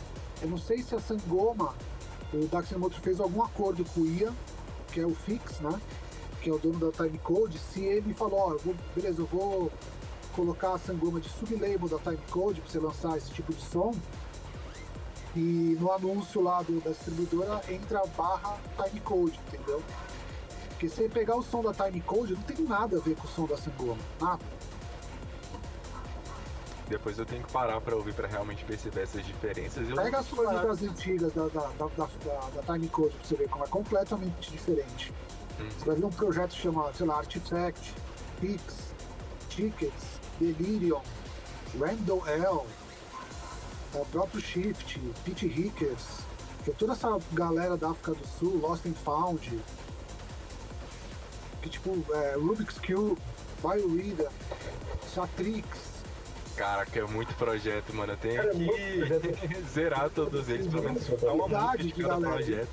eu 0.42 0.50
não 0.50 0.58
sei 0.58 0.82
se 0.82 0.94
a 0.94 1.00
Sangoma, 1.00 1.74
o 2.34 2.46
Dax 2.48 2.70
Namutri 2.70 3.00
fez 3.00 3.18
algum 3.18 3.42
acordo 3.42 3.82
com 3.94 4.02
o 4.02 4.06
Ian, 4.06 4.34
que 4.92 5.00
é 5.00 5.06
o 5.06 5.14
Fix, 5.14 5.58
né? 5.60 5.80
Que 6.42 6.50
é 6.50 6.52
o 6.52 6.58
dono 6.58 6.78
da 6.78 6.92
Timecode, 6.92 7.58
se 7.58 7.82
ele 7.82 8.12
falou, 8.12 8.38
ó, 8.38 8.56
vou, 8.58 8.74
beleza, 8.94 9.22
eu 9.22 9.26
vou 9.26 9.72
colocar 10.34 10.74
a 10.74 10.78
Sangoma 10.78 11.18
de 11.18 11.30
sublabel 11.30 11.88
da 11.88 11.98
Timecode 11.98 12.60
pra 12.60 12.70
você 12.70 12.78
lançar 12.78 13.16
esse 13.16 13.30
tipo 13.30 13.54
de 13.54 13.62
som. 13.64 13.94
E 15.34 15.78
no 15.80 15.90
anúncio 15.92 16.42
lá 16.42 16.60
do, 16.60 16.78
da 16.80 16.90
distribuidora 16.90 17.62
entra 17.70 18.00
a 18.00 18.06
barra 18.06 18.58
Timecode, 18.76 19.38
entendeu? 19.48 19.82
Porque 20.80 20.88
se 20.88 20.96
você 20.96 21.08
pegar 21.10 21.36
o 21.36 21.42
som 21.42 21.60
da 21.62 21.74
Timecode, 21.74 22.32
não 22.32 22.40
tem 22.40 22.64
nada 22.64 22.96
a 22.96 23.00
ver 23.00 23.14
com 23.14 23.28
o 23.28 23.30
som 23.30 23.44
da 23.44 23.54
Sangoma. 23.58 23.98
Nada. 24.18 24.42
Depois 26.88 27.18
eu 27.18 27.26
tenho 27.26 27.44
que 27.44 27.52
parar 27.52 27.78
pra 27.82 27.94
ouvir 27.94 28.14
pra 28.14 28.26
realmente 28.26 28.64
perceber 28.64 29.02
essas 29.02 29.26
diferenças. 29.26 29.86
Eu 29.90 29.94
Pega 29.94 30.20
as 30.20 30.26
parar- 30.28 30.66
músicas 30.66 30.82
antigas 30.90 31.32
da, 31.34 31.48
da, 31.48 31.66
da, 31.66 31.86
da, 31.86 32.06
da, 32.24 32.60
da 32.62 32.72
Timecode 32.72 33.14
pra 33.14 33.26
você 33.26 33.34
ver 33.36 33.48
como 33.50 33.62
é 33.64 33.68
completamente 33.68 34.50
diferente. 34.50 35.12
Você 35.78 35.84
vai 35.84 35.96
ver 35.96 36.04
um 36.06 36.10
projeto 36.10 36.54
chamado, 36.54 36.96
sei 36.96 37.04
lá, 37.06 37.18
Artifact, 37.18 37.94
Pix, 38.40 38.94
Tickets, 39.50 40.18
Delirium, 40.40 41.02
Randall 41.78 42.26
L, 42.26 42.66
o 43.92 44.06
próprio 44.06 44.40
Shift, 44.40 44.98
Pete 45.26 45.46
Rickers, 45.46 46.20
que 46.64 46.70
é 46.70 46.72
toda 46.74 46.94
essa 46.94 47.18
galera 47.34 47.76
da 47.76 47.90
África 47.90 48.14
do 48.14 48.26
Sul, 48.26 48.58
Lost 48.62 48.86
and 48.86 48.94
Found, 49.04 49.60
que 51.62 51.68
tipo, 51.68 51.96
é, 52.14 52.34
Rubik's 52.34 52.78
Cube, 52.78 53.20
Bioreader, 53.62 54.28
Chatrix, 55.14 55.90
Caraca, 56.56 56.98
é 56.98 57.04
muito 57.06 57.32
projeto, 57.36 57.94
mano. 57.94 58.12
Eu 58.12 58.16
tenho 58.18 58.36
Cara, 58.36 58.50
é 58.50 59.18
que 59.32 59.62
zerar 59.72 60.10
todos 60.10 60.46
eles, 60.48 60.66
pelo 60.66 60.82
menos 60.82 61.02
escutar 61.02 61.32
uma 61.32 61.48
música 61.48 61.58
Verdade, 61.58 61.82
de 61.84 61.92
cada 62.02 62.08
galera. 62.16 62.34
projeto. 62.34 62.68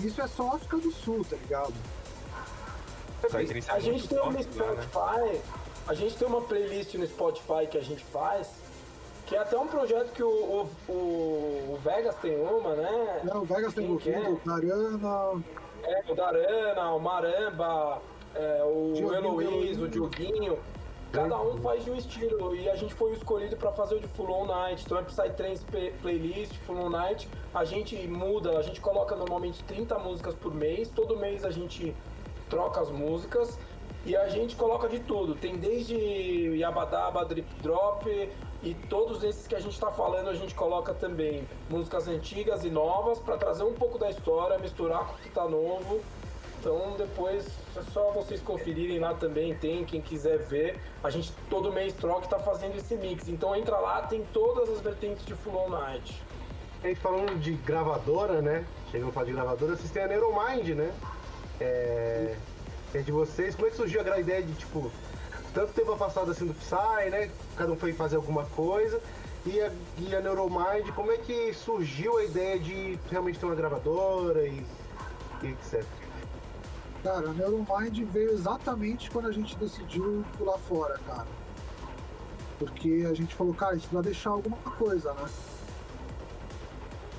isso 0.00 0.22
é 0.22 0.26
só 0.26 0.54
África 0.54 0.76
do 0.78 0.90
Sul, 0.90 1.26
tá 1.28 1.36
ligado? 1.36 1.74
É 3.24 3.72
A 3.72 3.80
gente 3.80 4.08
tem 4.08 4.18
uma 4.18 4.32
forte 4.32 4.58
lá, 4.58 4.72
né? 4.72 4.82
Spotify, 4.82 5.40
a 5.88 5.94
gente 5.94 6.16
tem 6.16 6.28
uma 6.28 6.40
playlist 6.42 6.94
no 6.94 7.06
Spotify 7.06 7.66
que 7.70 7.76
a 7.76 7.82
gente 7.82 8.04
faz, 8.04 8.48
que 9.26 9.34
é 9.34 9.38
até 9.38 9.58
um 9.58 9.66
projeto 9.66 10.12
que 10.12 10.22
o, 10.22 10.28
o, 10.28 10.70
o- 10.92 11.72
o 11.74 11.80
Vegas 11.84 12.14
tem 12.16 12.36
uma, 12.38 12.74
né? 12.74 13.22
É, 13.30 13.36
o 13.36 13.44
Vegas 13.44 13.74
tem 13.74 13.86
Quem 13.86 13.98
que 13.98 14.10
é? 14.10 14.18
envolvido, 14.18 14.40
Narana, 14.46 15.42
É, 15.82 16.04
o 16.10 16.14
Darana, 16.14 16.90
o 16.92 17.00
Maramba, 17.00 18.00
é, 18.38 18.64
o 18.64 18.92
Dioguinho 18.94 19.40
Heloís, 19.42 19.80
o. 19.80 19.88
Dioguinho. 19.88 20.58
Cada 21.12 21.40
um 21.40 21.56
faz 21.58 21.82
de 21.84 21.90
um 21.90 21.96
estilo 21.96 22.54
e 22.54 22.68
a 22.68 22.74
gente 22.74 22.92
foi 22.92 23.12
escolhido 23.12 23.56
para 23.56 23.72
fazer 23.72 23.94
o 23.94 24.00
de 24.00 24.06
Full 24.08 24.30
On 24.30 24.44
Night. 24.44 24.82
Então 24.84 24.98
é 24.98 25.02
Psytrance 25.02 25.64
Play- 25.64 25.92
Playlist, 26.02 26.52
Full 26.66 26.76
On 26.76 26.90
Night. 26.90 27.28
A 27.54 27.64
gente 27.64 27.96
muda, 28.06 28.58
a 28.58 28.62
gente 28.62 28.80
coloca 28.80 29.16
normalmente 29.16 29.62
30 29.64 29.98
músicas 29.98 30.34
por 30.34 30.52
mês. 30.54 30.90
Todo 30.90 31.16
mês 31.16 31.44
a 31.44 31.50
gente 31.50 31.94
troca 32.50 32.80
as 32.80 32.90
músicas 32.90 33.58
e 34.04 34.14
a 34.14 34.28
gente 34.28 34.56
coloca 34.56 34.88
de 34.88 34.98
tudo. 34.98 35.34
Tem 35.34 35.56
desde 35.56 35.94
Yabadaba, 36.58 37.24
Drip 37.24 37.48
Drop 37.62 38.06
e 38.62 38.74
todos 38.90 39.22
esses 39.22 39.46
que 39.46 39.54
a 39.54 39.60
gente 39.60 39.72
está 39.74 39.90
falando 39.90 40.28
a 40.28 40.34
gente 40.34 40.54
coloca 40.54 40.92
também 40.92 41.48
músicas 41.70 42.08
antigas 42.08 42.64
e 42.64 42.68
novas 42.68 43.18
para 43.20 43.36
trazer 43.38 43.62
um 43.64 43.72
pouco 43.74 43.96
da 43.96 44.10
história, 44.10 44.58
misturar 44.58 45.06
com 45.06 45.14
o 45.14 45.18
que 45.18 45.30
tá 45.30 45.48
novo. 45.48 46.00
Então 46.66 46.96
depois 46.96 47.46
é 47.76 47.82
só 47.92 48.10
vocês 48.10 48.40
conferirem 48.40 48.98
lá 48.98 49.14
também, 49.14 49.54
tem 49.54 49.84
quem 49.84 50.00
quiser 50.00 50.38
ver. 50.38 50.76
A 51.00 51.10
gente 51.10 51.32
todo 51.48 51.72
mês 51.72 51.92
troca 51.92 52.26
e 52.26 52.28
tá 52.28 52.40
fazendo 52.40 52.76
esse 52.76 52.96
mix. 52.96 53.28
Então 53.28 53.54
entra 53.54 53.78
lá, 53.78 54.02
tem 54.02 54.26
todas 54.32 54.68
as 54.68 54.80
vertentes 54.80 55.24
de 55.24 55.32
Full 55.36 55.70
Night. 55.70 56.20
Gente 56.82 56.98
falando 56.98 57.38
de 57.38 57.52
gravadora, 57.52 58.42
né? 58.42 58.64
Chegando 58.90 59.10
a 59.10 59.12
falar 59.12 59.26
de 59.26 59.32
gravadora, 59.32 59.76
vocês 59.76 59.92
têm 59.92 60.02
a 60.02 60.08
Neuromind, 60.08 60.70
né? 60.70 60.92
É. 61.60 62.34
É 62.92 62.98
de 62.98 63.12
vocês. 63.12 63.54
Como 63.54 63.68
é 63.68 63.70
que 63.70 63.76
surgiu 63.76 64.00
a 64.00 64.18
ideia 64.18 64.42
de, 64.42 64.52
tipo, 64.54 64.90
tanto 65.54 65.72
tempo 65.72 65.92
afastado 65.92 66.32
assim 66.32 66.46
do 66.46 66.54
Psy, 66.54 67.10
né? 67.10 67.30
Cada 67.56 67.70
um 67.70 67.76
foi 67.76 67.92
fazer 67.92 68.16
alguma 68.16 68.44
coisa. 68.44 69.00
E 69.44 69.60
a, 69.60 69.70
e 69.98 70.16
a 70.16 70.20
Neuromind, 70.20 70.90
como 70.96 71.12
é 71.12 71.18
que 71.18 71.54
surgiu 71.54 72.18
a 72.18 72.24
ideia 72.24 72.58
de 72.58 72.98
realmente 73.08 73.38
ter 73.38 73.46
uma 73.46 73.54
gravadora 73.54 74.44
e, 74.44 74.66
e 75.44 75.46
etc? 75.46 75.84
Cara, 77.06 77.30
a 77.30 77.32
Neuromind 77.32 78.02
veio 78.10 78.32
exatamente 78.32 79.08
quando 79.12 79.28
a 79.28 79.32
gente 79.32 79.56
decidiu 79.56 80.24
pular 80.36 80.58
fora, 80.58 80.98
cara. 81.06 81.28
Porque 82.58 83.06
a 83.08 83.14
gente 83.14 83.32
falou, 83.32 83.54
cara, 83.54 83.74
a 83.74 83.76
gente 83.76 83.94
vai 83.94 84.02
deixar 84.02 84.30
alguma 84.30 84.56
coisa, 84.56 85.14
né? 85.14 85.28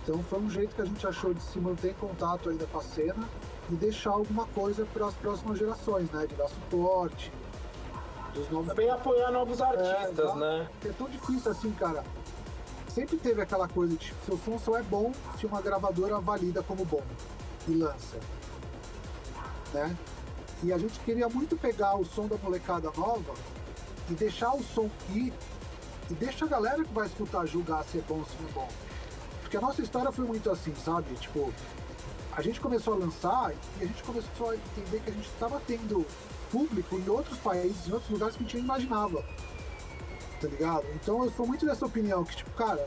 Então 0.03 0.21
foi 0.23 0.39
um 0.39 0.49
jeito 0.49 0.75
que 0.75 0.81
a 0.81 0.85
gente 0.85 1.07
achou 1.07 1.33
de 1.33 1.41
se 1.41 1.57
manter 1.57 1.91
em 1.91 1.93
contato 1.93 2.49
ainda 2.49 2.65
com 2.65 2.79
a 2.79 2.83
cena 2.83 3.29
e 3.69 3.75
deixar 3.75 4.09
alguma 4.09 4.45
coisa 4.47 4.85
para 4.93 5.05
as 5.07 5.13
próximas 5.13 5.57
gerações, 5.57 6.11
né? 6.11 6.27
De 6.27 6.35
dar 6.35 6.49
suporte, 6.49 7.31
dos 8.33 8.49
novos 8.49 8.67
Também 8.67 8.89
apoiar 8.89 9.31
novos 9.31 9.61
artistas, 9.61 10.19
exato. 10.19 10.37
né? 10.37 10.67
é 10.83 10.89
tão 10.89 11.07
difícil 11.07 11.49
assim, 11.49 11.71
cara. 11.71 12.03
Sempre 12.89 13.15
teve 13.15 13.41
aquela 13.41 13.69
coisa 13.69 13.93
de 13.93 13.99
tipo, 14.07 14.25
seu 14.25 14.37
som 14.37 14.59
só 14.59 14.77
é 14.77 14.83
bom 14.83 15.13
se 15.39 15.45
uma 15.45 15.61
gravadora 15.61 16.19
valida 16.19 16.61
como 16.61 16.83
bom 16.83 17.03
e 17.69 17.71
lança. 17.73 18.17
Né? 19.73 19.95
E 20.63 20.73
a 20.73 20.77
gente 20.77 20.99
queria 21.01 21.29
muito 21.29 21.55
pegar 21.55 21.95
o 21.95 22.05
som 22.05 22.27
da 22.27 22.37
molecada 22.37 22.91
nova 22.95 23.33
e 24.09 24.13
deixar 24.13 24.53
o 24.53 24.63
som 24.63 24.89
ir 25.13 25.33
e 26.09 26.13
deixa 26.13 26.45
a 26.45 26.47
galera 26.47 26.83
que 26.83 26.93
vai 26.93 27.05
escutar 27.05 27.45
julgar 27.45 27.83
se 27.83 27.99
é 27.99 28.01
bom 28.01 28.19
ou 28.19 28.25
se 28.25 28.35
não 28.41 28.49
é 28.49 28.51
bom. 28.53 28.67
Porque 29.41 29.57
a 29.57 29.61
nossa 29.61 29.81
história 29.81 30.11
foi 30.11 30.25
muito 30.25 30.49
assim, 30.49 30.73
sabe? 30.75 31.13
Tipo, 31.15 31.53
a 32.35 32.41
gente 32.41 32.59
começou 32.59 32.93
a 32.93 32.97
lançar 32.97 33.53
e 33.79 33.83
a 33.83 33.87
gente 33.87 34.03
começou 34.03 34.49
a 34.49 34.55
entender 34.55 34.99
que 35.01 35.09
a 35.09 35.13
gente 35.13 35.27
estava 35.27 35.61
tendo 35.65 36.05
público 36.51 36.97
em 36.97 37.09
outros 37.09 37.37
países, 37.39 37.87
em 37.87 37.91
outros 37.91 38.09
lugares 38.09 38.35
que 38.35 38.43
a 38.43 38.45
gente 38.45 38.55
nem 38.55 38.63
imaginava 38.63 39.23
tá 40.39 40.47
ligado? 40.47 40.85
Então 40.95 41.23
eu 41.23 41.31
sou 41.31 41.45
muito 41.45 41.65
dessa 41.65 41.85
opinião, 41.85 42.23
que 42.23 42.35
tipo, 42.35 42.51
cara, 42.51 42.85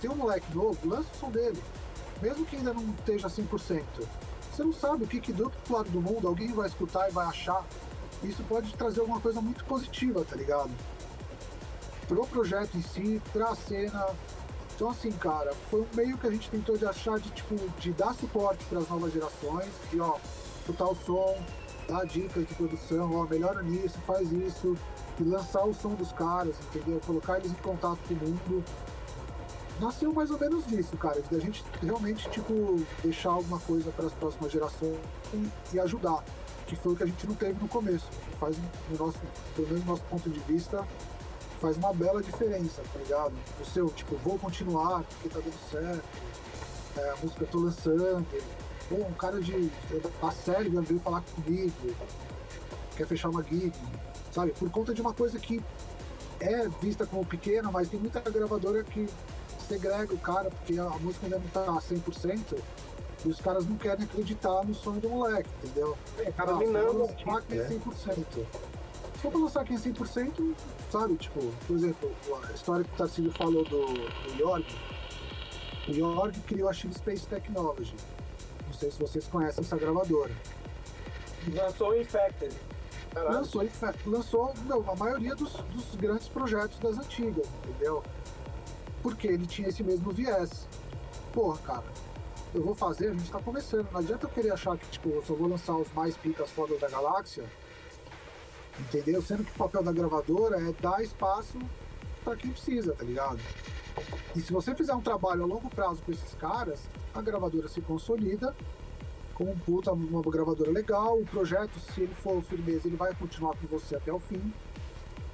tem 0.00 0.10
um 0.10 0.14
moleque 0.14 0.54
novo, 0.54 0.78
lança 0.88 1.08
o 1.12 1.16
som 1.16 1.30
dele. 1.30 1.62
Mesmo 2.22 2.44
que 2.46 2.56
ainda 2.56 2.72
não 2.72 2.82
esteja 2.98 3.28
100%. 3.28 3.82
Você 4.58 4.64
não 4.64 4.72
sabe 4.72 5.04
o 5.04 5.06
que, 5.06 5.20
que 5.20 5.32
do 5.32 5.44
outro 5.44 5.72
lado 5.72 5.88
do 5.90 6.00
mundo 6.00 6.26
alguém 6.26 6.52
vai 6.52 6.66
escutar 6.66 7.08
e 7.08 7.12
vai 7.12 7.26
achar. 7.26 7.64
Isso 8.24 8.42
pode 8.48 8.74
trazer 8.74 9.00
alguma 9.00 9.20
coisa 9.20 9.40
muito 9.40 9.64
positiva, 9.64 10.24
tá 10.24 10.34
ligado? 10.34 10.70
Pro 12.08 12.26
projeto 12.26 12.76
em 12.76 12.82
si, 12.82 13.22
pra 13.32 13.54
cena. 13.54 14.08
Então 14.74 14.90
assim, 14.90 15.12
cara, 15.12 15.54
foi 15.70 15.82
um 15.82 15.86
meio 15.94 16.18
que 16.18 16.26
a 16.26 16.30
gente 16.30 16.50
tentou 16.50 16.76
de 16.76 16.84
achar 16.84 17.20
de 17.20 17.30
tipo, 17.30 17.54
de 17.78 17.92
dar 17.92 18.12
suporte 18.14 18.64
para 18.64 18.80
as 18.80 18.88
novas 18.88 19.12
gerações, 19.12 19.70
e 19.92 20.00
ó, 20.00 20.16
escutar 20.60 20.86
o 20.86 20.96
som, 20.96 21.36
dar 21.88 22.04
dicas 22.04 22.46
de 22.46 22.54
produção, 22.54 23.14
ó, 23.14 23.26
melhora 23.26 23.62
nisso, 23.62 23.96
faz 24.06 24.32
isso, 24.32 24.76
e 25.20 25.22
lançar 25.22 25.64
o 25.64 25.72
som 25.72 25.94
dos 25.94 26.10
caras, 26.12 26.56
entendeu? 26.74 27.00
Colocar 27.06 27.38
eles 27.38 27.52
em 27.52 27.62
contato 27.62 27.98
com 28.08 28.14
o 28.14 28.16
mundo. 28.16 28.64
Nasceu 29.80 30.12
mais 30.12 30.30
ou 30.30 30.38
menos 30.38 30.66
disso, 30.66 30.96
cara, 30.96 31.20
de 31.22 31.36
a 31.36 31.38
gente 31.38 31.64
realmente, 31.80 32.28
tipo, 32.30 32.84
deixar 33.02 33.30
alguma 33.30 33.60
coisa 33.60 33.92
para 33.92 34.06
as 34.06 34.12
próximas 34.12 34.50
gerações 34.50 34.98
e, 35.32 35.50
e 35.74 35.80
ajudar, 35.80 36.24
que 36.66 36.74
foi 36.74 36.94
o 36.94 36.96
que 36.96 37.04
a 37.04 37.06
gente 37.06 37.26
não 37.28 37.34
teve 37.36 37.60
no 37.60 37.68
começo. 37.68 38.08
Faz, 38.40 38.56
no 38.90 38.98
nosso, 38.98 39.18
pelo 39.54 39.68
menos 39.68 39.84
no 39.84 39.92
nosso 39.92 40.02
ponto 40.04 40.28
de 40.28 40.40
vista, 40.40 40.84
faz 41.60 41.76
uma 41.76 41.92
bela 41.92 42.20
diferença, 42.20 42.82
tá 42.92 42.98
ligado? 42.98 43.32
O 43.60 43.64
seu, 43.64 43.88
tipo, 43.90 44.16
vou 44.16 44.36
continuar 44.36 45.04
porque 45.04 45.28
tá 45.28 45.38
dando 45.38 45.70
certo, 45.70 46.04
é, 46.96 47.10
a 47.10 47.16
música 47.22 47.44
eu 47.44 47.48
tô 47.48 47.58
lançando, 47.60 48.26
pô, 48.88 48.96
um 48.96 49.12
cara 49.12 49.40
de, 49.40 49.70
da 50.20 50.30
série 50.32 50.70
veio 50.70 50.98
falar 50.98 51.22
comigo, 51.36 51.72
quer 52.96 53.06
fechar 53.06 53.28
uma 53.28 53.44
gig, 53.44 53.72
sabe? 54.32 54.50
Por 54.52 54.68
conta 54.70 54.92
de 54.92 55.00
uma 55.00 55.14
coisa 55.14 55.38
que 55.38 55.62
é 56.40 56.68
vista 56.80 57.06
como 57.06 57.24
pequena, 57.24 57.70
mas 57.70 57.88
tem 57.88 58.00
muita 58.00 58.20
gravadora 58.20 58.82
que 58.82 59.08
segrega 59.68 60.14
o 60.14 60.18
cara, 60.18 60.50
porque 60.50 60.78
a 60.78 60.88
música 61.00 61.26
ainda 61.26 61.38
não 61.38 61.48
tá 61.48 61.64
100%, 61.66 62.58
e 63.24 63.28
os 63.28 63.40
caras 63.40 63.66
não 63.66 63.76
querem 63.76 64.04
acreditar 64.04 64.64
no 64.64 64.74
sonho 64.74 65.00
do 65.00 65.08
moleque, 65.08 65.48
entendeu? 65.62 65.96
É, 66.18 66.28
acaba 66.28 66.52
Ah, 66.52 66.56
minando 66.56 66.88
se 66.88 66.92
for 66.92 66.94
o 66.94 66.98
lançar 67.00 67.38
aqui 67.38 67.60
artista, 67.60 68.12
100%. 68.14 68.46
Se 69.14 69.22
for 69.22 69.30
pra 69.32 69.40
lançar 69.40 69.60
aqui 69.62 69.74
em 69.74 69.78
100%, 69.78 70.54
sabe? 70.92 71.16
Tipo, 71.16 71.40
por 71.66 71.76
exemplo, 71.76 72.12
a 72.48 72.52
história 72.52 72.84
que 72.84 72.92
o 72.94 72.96
Tarcísio 72.96 73.32
falou 73.32 73.64
do, 73.64 73.86
do 73.86 74.40
York. 74.40 74.76
O 75.88 75.92
York 75.92 76.38
criou 76.40 76.68
a 76.68 76.72
Chile 76.72 76.94
Space 76.94 77.26
Technology. 77.26 77.94
Não 78.66 78.72
sei 78.74 78.90
se 78.92 78.98
vocês 79.00 79.26
conhecem 79.26 79.64
essa 79.64 79.76
gravadora. 79.76 80.30
Lançou 81.52 81.90
o 81.90 82.00
Infected. 82.00 82.54
Lançou, 83.14 83.64
em 83.64 83.68
fa- 83.68 83.94
lançou 84.06 84.54
meu, 84.66 84.84
a 84.88 84.94
maioria 84.94 85.34
dos, 85.34 85.50
dos 85.54 85.96
grandes 85.96 86.28
projetos 86.28 86.78
das 86.78 86.98
antigas, 86.98 87.46
entendeu? 87.64 88.04
Porque 89.08 89.26
ele 89.26 89.46
tinha 89.46 89.68
esse 89.68 89.82
mesmo 89.82 90.12
viés. 90.12 90.68
Porra, 91.32 91.56
cara, 91.62 91.84
eu 92.54 92.62
vou 92.62 92.74
fazer, 92.74 93.08
a 93.08 93.14
gente 93.14 93.30
tá 93.30 93.40
começando. 93.40 93.90
Não 93.90 94.00
adianta 94.00 94.26
eu 94.26 94.30
querer 94.30 94.50
achar 94.50 94.76
que, 94.76 94.86
tipo, 94.90 95.08
eu 95.08 95.24
só 95.24 95.32
vou 95.32 95.48
lançar 95.48 95.74
os 95.76 95.90
mais 95.94 96.14
picas 96.14 96.50
fodas 96.50 96.78
da 96.78 96.90
galáxia, 96.90 97.42
entendeu? 98.78 99.22
Sendo 99.22 99.44
que 99.44 99.50
o 99.50 99.54
papel 99.54 99.82
da 99.82 99.92
gravadora 99.92 100.60
é 100.60 100.72
dar 100.78 101.02
espaço 101.02 101.58
pra 102.22 102.36
quem 102.36 102.50
precisa, 102.50 102.92
tá 102.92 103.02
ligado? 103.02 103.40
E 104.36 104.40
se 104.42 104.52
você 104.52 104.74
fizer 104.74 104.92
um 104.92 105.00
trabalho 105.00 105.42
a 105.42 105.46
longo 105.46 105.70
prazo 105.70 106.02
com 106.04 106.12
esses 106.12 106.34
caras, 106.34 106.78
a 107.14 107.22
gravadora 107.22 107.66
se 107.66 107.80
consolida 107.80 108.54
como 109.32 109.56
puta, 109.56 109.90
uma 109.90 110.20
gravadora 110.20 110.70
legal. 110.70 111.18
O 111.18 111.24
projeto, 111.24 111.78
se 111.80 112.02
ele 112.02 112.14
for 112.14 112.42
firmeza, 112.42 112.86
ele 112.86 112.96
vai 112.96 113.14
continuar 113.14 113.56
com 113.56 113.66
você 113.68 113.96
até 113.96 114.12
o 114.12 114.18
fim. 114.18 114.52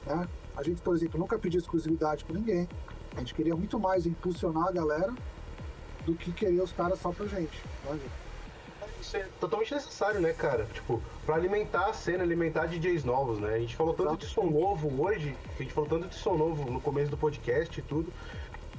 Né? 0.07 0.29
A 0.57 0.63
gente, 0.63 0.81
por 0.81 0.95
exemplo, 0.95 1.19
nunca 1.19 1.37
pediu 1.39 1.59
exclusividade 1.59 2.25
com 2.25 2.33
ninguém. 2.33 2.69
A 3.17 3.21
gente 3.21 3.35
queria 3.35 3.55
muito 3.55 3.79
mais 3.79 4.07
impulsionar 4.07 4.69
a 4.69 4.73
galera 4.73 5.15
do 6.05 6.15
que 6.15 6.33
querer 6.33 6.61
os 6.61 6.73
caras 6.73 6.99
só 7.01 7.13
pra 7.13 7.27
gente. 7.27 7.63
né? 7.85 7.99
Isso 9.01 9.17
é 9.17 9.27
totalmente 9.39 9.75
necessário, 9.75 10.21
né, 10.21 10.33
cara? 10.33 10.67
Tipo, 10.73 11.01
pra 11.27 11.37
alimentar 11.37 11.87
a 11.87 11.93
cena, 11.93 12.23
alimentar 12.23 12.67
DJs 12.67 13.05
novos, 13.05 13.39
né? 13.39 13.55
A 13.55 13.59
gente 13.59 13.77
falou 13.77 13.95
tanto 13.95 14.17
de 14.17 14.27
som 14.27 14.47
novo 14.47 15.03
hoje, 15.03 15.37
a 15.59 15.63
gente 15.63 15.73
falou 15.73 15.89
tanto 15.89 16.09
de 16.09 16.15
som 16.15 16.37
novo 16.37 16.71
no 16.71 16.81
começo 16.81 17.11
do 17.11 17.17
podcast 17.17 17.79
e 17.79 17.83
tudo. 17.83 18.13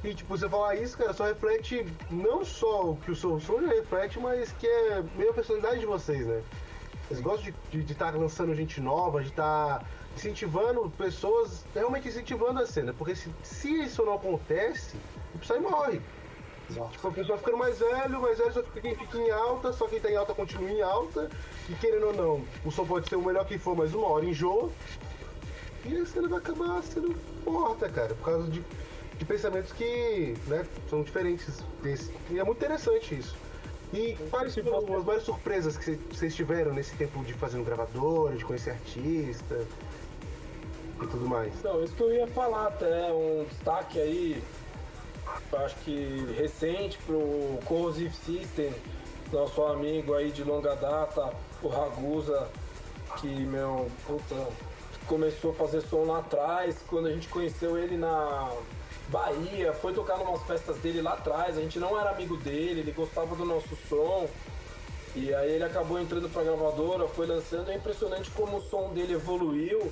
E, 0.03 0.13
tipo, 0.13 0.37
você 0.37 0.47
falar 0.49 0.75
isso, 0.75 0.97
cara, 0.97 1.13
só 1.13 1.25
reflete 1.25 1.85
não 2.11 2.43
só 2.45 2.91
o 2.91 2.97
que 2.97 3.11
o 3.11 3.15
seu 3.15 3.39
som 3.39 3.57
reflete, 3.57 4.19
mas 4.19 4.51
que 4.53 4.67
é 4.67 5.03
meio 5.15 5.31
a 5.31 5.33
personalidade 5.33 5.79
de 5.79 5.85
vocês, 5.85 6.25
né? 6.25 6.43
Vocês 7.07 7.21
gostam 7.21 7.53
de 7.71 7.91
estar 7.91 8.15
lançando 8.15 8.53
gente 8.55 8.81
nova, 8.81 9.21
de 9.21 9.29
estar 9.29 9.85
incentivando 10.15 10.89
pessoas, 10.97 11.65
realmente 11.73 12.07
incentivando 12.07 12.59
a 12.61 12.65
cena. 12.65 12.93
Porque 12.93 13.15
se, 13.15 13.29
se 13.43 13.69
isso 13.83 14.03
não 14.05 14.15
acontece, 14.15 14.95
o 15.33 15.39
Psy 15.39 15.59
morre. 15.59 16.01
Tipo, 16.91 17.07
a 17.09 17.11
pessoa 17.11 17.37
ficando 17.37 17.57
mais 17.57 17.77
velho, 17.77 18.19
mais 18.21 18.37
velho 18.39 18.51
só 18.53 18.63
fica 18.63 18.81
quem 18.81 18.95
fica 18.95 19.17
em 19.19 19.29
alta, 19.29 19.71
só 19.71 19.87
quem 19.87 19.99
tá 19.99 20.09
em 20.09 20.15
alta 20.15 20.33
continua 20.33 20.69
em 20.71 20.81
alta. 20.81 21.29
E 21.69 21.73
querendo 21.75 22.07
ou 22.07 22.13
não, 22.13 22.45
o 22.65 22.71
som 22.71 22.85
pode 22.85 23.07
ser 23.07 23.15
o 23.17 23.21
melhor 23.21 23.45
que 23.45 23.57
for, 23.57 23.75
mas 23.75 23.93
uma 23.93 24.07
hora 24.07 24.25
enjoa. 24.25 24.69
E 25.85 25.95
a 25.97 26.05
cena 26.05 26.27
vai 26.27 26.39
acabar 26.39 26.81
sendo 26.81 27.15
morta, 27.45 27.87
cara, 27.89 28.15
por 28.15 28.25
causa 28.25 28.49
de, 28.49 28.63
de 29.19 29.25
pensamentos 29.25 29.71
que 29.73 30.35
né, 30.47 30.65
são 30.89 31.03
diferentes 31.03 31.63
desse. 31.83 32.11
E 32.31 32.39
é 32.39 32.43
muito 32.43 32.57
interessante 32.57 33.13
isso. 33.19 33.35
E 33.93 34.17
quais 34.31 34.55
foram 34.55 34.97
as 34.97 35.05
maiores 35.05 35.23
surpresas 35.23 35.77
que 35.77 35.85
cê- 35.85 35.99
vocês 36.11 36.33
tiveram 36.35 36.73
nesse 36.73 36.95
tempo 36.95 37.23
de 37.23 37.33
fazendo 37.33 37.63
gravadora, 37.63 38.35
de 38.35 38.43
conhecer 38.43 38.71
artista 38.71 39.63
e 41.01 41.07
tudo 41.07 41.27
mais? 41.27 41.53
Então, 41.55 41.83
isso 41.83 41.95
que 41.95 42.03
eu 42.03 42.13
ia 42.13 42.27
falar 42.27 42.67
até, 42.67 43.11
um 43.11 43.45
destaque 43.49 43.99
aí, 43.99 44.43
acho 45.53 45.75
que 45.77 46.35
recente 46.37 46.97
pro 47.05 47.59
Corrosive 47.65 48.15
System, 48.15 48.73
nosso 49.31 49.63
amigo 49.63 50.13
aí 50.13 50.31
de 50.31 50.43
longa 50.43 50.75
data, 50.75 51.33
o 51.61 51.67
Ragusa, 51.67 52.47
que, 53.19 53.27
meu, 53.27 53.89
puta, 54.05 54.35
começou 55.07 55.51
a 55.51 55.53
fazer 55.53 55.81
som 55.81 56.03
lá 56.03 56.19
atrás, 56.19 56.77
quando 56.87 57.07
a 57.07 57.11
gente 57.11 57.27
conheceu 57.27 57.77
ele 57.77 57.97
na 57.97 58.51
Bahia, 59.09 59.73
foi 59.73 59.93
tocar 59.93 60.17
numas 60.17 60.41
festas 60.43 60.77
dele 60.77 61.01
lá 61.01 61.13
atrás, 61.13 61.57
a 61.57 61.61
gente 61.61 61.77
não 61.79 61.99
era 61.99 62.11
amigo 62.11 62.37
dele, 62.37 62.81
ele 62.81 62.91
gostava 62.91 63.35
do 63.35 63.45
nosso 63.45 63.75
som, 63.87 64.27
e 65.15 65.33
aí 65.33 65.51
ele 65.53 65.63
acabou 65.63 65.99
entrando 65.99 66.29
pra 66.29 66.43
gravadora, 66.43 67.07
foi 67.07 67.25
lançando, 67.25 67.71
é 67.71 67.75
impressionante 67.75 68.29
como 68.31 68.57
o 68.57 68.61
som 68.61 68.89
dele 68.93 69.13
evoluiu. 69.13 69.91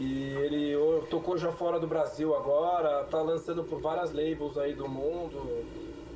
E 0.00 0.30
ele 0.30 0.74
tocou 1.10 1.36
já 1.36 1.52
fora 1.52 1.78
do 1.78 1.86
Brasil 1.86 2.34
agora, 2.34 3.04
tá 3.04 3.20
lançando 3.20 3.62
por 3.62 3.80
várias 3.80 4.12
labels 4.12 4.58
aí 4.58 4.74
do 4.74 4.88
mundo. 4.88 5.64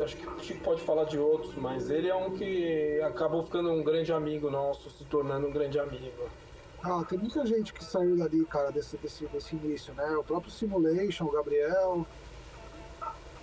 Acho 0.00 0.16
que 0.16 0.26
o 0.26 0.40
Chico 0.40 0.60
pode 0.60 0.82
falar 0.82 1.04
de 1.04 1.18
outros, 1.18 1.54
mas 1.54 1.88
ele 1.88 2.08
é 2.08 2.14
um 2.14 2.30
que 2.30 3.00
acabou 3.02 3.42
ficando 3.42 3.70
um 3.70 3.82
grande 3.82 4.12
amigo 4.12 4.50
nosso, 4.50 4.90
se 4.90 5.04
tornando 5.04 5.46
um 5.46 5.52
grande 5.52 5.78
amigo. 5.78 6.28
Ah, 6.82 7.02
tem 7.08 7.18
muita 7.18 7.44
gente 7.46 7.72
que 7.72 7.82
saiu 7.82 8.16
dali, 8.16 8.44
cara, 8.44 8.70
desse, 8.70 8.96
desse, 8.98 9.26
desse 9.26 9.56
início, 9.56 9.94
né? 9.94 10.16
O 10.16 10.22
próprio 10.22 10.52
Simulation, 10.52 11.24
o 11.24 11.32
Gabriel. 11.32 12.06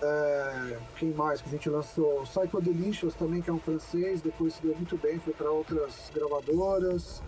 É, 0.02 0.78
quem 0.98 1.12
mais 1.12 1.42
que 1.42 1.48
a 1.48 1.52
gente 1.52 1.70
lançou? 1.70 2.22
O 2.22 2.24
Psycho 2.24 2.62
Delicious 2.62 3.16
também, 3.16 3.42
que 3.42 3.50
é 3.50 3.54
um 3.54 3.60
francês, 3.60 4.22
depois 4.22 4.54
se 4.54 4.62
deu 4.62 4.76
muito 4.76 4.98
bem, 4.98 5.20
foi 5.20 5.34
para 5.34 5.50
outras 5.50 6.12
gravadoras. 6.14 7.24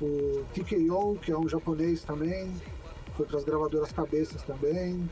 O 0.00 0.44
TKO, 0.54 1.18
que 1.20 1.32
é 1.32 1.36
um 1.38 1.48
japonês 1.48 2.02
também, 2.04 2.54
foi 3.16 3.26
para 3.26 3.38
as 3.38 3.44
gravadoras 3.44 3.90
cabeças 3.92 4.42
também. 4.42 5.08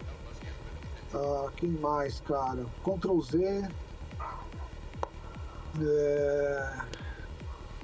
Ah, 1.12 1.48
quem 1.56 1.70
mais, 1.70 2.20
cara? 2.20 2.64
Ctrl 2.84 3.20
Z. 3.20 3.68
É, 5.80 6.72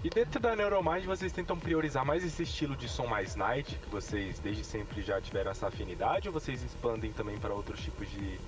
E 0.04 0.10
dentro 0.10 0.40
da 0.40 0.56
Neuromind 0.56 1.04
vocês 1.04 1.32
tentam 1.32 1.58
priorizar 1.58 2.04
mais 2.04 2.24
esse 2.24 2.42
estilo 2.42 2.74
de 2.74 2.88
som 2.88 3.06
mais 3.06 3.36
night, 3.36 3.78
que 3.78 3.88
vocês 3.90 4.38
desde 4.40 4.64
sempre 4.64 5.00
já 5.02 5.20
tiveram 5.20 5.50
essa 5.52 5.68
afinidade, 5.68 6.28
ou 6.28 6.32
vocês 6.34 6.62
expandem 6.62 7.12
também 7.12 7.38
para 7.38 7.54
outros 7.54 7.80
tipos 7.80 8.10
de, 8.10 8.40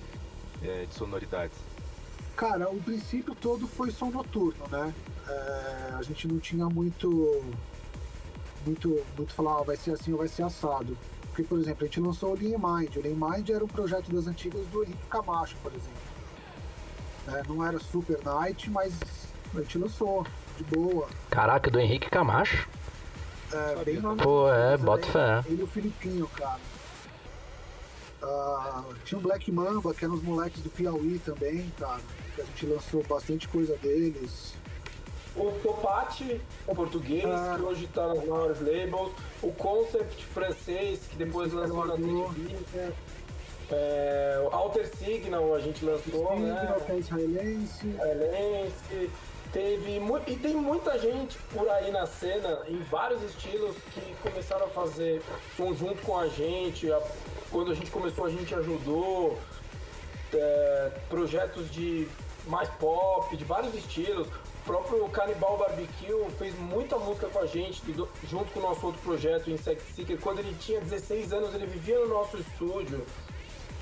eh, 0.61 0.85
de 0.89 0.93
sonoridades? 0.93 1.57
Cara, 2.35 2.69
o 2.69 2.81
princípio 2.81 3.33
todo 3.35 3.67
foi 3.67 3.89
som 3.91 4.09
noturno, 4.11 4.67
né? 4.69 4.93
É, 5.27 5.93
a 5.97 6.01
gente 6.01 6.27
não 6.27 6.39
tinha 6.39 6.65
muito. 6.65 7.41
Muito, 8.65 9.03
muito 9.17 9.33
falar, 9.33 9.59
ah, 9.59 9.63
vai 9.63 9.75
ser 9.75 9.91
assim 9.91 10.11
ou 10.11 10.17
vai 10.17 10.27
ser 10.27 10.43
assado. 10.43 10.97
Porque, 11.27 11.43
por 11.43 11.59
exemplo, 11.59 11.83
a 11.83 11.85
gente 11.85 11.99
lançou 11.99 12.31
o 12.31 12.35
Lean 12.35 12.57
Mind. 12.57 12.95
O 12.95 13.01
Lean 13.01 13.15
Mind 13.15 13.49
era 13.49 13.63
um 13.63 13.67
projeto 13.67 14.09
das 14.11 14.25
antigas 14.27 14.65
do 14.67 14.83
Henrique 14.83 15.05
Camacho, 15.09 15.55
por 15.61 15.71
exemplo. 15.73 15.91
É, 17.27 17.43
não 17.47 17.65
era 17.65 17.79
super 17.79 18.19
night, 18.23 18.69
mas 18.69 18.93
a 19.53 19.59
gente 19.61 19.77
lançou, 19.77 20.25
de 20.57 20.63
boa. 20.63 21.07
Caraca, 21.29 21.69
do 21.69 21.79
Henrique 21.79 22.09
Camacho? 22.09 22.67
É, 23.51 23.83
bem 23.83 23.99
lá 23.99 24.15
no- 24.15 24.23
Pô, 24.23 24.49
é, 24.49 24.71
mas 24.71 24.81
bota 24.81 25.07
fé. 25.07 25.43
Ele 25.47 25.61
e 25.61 25.63
o 25.63 25.67
Filipinho, 25.67 26.27
cara. 26.29 26.59
Ah, 28.23 28.83
tinha 29.03 29.19
o 29.19 29.21
Black 29.21 29.51
Mamba, 29.51 29.93
que 29.93 30.03
eram 30.03 30.15
os 30.15 30.23
moleques 30.23 30.61
do 30.61 30.69
Piauí 30.69 31.19
também, 31.19 31.71
cara. 31.77 31.99
Que 32.35 32.41
a 32.41 32.45
gente 32.45 32.65
lançou 32.65 33.03
bastante 33.03 33.47
coisa 33.47 33.75
deles. 33.77 34.53
O 35.37 35.51
Topati, 35.61 36.39
português, 36.73 37.25
Ah. 37.25 37.55
que 37.57 37.61
hoje 37.63 37.87
tá 37.87 38.07
nas 38.07 38.23
maiores 38.25 38.59
labels. 38.61 39.11
O 39.43 39.51
Concept 39.51 40.23
francês, 40.27 41.01
que 41.09 41.15
depois 41.17 41.47
Esse 41.47 41.55
lançou 41.57 41.85
na 41.85 41.95
gravador. 41.95 42.33
Television. 42.33 42.91
É, 43.71 44.41
o 44.47 44.55
Alter 44.55 44.87
Signal 44.95 45.55
a 45.55 45.59
gente 45.59 45.83
lançou, 45.83 46.27
Sim, 46.37 46.43
né? 46.43 46.75
é 46.87 46.97
israelense. 46.97 47.87
israelense. 47.87 49.09
Teve 49.51 50.01
e 50.27 50.35
tem 50.35 50.53
muita 50.53 50.99
gente 50.99 51.37
por 51.53 51.67
aí 51.69 51.89
na 51.89 52.05
cena, 52.05 52.61
em 52.67 52.77
vários 52.83 53.23
estilos, 53.23 53.75
que 53.93 54.15
começaram 54.21 54.65
a 54.65 54.69
fazer 54.69 55.21
som 55.55 55.73
junto 55.73 56.01
com 56.03 56.17
a 56.17 56.27
gente. 56.27 56.91
A- 56.91 57.01
Quando 57.51 57.71
a 57.71 57.75
gente 57.75 57.89
começou, 57.89 58.25
a 58.25 58.29
gente 58.29 58.53
ajudou. 58.53 59.37
É, 60.33 60.91
projetos 61.09 61.71
de 61.71 62.07
mais 62.47 62.67
pop, 62.71 63.35
de 63.37 63.45
vários 63.45 63.73
estilos. 63.75 64.27
O 64.65 64.67
próprio 64.67 65.07
Cannibal 65.09 65.57
Barbecue 65.57 66.27
fez 66.39 66.57
muita 66.57 66.97
música 66.97 67.27
com 67.27 67.37
a 67.37 67.45
gente, 67.45 67.83
junto 68.27 68.51
com 68.51 68.59
o 68.59 68.63
nosso 68.63 68.87
outro 68.87 68.99
projeto, 69.01 69.51
Insect 69.51 69.83
Seeker. 69.93 70.19
Quando 70.19 70.39
ele 70.39 70.55
tinha 70.59 70.81
16 70.81 71.31
anos, 71.33 71.53
ele 71.53 71.67
vivia 71.67 71.99
no 71.99 72.07
nosso 72.07 72.37
estúdio 72.37 73.05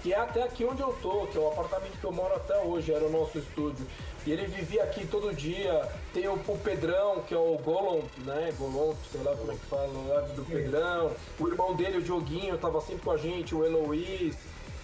que 0.03 0.13
é 0.13 0.19
até 0.19 0.43
aqui 0.43 0.65
onde 0.65 0.81
eu 0.81 0.93
tô, 1.01 1.25
que 1.27 1.37
é 1.37 1.39
o 1.39 1.47
apartamento 1.47 1.97
que 1.97 2.03
eu 2.03 2.11
moro 2.11 2.35
até 2.35 2.59
hoje, 2.59 2.93
era 2.93 3.05
o 3.05 3.09
nosso 3.09 3.39
estúdio. 3.39 3.87
E 4.27 4.33
ele 4.33 4.45
vivia 4.47 4.83
aqui 4.83 5.07
todo 5.07 5.33
dia. 5.33 5.89
Tem 6.13 6.27
o, 6.27 6.33
o 6.33 6.57
Pedrão, 6.57 7.21
que 7.21 7.33
é 7.33 7.37
o 7.37 7.57
Golomp, 7.57 8.09
né? 8.25 8.53
Golomp, 8.59 8.97
sei 9.09 9.23
lá 9.23 9.33
como 9.33 9.53
é 9.53 9.55
que 9.55 9.65
fala, 9.67 9.87
o 9.87 10.07
lado 10.09 10.33
do 10.33 10.43
Pedrão. 10.43 11.11
O 11.39 11.47
irmão 11.47 11.73
dele, 11.73 11.99
o 11.99 12.01
Dioguinho, 12.01 12.57
tava 12.57 12.81
sempre 12.81 13.01
com 13.01 13.11
a 13.11 13.17
gente, 13.17 13.55
o 13.55 13.63
Eloís, 13.63 14.35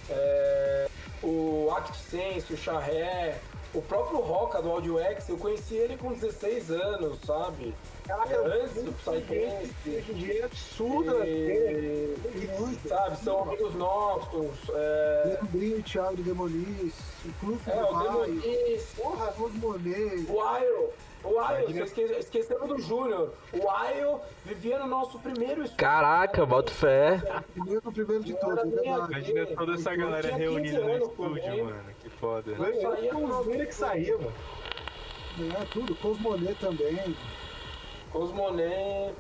é, 0.10 0.88
o 1.22 1.70
ActSense, 1.76 2.54
o 2.54 2.58
Charré, 2.58 3.42
o 3.74 3.82
próprio 3.82 4.20
Roca 4.20 4.62
do 4.62 4.70
Audio 4.72 5.00
X, 5.00 5.30
eu 5.30 5.38
conheci 5.38 5.76
ele 5.76 5.96
com 5.98 6.12
16 6.12 6.72
anos, 6.72 7.20
sabe? 7.22 7.74
Caraca, 8.06 8.34
É, 8.34 8.64
antes 8.64 8.84
do 8.84 8.92
Psytrance. 8.94 9.72
Hoje 9.86 10.12
em 10.12 10.14
dia 10.16 10.42
é 10.42 10.46
absurdo, 10.46 11.20
né? 11.20 11.28
E, 11.28 12.88
sabe, 12.88 13.18
são 13.24 13.44
amigos 13.44 13.76
nossos. 13.76 14.58
É, 14.74 15.38
Leandrinho 15.42 15.80
e 15.80 15.84
Thiago 15.84 16.16
do 16.18 16.24
Demonis, 16.24 16.96
o 17.26 17.32
Clube 17.40 17.62
é, 17.68 17.76
do 17.76 17.86
o 17.86 17.92
Raio, 17.94 18.26
Demonis, 18.42 18.84
porra, 18.96 19.28
Cosmonet. 19.34 20.26
o 20.30 20.42
Ayo. 20.42 20.90
O 21.22 21.38
Ayo, 21.38 21.84
esque, 21.84 22.02
esqueceu 22.02 22.66
do 22.66 22.80
Júnior. 22.80 23.34
O 23.54 23.70
Ayo 23.70 24.22
vivia 24.46 24.80
no 24.80 24.88
nosso 24.88 25.20
primeiro 25.20 25.64
estúdio. 25.64 25.76
Caraca, 25.76 26.46
boto 26.46 26.72
fé. 26.72 27.22
Primeiro 27.54 27.82
no 27.84 27.92
primeiro 27.92 28.24
de 28.24 28.34
todos, 28.40 28.74
é. 28.78 28.86
Imagina 28.88 29.46
toda 29.48 29.74
essa 29.74 29.94
galera 29.98 30.22
tinha 30.30 30.38
15 30.38 30.44
reunida 30.44 30.80
no 30.80 31.06
estúdio, 31.06 31.66
mano. 31.66 31.84
Foda. 32.20 32.52
Eu 32.52 32.66
Eu 32.66 33.14
no 33.14 33.28
nosso 33.28 33.50
com 33.50 33.58
os 33.58 33.66
que 33.66 33.76
saía, 33.76 34.18
mano. 34.18 34.34
É, 35.40 35.66
tudo, 35.72 35.96
Cosmonet 35.96 36.56
também. 36.60 37.16
Cosmoné, 38.12 39.14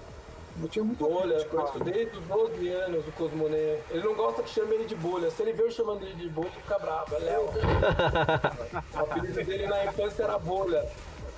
Eu 0.61 0.67
tinha 0.67 0.83
muita 0.83 1.05
bolha, 1.05 1.39
gente, 1.39 1.49
conheço 1.49 1.73
cara. 1.73 1.85
desde 1.85 2.17
os 2.17 2.25
12 2.25 2.69
anos 2.69 3.07
o 3.07 3.11
Cosmoné. 3.13 3.79
Ele 3.89 4.03
não 4.03 4.15
gosta 4.15 4.43
que 4.43 4.49
chame 4.49 4.75
ele 4.75 4.85
de 4.85 4.95
bolha. 4.95 5.31
Se 5.31 5.41
ele 5.41 5.53
vê 5.53 5.63
eu 5.63 5.71
chamando 5.71 6.03
ele 6.03 6.15
de 6.15 6.27
bolha, 6.27 6.47
ele 6.47 6.61
fica 6.61 6.77
bravo. 6.77 7.15
É 7.15 7.19
Léo. 7.19 7.43
o 8.93 8.99
apelido 8.99 9.45
dele 9.45 9.67
na 9.67 9.85
infância 9.85 10.23
era 10.23 10.37
bolha. 10.37 10.85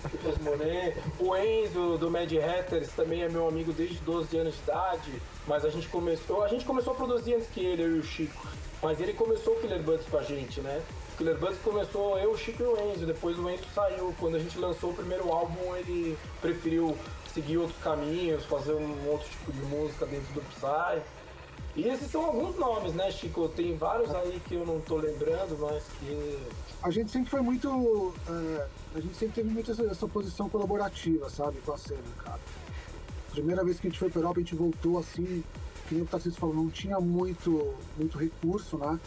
O 0.03 0.17
Cosmoné. 0.17 0.97
O 1.19 1.35
Enzo 1.37 1.97
do 1.99 2.09
Mad 2.09 2.31
Hatters 2.33 2.89
também 2.93 3.21
é 3.21 3.29
meu 3.29 3.47
amigo 3.47 3.71
desde 3.71 3.97
12 3.97 4.35
anos 4.35 4.55
de 4.55 4.61
idade. 4.63 5.21
Mas 5.45 5.63
a 5.63 5.69
gente 5.69 5.87
começou. 5.89 6.43
A 6.43 6.47
gente 6.47 6.65
começou 6.65 6.93
a 6.93 6.95
produzir 6.95 7.35
antes 7.35 7.47
que 7.49 7.63
ele, 7.63 7.83
eu 7.83 7.95
e 7.97 7.99
o 7.99 8.03
Chico. 8.03 8.47
Mas 8.81 8.99
ele 8.99 9.13
começou 9.13 9.53
o 9.53 9.59
Killer 9.59 9.83
Buds 9.83 10.07
com 10.07 10.17
a 10.17 10.23
gente, 10.23 10.59
né? 10.61 10.81
Killer 11.21 11.37
Buds 11.37 11.59
começou 11.63 12.17
eu, 12.17 12.31
o 12.31 12.37
Chico 12.37 12.63
e 12.63 12.65
o 12.65 12.91
Enzo. 12.91 13.05
Depois 13.05 13.37
o 13.37 13.47
Enzo 13.47 13.63
saiu. 13.75 14.11
Quando 14.19 14.37
a 14.37 14.39
gente 14.39 14.57
lançou 14.57 14.89
o 14.89 14.93
primeiro 14.95 15.31
álbum, 15.31 15.75
ele 15.75 16.17
preferiu 16.41 16.97
seguir 17.31 17.59
outros 17.59 17.77
caminhos, 17.83 18.43
fazer 18.45 18.73
um 18.73 19.07
outro 19.07 19.29
tipo 19.29 19.51
de 19.51 19.61
música 19.65 20.07
dentro 20.07 20.33
do 20.33 20.41
Psy. 20.49 20.99
E 21.75 21.87
esses 21.87 22.09
são 22.09 22.25
alguns 22.25 22.55
nomes, 22.57 22.95
né, 22.95 23.11
Chico? 23.11 23.47
Tem 23.49 23.77
vários 23.77 24.09
aí 24.15 24.41
que 24.47 24.55
eu 24.55 24.65
não 24.65 24.81
tô 24.81 24.97
lembrando, 24.97 25.55
mas 25.59 25.83
que. 25.99 26.39
A 26.81 26.89
gente 26.89 27.11
sempre 27.11 27.29
foi 27.29 27.41
muito. 27.41 28.15
é, 28.27 28.67
a 28.95 28.99
gente 28.99 29.15
sempre 29.15 29.35
teve 29.35 29.49
muito 29.53 29.71
essa, 29.71 29.83
essa 29.83 30.07
posição 30.07 30.49
colaborativa, 30.49 31.29
sabe, 31.29 31.59
com 31.63 31.71
a 31.71 31.77
cena, 31.77 32.01
cara. 32.25 32.39
Primeira 33.29 33.63
vez 33.63 33.79
que 33.79 33.85
a 33.85 33.89
gente 33.91 33.99
foi 33.99 34.09
pra 34.09 34.21
Europa, 34.21 34.39
a 34.39 34.43
gente 34.43 34.55
voltou 34.55 34.97
assim, 34.97 35.43
que 35.87 35.93
nem 35.93 36.03
o 36.03 36.07
Tarcísio 36.07 36.39
falou, 36.39 36.55
não 36.55 36.67
tinha 36.67 36.99
muito, 36.99 37.75
muito 37.95 38.17
recurso, 38.17 38.79
né? 38.79 38.99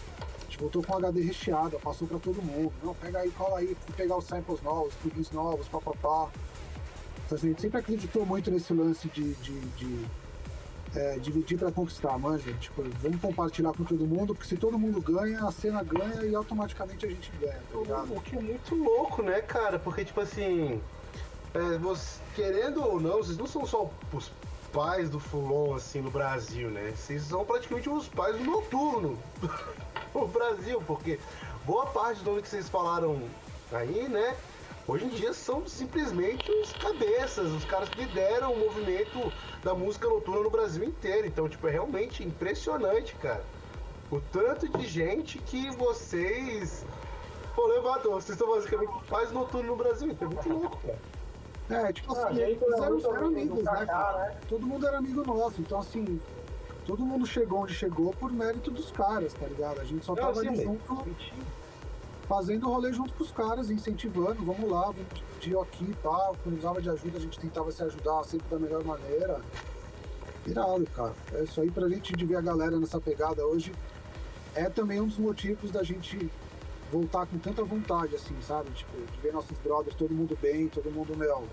Gente 0.55 0.61
voltou 0.61 0.85
com 0.85 0.97
HD 0.97 1.21
recheado, 1.21 1.81
passou 1.81 2.07
pra 2.07 2.19
todo 2.19 2.41
mundo. 2.41 2.73
Não, 2.81 2.95
pega 2.95 3.19
aí, 3.19 3.31
cola 3.33 3.59
aí, 3.59 3.77
fui 3.87 3.95
pegar 3.97 4.17
os 4.17 4.25
samples 4.25 4.63
novos, 4.63 4.95
plugins 4.95 5.33
novos, 5.33 5.67
papapá. 5.67 6.31
Então, 7.27 7.37
assim, 7.37 7.49
a 7.49 7.51
gente 7.51 7.63
sempre 7.63 7.81
acreditou 7.81 8.25
muito 8.25 8.53
nesse 8.53 8.73
lance 8.73 9.09
de, 9.09 9.35
de, 9.35 9.61
de, 9.61 10.07
é, 10.95 11.19
dividir 11.19 11.59
pra 11.59 11.73
conquistar, 11.73 12.17
manja. 12.19 12.53
Tipo, 12.55 12.85
vamos 13.03 13.21
compartilhar 13.21 13.73
com 13.73 13.83
todo 13.83 14.07
mundo, 14.07 14.33
porque 14.33 14.49
se 14.49 14.57
todo 14.57 14.79
mundo 14.79 15.01
ganha, 15.01 15.43
a 15.43 15.51
cena 15.51 15.83
ganha 15.83 16.25
e 16.25 16.33
automaticamente 16.37 17.05
a 17.05 17.09
gente 17.09 17.33
ganha, 17.41 17.61
tá? 17.89 18.05
O 18.09 18.21
que 18.21 18.37
é 18.37 18.41
muito 18.41 18.77
louco, 18.77 19.23
né, 19.23 19.41
cara? 19.41 19.81
Porque, 19.81 20.05
tipo 20.05 20.21
assim, 20.21 20.81
é, 21.53 21.79
você, 21.79 22.21
querendo 22.37 22.81
ou 22.81 23.01
não, 23.01 23.17
vocês 23.17 23.37
não 23.37 23.49
são 23.49 23.67
só 23.67 23.91
os 24.13 24.31
pais 24.73 25.11
do 25.11 25.19
Fulon, 25.19 25.75
assim, 25.75 26.01
no 26.01 26.13
Brasil, 26.13 26.71
né? 26.71 26.93
Vocês 26.95 27.23
são 27.25 27.45
praticamente 27.45 27.91
os 27.91 28.07
pais 28.07 28.37
do 28.37 28.45
noturno 28.45 29.19
no 30.15 30.29
Brasil, 30.29 30.83
porque 30.87 31.19
boa 31.65 31.87
parte 31.87 32.21
do 32.23 32.31
nome 32.31 32.43
que 32.43 32.49
vocês 32.49 32.69
falaram 32.69 33.21
aí, 33.73 34.09
né? 34.09 34.37
Hoje 34.87 35.07
em 35.07 35.09
dia 35.09 35.33
são 35.33 35.67
simplesmente 35.67 36.51
os 36.51 36.73
cabeças, 36.75 37.51
os 37.51 37.65
caras 37.65 37.89
que 37.89 38.05
lideram 38.05 38.53
o 38.53 38.59
movimento 38.59 39.33
da 39.63 39.75
música 39.75 40.07
noturna 40.09 40.43
no 40.43 40.51
Brasil 40.51 40.85
inteiro. 40.85 41.27
Então, 41.27 41.49
tipo, 41.49 41.67
é 41.67 41.71
realmente 41.71 42.23
impressionante, 42.23 43.15
cara. 43.17 43.43
O 44.11 44.21
tanto 44.21 44.69
de 44.69 44.87
gente 44.87 45.39
que 45.39 45.71
vocês 45.77 46.85
Pô, 47.55 47.67
levador, 47.69 48.21
vocês 48.21 48.37
são 48.37 48.49
basicamente 48.49 48.93
pais 49.09 49.31
noturnos 49.31 49.69
no 49.71 49.77
Brasil, 49.77 50.11
então 50.11 50.29
é 50.29 50.35
muito 50.35 50.49
louco, 50.49 50.79
cara. 50.79 50.99
É, 51.89 51.93
tipo 51.93 52.15
Ah, 52.15 52.27
assim, 52.27 52.35
gente, 52.35 52.51
eles 52.51 52.63
era 52.63 52.85
eram, 52.85 52.99
eram 52.99 53.27
amigo 53.27 53.27
amigos, 53.27 53.65
né, 53.65 53.87
cara? 53.87 54.19
né? 54.19 54.37
Todo 54.49 54.67
mundo 54.67 54.87
era 54.87 54.99
amigo 54.99 55.25
nosso, 55.25 55.61
então 55.61 55.79
assim, 55.79 56.21
todo 56.85 57.05
mundo 57.05 57.27
chegou 57.27 57.63
onde 57.63 57.75
chegou 57.75 58.13
por 58.13 58.33
mérito 58.33 58.71
dos 58.71 58.91
caras, 58.91 59.33
tá 59.35 59.47
ligado? 59.47 59.81
A 59.81 59.85
gente 59.85 60.05
só 60.05 60.15
Não, 60.15 60.23
tava 60.23 60.41
sim, 60.41 60.49
ali 60.49 60.63
junto, 60.63 61.07
fazendo 62.29 62.69
rolê 62.69 62.93
junto 62.93 63.13
com 63.15 63.23
os 63.23 63.33
caras, 63.33 63.71
incentivando, 63.71 64.45
vamos 64.45 64.71
lá, 64.71 64.87
vamos 64.87 65.07
dividir 65.15 65.59
aqui 65.59 65.85
e 65.85 65.95
tal. 66.03 66.37
Quando 66.43 66.55
precisava 66.55 66.81
de 66.81 66.91
ajuda, 66.91 67.19
a 67.19 67.21
gente 67.21 67.39
tentava 67.39 67.71
se 67.71 67.83
ajudar 67.83 68.23
sempre 68.25 68.49
da 68.49 68.59
melhor 68.59 68.85
maneira. 68.85 69.41
Irado, 70.47 70.87
cara. 70.95 71.15
É 71.33 71.43
isso 71.43 71.61
aí 71.61 71.71
pra 71.71 71.89
gente 71.89 72.13
de 72.13 72.25
ver 72.25 72.37
a 72.37 72.41
galera 72.41 72.79
nessa 72.79 73.01
pegada 73.01 73.47
hoje. 73.47 73.73
É 74.55 74.69
também 74.69 75.01
um 75.01 75.07
dos 75.07 75.19
motivos 75.19 75.71
da 75.71 75.83
gente 75.83 76.31
voltar 76.93 77.27
com 77.27 77.39
tanta 77.39 77.65
vontade, 77.65 78.15
assim, 78.15 78.37
sabe? 78.43 78.71
Tipo, 78.71 78.93
de 79.13 79.21
ver 79.21 79.33
nossos 79.33 79.59
brothers, 79.59 79.97
todo 79.97 80.15
mundo 80.15 80.39
bem, 80.41 80.69
todo 80.69 80.91
mundo, 80.91 81.17
meu, 81.17 81.45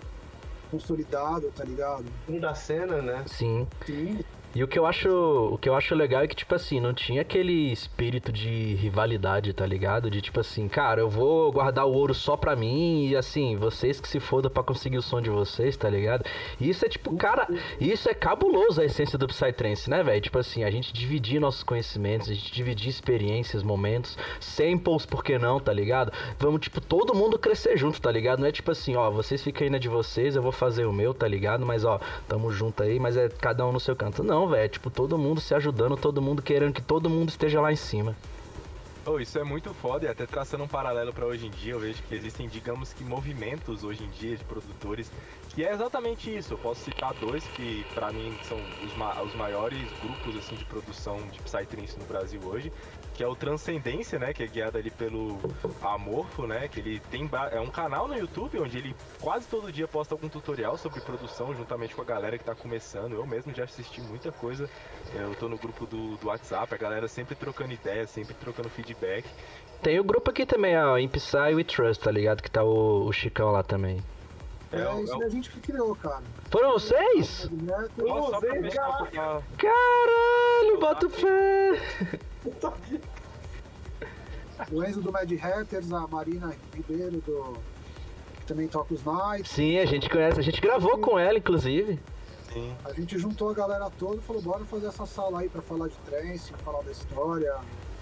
consolidado, 0.70 1.52
tá 1.56 1.64
ligado? 1.64 2.06
Um 2.30 2.40
da 2.40 2.54
cena, 2.54 3.02
né? 3.02 3.24
Sim. 3.28 3.68
Sim. 3.86 4.20
E 4.54 4.64
o 4.64 4.68
que 4.68 4.78
eu 4.78 4.86
acho, 4.86 5.10
o 5.10 5.58
que 5.58 5.70
eu 5.70 5.76
acho 5.76 5.96
legal 5.96 6.24
é 6.24 6.28
que 6.28 6.36
tipo 6.36 6.54
assim, 6.54 6.80
não 6.80 6.94
tinha 6.94 7.22
aquele 7.22 7.72
espírito 7.72 8.32
de 8.34 8.76
rivalidade, 8.76 9.54
tá 9.54 9.66
ligado? 9.66 10.10
De 10.10 10.22
tipo 10.22 10.42
assim, 10.42 10.68
cara, 10.68 11.00
eu 11.00 11.10
vou 11.10 11.52
guardar 11.52 11.86
o 11.86 11.94
ouro 11.94 12.14
só 12.14 12.36
pra 12.36 12.56
mim 12.56 13.08
e 13.08 13.16
assim, 13.16 13.56
vocês 13.56 14.02
que 14.02 14.08
se 14.10 14.20
fodam 14.20 14.52
pra 14.52 14.62
conseguir 14.62 14.98
o 14.98 15.02
som 15.02 15.22
de 15.22 15.30
vocês, 15.30 15.78
tá 15.78 15.90
ligado? 15.90 16.26
E 16.60 16.70
isso 16.70 16.86
é 16.86 16.90
tipo, 16.90 17.16
cara, 17.16 17.48
isso 17.80 18.10
é 18.10 18.14
cabuloso 18.14 18.82
a 18.82 18.86
essência 18.86 19.18
do 19.18 19.28
Psytrance, 19.28 19.90
né, 19.90 20.04
velho? 20.04 20.20
Tipo 20.20 20.40
assim, 20.40 20.64
a 20.66 20.70
gente 20.70 20.92
dividir 20.92 21.40
nossos 21.40 21.64
conhecimentos, 21.64 22.30
a 22.30 22.34
gente 22.34 22.52
dividir 22.52 22.90
experiências, 22.90 23.64
momentos, 23.64 24.18
samples, 24.40 25.06
por 25.06 25.24
que 25.24 25.38
não, 25.40 25.60
tá 25.60 25.72
ligado? 25.72 26.12
Vamos 26.38 26.60
tipo 26.60 26.82
todo 26.82 27.16
mundo 27.16 27.40
crescer 27.40 27.78
junto, 27.78 28.02
tá 28.02 28.12
ligado? 28.12 28.40
Não 28.40 28.48
é 28.48 28.52
tipo 28.52 28.72
assim, 28.72 28.98
ó, 28.98 29.10
vocês 29.10 29.42
ficam 29.42 29.64
aí 29.64 29.70
na 29.70 29.78
de 29.78 29.88
vocês, 29.88 30.36
eu 30.36 30.42
vou 30.42 30.52
fazer 30.52 30.86
o 30.86 30.92
meu, 30.92 31.14
tá 31.14 31.28
ligado? 31.28 31.66
Mas 31.66 31.86
ó, 31.86 32.02
tamo 32.28 32.52
junto 32.52 32.84
aí, 32.84 33.00
mas 33.00 33.16
é 33.16 33.30
cada 33.30 33.66
um 33.66 33.72
no 33.72 33.80
seu 33.80 33.96
canto. 33.96 34.24
Não, 34.24 34.41
velho, 34.48 34.64
é 34.64 34.70
tipo 34.70 34.90
todo 34.90 35.18
mundo 35.18 35.42
se 35.42 35.54
ajudando, 35.54 35.98
todo 35.98 36.22
mundo 36.22 36.42
querendo 36.42 36.74
que 36.74 36.82
todo 36.82 37.10
mundo 37.10 37.30
esteja 37.30 37.60
lá 37.62 37.72
em 37.72 37.76
cima. 37.76 38.16
Oh, 39.04 39.20
isso 39.20 39.40
é 39.40 39.44
muito 39.44 39.74
foda 39.74 40.06
e 40.06 40.08
até 40.08 40.28
traçando 40.28 40.64
um 40.64 40.68
paralelo 40.68 41.12
para 41.12 41.26
hoje 41.26 41.48
em 41.48 41.50
dia, 41.50 41.74
eu 41.74 41.80
vejo 41.80 42.04
que 42.04 42.14
existem, 42.14 42.48
digamos 42.48 42.94
que 42.94 43.04
movimentos 43.04 43.84
hoje 43.84 44.04
em 44.04 44.10
dia 44.10 44.38
de 44.38 44.44
produtores 44.44 45.12
que 45.56 45.64
é 45.64 45.74
exatamente 45.74 46.36
isso. 46.36 46.54
Eu 46.54 46.58
posso 46.60 46.84
citar 46.84 47.14
dois 47.16 47.44
que 47.56 47.84
para 47.96 48.12
mim 48.12 48.38
são 48.44 48.60
os, 48.86 48.96
ma 48.96 49.20
os 49.24 49.34
maiores 49.36 49.90
grupos 50.04 50.38
assim 50.38 50.56
de 50.56 50.66
produção 50.66 51.18
de 51.32 51.40
Psytrance 51.40 51.98
no 51.98 52.06
Brasil 52.06 52.40
hoje, 52.44 52.72
que 53.22 53.26
é 53.26 53.28
o 53.28 53.36
Transcendência, 53.36 54.18
né, 54.18 54.34
que 54.34 54.42
é 54.42 54.48
guiado 54.48 54.80
ali 54.80 54.90
pelo 54.90 55.38
Amorfo, 55.84 56.48
né, 56.48 56.68
que 56.68 56.80
ele 56.80 57.00
tem 57.12 57.30
é 57.52 57.60
um 57.60 57.70
canal 57.70 58.08
no 58.08 58.16
YouTube 58.18 58.60
onde 58.60 58.80
ele 58.80 58.96
quase 59.20 59.46
todo 59.48 59.72
dia 59.72 59.88
posta 59.88 60.16
algum 60.16 60.28
tutorial 60.28 60.76
sobre 60.76 61.00
produção 61.02 61.54
juntamente 61.54 61.94
com 61.94 62.02
a 62.02 62.06
galera 62.06 62.36
que 62.36 62.44
tá 62.44 62.56
começando. 62.56 63.14
Eu 63.14 63.28
mesmo 63.28 63.54
já 63.54 63.66
assisti 63.66 64.02
muita 64.02 64.32
coisa. 64.32 64.68
Eu 65.14 65.36
tô 65.36 65.48
no 65.48 65.56
grupo 65.56 65.86
do, 65.86 66.18
do 66.18 66.28
WhatsApp, 66.30 66.74
a 66.74 66.78
galera 66.80 67.08
sempre 67.08 67.36
trocando 67.36 67.72
ideias, 67.72 68.10
sempre 68.10 68.34
trocando 68.34 68.70
feedback. 68.72 69.24
Tem 69.84 70.00
o 70.00 70.04
grupo 70.04 70.32
aqui 70.32 70.44
também, 70.44 70.76
ó, 70.76 70.98
em 70.98 71.08
Psy 71.08 71.54
We 71.54 71.64
Trust, 71.64 72.04
tá 72.04 72.10
ligado? 72.10 72.42
Que 72.42 72.50
tá 72.50 72.64
o, 72.64 73.06
o 73.06 73.14
Chicão 73.14 73.52
lá 73.52 73.62
também. 73.62 74.04
É, 74.72 74.80
É, 74.82 74.90
o- 74.90 75.04
isso 75.04 75.22
é 75.22 75.26
a 75.26 75.30
gente 75.30 75.52
que 75.52 75.60
criou, 75.60 75.94
cara. 75.96 76.24
Foram 76.50 76.72
vocês? 76.72 77.48
Né? 77.52 77.88
Pra 77.96 78.16
Usei, 78.16 78.62
deixar 78.64 79.12
cara. 79.12 79.44
Caralho, 79.60 80.80
boto 80.80 81.08
fé! 81.12 81.80
O 84.72 84.84
Enzo 84.84 85.02
do 85.02 85.12
Mad 85.12 85.32
Hatters, 85.32 85.92
a 85.92 86.08
Marina 86.08 86.54
Ribeiro 86.74 87.22
do. 87.22 87.58
que 88.40 88.46
também 88.46 88.68
toca 88.68 88.94
os 88.94 89.04
Nights. 89.04 89.52
Sim, 89.52 89.78
a 89.80 89.86
gente 89.86 90.10
conhece, 90.10 90.40
a 90.40 90.44
gente 90.44 90.60
gravou 90.62 90.98
com 90.98 91.18
ela, 91.18 91.38
inclusive. 91.38 92.00
Sim. 92.54 92.76
A 92.84 92.92
gente 92.94 93.18
juntou 93.18 93.50
a 93.50 93.54
galera 93.54 93.90
toda 93.98 94.18
e 94.18 94.22
falou, 94.22 94.42
bora 94.42 94.66
fazer 94.66 94.88
essa 94.88 95.06
sala 95.06 95.40
aí 95.40 95.50
pra 95.50 95.62
falar 95.62 95.88
de 95.88 95.96
trance, 96.06 96.52
falar 96.64 96.82
da 96.82 96.92
história. 96.92 97.56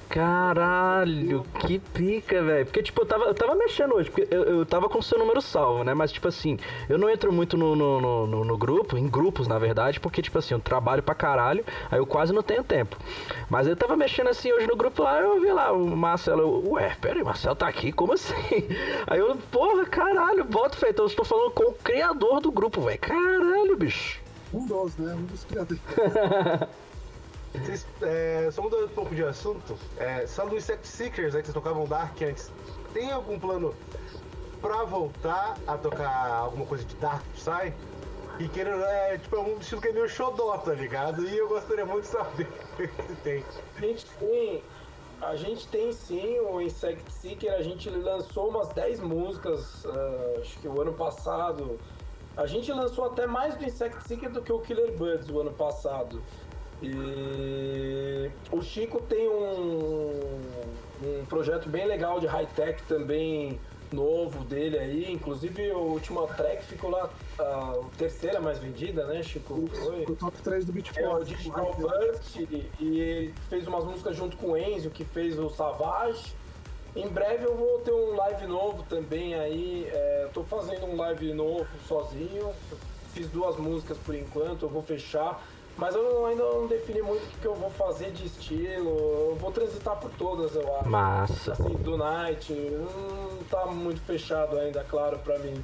Caralho, 0.10 1.46
que 1.60 1.78
pica, 1.80 2.42
velho. 2.44 2.66
Porque, 2.66 2.82
tipo, 2.82 3.02
eu 3.02 3.06
tava, 3.06 3.26
eu 3.26 3.34
tava 3.34 3.56
mexendo 3.56 3.94
hoje, 3.96 4.10
porque 4.10 4.28
eu, 4.34 4.44
eu 4.44 4.66
tava 4.66 4.90
com 4.90 4.98
o 5.00 5.04
seu 5.04 5.20
número 5.20 5.40
salvo, 5.42 5.84
né? 5.84 5.94
Mas, 5.94 6.12
tipo 6.12 6.28
assim, 6.28 6.58
eu 6.90 6.98
não 6.98 7.10
entro 7.10 7.32
muito 7.32 7.56
no, 7.56 7.76
no, 7.76 8.26
no, 8.28 8.44
no- 8.46 8.58
grupo, 8.58 8.98
em 8.98 9.08
grupos, 9.08 9.48
na 9.48 9.60
verdade, 9.60 10.00
porque, 10.00 10.22
tipo 10.22 10.38
assim, 10.40 10.54
eu 10.56 10.60
trabalho 10.60 11.04
pra 11.04 11.14
caralho, 11.14 11.64
aí 11.92 12.00
eu 12.00 12.06
quase 12.08 12.34
não 12.34 12.42
tenho 12.42 12.64
tempo. 12.64 12.98
Mas 13.50 13.68
eu 13.68 13.76
tava 13.76 13.96
mexendo 13.96 14.28
assim 14.30 14.52
hoje 14.52 14.66
no 14.68 14.76
grupo 14.76 15.04
lá, 15.04 15.20
eu 15.22 15.40
vi 15.40 15.52
lá 15.52 15.72
o 15.72 15.86
Marcelo, 15.96 16.42
eu, 16.42 16.72
ué, 16.74 16.98
pera 17.00 17.16
aí, 17.20 17.24
Marcelo 17.24 17.56
tá 17.56 17.68
aqui, 17.68 17.92
como 17.92 18.14
assim? 18.14 18.34
Aí 19.08 19.20
eu, 19.20 19.36
porra, 19.52 19.86
caralho, 19.86 20.44
bota 20.44 20.76
feito, 20.76 21.02
eu 21.02 21.06
estou 21.08 21.24
falando 21.26 21.52
com 21.52 21.64
o 21.70 21.74
criador 21.74 22.42
do 22.42 22.52
grupo, 22.52 22.82
velho. 22.82 23.00
Caralho, 23.00 23.78
bicho. 23.78 24.20
Um 24.54 24.66
dos, 24.66 24.98
né? 24.98 25.14
Um 25.14 25.24
dos 25.26 25.44
criadores. 25.46 25.82
É, 28.02 28.50
só 28.52 28.62
mudando 28.62 28.86
um 28.86 28.90
pouco 28.90 29.16
de 29.16 29.24
assunto, 29.24 29.78
é, 29.98 30.26
só 30.28 30.46
do 30.46 30.56
Insect 30.56 30.88
Seekers, 30.88 31.34
né, 31.34 31.42
que 31.42 31.48
vocês 31.48 31.54
tocavam 31.54 31.86
Dark 31.86 32.22
antes, 32.22 32.52
tem 32.94 33.12
algum 33.12 33.40
plano 33.40 33.74
pra 34.62 34.84
voltar 34.84 35.58
a 35.66 35.78
tocar 35.78 36.28
alguma 36.28 36.66
coisa 36.66 36.84
de 36.84 36.96
Dark 36.96 37.24
Psy? 37.34 37.74
E 38.40 38.48
querendo, 38.48 38.82
é, 38.84 39.18
tipo, 39.18 39.36
é 39.36 39.40
um 39.40 39.58
estilo 39.58 39.82
que 39.82 39.90
é 39.90 39.92
meio 39.92 40.08
xodó, 40.08 40.58
tá 40.60 40.74
ligado? 40.74 41.28
E 41.28 41.38
eu 41.38 41.50
gostaria 41.50 41.86
muito 41.86 42.06
de 42.06 42.12
saber 42.12 42.48
se 42.78 43.16
tem. 43.16 43.44
A 43.76 43.82
gente 43.82 44.06
tem. 44.18 44.64
A 45.22 45.36
gente 45.36 45.68
tem 45.68 45.92
sim 45.92 46.40
o 46.40 46.62
Insect 46.62 47.12
Seeker, 47.12 47.54
a 47.54 47.62
gente 47.62 47.90
lançou 47.90 48.48
umas 48.48 48.70
10 48.70 49.02
músicas, 49.02 49.86
ah, 49.86 50.40
acho 50.40 50.58
que 50.60 50.68
o 50.70 50.82
ano 50.82 50.94
passado. 50.94 51.78
A 52.38 52.46
gente 52.46 52.72
lançou 52.72 53.04
até 53.04 53.28
mais 53.28 53.56
do 53.56 53.66
Insect 53.66 54.08
Seeker 54.08 54.30
do 54.30 54.42
que 54.42 54.54
o 54.54 54.60
Killer 54.62 54.94
Buds 54.94 55.30
o 55.30 55.42
ano 55.42 55.52
passado. 55.52 56.22
E 56.82 58.30
o 58.52 58.62
Chico 58.62 59.02
tem 59.02 59.28
um, 59.28 60.40
um 61.04 61.26
projeto 61.28 61.68
bem 61.70 61.86
legal 61.86 62.20
de 62.20 62.28
high-tech 62.28 62.82
também 62.84 63.60
novo 63.92 64.44
dele 64.44 64.78
aí. 64.78 65.12
Inclusive 65.12 65.72
a 65.72 65.78
última 65.78 66.28
track 66.28 66.64
ficou 66.66 66.90
lá, 66.90 67.10
a 67.40 67.80
terceira 67.98 68.40
mais 68.40 68.60
vendida, 68.60 69.06
né, 69.06 69.22
Chico? 69.24 69.68
Foi? 69.68 70.04
O 70.04 70.16
top 70.16 70.38
3 70.42 70.66
do 70.66 70.70
É 70.70 70.72
o 70.72 70.74
Beatport. 70.74 71.28
Digital 71.28 71.76
Burst 71.78 72.36
e 72.80 73.00
ele 73.00 73.34
fez 73.50 73.68
umas 73.68 73.84
músicas 73.86 74.16
junto 74.16 74.38
com 74.38 74.52
o 74.52 74.58
Enzo, 74.58 74.90
que 74.90 75.04
fez 75.04 75.38
o 75.38 75.50
Savage. 75.50 76.34
Em 76.96 77.08
breve 77.08 77.46
eu 77.46 77.56
vou 77.56 77.80
ter 77.80 77.92
um 77.92 78.16
live 78.16 78.48
novo 78.48 78.84
também 78.90 79.36
aí. 79.36 79.88
É, 79.92 80.30
tô 80.34 80.44
fazendo 80.44 80.86
um 80.86 80.96
live 80.96 81.34
novo 81.34 81.68
sozinho. 81.88 82.52
Eu 82.72 82.78
fiz 83.14 83.28
duas 83.28 83.58
músicas 83.58 83.98
por 83.98 84.16
enquanto, 84.16 84.64
eu 84.64 84.70
vou 84.70 84.82
fechar. 84.82 85.44
Mas 85.80 85.96
eu 85.96 86.04
não- 86.04 86.26
ainda 86.26 86.44
não 86.44 86.68
defini 86.68 87.02
muito 87.02 87.24
o 87.24 87.40
que, 87.40 87.46
eu 87.46 87.56
vou 87.56 87.70
fazer 87.70 88.12
de 88.12 88.26
estilo. 88.26 88.90
Eu 89.30 89.36
vou 89.40 89.50
transitar 89.50 89.96
por 89.96 90.12
todas, 90.12 90.54
eu 90.54 90.76
acho. 90.76 90.90
Massa. 90.90 91.54
Assim, 91.54 91.70
do 91.70 91.96
Night, 91.98 92.54
não 92.54 93.38
tá 93.50 93.66
muito 93.66 94.02
fechado 94.02 94.58
ainda, 94.60 94.84
claro, 94.84 95.18
pra 95.20 95.40
mim. 95.40 95.64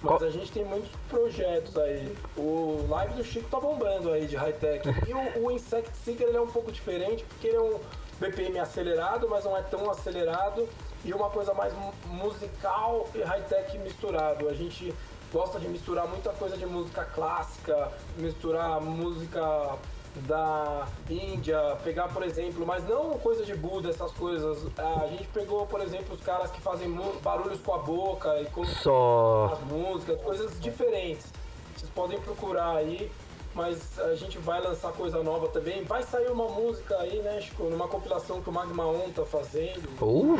Mas 0.00 0.18
Qual- 0.18 0.24
a 0.28 0.30
gente 0.32 0.50
tem 0.50 0.64
muitos 0.64 0.90
projetos 1.08 1.76
aí. 1.76 2.16
O 2.36 2.86
live 2.88 3.12
do 3.14 3.22
Chico 3.22 3.48
tá 3.50 3.60
bombando 3.60 4.10
aí 4.10 4.26
de 4.26 4.36
high-tech. 4.36 4.82
E 5.06 5.12
o, 5.12 5.44
o 5.46 5.50
Insect 5.50 5.94
Seeker 5.98 6.26
ele 6.28 6.38
é 6.38 6.40
um 6.40 6.46
pouco 6.50 6.72
diferente, 6.72 7.22
porque 7.24 7.48
ele 7.48 7.56
é 7.56 7.60
um 7.60 7.78
BPM 8.18 8.58
acelerado, 8.58 9.28
mas 9.28 9.44
não 9.44 9.54
é 9.56 9.60
tão 9.62 9.88
acelerado. 9.90 10.66
E 11.04 11.12
uma 11.12 11.28
coisa 11.28 11.52
mais 11.52 11.74
mu- 11.74 11.92
musical 12.06 13.06
e 13.14 13.20
high-tech 13.22 13.76
misturado. 13.78 14.48
A 14.48 14.54
gente 14.54 14.94
gosta 15.32 15.58
de 15.58 15.68
misturar 15.68 16.06
muita 16.06 16.30
coisa 16.30 16.56
de 16.56 16.66
música 16.66 17.04
clássica, 17.04 17.90
misturar 18.18 18.80
música 18.80 19.78
da 20.26 20.86
Índia, 21.08 21.78
pegar, 21.82 22.08
por 22.08 22.22
exemplo, 22.22 22.66
mas 22.66 22.86
não 22.86 23.18
coisa 23.18 23.44
de 23.44 23.54
Buda, 23.54 23.88
essas 23.88 24.12
coisas. 24.12 24.66
A 24.76 25.06
gente 25.06 25.26
pegou, 25.28 25.66
por 25.66 25.80
exemplo, 25.80 26.14
os 26.14 26.20
caras 26.20 26.50
que 26.50 26.60
fazem 26.60 26.92
barulhos 27.22 27.60
com 27.62 27.74
a 27.74 27.78
boca 27.78 28.40
e 28.40 28.46
com 28.46 28.64
Só. 28.64 29.52
as 29.54 29.60
músicas, 29.60 30.20
coisas 30.20 30.60
diferentes. 30.60 31.32
Vocês 31.74 31.90
podem 31.92 32.20
procurar 32.20 32.76
aí, 32.76 33.10
mas 33.54 33.98
a 33.98 34.14
gente 34.14 34.38
vai 34.38 34.60
lançar 34.60 34.92
coisa 34.92 35.22
nova 35.22 35.48
também. 35.48 35.82
Vai 35.84 36.02
sair 36.02 36.30
uma 36.30 36.48
música 36.48 36.94
aí, 36.98 37.22
né, 37.22 37.40
Chico, 37.40 37.64
numa 37.64 37.88
compilação 37.88 38.42
que 38.42 38.50
o 38.50 38.52
Magma 38.52 38.86
On 38.86 39.10
tá 39.10 39.24
fazendo. 39.24 39.88
Uh, 39.98 40.36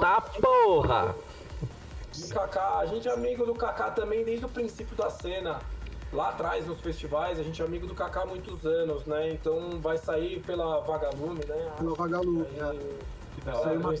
tá 0.00 0.20
porra! 0.20 1.16
O 2.24 2.28
Kaká, 2.34 2.78
a 2.78 2.86
gente 2.86 3.08
é 3.08 3.12
amigo 3.12 3.44
do 3.46 3.54
Kaká 3.54 3.90
também 3.90 4.24
desde 4.24 4.44
o 4.44 4.48
princípio 4.48 4.96
da 4.96 5.10
cena. 5.10 5.60
Lá 6.12 6.30
atrás, 6.30 6.66
nos 6.66 6.80
festivais, 6.80 7.38
a 7.38 7.42
gente 7.42 7.60
é 7.60 7.64
amigo 7.64 7.86
do 7.86 7.94
Kaká 7.94 8.22
há 8.22 8.26
muitos 8.26 8.64
anos, 8.64 9.04
né? 9.04 9.30
Então 9.30 9.78
vai 9.80 9.98
sair 9.98 10.40
pela 10.40 10.80
Vagalume, 10.80 11.44
né? 11.46 11.72
Pelo 11.76 11.94
Vagalume, 11.94 12.46
Aí, 12.60 12.98
né? 13.44 13.52
Uma 13.52 13.94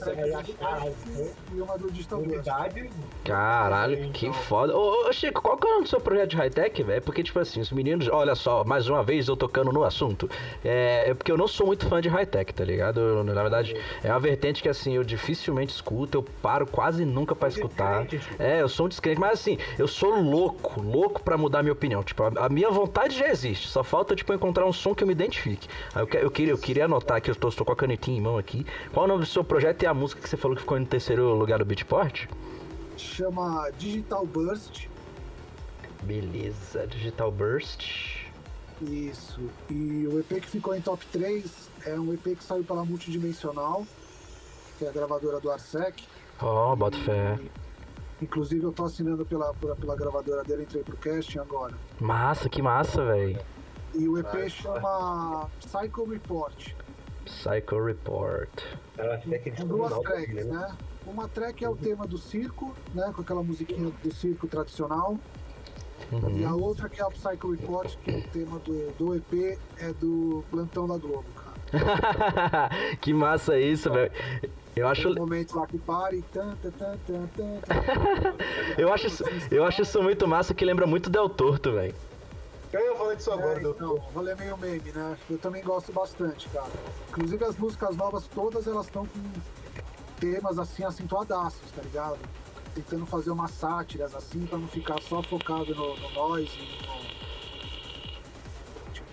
e 1.54 1.60
uma 1.60 1.78
do 1.78 1.90
Digital 1.90 2.18
Burst. 2.20 2.46
Novidade. 2.46 2.90
Caralho, 3.24 4.10
que 4.10 4.32
foda. 4.32 4.76
Ô, 4.76 5.08
ô, 5.08 5.12
Chico, 5.12 5.42
qual 5.42 5.56
que 5.56 5.66
é 5.66 5.70
o 5.70 5.72
nome 5.74 5.84
do 5.84 5.88
seu 5.88 6.00
projeto 6.00 6.30
de 6.30 6.36
high-tech, 6.36 6.82
velho? 6.82 7.02
Porque, 7.02 7.22
tipo 7.22 7.38
assim, 7.38 7.60
os 7.60 7.70
meninos, 7.70 8.08
olha 8.08 8.34
só, 8.34 8.64
mais 8.64 8.88
uma 8.88 9.02
vez 9.02 9.28
eu 9.28 9.36
tocando 9.36 9.72
no 9.72 9.84
assunto. 9.84 10.28
É, 10.64 11.10
é 11.10 11.14
porque 11.14 11.30
eu 11.30 11.36
não 11.36 11.48
sou 11.48 11.66
muito 11.66 11.86
fã 11.86 12.00
de 12.00 12.08
high-tech, 12.08 12.52
tá 12.52 12.64
ligado? 12.64 13.00
Eu, 13.00 13.24
na 13.24 13.42
verdade, 13.42 13.76
é 14.02 14.10
uma 14.10 14.20
vertente 14.20 14.62
que, 14.62 14.68
assim, 14.68 14.94
eu 14.94 15.04
dificilmente 15.04 15.72
escuto, 15.72 16.18
eu 16.18 16.22
paro 16.42 16.66
quase 16.66 17.04
nunca 17.04 17.34
pra 17.34 17.48
escutar. 17.48 18.06
É, 18.38 18.60
eu 18.62 18.68
sou 18.68 18.86
um 18.86 18.88
descrente, 18.88 19.20
mas 19.20 19.32
assim, 19.32 19.58
eu 19.78 19.88
sou 19.88 20.20
louco, 20.20 20.80
louco 20.80 21.22
pra 21.22 21.36
mudar 21.36 21.62
minha 21.62 21.72
opinião. 21.72 22.02
Tipo, 22.02 22.24
a, 22.24 22.46
a 22.46 22.48
minha 22.48 22.70
vontade 22.70 23.16
já 23.16 23.28
existe, 23.28 23.68
só 23.68 23.82
falta, 23.82 24.14
tipo, 24.14 24.32
encontrar 24.32 24.66
um 24.66 24.72
som 24.72 24.94
que 24.94 25.02
eu 25.02 25.06
me 25.06 25.12
identifique. 25.12 25.68
Aí 25.94 26.02
eu, 26.02 26.20
eu 26.20 26.30
queria, 26.30 26.52
eu 26.52 26.58
queria 26.58 26.84
anotar 26.86 27.18
aqui, 27.18 27.30
eu 27.30 27.36
tô, 27.36 27.48
estou 27.48 27.64
com 27.64 27.72
a 27.72 27.76
canetinha 27.76 28.18
em 28.18 28.20
mão 28.20 28.38
aqui. 28.38 28.64
Qual 28.92 29.04
é 29.04 29.08
o 29.08 29.08
nome 29.08 29.24
do 29.24 29.27
seu 29.28 29.44
projeto 29.44 29.82
e 29.82 29.86
a 29.86 29.94
música 29.94 30.20
que 30.20 30.28
você 30.28 30.36
falou 30.36 30.56
que 30.56 30.62
ficou 30.62 30.78
em 30.78 30.84
terceiro 30.84 31.34
lugar 31.34 31.58
do 31.58 31.64
Beatport? 31.64 32.26
Chama 32.96 33.70
Digital 33.78 34.26
Burst. 34.26 34.88
Beleza, 36.02 36.86
Digital 36.86 37.30
Burst. 37.30 38.26
Isso. 38.82 39.40
E 39.68 40.06
o 40.06 40.18
EP 40.20 40.40
que 40.40 40.48
ficou 40.48 40.74
em 40.74 40.80
top 40.80 41.04
3 41.06 41.70
é 41.86 41.98
um 41.98 42.12
EP 42.12 42.36
que 42.36 42.44
saiu 42.44 42.64
pela 42.64 42.84
Multidimensional, 42.84 43.84
que 44.78 44.84
é 44.84 44.88
a 44.88 44.92
gravadora 44.92 45.40
do 45.40 45.50
Arsec. 45.50 46.04
Ó, 46.40 46.72
oh, 46.72 46.76
bota 46.76 46.96
fé. 46.98 47.38
Inclusive 48.22 48.64
eu 48.64 48.72
tô 48.72 48.84
assinando 48.84 49.24
pela, 49.24 49.52
pela, 49.54 49.76
pela 49.76 49.96
gravadora 49.96 50.42
dele, 50.42 50.62
entrei 50.62 50.82
pro 50.82 50.96
casting 50.96 51.38
agora. 51.38 51.74
Massa, 52.00 52.48
que 52.48 52.62
massa, 52.62 53.04
velho. 53.04 53.40
E 53.94 54.08
o 54.08 54.18
EP 54.18 54.48
chama 54.48 55.48
Psycho 55.60 56.04
Report. 56.04 56.74
Psycho 57.28 57.84
Report. 57.84 58.48
Ela 58.96 59.18
que 59.18 59.50
Com 59.52 59.66
duas 59.66 59.98
tracks, 60.00 60.46
né? 60.46 60.76
Uma 61.06 61.28
track 61.28 61.64
é 61.64 61.68
o 61.68 61.76
tema 61.76 62.06
do 62.06 62.18
circo, 62.18 62.74
né? 62.94 63.12
Com 63.14 63.22
aquela 63.22 63.42
musiquinha 63.42 63.90
do 64.02 64.14
circo 64.14 64.46
tradicional. 64.46 65.18
E 66.36 66.44
a 66.44 66.54
outra 66.54 66.88
que 66.88 67.00
é 67.00 67.04
o 67.04 67.10
Psycho 67.10 67.50
Report, 67.50 67.96
que 67.98 68.10
é 68.10 68.16
o 68.18 68.22
tema 68.28 68.58
do, 68.60 68.92
do 68.98 69.14
EP, 69.14 69.58
é 69.78 69.92
do 69.94 70.42
Plantão 70.50 70.86
da 70.86 70.96
Globo, 70.96 71.24
cara. 71.34 72.70
que 73.00 73.12
massa 73.12 73.58
isso, 73.58 73.90
velho. 73.90 74.10
Eu 74.74 74.86
acho, 74.86 75.02
Tem 75.02 75.12
um 75.12 75.26
momento 75.26 75.56
lá 75.56 75.66
que 75.66 75.76
para 75.76 76.14
e 76.14 76.22
tan, 76.22 76.54
tan, 76.62 76.70
tan, 76.70 76.96
tan, 77.06 77.26
tan, 77.36 77.56
tan. 77.66 78.34
eu, 78.78 78.92
acho, 78.92 79.08
isso- 79.08 79.24
eu 79.50 79.64
acho 79.64 79.82
isso 79.82 80.00
muito 80.02 80.26
massa 80.28 80.54
que 80.54 80.64
lembra 80.64 80.86
muito 80.86 81.10
Del 81.10 81.28
Torto, 81.28 81.72
velho. 81.72 81.94
Eu 82.72 82.80
ia 82.80 82.94
falar 82.96 83.14
disso 83.14 83.32
agora, 83.32 83.58
É, 83.58 83.62
do- 83.62 83.70
então, 83.70 83.96
rolê 84.14 84.34
meio 84.34 84.56
meme, 84.58 84.92
né? 84.92 85.16
Eu 85.30 85.38
também 85.38 85.62
gosto 85.62 85.92
bastante, 85.92 86.48
cara. 86.50 86.70
Inclusive 87.08 87.44
as 87.44 87.56
músicas 87.56 87.96
novas 87.96 88.26
todas, 88.28 88.66
elas 88.66 88.86
estão 88.86 89.06
com 89.06 89.20
temas 90.20 90.58
assim 90.58 90.84
acentuadaços, 90.84 91.70
tá 91.74 91.80
ligado? 91.82 92.18
Tentando 92.74 93.06
fazer 93.06 93.30
umas 93.30 93.52
sátiras 93.52 94.14
assim, 94.14 94.44
pra 94.46 94.58
não 94.58 94.68
ficar 94.68 95.00
só 95.02 95.22
focado 95.22 95.74
no, 95.74 95.96
no 95.96 96.10
noise. 96.10 96.56
no- 96.86 96.98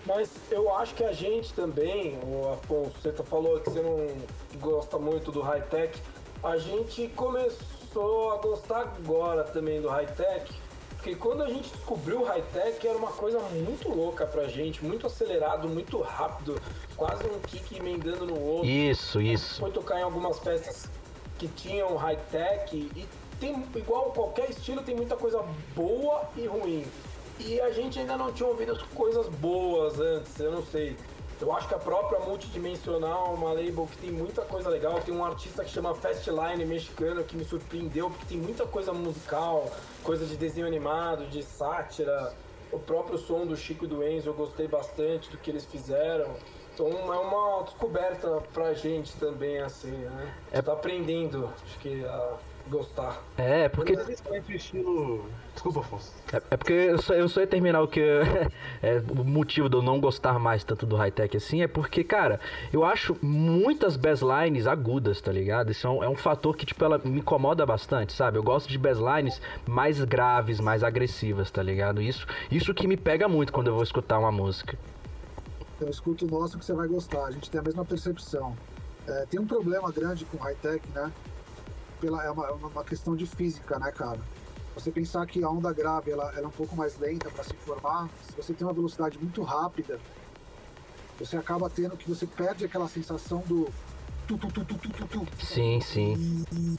Mas 0.06 0.32
eu 0.52 0.76
acho 0.76 0.94
que 0.94 1.04
a 1.04 1.14
gente 1.14 1.54
também, 1.54 2.20
o 2.24 2.52
Afonso, 2.54 2.92
você 3.02 3.12
tá- 3.12 3.24
falou 3.24 3.60
que 3.60 3.70
você 3.70 3.82
não 3.82 4.08
gosta 4.60 5.00
muito 5.00 5.32
do 5.32 5.42
high-tech, 5.42 6.00
a 6.44 6.58
gente 6.58 7.08
começou 7.16 8.34
a 8.34 8.38
gostar 8.38 8.82
agora 8.82 9.44
também 9.46 9.82
do 9.82 9.88
high-tech, 9.88 10.54
porque 11.06 11.16
quando 11.18 11.44
a 11.44 11.48
gente 11.48 11.70
descobriu 11.70 12.22
o 12.22 12.24
high-tech 12.24 12.88
era 12.88 12.98
uma 12.98 13.12
coisa 13.12 13.40
muito 13.40 13.88
louca 13.90 14.26
pra 14.26 14.48
gente, 14.48 14.84
muito 14.84 15.06
acelerado, 15.06 15.70
muito 15.70 16.02
rápido, 16.02 16.60
quase 16.98 17.24
um 17.28 17.40
kick 17.42 17.78
emendando 17.78 18.26
no 18.26 18.40
outro. 18.40 18.68
Isso, 18.68 19.22
isso. 19.22 19.60
Foi 19.60 19.70
tocar 19.70 20.00
em 20.00 20.02
algumas 20.02 20.40
festas 20.40 20.90
que 21.38 21.48
tinham 21.48 21.96
high-tech 21.96 22.76
e 22.76 23.06
tem, 23.40 23.64
igual 23.76 24.06
qualquer 24.14 24.50
estilo, 24.50 24.82
tem 24.82 24.96
muita 24.96 25.16
coisa 25.16 25.46
boa 25.76 26.28
e 26.36 26.48
ruim. 26.48 26.84
E 27.40 27.62
a 27.62 27.70
gente 27.70 28.00
ainda 28.00 28.18
não 28.18 28.34
tinha 28.34 28.50
ouvido 28.50 28.72
as 28.72 28.82
coisas 28.82 29.30
boas 29.30 30.00
antes, 30.00 30.40
eu 30.40 30.52
não 30.54 30.66
sei. 30.66 30.98
Eu 31.42 31.52
acho 31.52 31.68
que 31.68 31.74
a 31.74 31.78
própria 31.80 32.20
Multidimensional 32.22 33.28
é 33.28 33.30
uma 33.38 33.52
label 33.52 33.88
que 33.92 33.98
tem 33.98 34.12
muita 34.12 34.42
coisa 34.44 34.70
legal. 34.70 35.00
Tem 35.02 35.14
um 35.14 35.24
artista 35.24 35.64
que 35.64 35.70
chama 35.70 35.94
Fastline 35.94 36.66
mexicano 36.66 37.24
que 37.24 37.36
me 37.36 37.44
surpreendeu, 37.44 38.10
porque 38.10 38.26
tem 38.26 38.38
muita 38.38 38.66
coisa 38.66 38.94
musical, 38.94 39.70
coisa 40.04 40.26
de 40.26 40.38
desenho 40.38 40.66
animado, 40.66 41.26
de 41.28 41.44
sátira. 41.44 42.34
O 42.72 42.80
próprio 42.80 43.18
som 43.18 43.46
do 43.46 43.56
Chico 43.56 43.86
e 43.86 43.88
do 43.88 44.04
Enzo 44.04 44.30
eu 44.30 44.34
gostei 44.34 44.68
bastante 44.68 45.30
do 45.30 45.38
que 45.38 45.50
eles 45.52 45.66
fizeram. 45.66 46.36
Então 46.74 46.88
é 46.90 47.18
uma 47.20 47.64
descoberta 47.64 48.42
pra 48.54 48.74
gente 48.74 49.14
também, 49.18 49.60
assim, 49.60 49.92
né? 49.92 50.34
É- 50.52 50.62
Tá 50.62 50.74
aprendendo, 50.74 51.50
acho 51.64 51.80
que, 51.80 52.04
a 52.06 52.34
gostar. 52.70 53.24
É, 53.38 53.70
porque. 53.70 53.96
Principalmente 53.96 54.52
o 54.52 54.56
estilo. 54.56 55.26
Desculpa, 55.54 55.80
Afonso. 55.80 56.12
É, 56.34 56.42
é 56.52 56.58
porque 56.58 56.74
eu 56.74 57.02
só, 57.02 57.14
eu 57.14 57.30
só 57.30 57.42
ia 57.42 57.48
terminar 57.48 57.82
o 57.82 57.88
que. 57.88 58.02
é, 58.82 59.02
o 59.10 59.24
motivo 59.24 59.70
de 59.70 59.76
eu 59.76 59.82
não 59.82 60.00
gostar 60.00 60.40
mais 60.40 60.64
tanto 60.64 60.86
do 60.86 60.96
high-tech 60.96 61.36
assim 61.38 61.62
é 61.62 61.68
porque, 61.68 62.04
cara, 62.04 62.40
eu 62.74 62.84
acho 62.84 63.18
muitas 63.22 63.96
basslines 63.96 64.68
agudas, 64.68 65.22
tá 65.22 65.32
ligado? 65.32 65.72
Isso 65.72 65.88
é 65.88 65.90
um, 65.90 66.04
é 66.04 66.10
um 66.10 66.16
fator 66.16 66.56
que, 66.56 66.66
tipo, 66.66 66.84
ela 66.84 67.00
me 67.04 67.20
incomoda 67.20 67.66
bastante, 67.66 68.14
sabe? 68.14 68.38
Eu 68.38 68.44
gosto 68.44 68.70
de 68.70 68.78
basslines 68.78 69.42
mais 69.66 70.04
graves, 70.04 70.60
mais 70.60 70.84
agressivas, 70.84 71.50
tá 71.52 71.64
ligado? 71.64 72.02
Isso, 72.02 72.26
isso 72.52 72.74
que 72.74 72.88
me 72.88 72.98
pega 72.98 73.28
muito 73.28 73.54
quando 73.54 73.68
eu 73.68 73.74
vou 73.74 73.84
escutar 73.84 74.20
uma 74.20 74.32
música. 74.32 74.78
Então 75.76 75.90
escuta 75.90 76.26
o 76.26 76.28
nosso 76.28 76.58
que 76.58 76.66
você 76.66 76.74
vai 76.74 76.88
gostar. 76.88 77.26
A 77.26 77.32
gente 77.32 77.50
tem 77.50 77.60
a 77.60 77.64
mesma 77.64 77.84
percepção. 77.84 78.56
É, 79.08 79.26
tem 79.30 79.40
um 79.40 79.46
problema 79.46 79.92
grande 79.92 80.26
com 80.26 80.38
high-tech, 80.38 80.82
né? 80.94 81.12
Pela, 82.00 82.24
é 82.24 82.30
uma, 82.30 82.48
é 82.48 82.52
uma 82.52 82.84
questão 82.84 83.16
de 83.16 83.26
física, 83.26 83.80
né, 83.80 83.92
cara? 83.92 84.20
Você 84.76 84.92
pensar 84.92 85.26
que 85.26 85.42
a 85.44 85.50
onda 85.50 85.72
grave 85.72 86.12
ela, 86.12 86.32
ela 86.32 86.44
é 86.44 86.48
um 86.48 86.52
pouco 86.52 86.76
mais 86.76 86.98
lenta 87.00 87.30
para 87.30 87.44
se 87.44 87.54
formar, 87.54 88.10
se 88.28 88.36
você 88.36 88.54
tem 88.54 88.68
uma 88.68 88.74
velocidade 88.74 89.18
muito 89.18 89.42
rápida, 89.42 90.00
você 91.18 91.38
acaba 91.38 91.70
tendo 91.70 91.96
que 91.96 92.10
você 92.10 92.28
perde 92.28 92.66
aquela 92.66 92.90
sensação 92.90 93.40
do 93.48 93.70
tu, 94.28 94.38
tu, 94.38 94.52
tu, 94.52 94.66
tu, 94.66 94.78
tu, 94.78 94.90
tu, 94.90 95.08
tu. 95.08 95.46
Sim, 95.46 95.80
sim. 95.80 96.78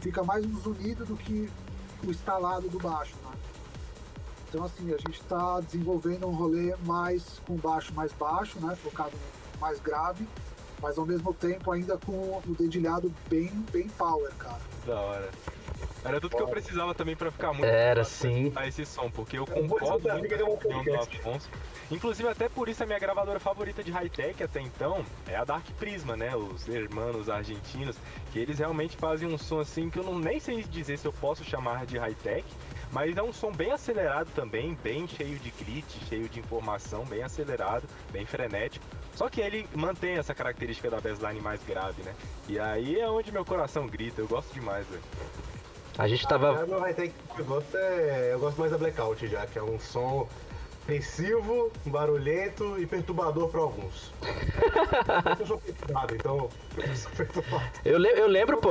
Fica 0.00 0.24
mais 0.24 0.44
um 0.44 0.58
zunido 0.58 1.04
do 1.04 1.16
que 1.16 1.48
o 2.04 2.10
estalado 2.10 2.68
do 2.68 2.78
baixo, 2.78 3.14
né? 3.24 3.36
Então 4.48 4.64
assim, 4.64 4.92
a 4.92 4.96
gente 4.96 5.20
está 5.20 5.60
desenvolvendo 5.60 6.26
um 6.26 6.32
rolê 6.32 6.74
mais 6.84 7.40
com 7.46 7.54
baixo 7.56 7.94
mais 7.94 8.12
baixo, 8.12 8.58
né? 8.58 8.74
Focado 8.74 9.12
no 9.12 9.60
mais 9.60 9.78
grave, 9.80 10.26
mas 10.80 10.98
ao 10.98 11.06
mesmo 11.06 11.32
tempo 11.34 11.70
ainda 11.70 11.96
com 11.98 12.12
o 12.12 12.42
dedilhado 12.58 13.12
bem, 13.28 13.50
bem 13.72 13.88
power, 13.88 14.32
cara. 14.38 14.60
Da 14.86 15.00
hora. 15.00 15.30
Era 16.04 16.20
tudo 16.20 16.36
que 16.36 16.42
eu 16.42 16.48
precisava 16.48 16.94
também 16.94 17.16
pra 17.16 17.30
ficar 17.30 17.52
muito 17.52 17.64
Era, 17.64 18.04
sim. 18.04 18.44
escutar 18.44 18.68
esse 18.68 18.86
som, 18.86 19.10
porque 19.10 19.36
eu 19.36 19.46
concordo 19.46 20.08
muito 20.08 20.36
com 20.36 20.44
a 20.44 20.48
um 20.48 20.52
opinião 20.54 20.84
do. 20.84 20.94
Afonso. 20.94 21.50
Inclusive, 21.90 22.28
até 22.28 22.48
por 22.48 22.68
isso 22.68 22.82
a 22.82 22.86
minha 22.86 22.98
gravadora 22.98 23.40
favorita 23.40 23.82
de 23.82 23.90
high-tech 23.90 24.42
até 24.42 24.60
então 24.60 25.04
é 25.26 25.36
a 25.36 25.44
Dark 25.44 25.66
Prisma, 25.78 26.16
né? 26.16 26.36
Os 26.36 26.68
hermanos 26.68 27.28
argentinos, 27.30 27.96
que 28.30 28.38
eles 28.38 28.58
realmente 28.58 28.96
fazem 28.96 29.26
um 29.26 29.38
som 29.38 29.60
assim 29.60 29.88
que 29.88 29.98
eu 29.98 30.04
não 30.04 30.18
nem 30.18 30.38
sei 30.38 30.62
dizer 30.62 30.98
se 30.98 31.06
eu 31.06 31.12
posso 31.12 31.44
chamar 31.44 31.86
de 31.86 31.98
high-tech, 31.98 32.44
mas 32.92 33.16
é 33.16 33.22
um 33.22 33.32
som 33.32 33.52
bem 33.52 33.72
acelerado 33.72 34.28
também, 34.34 34.76
bem 34.82 35.06
cheio 35.06 35.38
de 35.38 35.50
grit, 35.50 35.86
cheio 36.08 36.28
de 36.28 36.40
informação, 36.40 37.04
bem 37.04 37.22
acelerado, 37.22 37.84
bem 38.10 38.24
frenético. 38.26 38.84
Só 39.14 39.28
que 39.28 39.40
ele 39.40 39.68
mantém 39.74 40.16
essa 40.16 40.34
característica 40.34 40.88
da 40.90 41.00
bassline 41.00 41.40
mais 41.40 41.60
grave, 41.64 42.02
né? 42.02 42.14
E 42.48 42.58
aí 42.58 42.98
é 43.00 43.08
onde 43.08 43.32
meu 43.32 43.44
coração 43.44 43.86
grita, 43.86 44.20
eu 44.20 44.28
gosto 44.28 44.52
demais, 44.54 44.86
velho. 44.86 45.02
A 45.98 46.06
gente 46.06 46.24
Ah, 46.26 46.28
tava. 46.28 46.64
high-tech 46.80 47.12
que 47.34 47.40
eu 47.40 47.44
gosto 47.44 47.76
é. 47.76 48.32
Eu 48.32 48.38
gosto 48.38 48.58
mais 48.60 48.70
da 48.70 48.78
Blackout 48.78 49.26
já, 49.26 49.44
que 49.46 49.58
é 49.58 49.62
um 49.62 49.80
som 49.80 50.28
agressivo, 50.98 51.70
barulhento 51.84 52.78
e 52.80 52.86
perturbador 52.86 53.48
para 53.50 53.60
alguns. 53.60 54.10
eu 55.38 55.46
sou 55.46 55.58
perturbado, 55.58 56.14
então. 56.14 56.48
eu 56.78 56.96
sou 56.96 57.10
perturbado. 57.12 57.64
Eu, 57.84 57.98
le- 57.98 58.08
eu 58.18 58.26
lembro, 58.26 58.56
pô. 58.58 58.70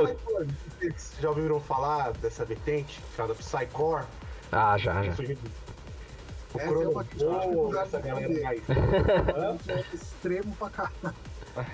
Vocês 0.80 1.16
já 1.20 1.28
ouviram 1.28 1.60
falar 1.60 2.12
dessa 2.14 2.44
vertente 2.44 3.00
chamada 3.16 3.34
Psycore? 3.36 4.04
Ah, 4.50 4.76
já, 4.76 5.02
já. 5.04 5.12
O 5.12 6.58
Essa 6.58 6.64
é 6.64 6.66
Chronobor, 6.66 7.66
lugar 7.66 7.86
essa 7.86 8.00
galera 8.00 8.42
mais. 8.42 8.62
É 9.68 9.94
extremo 9.94 10.56
pra 10.58 10.70
caralho. 10.70 11.14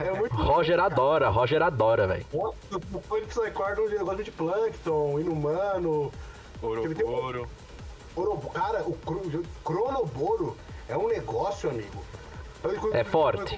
É 0.01 0.11
muito 0.19 0.35
Roger 0.37 0.79
adora, 0.81 1.29
Roger 1.31 1.63
adora, 1.63 2.07
velho. 2.07 2.27
Nossa, 2.35 2.57
eu 2.73 3.01
fui 3.03 3.21
de 3.23 3.27
Psycore, 3.29 3.93
eu 3.95 4.05
gosto 4.05 4.25
de 4.25 4.31
Plankton, 4.31 5.21
Inumano, 5.21 6.13
Ouro, 6.61 7.49
Cara, 8.53 8.83
o 8.83 8.93
cro- 8.99 9.43
Cronoboro 9.65 10.57
é 10.89 10.97
um 10.97 11.09
negócio, 11.09 11.69
amigo. 11.71 12.05
Eu- 12.63 12.95
É 12.95 13.01
eu- 13.01 13.05
forte. 13.05 13.57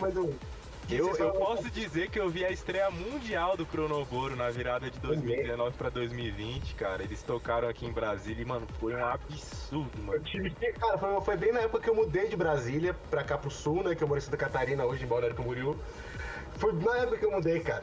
Eu, 0.88 1.08
Eu, 1.08 1.16
eu 1.16 1.32
posso 1.32 1.68
dizer 1.68 2.08
que 2.10 2.18
eu 2.20 2.30
vi 2.30 2.44
a 2.44 2.50
estreia 2.50 2.88
mundial 2.92 3.56
do 3.56 3.66
Cronoboro 3.66 4.36
na 4.36 4.48
virada 4.50 4.88
de 4.88 5.00
2019 5.00 5.76
pra 5.76 5.88
2020, 5.90 6.74
cara. 6.76 7.02
Eles 7.02 7.22
tocaram 7.24 7.68
aqui 7.68 7.84
em 7.86 7.90
Brasília 7.90 8.40
e, 8.40 8.44
mano, 8.44 8.68
foi 8.78 8.94
um 8.94 9.04
absurdo, 9.04 9.90
Eu 9.98 10.04
mano. 10.04 10.22
tive 10.22 10.48
que, 10.50 10.72
cara, 10.74 10.96
foi, 10.96 11.20
foi 11.22 11.36
bem 11.36 11.52
na 11.52 11.60
época 11.62 11.82
que 11.82 11.90
eu 11.90 11.94
mudei 11.94 12.28
de 12.28 12.36
Brasília 12.36 12.94
pra 13.10 13.24
cá 13.24 13.36
pro 13.36 13.50
sul, 13.50 13.82
né? 13.82 13.96
Que 13.96 14.04
eu 14.04 14.06
moro 14.08 14.18
em 14.18 14.22
Santa 14.22 14.36
Catarina, 14.36 14.84
hoje 14.84 15.02
em 15.02 15.08
Balneário 15.08 15.36
Camboriú. 15.36 15.76
Foi 16.56 16.72
na 16.72 16.98
época 16.98 17.18
que 17.18 17.26
eu 17.26 17.32
mudei, 17.32 17.58
cara. 17.60 17.82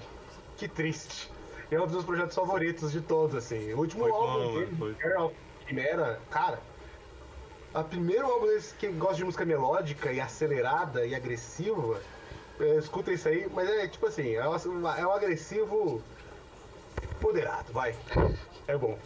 Que 0.56 0.70
triste. 0.70 1.30
É 1.70 1.78
um 1.78 1.84
dos 1.84 1.92
meus 1.94 2.06
projetos 2.06 2.36
favoritos 2.36 2.90
de 2.92 3.02
todos, 3.02 3.36
assim. 3.36 3.74
O 3.74 3.80
último 3.80 4.04
Foi 4.04 4.12
bom, 4.12 4.18
álbum 4.18 4.40
mano, 4.46 4.60
dele, 4.60 4.76
foi. 4.78 4.94
Girl 4.96 5.28
of 5.74 5.82
Chimera, 5.82 6.20
cara. 6.30 6.60
A 7.74 7.84
primeiro 7.84 8.28
álbum 8.28 8.48
desse 8.48 8.74
que 8.76 8.88
gosta 8.90 9.16
de 9.16 9.24
música 9.26 9.46
melódica 9.46 10.12
e 10.12 10.22
acelerada 10.22 11.06
e 11.06 11.16
agressiva, 11.16 12.00
é, 12.60 12.76
escuta 12.78 13.12
isso 13.12 13.28
aí, 13.28 13.50
mas 13.52 13.68
é 13.68 13.88
tipo 13.88 14.06
assim, 14.06 14.36
é 14.36 14.48
um, 14.48 14.88
é 14.88 15.08
um 15.08 15.12
agressivo 15.12 16.02
moderado, 17.20 17.74
vai. 17.74 17.96
É 18.68 18.78
bom. 18.78 18.98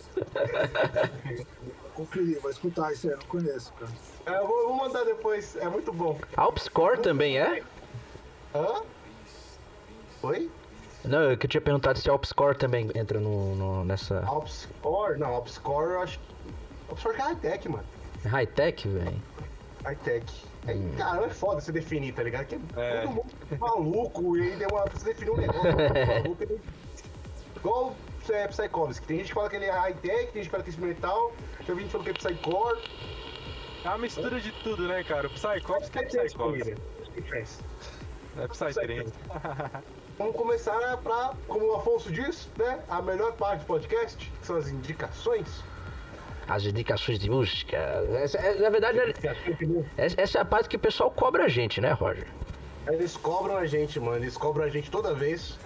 Conferir, 1.95 2.41
vou 2.41 2.51
escutar 2.51 2.91
isso 2.91 3.07
aí, 3.07 3.13
eu 3.13 3.17
não 3.19 3.25
conheço, 3.27 3.73
cara. 3.73 3.91
É, 4.25 4.37
eu 4.43 4.47
vou, 4.47 4.59
eu 4.59 4.67
vou 4.67 4.75
mandar 4.77 5.05
depois, 5.05 5.55
é 5.55 5.69
muito 5.69 5.93
bom. 5.93 6.19
Alpscore 6.35 6.99
também 6.99 7.39
é? 7.39 7.63
Hã? 8.53 8.81
Oi? 10.23 10.51
Não, 11.05 11.31
eu 11.31 11.37
que 11.37 11.45
eu 11.45 11.49
tinha 11.49 11.61
perguntado 11.61 11.97
se 11.99 12.09
Alpscore 12.09 12.57
também 12.57 12.91
entra 12.93 13.17
no, 13.19 13.55
no- 13.55 13.85
nessa 13.85 14.25
Alpscore? 14.25 15.17
Não, 15.17 15.27
Alpscore 15.27 15.93
eu 15.93 16.01
acho 16.01 16.19
que. 16.19 16.36
Alpscore 16.89 17.15
que 17.15 17.21
é 17.21 17.25
high-tech, 17.25 17.69
mano. 17.69 17.83
high-tech, 18.25 18.87
velho. 18.87 19.21
High-tech. 19.83 20.25
É, 20.67 20.75
cara, 20.97 21.25
é 21.25 21.29
foda 21.29 21.61
você 21.61 21.71
definir, 21.71 22.13
tá 22.13 22.23
ligado? 22.23 22.45
Que 22.45 22.59
É. 22.75 23.01
todo 23.01 23.11
mundo 23.13 23.31
é 23.51 23.57
maluco 23.57 24.37
e 24.37 24.41
aí 24.51 24.55
deu 24.57 24.67
uma. 24.71 24.85
Você 24.85 25.05
definir 25.05 25.31
um 25.31 25.37
negócio 25.37 25.61
maluco. 26.23 26.43
ele- 26.43 26.59
Igual 27.55 27.95
é, 28.29 28.47
Psychovski. 28.47 29.07
Tem 29.07 29.17
gente 29.19 29.27
que 29.29 29.33
fala 29.33 29.49
que 29.49 29.55
ele 29.55 29.65
é 29.65 29.71
high-tech, 29.71 30.25
tem 30.31 30.43
gente 30.43 30.45
que 30.45 30.49
fala 30.49 30.63
que 30.63 30.69
é 30.69 30.73
experimental, 30.73 31.31
tem 31.65 31.75
gente 31.75 31.85
que 31.85 31.91
fala 31.91 32.03
que 32.03 32.09
é 32.09 32.13
Psycore. 32.13 32.79
É 33.85 33.89
uma 33.89 33.97
mistura 33.99 34.39
de 34.41 34.51
tudo, 34.63 34.87
né, 34.87 35.03
cara? 35.03 35.27
O 35.27 35.29
é 36.17 36.29
família. 36.29 36.75
Tem 37.13 37.23
diferença. 37.23 37.63
É 38.37 38.47
Psytrance. 38.47 39.13
Vamos 40.17 40.35
começar 40.35 40.97
pra, 40.97 41.33
como 41.47 41.65
o 41.67 41.75
Afonso 41.75 42.11
diz, 42.11 42.49
né? 42.57 42.79
A 42.89 43.01
melhor 43.01 43.33
parte 43.33 43.61
do 43.61 43.65
podcast, 43.65 44.17
que 44.41 44.45
são 44.45 44.57
as 44.57 44.67
indicações. 44.67 45.63
As 46.47 46.63
indicações 46.63 47.19
de 47.19 47.29
música. 47.29 47.75
Essa, 48.23 48.37
é- 48.37 48.59
na 48.59 48.69
verdade, 48.69 48.99
é- 48.99 49.13
essa 49.97 50.21
essa 50.21 50.37
é 50.37 50.41
a 50.41 50.45
parte 50.45 50.69
que 50.69 50.75
o 50.77 50.79
pessoal 50.79 51.11
cobra 51.11 51.45
a 51.45 51.47
gente, 51.47 51.81
né, 51.81 51.91
Roger? 51.91 52.27
Eles 52.87 53.17
cobram 53.17 53.57
a 53.57 53.65
gente, 53.65 53.99
mano. 53.99 54.17
Eles 54.23 54.37
cobram 54.37 54.63
a 54.65 54.69
gente 54.69 54.89
toda 54.89 55.13
vez. 55.13 55.59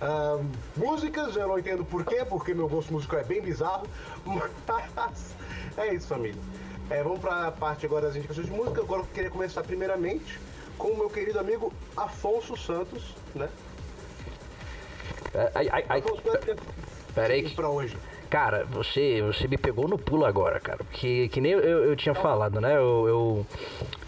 Ah, 0.00 0.38
músicas, 0.76 1.34
eu 1.34 1.48
não 1.48 1.58
entendo 1.58 1.84
por 1.84 2.04
quê, 2.04 2.24
porque 2.24 2.54
meu 2.54 2.68
gosto 2.68 2.92
musical 2.92 3.18
é 3.18 3.24
bem 3.24 3.40
bizarro. 3.40 3.86
Mas 4.94 5.34
é 5.76 5.92
isso, 5.92 6.06
família. 6.06 6.40
É, 6.88 7.02
vamos 7.02 7.18
pra 7.18 7.50
parte 7.50 7.84
agora 7.84 8.06
das 8.06 8.16
indicações 8.16 8.46
de 8.46 8.52
música. 8.52 8.80
Agora 8.80 9.02
eu 9.02 9.06
queria 9.12 9.30
começar 9.30 9.62
primeiramente 9.62 10.38
com 10.78 10.88
o 10.88 10.96
meu 10.96 11.10
querido 11.10 11.40
amigo 11.40 11.72
Afonso 11.96 12.56
Santos, 12.56 13.14
né? 13.34 13.48
É, 15.34 15.50
é 15.64 16.00
que 16.00 16.56
pera 17.14 17.34
aí 17.34 17.40
é 17.40 17.42
que 17.42 17.54
pra 17.54 17.68
hoje? 17.68 17.96
Cara, 18.30 18.66
você, 18.66 19.22
você 19.22 19.48
me 19.48 19.56
pegou 19.56 19.88
no 19.88 19.96
pulo 19.98 20.26
agora, 20.26 20.60
cara. 20.60 20.84
Porque 20.84 21.28
que 21.28 21.40
nem 21.40 21.52
eu, 21.52 21.60
eu 21.60 21.96
tinha 21.96 22.14
falado, 22.14 22.60
né? 22.60 22.76
Eu, 22.76 23.08
eu, 23.08 23.46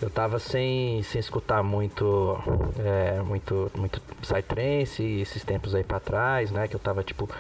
eu 0.03 0.11
tava 0.11 0.39
sem, 0.39 1.03
sem 1.03 1.19
escutar 1.19 1.63
muito, 1.63 2.39
é, 2.79 3.23
muito, 3.23 3.71
muito 3.75 4.01
Psytrance 4.21 5.03
esses 5.03 5.43
tempos 5.43 5.75
aí 5.75 5.83
pra 5.83 5.99
trás, 5.99 6.51
né? 6.51 6.69
Que 6.69 6.77
eu 6.77 6.81
tava, 6.81 7.03
tipo, 7.03 7.31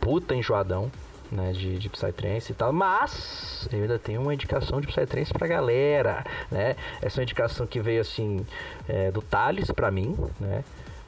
puta 0.00 0.34
enjoadão, 0.34 0.90
né? 1.30 1.52
De, 1.52 1.78
de 1.78 1.88
Psytrance 1.90 2.52
e 2.52 2.54
tal. 2.54 2.72
Mas 2.72 3.68
eu 3.70 3.82
ainda 3.82 3.98
tenho 3.98 4.22
uma 4.22 4.32
indicação 4.32 4.80
de 4.80 4.86
Psytrance 4.86 5.34
pra 5.34 5.46
galera, 5.46 6.24
né? 6.50 6.74
Essa 7.02 7.18
é 7.18 7.20
uma 7.20 7.24
indicação 7.24 7.66
que 7.66 7.80
veio, 7.80 8.00
assim, 8.00 8.46
é, 8.88 9.10
do 9.10 9.20
Thales 9.20 9.70
pra 9.70 9.90
mim, 9.90 10.16
né? 10.40 10.64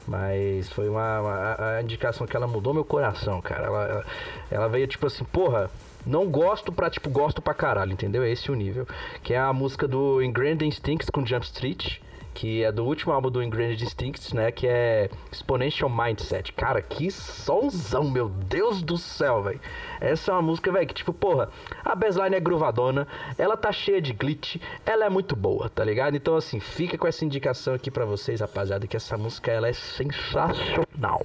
Mas 0.07 0.69
foi 0.69 0.89
uma, 0.89 1.21
uma- 1.21 1.77
a 1.77 1.81
indicação 1.81 2.27
que 2.27 2.35
ela 2.35 2.47
mudou 2.47 2.73
meu 2.73 2.83
coração, 2.83 3.41
cara. 3.41 3.65
Ela, 3.67 3.83
ela, 3.85 4.05
ela 4.51 4.67
veio 4.69 4.85
tipo 4.87 5.05
assim, 5.07 5.23
porra, 5.23 5.69
não 6.05 6.29
gosto 6.29 6.71
pra, 6.73 6.89
tipo, 6.89 7.09
gosto 7.09 7.41
pra 7.41 7.53
caralho, 7.53 7.93
entendeu? 7.93 8.23
É 8.23 8.29
esse 8.29 8.51
o 8.51 8.55
nível. 8.55 8.85
Que 9.23 9.33
é 9.33 9.39
a 9.39 9.53
música 9.53 9.87
do 9.87 10.21
Ingrained 10.21 10.65
Instincts 10.65 11.09
com 11.09 11.25
Jump 11.25 11.45
Street. 11.45 11.99
Que 12.33 12.63
é 12.63 12.71
do 12.71 12.83
último 12.83 13.13
álbum 13.13 13.29
do 13.29 13.43
Ingredient 13.43 13.77
Distincts, 13.77 14.33
né? 14.33 14.51
Que 14.51 14.67
é 14.67 15.09
Exponential 15.31 15.89
Mindset. 15.89 16.51
Cara, 16.53 16.81
que 16.81 17.11
sonzão, 17.11 18.09
meu 18.09 18.29
Deus 18.29 18.81
do 18.81 18.97
céu, 18.97 19.43
velho. 19.43 19.61
Essa 20.01 20.31
é 20.31 20.35
uma 20.35 20.41
música, 20.41 20.71
velho, 20.71 20.87
que 20.87 20.93
tipo, 20.93 21.13
porra, 21.13 21.49
a 21.85 21.95
baseline 21.95 22.35
é 22.35 22.39
gruvadona, 22.39 23.07
ela 23.37 23.55
tá 23.55 23.71
cheia 23.71 24.01
de 24.01 24.13
glitch, 24.13 24.57
ela 24.85 25.05
é 25.05 25.09
muito 25.09 25.35
boa, 25.35 25.69
tá 25.69 25.83
ligado? 25.83 26.15
Então, 26.15 26.35
assim, 26.35 26.59
fica 26.59 26.97
com 26.97 27.07
essa 27.07 27.23
indicação 27.23 27.73
aqui 27.73 27.91
pra 27.91 28.05
vocês, 28.05 28.41
rapaziada, 28.41 28.87
que 28.87 28.97
essa 28.97 29.17
música, 29.17 29.51
ela 29.51 29.67
é 29.67 29.73
sensacional. 29.73 31.21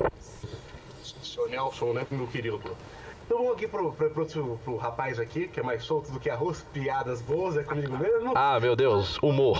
Seu 1.02 1.48
Nelson, 1.48 1.92
né, 1.92 2.06
meu 2.10 2.26
querido? 2.26 2.60
Então 3.26 3.38
vamos 3.38 3.52
aqui 3.52 3.68
pro, 3.68 3.92
pro, 3.92 4.10
pro, 4.10 4.58
pro 4.64 4.76
rapaz 4.76 5.20
aqui, 5.20 5.48
que 5.48 5.60
é 5.60 5.62
mais 5.62 5.82
solto 5.82 6.10
do 6.10 6.18
que 6.18 6.30
arroz, 6.30 6.64
piadas 6.72 7.20
boas, 7.20 7.58
é 7.58 7.62
comigo 7.62 7.96
mesmo. 7.98 8.32
Ah, 8.34 8.58
meu 8.58 8.74
Deus, 8.74 9.18
humor. 9.22 9.58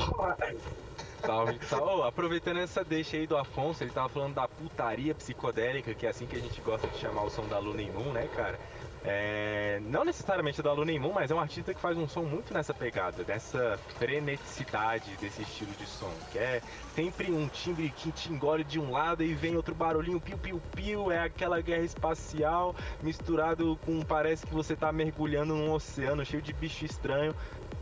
Salve, 1.25 1.59
salve. 1.67 2.09
Aproveitando 2.09 2.59
essa 2.59 2.85
deixa 2.85 3.17
aí 3.17 3.27
do 3.27 3.37
Afonso, 3.37 3.83
ele 3.83 3.91
tava 3.91 4.09
falando 4.09 4.35
da 4.35 4.49
putaria 4.49 5.15
psicodélica, 5.15 5.95
que 5.95 6.07
é 6.07 6.11
assim 6.11 6.27
que 6.27 6.37
a 6.37 6.41
gente 6.41 6.61
gosta 6.61 6.87
de 6.89 6.99
chamar 6.99 7.23
o 7.23 7.31
som 7.31 7.47
da 7.47 7.59
Luna 7.59 7.83
Moon, 7.93 8.13
né, 8.13 8.29
cara? 8.35 8.59
É, 9.05 9.81
não 9.85 10.05
necessariamente 10.05 10.61
da 10.61 10.73
Luna 10.73 10.93
Moon, 10.99 11.13
mas 11.13 11.31
é 11.31 11.35
um 11.35 11.41
artista 11.41 11.73
que 11.73 11.81
faz 11.81 11.97
um 11.97 12.09
som 12.09 12.23
muito 12.23 12.53
nessa 12.53 12.75
pegada, 12.75 13.23
dessa 13.23 13.79
freneticidade 13.97 15.17
desse 15.21 15.43
estilo 15.43 15.71
de 15.79 15.87
som, 15.87 16.11
que 16.33 16.39
é 16.39 16.61
sempre 16.95 17.31
um 17.31 17.49
timbre 17.49 17.91
que 17.91 18.11
te 18.11 18.33
engole 18.33 18.65
de 18.65 18.79
um 18.81 18.91
lado 18.91 19.23
e 19.23 19.35
vem 19.35 19.57
outro 19.57 19.75
barulhinho 19.75 20.21
piu-piu-piu, 20.21 21.13
é 21.13 21.21
aquela 21.21 21.61
guerra 21.61 21.85
espacial 21.85 22.75
misturado 23.01 23.79
com 23.87 24.03
parece 24.03 24.47
que 24.47 24.53
você 24.53 24.75
tá 24.75 24.91
mergulhando 24.93 25.55
num 25.55 25.73
oceano 25.73 26.25
cheio 26.25 26.43
de 26.43 26.53
bicho 26.53 26.85
estranho. 26.85 27.35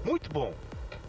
Muito 0.05 0.31
bom, 0.31 0.55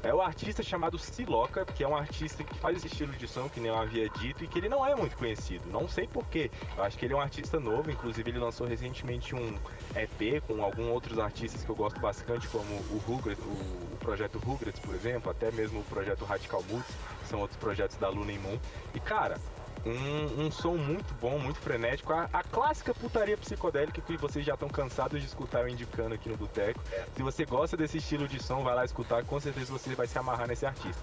é 0.03 0.13
o 0.13 0.21
artista 0.21 0.63
chamado 0.63 0.97
Siloca, 0.97 1.65
que 1.65 1.83
é 1.83 1.87
um 1.87 1.95
artista 1.95 2.43
que 2.43 2.55
faz 2.55 2.77
esse 2.77 2.87
estilo 2.87 3.13
de 3.13 3.27
som, 3.27 3.49
que 3.49 3.59
nem 3.59 3.69
eu 3.69 3.77
havia 3.77 4.09
dito, 4.09 4.43
e 4.43 4.47
que 4.47 4.59
ele 4.59 4.69
não 4.69 4.85
é 4.85 4.95
muito 4.95 5.17
conhecido. 5.17 5.69
Não 5.69 5.87
sei 5.87 6.07
porquê. 6.07 6.51
Eu 6.75 6.83
acho 6.83 6.97
que 6.97 7.05
ele 7.05 7.13
é 7.13 7.17
um 7.17 7.21
artista 7.21 7.59
novo, 7.59 7.89
inclusive 7.89 8.29
ele 8.29 8.39
lançou 8.39 8.67
recentemente 8.67 9.35
um 9.35 9.57
EP 9.95 10.41
com 10.45 10.63
alguns 10.63 10.87
outros 10.87 11.19
artistas 11.19 11.63
que 11.63 11.69
eu 11.69 11.75
gosto 11.75 11.99
bastante, 11.99 12.47
como 12.47 12.73
o 12.91 13.01
Rugrats, 13.05 13.43
o, 13.43 13.97
projeto 13.97 14.39
Rugrats, 14.39 14.79
por 14.79 14.95
exemplo, 14.95 15.29
até 15.29 15.51
mesmo 15.51 15.81
o 15.81 15.83
projeto 15.83 16.23
Radical 16.23 16.63
Moods, 16.69 16.95
são 17.25 17.39
outros 17.41 17.59
projetos 17.59 17.97
da 17.97 18.07
Luna 18.07 18.33
Moon. 18.39 18.57
E 18.95 18.99
cara, 18.99 19.37
um, 19.85 20.45
um, 20.45 20.51
som 20.51 20.75
muito 20.75 21.13
bom, 21.15 21.39
muito 21.39 21.59
frenético. 21.59 22.13
A, 22.13 22.29
a, 22.33 22.43
clássica 22.43 22.93
putaria 22.93 23.37
psicodélica 23.37 24.01
que 24.01 24.17
vocês 24.17 24.45
já 24.45 24.53
estão 24.53 24.69
cansados 24.69 25.21
de 25.21 25.27
escutar 25.27 25.61
eu 25.61 25.69
indicando 25.69 26.15
aqui 26.15 26.29
no 26.29 26.37
Boteco. 26.37 26.81
Se 27.15 27.23
você 27.23 27.45
gosta 27.45 27.77
desse 27.77 27.97
estilo 27.97 28.27
de 28.27 28.41
som, 28.41 28.63
vai 28.63 28.75
lá 28.75 28.85
escutar, 28.85 29.23
com 29.23 29.39
certeza 29.39 29.71
você 29.71 29.93
vai 29.95 30.07
se 30.07 30.17
amarrar 30.17 30.47
nesse 30.47 30.65
artista. 30.65 31.01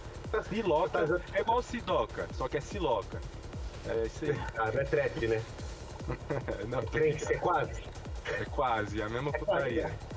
Siloca 0.48 1.22
é 1.32 1.40
igual 1.40 1.62
Sidoca, 1.62 2.28
só 2.34 2.48
que 2.48 2.56
é 2.56 2.60
Siloca. 2.60 3.20
É 3.86 4.06
isso 4.06 4.24
aí. 4.24 4.38
Ah, 4.58 4.70
não 4.72 4.80
é 4.80 4.84
trap, 4.84 5.26
né? 5.26 5.42
não, 6.68 6.82
Crente, 6.86 7.32
é 7.32 7.36
quase. 7.38 7.82
É 8.26 8.44
quase, 8.46 9.00
é 9.00 9.04
a 9.04 9.08
mesma 9.08 9.32
putaria. 9.32 9.86
É, 9.86 10.13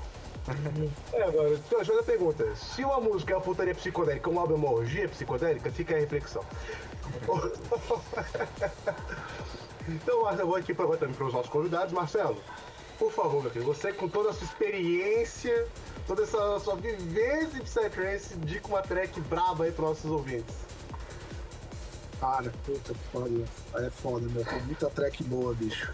agora, 1.23 1.53
então, 1.53 1.99
a 1.99 2.03
pergunta. 2.03 2.55
Se 2.55 2.83
uma 2.83 2.99
música 2.99 3.33
é 3.33 3.35
uma 3.35 3.41
putaria 3.41 3.75
psicodélica, 3.75 4.29
um 4.29 4.39
álbum 4.39 4.53
é 4.53 4.57
uma 4.57 4.71
orgia 4.71 5.07
psicodélica, 5.09 5.71
fica 5.71 5.95
a 5.95 5.99
reflexão. 5.99 6.43
então, 9.87 10.23
Marcelo, 10.23 10.41
eu 10.41 10.47
vou 10.47 10.55
aqui 10.55 10.73
para, 10.73 10.97
também 10.97 11.15
para 11.15 11.27
os 11.27 11.33
nossos 11.33 11.49
convidados. 11.49 11.93
Marcelo, 11.93 12.37
por 12.97 13.11
favor, 13.11 13.41
meu 13.41 13.51
querido, 13.51 13.71
você 13.71 13.93
com 13.93 14.07
toda 14.07 14.29
a 14.29 14.33
sua 14.33 14.45
experiência, 14.45 15.67
toda 16.05 16.23
essa 16.23 16.59
sua 16.59 16.75
vivência 16.75 17.47
de 17.47 17.61
Psytrance, 17.61 18.35
indica 18.35 18.67
uma 18.67 18.81
track 18.81 19.19
braba 19.21 19.65
aí 19.65 19.71
para 19.71 19.85
nossos 19.85 20.09
ouvintes. 20.09 20.55
Cara, 22.19 22.51
puta 22.65 22.93
que 22.93 22.99
pariu. 23.13 23.45
É 23.75 23.89
foda, 23.89 24.27
meu. 24.29 24.43
Tem 24.43 24.61
muita 24.63 24.89
track 24.89 25.23
boa, 25.23 25.53
bicho. 25.53 25.93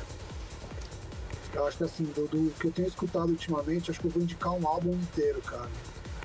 Eu 1.53 1.67
acho 1.67 1.77
que 1.77 1.83
assim, 1.83 2.03
do, 2.05 2.27
do, 2.27 2.51
que 2.59 2.67
eu 2.67 2.71
tenho 2.71 2.87
escutado 2.87 3.29
ultimamente, 3.29 3.91
acho 3.91 3.99
que 3.99 4.07
eu 4.07 4.11
vou 4.11 4.23
indicar 4.23 4.53
um 4.53 4.67
álbum 4.67 4.93
inteiro, 4.93 5.41
cara. 5.41 5.69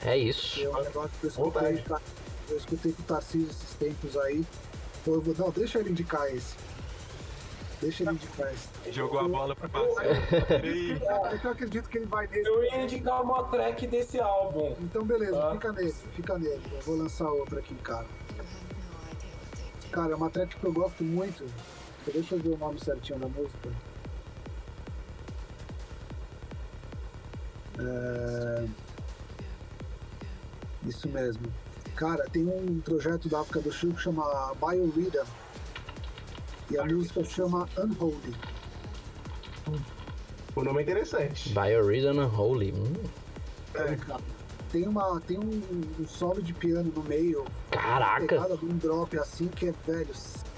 É 0.05 0.17
isso. 0.17 0.63
É 0.63 0.69
um 0.69 0.83
negócio 0.83 1.11
que 1.21 1.27
eu 1.27 1.31
escutei, 1.31 1.85
eu 2.49 2.57
escutei 2.57 2.93
com 2.93 3.03
o 3.03 3.05
Tarcísio 3.05 3.51
esses 3.51 3.75
tempos 3.75 4.17
aí. 4.17 4.45
Então 5.03 5.15
eu 5.15 5.21
vou, 5.21 5.35
não, 5.37 5.51
deixa 5.51 5.79
ele 5.81 5.91
indicar 5.91 6.27
esse. 6.35 6.55
Deixa 7.81 8.03
ele 8.03 8.13
indicar 8.13 8.53
esse. 8.53 8.93
Jogou 8.93 9.21
a 9.21 9.29
bola 9.29 9.55
pro 9.55 9.71
Marcelo. 9.71 10.11
É 11.33 11.39
que 11.39 11.45
eu 11.47 11.51
acredito 11.51 11.89
que 11.89 11.99
ele 11.99 12.07
vai 12.07 12.27
nesse. 12.27 12.49
Eu 12.49 12.65
ia 12.65 12.83
indicar 12.83 13.23
uma 13.23 13.45
track 13.45 13.87
desse 13.87 14.19
álbum. 14.19 14.75
Então 14.81 15.05
beleza, 15.05 15.37
Tá. 15.37 15.53
fica 15.53 15.73
nesse, 15.73 16.07
fica 16.09 16.39
nele. 16.39 16.63
Eu 16.73 16.81
vou 16.81 16.97
lançar 16.97 17.31
outra 17.31 17.59
aqui, 17.59 17.75
cara. 17.77 18.07
Cara, 19.93 20.13
é 20.13 20.17
uma 20.17 20.31
track 20.31 20.57
que 20.57 20.65
eu 20.65 20.73
gosto 20.73 21.05
muito. 21.05 21.45
Deixa 22.13 22.35
eu 22.35 22.41
ver 22.41 22.51
o 22.51 22.59
nome 22.59 22.81
certinho 22.81 23.19
da 23.19 23.29
música. 23.29 23.71
É... 27.79 28.67
Isso 30.87 31.09
mesmo. 31.09 31.47
Cara, 31.97 32.25
tem 32.31 32.47
um 32.47 32.81
projeto 32.81 33.29
da 33.29 33.41
África 33.41 33.61
do 33.61 33.73
Sul 33.73 33.93
que 33.93 34.01
chama 34.01 34.53
Biorhythm. 34.55 35.27
E 36.71 36.79
a 36.79 36.85
música 36.85 37.25
chama 37.25 37.69
Unholy. 37.77 38.35
O 40.55 40.63
nome 40.63 40.81
é 40.81 40.83
interessante. 40.83 41.49
Bioreason 41.51 42.21
Unholy. 42.21 42.73
Hum, 42.73 42.93
É, 43.75 43.97
cara. 43.97 44.21
Tem, 44.71 44.87
uma, 44.87 45.21
tem 45.21 45.39
um, 45.39 45.63
um 45.99 46.07
solo 46.07 46.43
de 46.43 46.53
piano 46.53 46.93
no 46.95 47.03
meio, 47.03 47.45
caraca. 47.71 48.27
pegada 48.27 48.57
de 48.57 48.67
um 48.67 48.77
drop 48.77 49.19
assim 49.19 49.49
que 49.49 49.69
é, 49.69 49.75
velho, 49.87 50.15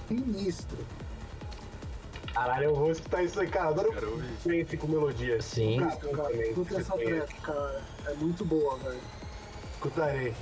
sinistro. 0.09 0.78
Caralho, 2.35 2.65
eu 2.65 2.74
vou 2.74 2.90
escutar 2.90 3.23
isso 3.23 3.40
aí, 3.40 3.48
cara. 3.48 3.69
Adoro 3.70 3.93
Quero 3.93 4.12
ouvir. 4.12 4.77
com 4.78 4.86
melodia. 4.86 5.40
Sim. 5.43 5.78
Cara, 5.81 6.16
cara, 6.16 6.36
escuta 6.47 6.78
essa 6.81 6.93
track, 6.97 7.40
cara. 7.40 7.82
É 8.07 8.15
muito 8.15 8.44
boa, 8.44 8.77
velho. 8.78 9.01
Escutarei. 9.74 10.35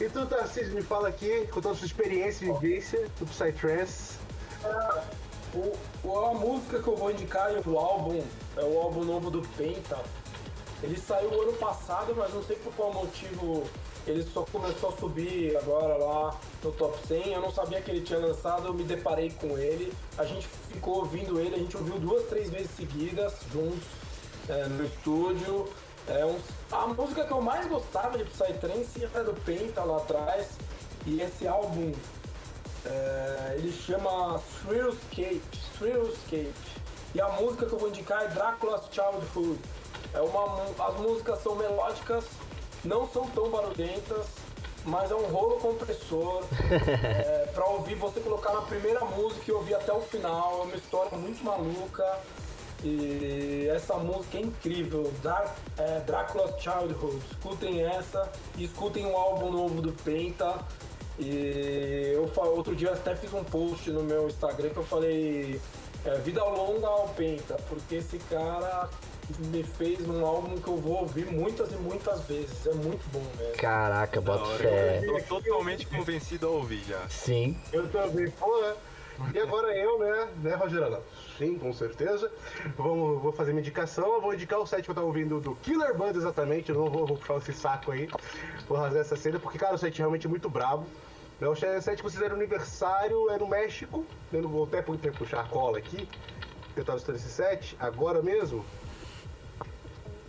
E 0.00 0.08
tu, 0.08 0.24
Tarcísio, 0.26 0.74
me 0.74 0.82
fala 0.82 1.08
aqui, 1.08 1.46
com 1.48 1.60
toda 1.60 1.74
a 1.74 1.76
sua 1.76 1.86
experiência 1.86 2.46
e 2.46 2.52
vivência 2.52 3.06
do 3.18 3.26
Psytrance. 3.26 4.14
O- 5.52 6.18
a 6.26 6.32
música 6.34 6.80
que 6.80 6.88
eu 6.88 6.96
vou 6.96 7.10
indicar 7.10 7.52
e 7.52 7.68
o 7.68 7.78
álbum 7.78 8.22
é 8.56 8.64
o 8.64 8.78
álbum 8.80 9.04
novo 9.04 9.30
do 9.30 9.42
Penta. 9.56 9.98
Ele 10.82 10.98
saiu 10.98 11.42
ano 11.42 11.52
passado, 11.54 12.14
mas 12.16 12.32
não 12.32 12.42
sei 12.42 12.56
por 12.56 12.72
qual 12.74 12.92
motivo 12.94 13.64
ele 14.06 14.22
só 14.32 14.42
começou 14.50 14.90
a 14.90 14.96
subir 14.96 15.56
agora 15.56 15.96
lá 15.96 16.38
no 16.62 16.72
top 16.72 16.98
100. 17.06 17.32
Eu 17.34 17.40
não 17.40 17.52
sabia 17.52 17.80
que 17.80 17.90
ele 17.90 18.00
tinha 18.00 18.18
lançado, 18.18 18.66
eu 18.66 18.74
me 18.74 18.82
deparei 18.84 19.30
com 19.30 19.56
ele. 19.58 19.92
A 20.18 20.24
gente 20.24 20.46
ficou 20.72 20.98
ouvindo 20.98 21.38
ele, 21.40 21.54
a 21.54 21.58
gente 21.58 21.76
ouviu 21.76 21.98
duas, 21.98 22.26
três 22.28 22.50
vezes 22.50 22.70
seguidas 22.76 23.34
juntos 23.52 23.84
é, 24.48 24.64
no 24.66 24.84
estúdio. 24.84 25.68
É 26.08 26.24
um- 26.24 26.38
a 26.72 26.86
música 26.88 27.24
que 27.24 27.32
eu 27.32 27.40
mais 27.40 27.66
gostava 27.68 28.16
de 28.18 28.24
Psytrance 28.24 29.04
era 29.04 29.22
do 29.24 29.34
Penta 29.42 29.84
lá 29.84 29.98
atrás. 29.98 30.48
E 31.06 31.20
esse 31.20 31.46
álbum 31.46 31.92
é, 32.86 33.54
ele 33.58 33.72
chama 33.72 34.40
Thrillscape, 34.66 35.42
Thrillscape. 35.78 36.52
E 37.14 37.20
a 37.20 37.28
música 37.30 37.66
que 37.66 37.72
eu 37.72 37.78
vou 37.78 37.88
indicar 37.88 38.22
é 38.24 38.28
Dracula's 38.28 38.82
Childhood. 38.90 39.58
É 40.14 40.20
uma, 40.20 40.62
as 40.86 40.96
músicas 40.96 41.40
são 41.42 41.54
melódicas, 41.54 42.24
não 42.84 43.08
são 43.08 43.26
tão 43.28 43.50
barulhentas, 43.50 44.26
mas 44.84 45.10
é 45.10 45.14
um 45.14 45.26
rolo 45.26 45.56
compressor. 45.56 46.44
é, 46.70 47.50
pra 47.52 47.66
ouvir, 47.66 47.94
você 47.94 48.20
colocar 48.20 48.52
na 48.52 48.62
primeira 48.62 49.04
música 49.04 49.50
e 49.50 49.52
ouvir 49.52 49.74
até 49.74 49.92
o 49.92 50.00
final. 50.00 50.60
É 50.60 50.64
uma 50.64 50.76
história 50.76 51.16
muito 51.16 51.44
maluca. 51.44 52.04
E 52.82 53.68
essa 53.70 53.94
música 53.98 54.38
é 54.38 54.40
incrível, 54.40 55.12
Dark, 55.22 55.54
é, 55.76 56.00
Dracula's 56.00 56.60
Childhood. 56.62 57.18
Escutem 57.30 57.84
essa 57.84 58.30
e 58.56 58.64
escutem 58.64 59.04
o 59.04 59.16
álbum 59.16 59.52
novo 59.52 59.82
do 59.82 59.92
Penta. 59.92 60.64
E 61.18 62.12
eu 62.14 62.30
outro 62.46 62.74
dia 62.74 62.92
até 62.92 63.14
fiz 63.14 63.34
um 63.34 63.44
post 63.44 63.90
no 63.90 64.02
meu 64.02 64.28
Instagram 64.28 64.70
que 64.70 64.78
eu 64.78 64.84
falei 64.84 65.60
é, 66.06 66.14
vida 66.18 66.42
longa 66.42 66.86
ao 66.86 67.08
Penta, 67.08 67.56
porque 67.68 67.96
esse 67.96 68.16
cara 68.30 68.88
me 69.38 69.62
fez 69.62 70.00
um 70.08 70.24
álbum 70.24 70.60
que 70.60 70.68
eu 70.68 70.76
vou 70.76 71.00
ouvir 71.00 71.26
muitas 71.26 71.70
e 71.72 71.76
muitas 71.76 72.22
vezes. 72.24 72.66
É 72.66 72.74
muito 72.74 73.02
bom 73.12 73.22
mesmo. 73.38 73.54
Caraca, 73.56 74.20
bota 74.20 74.44
fé. 74.58 75.02
Tô 75.26 75.40
totalmente 75.40 75.86
convencido 75.86 76.46
a 76.46 76.50
ouvir 76.50 76.82
já. 76.86 77.08
Sim. 77.08 77.56
Eu 77.72 77.88
também, 77.88 78.30
porra. 78.30 78.76
E 79.34 79.38
agora 79.38 79.76
eu, 79.76 79.98
né, 79.98 80.28
né, 80.42 80.54
Rogerana? 80.54 80.98
Sim, 81.36 81.58
com 81.58 81.72
certeza. 81.74 82.32
Vamos, 82.76 83.20
vou 83.22 83.32
fazer 83.32 83.52
minha 83.52 83.60
indicação. 83.60 84.14
Eu 84.14 84.20
vou 84.22 84.32
indicar 84.32 84.58
o 84.58 84.66
set 84.66 84.82
que 84.82 84.90
eu 84.90 84.94
tava 84.94 85.06
ouvindo 85.06 85.38
do 85.40 85.54
Killer 85.56 85.94
Band 85.94 86.12
exatamente. 86.12 86.70
Eu 86.70 86.76
não 86.76 86.90
vou, 86.90 87.06
vou 87.06 87.16
puxar 87.18 87.36
esse 87.36 87.52
saco 87.52 87.92
aí. 87.92 88.08
Vou 88.66 88.78
rasgar 88.78 89.02
essa 89.02 89.16
cena, 89.16 89.38
porque, 89.38 89.58
cara, 89.58 89.74
o 89.74 89.78
set 89.78 89.94
é 89.94 89.98
realmente 89.98 90.26
muito 90.26 90.48
brabo. 90.48 90.86
Né, 91.38 91.46
O 91.48 91.54
set 91.54 91.96
que 91.96 92.02
vocês 92.02 92.14
fizeram 92.14 92.34
aniversário 92.36 93.28
é 93.30 93.36
no 93.38 93.46
México. 93.46 94.06
Eu 94.32 94.40
não 94.42 94.48
vou 94.48 94.64
até 94.64 94.80
pu- 94.80 94.96
puxar 94.96 95.40
a 95.40 95.44
cola 95.44 95.76
aqui. 95.76 96.08
Eu 96.74 96.84
tava 96.84 96.96
estudando 96.96 97.20
esse 97.20 97.28
set 97.28 97.76
agora 97.78 98.22
mesmo. 98.22 98.64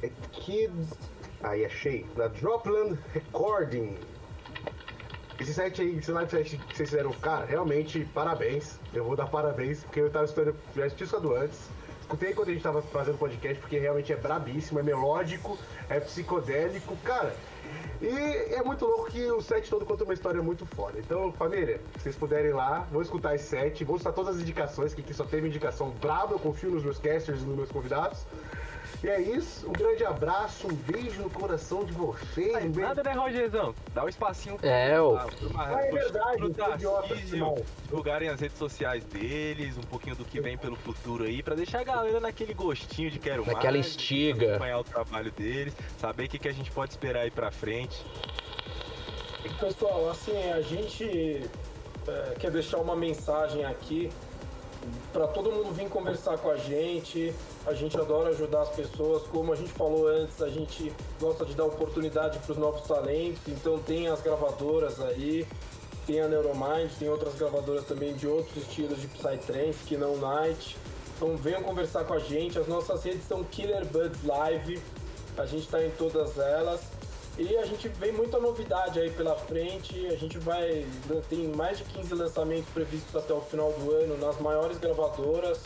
Kids. 0.09 0.93
Aí 1.43 1.65
achei. 1.65 2.05
Da 2.15 2.27
Dropland 2.27 2.97
Recording. 3.13 3.97
esse 5.39 5.53
set 5.53 5.81
aí, 5.81 5.97
esse 5.97 6.11
set 6.29 6.57
que 6.57 6.77
vocês 6.77 6.89
fizeram, 6.89 7.11
cara, 7.13 7.45
realmente, 7.45 8.05
parabéns. 8.13 8.79
Eu 8.93 9.03
vou 9.03 9.15
dar 9.15 9.27
parabéns, 9.27 9.83
porque 9.83 9.99
eu 9.99 10.09
tava 10.09 10.25
estudando, 10.25 10.55
já 10.75 10.89
tinha 10.89 11.05
estudado 11.05 11.35
antes. 11.35 11.69
Escutei 12.01 12.33
quando 12.33 12.49
a 12.49 12.51
gente 12.51 12.61
tava 12.61 12.81
fazendo 12.81 13.17
podcast, 13.17 13.57
porque 13.61 13.79
realmente 13.79 14.11
é 14.11 14.17
brabíssimo, 14.17 14.79
é 14.79 14.83
melódico, 14.83 15.57
é 15.89 15.97
psicodélico, 15.99 16.95
cara. 16.97 17.33
E 18.01 18.53
é 18.53 18.61
muito 18.63 18.85
louco 18.85 19.09
que 19.09 19.31
o 19.31 19.41
set 19.41 19.69
todo 19.69 19.85
conta 19.85 20.03
uma 20.03 20.13
história 20.13 20.41
muito 20.41 20.65
foda. 20.65 20.99
Então, 20.99 21.31
família, 21.31 21.79
se 21.93 22.01
vocês 22.01 22.15
puderem 22.17 22.49
ir 22.49 22.53
lá, 22.53 22.85
vou 22.91 23.01
escutar 23.01 23.35
esse 23.35 23.45
set, 23.45 23.85
vou 23.85 23.95
escutar 23.95 24.13
todas 24.13 24.35
as 24.35 24.41
indicações, 24.41 24.93
que 24.93 25.01
aqui 25.01 25.13
só 25.13 25.23
teve 25.23 25.47
indicação 25.47 25.91
braba, 26.01 26.33
eu 26.33 26.39
confio 26.39 26.71
nos 26.71 26.83
meus 26.83 26.97
casters 26.97 27.41
e 27.41 27.45
nos 27.45 27.55
meus 27.55 27.71
convidados. 27.71 28.25
E 29.03 29.09
é 29.09 29.19
isso, 29.19 29.67
um 29.67 29.73
grande 29.73 30.05
abraço, 30.05 30.67
um 30.67 30.75
beijo 30.75 31.23
no 31.23 31.29
coração 31.29 31.83
de 31.83 31.91
vocês. 31.91 32.55
Um 32.55 32.69
beijo... 32.69 32.81
Nada, 32.81 33.01
né, 33.01 33.13
Rogerzão? 33.13 33.73
Dá 33.95 34.05
um 34.05 34.09
espacinho 34.09 34.59
É, 34.61 35.01
ô. 35.01 35.13
pra, 35.13 35.25
pra, 35.25 35.37
Ah, 35.57 35.85
é 35.85 35.91
verdade, 35.91 36.37
pro 36.37 36.53
Tarcísio, 36.53 37.55
divulgarem 37.85 38.29
as 38.29 38.39
redes 38.39 38.59
sociais 38.59 39.03
deles, 39.05 39.75
um 39.75 39.81
pouquinho 39.81 40.15
do 40.15 40.23
que 40.23 40.39
vem 40.39 40.55
pelo 40.55 40.75
futuro 40.75 41.23
aí, 41.23 41.41
pra 41.41 41.55
deixar 41.55 41.79
a 41.79 41.83
galera 41.83 42.19
naquele 42.19 42.53
gostinho 42.53 43.09
de 43.09 43.17
quero 43.17 43.43
mais. 43.43 43.55
Naquela 43.55 43.77
instiga. 43.77 44.51
Acompanhar 44.51 44.77
o 44.77 44.83
trabalho 44.83 45.31
deles, 45.31 45.73
saber 45.97 46.25
o 46.25 46.29
que, 46.29 46.37
que 46.37 46.47
a 46.47 46.53
gente 46.53 46.69
pode 46.69 46.91
esperar 46.91 47.21
aí 47.21 47.31
pra 47.31 47.49
frente. 47.49 48.05
Pessoal, 49.59 50.11
assim, 50.11 50.51
a 50.51 50.61
gente 50.61 51.41
é, 52.07 52.35
quer 52.39 52.51
deixar 52.51 52.77
uma 52.77 52.95
mensagem 52.95 53.65
aqui 53.65 54.11
para 55.11 55.27
todo 55.27 55.51
mundo 55.51 55.71
vir 55.73 55.89
conversar 55.89 56.37
com 56.37 56.51
a 56.51 56.57
gente. 56.57 57.33
A 57.65 57.73
gente 57.73 57.95
adora 57.95 58.29
ajudar 58.29 58.61
as 58.61 58.69
pessoas. 58.69 59.23
Como 59.27 59.53
a 59.53 59.55
gente 59.55 59.71
falou 59.71 60.07
antes, 60.07 60.41
a 60.41 60.49
gente 60.49 60.91
gosta 61.19 61.45
de 61.45 61.53
dar 61.53 61.65
oportunidade 61.65 62.39
para 62.39 62.51
os 62.51 62.57
novos 62.57 62.81
talentos. 62.87 63.41
Então 63.47 63.77
tem 63.79 64.07
as 64.07 64.19
gravadoras 64.21 64.99
aí, 64.99 65.47
tem 66.07 66.19
a 66.21 66.27
Neuromind, 66.27 66.91
tem 66.97 67.07
outras 67.07 67.35
gravadoras 67.35 67.85
também 67.85 68.13
de 68.15 68.27
outros 68.27 68.57
estilos 68.57 68.99
de 68.99 69.07
Psytrance, 69.07 69.77
que 69.85 69.95
não 69.95 70.17
Night. 70.17 70.75
Então 71.15 71.37
venham 71.37 71.61
conversar 71.61 72.03
com 72.03 72.15
a 72.15 72.19
gente. 72.19 72.57
As 72.57 72.67
nossas 72.67 73.03
redes 73.03 73.27
são 73.27 73.43
Killer 73.43 73.85
Buds 73.85 74.23
Live. 74.23 74.81
A 75.37 75.45
gente 75.45 75.65
está 75.65 75.83
em 75.83 75.91
todas 75.91 76.39
elas. 76.39 76.81
E 77.37 77.55
a 77.57 77.65
gente 77.65 77.87
vem 77.87 78.11
muita 78.11 78.39
novidade 78.39 78.99
aí 78.99 79.11
pela 79.11 79.35
frente. 79.35 80.07
A 80.07 80.15
gente 80.15 80.39
vai. 80.39 80.85
Tem 81.29 81.47
mais 81.49 81.77
de 81.77 81.83
15 81.83 82.15
lançamentos 82.15 82.69
previstos 82.73 83.15
até 83.15 83.33
o 83.33 83.41
final 83.41 83.71
do 83.71 83.91
ano 83.91 84.17
nas 84.17 84.39
maiores 84.41 84.79
gravadoras. 84.79 85.59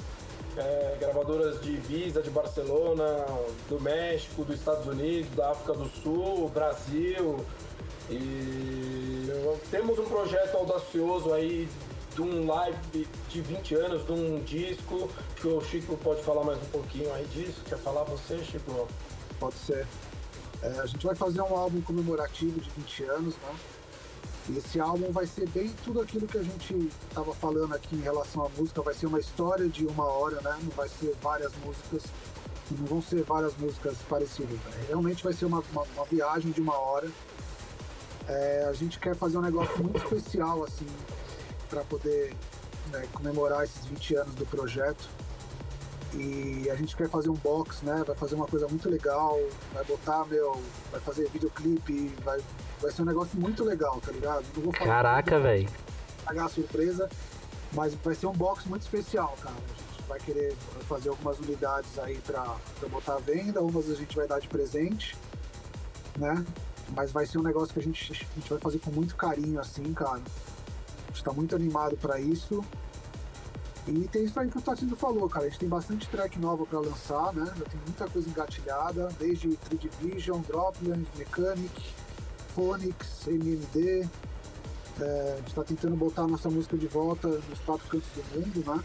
É, 0.57 0.97
gravadoras 0.99 1.61
de 1.61 1.71
Ibiza, 1.71 2.21
de 2.21 2.29
Barcelona, 2.29 3.25
do 3.69 3.79
México, 3.79 4.43
dos 4.43 4.55
Estados 4.55 4.87
Unidos, 4.87 5.33
da 5.35 5.51
África 5.51 5.73
do 5.73 5.89
Sul, 6.01 6.49
Brasil. 6.49 7.45
E 8.09 9.29
temos 9.71 9.97
um 9.97 10.05
projeto 10.05 10.55
audacioso 10.55 11.33
aí 11.33 11.67
de 12.13 12.21
um 12.21 12.47
live 12.47 13.07
de 13.29 13.41
20 13.41 13.75
anos, 13.75 14.05
de 14.05 14.11
um 14.11 14.39
disco, 14.43 15.09
que 15.35 15.47
o 15.47 15.59
Chico 15.61 15.97
pode 15.97 16.23
falar 16.23 16.43
mais 16.43 16.57
um 16.59 16.65
pouquinho 16.67 17.13
aí 17.13 17.25
disso. 17.25 17.61
Quer 17.67 17.77
falar 17.77 18.03
você, 18.03 18.37
Chico? 18.39 18.87
Pode 19.39 19.55
ser. 19.55 19.85
É, 20.61 20.79
a 20.79 20.85
gente 20.85 21.05
vai 21.05 21.15
fazer 21.15 21.41
um 21.41 21.55
álbum 21.55 21.81
comemorativo 21.81 22.59
de 22.59 22.69
20 22.69 23.03
anos, 23.03 23.35
né? 23.35 23.55
Esse 24.53 24.79
álbum 24.79 25.11
vai 25.11 25.25
ser 25.25 25.47
bem 25.49 25.73
tudo 25.83 26.01
aquilo 26.01 26.27
que 26.27 26.37
a 26.37 26.43
gente 26.43 26.89
estava 27.09 27.33
falando 27.33 27.73
aqui 27.73 27.95
em 27.95 28.01
relação 28.01 28.45
à 28.45 28.49
música. 28.49 28.81
Vai 28.81 28.93
ser 28.93 29.07
uma 29.07 29.19
história 29.19 29.67
de 29.67 29.85
uma 29.85 30.05
hora, 30.05 30.39
né? 30.41 30.55
Não 30.61 30.69
vai 30.71 30.87
ser 30.87 31.15
várias 31.21 31.51
músicas. 31.65 32.03
Não 32.71 32.85
vão 32.85 33.01
ser 33.01 33.23
várias 33.23 33.57
músicas 33.57 33.97
parecidas. 34.07 34.59
né? 34.59 34.85
Realmente 34.87 35.23
vai 35.23 35.33
ser 35.33 35.45
uma, 35.45 35.63
uma, 35.71 35.83
uma 35.95 36.05
viagem 36.05 36.51
de 36.51 36.61
uma 36.61 36.77
hora. 36.77 37.09
É, 38.27 38.67
a 38.69 38.73
gente 38.73 38.99
quer 38.99 39.15
fazer 39.15 39.37
um 39.37 39.41
negócio 39.41 39.83
muito 39.83 39.97
especial, 39.97 40.63
assim, 40.63 40.87
para 41.69 41.83
poder 41.83 42.35
né, 42.91 43.07
comemorar 43.13 43.63
esses 43.63 43.85
20 43.85 44.15
anos 44.15 44.35
do 44.35 44.45
projeto. 44.45 45.07
E 46.17 46.69
a 46.69 46.75
gente 46.75 46.95
quer 46.95 47.09
fazer 47.09 47.29
um 47.29 47.33
box, 47.33 47.83
né? 47.83 48.01
Vai 48.07 48.15
fazer 48.15 48.35
uma 48.35 48.47
coisa 48.47 48.67
muito 48.69 48.89
legal, 48.89 49.37
vai 49.73 49.83
botar, 49.83 50.25
meu, 50.25 50.61
vai 50.89 51.01
fazer 51.01 51.29
videoclipe, 51.29 52.07
vai, 52.23 52.39
vai 52.81 52.91
ser 52.91 53.01
um 53.01 53.05
negócio 53.05 53.37
muito 53.37 53.63
legal, 53.65 53.99
tá 53.99 54.13
ligado? 54.13 54.45
Não 54.55 54.63
vou 54.63 54.73
falar 54.73 54.85
Caraca, 54.85 55.39
velho. 55.39 55.67
pagar 56.23 56.45
a 56.45 56.49
surpresa, 56.49 57.09
mas 57.73 57.93
vai 57.95 58.15
ser 58.15 58.27
um 58.27 58.31
box 58.31 58.65
muito 58.65 58.83
especial, 58.83 59.35
cara. 59.41 59.55
A 59.55 59.93
gente 59.97 60.07
vai 60.07 60.19
querer 60.19 60.55
fazer 60.87 61.09
algumas 61.09 61.37
unidades 61.39 61.99
aí 61.99 62.17
pra, 62.25 62.55
pra 62.79 62.87
botar 62.87 63.15
à 63.15 63.19
venda, 63.19 63.61
umas 63.61 63.89
a 63.89 63.95
gente 63.95 64.15
vai 64.15 64.25
dar 64.25 64.39
de 64.39 64.47
presente, 64.47 65.17
né? 66.17 66.45
Mas 66.95 67.11
vai 67.11 67.25
ser 67.25 67.39
um 67.39 67.43
negócio 67.43 67.73
que 67.73 67.79
a 67.79 67.83
gente, 67.83 68.13
a 68.13 68.39
gente 68.39 68.49
vai 68.49 68.59
fazer 68.59 68.79
com 68.79 68.91
muito 68.91 69.17
carinho, 69.17 69.59
assim, 69.59 69.93
cara. 69.93 70.21
A 70.21 71.07
gente 71.11 71.23
tá 71.23 71.33
muito 71.33 71.53
animado 71.55 71.97
pra 71.97 72.21
isso. 72.21 72.63
E 73.87 74.07
tem 74.07 74.23
isso 74.23 74.39
aí 74.39 74.49
que 74.49 74.57
o 74.57 74.61
Tatindo 74.61 74.95
falou, 74.95 75.29
cara. 75.29 75.45
A 75.45 75.49
gente 75.49 75.59
tem 75.59 75.69
bastante 75.69 76.09
track 76.09 76.39
nova 76.39 76.65
pra 76.65 76.79
lançar, 76.79 77.31
né? 77.33 77.45
Já 77.45 77.65
tem 77.65 77.79
muita 77.81 78.07
coisa 78.07 78.27
engatilhada, 78.27 79.09
desde 79.19 79.49
3D 79.49 79.89
Vision, 80.01 80.41
Droplands, 80.41 81.07
Mechanic, 81.15 81.93
Phonics, 82.55 83.27
MMD. 83.27 84.09
É, 84.99 85.33
a 85.33 85.35
gente 85.37 85.47
está 85.49 85.63
tentando 85.63 85.95
botar 85.95 86.23
a 86.23 86.27
nossa 86.27 86.49
música 86.49 86.75
de 86.75 86.87
volta 86.87 87.27
nos 87.27 87.59
quatro 87.59 87.87
cantos 87.87 88.09
do 88.15 88.39
mundo, 88.39 88.63
né? 88.65 88.83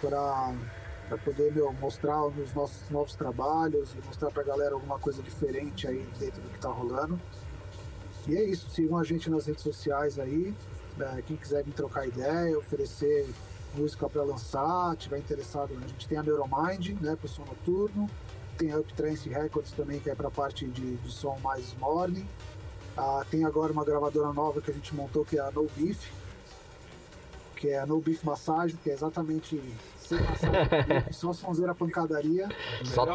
Para 0.00 1.18
poder 1.24 1.52
meu, 1.52 1.72
mostrar 1.72 2.24
os 2.26 2.54
nossos 2.54 2.88
novos 2.90 3.16
trabalhos 3.16 3.92
e 3.94 4.06
mostrar 4.06 4.30
para 4.30 4.42
a 4.42 4.46
galera 4.46 4.74
alguma 4.74 5.00
coisa 5.00 5.20
diferente 5.20 5.88
aí 5.88 6.06
dentro 6.16 6.40
do 6.40 6.48
que 6.50 6.56
está 6.56 6.68
rolando. 6.68 7.20
E 8.28 8.36
é 8.36 8.44
isso, 8.44 8.70
sigam 8.70 8.98
a 8.98 9.02
gente 9.02 9.28
nas 9.28 9.46
redes 9.46 9.64
sociais 9.64 10.16
aí. 10.16 10.54
É, 11.00 11.22
quem 11.22 11.36
quiser 11.36 11.64
vir 11.64 11.72
trocar 11.72 12.06
ideia, 12.06 12.56
oferecer 12.56 13.26
música 13.74 14.08
para 14.08 14.22
lançar, 14.22 14.96
tiver 14.96 15.18
interessado, 15.18 15.76
a 15.76 15.88
gente 15.88 16.08
tem 16.08 16.18
a 16.18 16.22
Neuromind, 16.22 16.90
né, 17.00 17.16
para 17.16 17.26
o 17.26 17.28
som 17.28 17.44
noturno. 17.44 18.08
Tem 18.58 18.72
a 18.72 18.78
Uptrance 18.78 19.28
Records 19.28 19.72
também, 19.72 20.00
que 20.00 20.10
é 20.10 20.14
para 20.14 20.28
a 20.28 20.30
parte 20.30 20.66
de, 20.66 20.96
de 20.96 21.10
som 21.10 21.38
mais 21.42 21.74
morning. 21.78 22.26
Ah, 22.96 23.24
tem 23.30 23.44
agora 23.44 23.72
uma 23.72 23.84
gravadora 23.84 24.32
nova 24.32 24.60
que 24.60 24.70
a 24.70 24.74
gente 24.74 24.94
montou, 24.94 25.24
que 25.24 25.38
é 25.38 25.40
a 25.40 25.50
No 25.50 25.66
Beef, 25.76 26.10
que 27.56 27.68
é 27.68 27.78
a 27.78 27.86
No 27.86 28.00
Beef 28.00 28.22
Massage, 28.24 28.76
que 28.76 28.90
é 28.90 28.92
exatamente 28.92 29.60
sem 29.98 30.20
massagem, 30.20 30.68
só 31.12 31.32
sonzeira 31.32 31.74
pancadaria. 31.74 32.48
Só... 32.84 33.06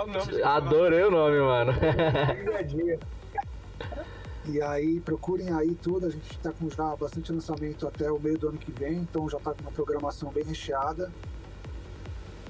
Adorei 0.44 1.03
o 1.03 1.11
nome, 1.11 1.40
mano. 1.40 1.73
E 4.47 4.61
aí 4.61 4.99
procurem 4.99 5.51
aí 5.51 5.73
tudo, 5.76 6.05
a 6.05 6.09
gente 6.09 6.31
está 6.31 6.51
com 6.51 6.69
já 6.69 6.95
bastante 6.95 7.31
lançamento 7.31 7.88
até 7.88 8.11
o 8.11 8.19
meio 8.19 8.38
do 8.38 8.49
ano 8.49 8.57
que 8.57 8.72
vem, 8.72 8.97
então 8.97 9.27
já 9.30 9.38
está 9.38 9.53
com 9.53 9.61
uma 9.61 9.72
programação 9.72 10.31
bem 10.31 10.43
recheada. 10.43 11.11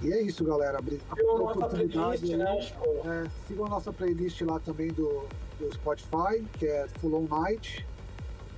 E 0.01 0.11
é 0.11 0.21
isso, 0.21 0.43
galera. 0.43 0.79
Sigam 0.79 1.37
a 1.37 1.51
oportunidade 1.51 2.35
né? 2.35 2.69
É, 3.05 3.29
sigam 3.47 3.65
a 3.65 3.69
nossa 3.69 3.93
playlist 3.93 4.41
lá 4.41 4.59
também 4.59 4.91
do, 4.91 5.25
do 5.57 5.73
Spotify, 5.73 6.43
que 6.53 6.67
é 6.67 6.87
Full 6.99 7.15
On 7.15 7.27
Night, 7.27 7.87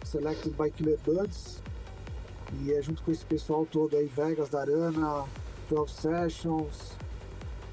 Selected 0.04 0.56
by 0.58 0.72
Killer 0.72 0.98
Buds. 1.06 1.62
E 2.62 2.74
é 2.74 2.82
junto 2.82 3.04
com 3.04 3.12
esse 3.12 3.26
pessoal 3.26 3.66
todo 3.66 3.96
aí, 3.96 4.08
Vegas, 4.08 4.50
Darana, 4.50 5.26
12 5.70 5.94
Sessions, 5.94 6.98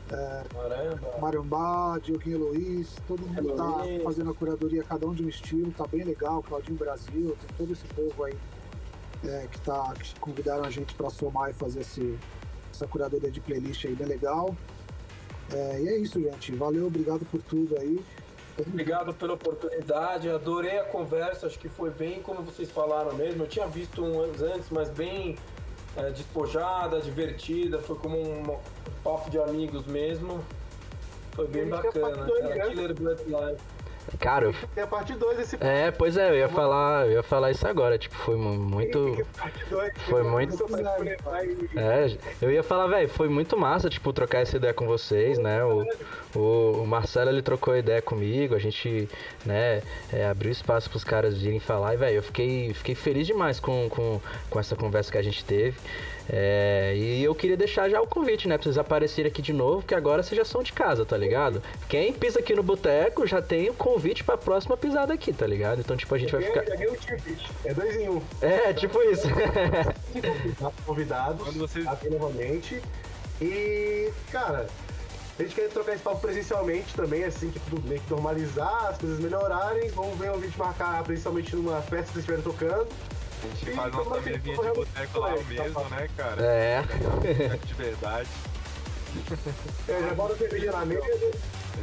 Caramba. 0.09 1.18
Marambá, 1.20 1.98
Dioguinho 2.02 2.39
Luiz, 2.39 2.97
todo 3.09 3.26
mundo 3.26 3.56
tá 3.56 3.82
Luiz. 3.85 4.02
fazendo 4.02 4.31
a 4.31 4.35
curadoria, 4.35 4.82
cada 4.82 5.06
um 5.06 5.14
de 5.14 5.24
um 5.24 5.28
estilo, 5.28 5.72
tá 5.72 5.86
bem 5.86 6.05
legal, 6.05 6.43
Claudinho 6.43 6.76
Brasil, 6.76 7.36
tem 7.40 7.56
todo 7.56 7.72
esse 7.72 7.86
povo 7.86 8.24
aí 8.24 8.35
é, 9.24 9.47
que, 9.51 9.60
tá, 9.60 9.93
que 9.98 10.18
convidaram 10.20 10.64
a 10.64 10.70
gente 10.70 10.94
para 10.94 11.09
somar 11.10 11.51
e 11.51 11.52
fazer 11.55 11.81
esse, 11.81 12.18
essa 12.70 12.86
curadoria 12.86 13.31
de 13.31 13.40
playlist 13.40 13.85
aí 13.86 13.94
bem 13.94 14.06
legal. 14.06 14.55
É, 15.52 15.81
e 15.81 15.89
é 15.89 15.97
isso, 15.98 16.20
gente. 16.20 16.55
Valeu, 16.55 16.86
obrigado 16.86 17.24
por 17.31 17.43
tudo 17.43 17.78
aí. 17.78 18.05
Obrigado 18.56 19.12
pela 19.14 19.35
oportunidade, 19.35 20.31
adorei 20.31 20.78
a 20.78 20.85
conversa, 20.85 21.48
acho 21.48 21.59
que 21.59 21.68
foi 21.68 21.90
bem 21.90 22.22
como 22.22 22.40
vocês 22.40 22.70
falaram 22.70 23.12
mesmo. 23.14 23.43
Eu 23.43 23.48
tinha 23.48 23.66
visto 23.66 24.05
um 24.05 24.20
anos 24.20 24.40
antes, 24.43 24.70
mas 24.70 24.89
bem 24.90 25.36
é, 25.97 26.11
despojada, 26.11 27.01
divertida, 27.01 27.79
foi 27.79 27.97
como 27.97 28.19
um, 28.19 28.59
papo 29.03 29.31
de 29.31 29.39
amigos 29.39 29.87
mesmo. 29.87 30.45
Foi 31.33 31.47
bem 31.49 31.69
bacana. 31.69 32.27
Era? 32.43 32.69
Killer 32.71 32.95
Blood 32.95 33.23
Live. 33.29 33.61
Cara, 34.20 34.47
eu... 34.47 34.55
Tem 34.74 34.85
a 34.85 34.86
parte 34.86 35.12
2 35.14 35.36
desse 35.36 35.56
é, 35.60 35.90
pois 35.90 36.16
é, 36.16 36.31
eu 36.31 36.36
ia 36.36 36.48
falar, 36.48 37.06
eu 37.06 37.12
ia 37.12 37.22
falar 37.22 37.51
isso 37.51 37.66
agora, 37.66 37.98
tipo, 37.98 38.14
foi 38.16 38.36
mu- 38.36 38.55
muito 38.55 39.26
parte 39.36 39.64
2. 39.70 39.93
Foi 40.09 40.22
muito- 40.22 40.56
É, 41.76 42.16
eu 42.40 42.51
ia 42.51 42.62
falar, 42.62 42.86
velho, 42.86 43.09
foi 43.09 43.28
muito 43.28 43.56
massa, 43.56 43.89
tipo, 43.90 44.12
trocar 44.12 44.40
essa 44.40 44.56
ideia 44.56 44.72
com 44.74 44.86
vocês, 44.86 45.39
né? 45.39 45.64
O, 45.64 45.85
O, 46.36 46.82
o 46.82 46.86
Marcelo 46.86 47.31
ele 47.31 47.43
trocou 47.43 47.76
ideia 47.76 48.02
comigo, 48.02 48.56
a 48.56 48.59
gente, 48.59 49.09
né, 49.47 49.82
é, 50.12 50.26
abriu 50.26 50.51
espaço 50.51 50.90
para 50.90 50.97
os 50.97 51.05
caras 51.05 51.39
virem 51.40 51.60
falar 51.60 51.94
e, 51.94 51.97
velho, 51.97 52.16
eu 52.16 52.22
fiquei, 52.24 52.74
fiquei 52.74 52.97
feliz 52.97 53.24
demais 53.24 53.60
com, 53.60 53.89
com, 53.89 54.20
com 54.51 54.59
essa 54.59 54.74
conversa 54.74 55.12
que 55.12 55.18
a 55.18 55.22
gente 55.22 55.44
teve. 55.44 55.76
É, 56.29 56.95
e 56.97 57.23
eu 57.23 57.35
queria 57.35 57.57
deixar 57.57 57.89
já 57.91 58.01
o 58.01 58.07
convite, 58.07 58.49
né? 58.49 58.57
Pra 58.57 58.65
vocês 58.65 58.79
aparecerem 58.79 59.31
aqui 59.31 59.43
de 59.43 59.53
novo, 59.53 59.81
porque 59.83 59.95
agora 59.95 60.23
vocês 60.23 60.37
já 60.39 60.45
são 60.45 60.63
de 60.63 60.73
casa, 60.73 61.05
tá 61.05 61.17
ligado? 61.17 61.63
Quem 61.89 62.13
pisa 62.15 62.39
aqui 62.41 62.55
no 62.55 62.63
boteco 62.63 63.27
já 63.27 63.43
tem 63.43 63.69
o 63.69 63.75
convite 63.75 64.25
pra 64.25 64.37
próxima 64.39 64.77
pisada 64.77 65.13
aqui, 65.13 65.33
tá 65.33 65.47
ligado? 65.47 65.81
Então, 65.81 65.97
tipo, 65.97 66.15
a 66.15 66.19
gente 66.19 66.33
vai 66.33 66.43
ficar. 66.43 66.65
Já 66.65 66.75
ganhei 66.77 66.89
o 66.89 66.97
ticket. 66.97 67.39
É 67.65 67.75
dois 67.75 67.97
em 67.97 68.09
um. 68.09 68.23
É, 68.41 68.73
tipo 68.73 69.03
isso. 69.03 69.29
Convidados. 70.87 71.43
Quando 71.43 71.59
vocês- 71.59 71.87
Aqui 71.87 72.09
novamente. 72.09 72.81
E, 73.41 74.11
cara, 74.31 74.67
a 75.39 75.43
gente 75.43 75.55
quer 75.55 75.69
trocar 75.69 75.93
esse 75.95 76.03
papo 76.03 76.21
presencialmente 76.21 76.95
também, 76.95 77.25
assim, 77.25 77.51
que 77.51 77.59
tudo 77.61 77.87
meio 77.89 78.01
que 78.01 78.11
normalizar, 78.11 78.87
as 78.87 78.99
coisas 78.99 79.19
melhorarem. 79.21 79.89
Vamos 79.91 80.17
ver 80.19 80.31
um 80.31 80.39
vídeo 80.39 80.55
marcar 80.57 81.03
presencialmente 81.03 81.55
numa 81.57 81.83
festa 81.83 82.07
que 82.07 82.13
vocês 82.13 82.19
estiverem 82.29 82.43
tocando. 82.43 82.87
A 83.45 83.47
gente 83.49 83.65
Sim, 83.66 83.77
faz 83.77 83.95
é 83.95 84.21
mesinha 84.21 84.57
como 84.57 84.62
de 84.62 84.69
é- 84.69 84.75
boteco 84.75 85.19
lá 85.21 85.31
é 85.31 85.37
tá 85.37 85.45
mesmo, 85.45 85.85
né, 85.91 86.09
cara? 86.16 86.43
É. 86.43 86.83
Boteco 86.83 87.66
de 87.66 87.75
verdade. 87.75 88.29
É, 89.89 90.01
já 90.01 90.15
bota 90.15 90.35
a 90.35 90.37
cerveja 90.39 90.73
na 90.73 90.85
mesa, 90.85 91.31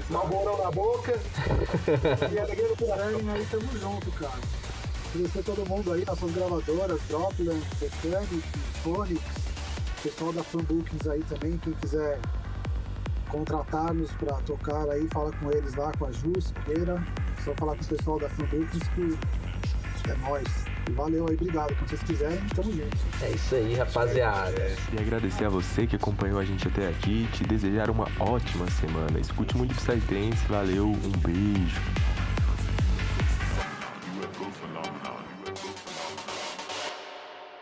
malborão 0.09 0.61
na 0.61 0.69
boca. 0.71 1.13
e 2.29 2.39
a 2.39 2.45
coração. 2.45 2.75
Sterling 2.75 3.29
aí, 3.29 3.47
tamo 3.49 3.79
junto, 3.79 4.11
cara. 4.11 4.33
Agradecer 5.13 5.43
todo 5.43 5.69
mundo 5.69 5.93
aí, 5.93 6.03
nossas 6.05 6.31
gravadoras, 6.31 6.99
Dropland, 7.07 7.63
Titanic, 7.79 8.43
Phonics, 8.83 9.23
pessoal 10.03 10.33
da 10.33 10.43
Fanbookings 10.43 11.07
aí 11.07 11.23
também, 11.23 11.57
quem 11.59 11.71
quiser 11.73 12.19
contratar-nos 13.29 14.11
pra 14.13 14.33
tocar 14.41 14.89
aí, 14.89 15.07
fala 15.13 15.31
com 15.31 15.51
eles 15.51 15.73
lá, 15.75 15.91
com 15.97 16.05
a 16.05 16.11
Ju, 16.11 16.33
Siqueira. 16.41 17.01
Só 17.45 17.53
falar 17.55 17.75
com 17.77 17.83
o 17.83 17.87
pessoal 17.87 18.19
da 18.19 18.29
Fanbookings 18.29 18.87
que 18.89 20.11
é 20.11 20.15
nóis. 20.17 20.70
E 20.91 20.93
valeu 20.93 21.25
aí, 21.29 21.35
obrigado. 21.35 21.73
Quando 21.73 21.89
vocês 21.89 22.03
quiserem, 22.03 22.37
tamo 22.53 22.69
junto. 22.73 22.97
É 23.21 23.31
isso 23.31 23.55
aí, 23.55 23.75
rapaziada. 23.75 24.75
E 24.91 24.99
agradecer 24.99 25.45
a 25.45 25.49
você 25.49 25.87
que 25.87 25.95
acompanhou 25.95 26.37
a 26.37 26.43
gente 26.43 26.67
até 26.67 26.89
aqui, 26.89 27.29
te 27.31 27.45
desejar 27.45 27.89
uma 27.89 28.09
ótima 28.19 28.69
semana. 28.71 29.17
Escute 29.17 29.55
muito 29.55 29.73
Psytrance, 29.73 30.45
valeu, 30.49 30.87
um 30.87 31.11
beijo. 31.19 31.79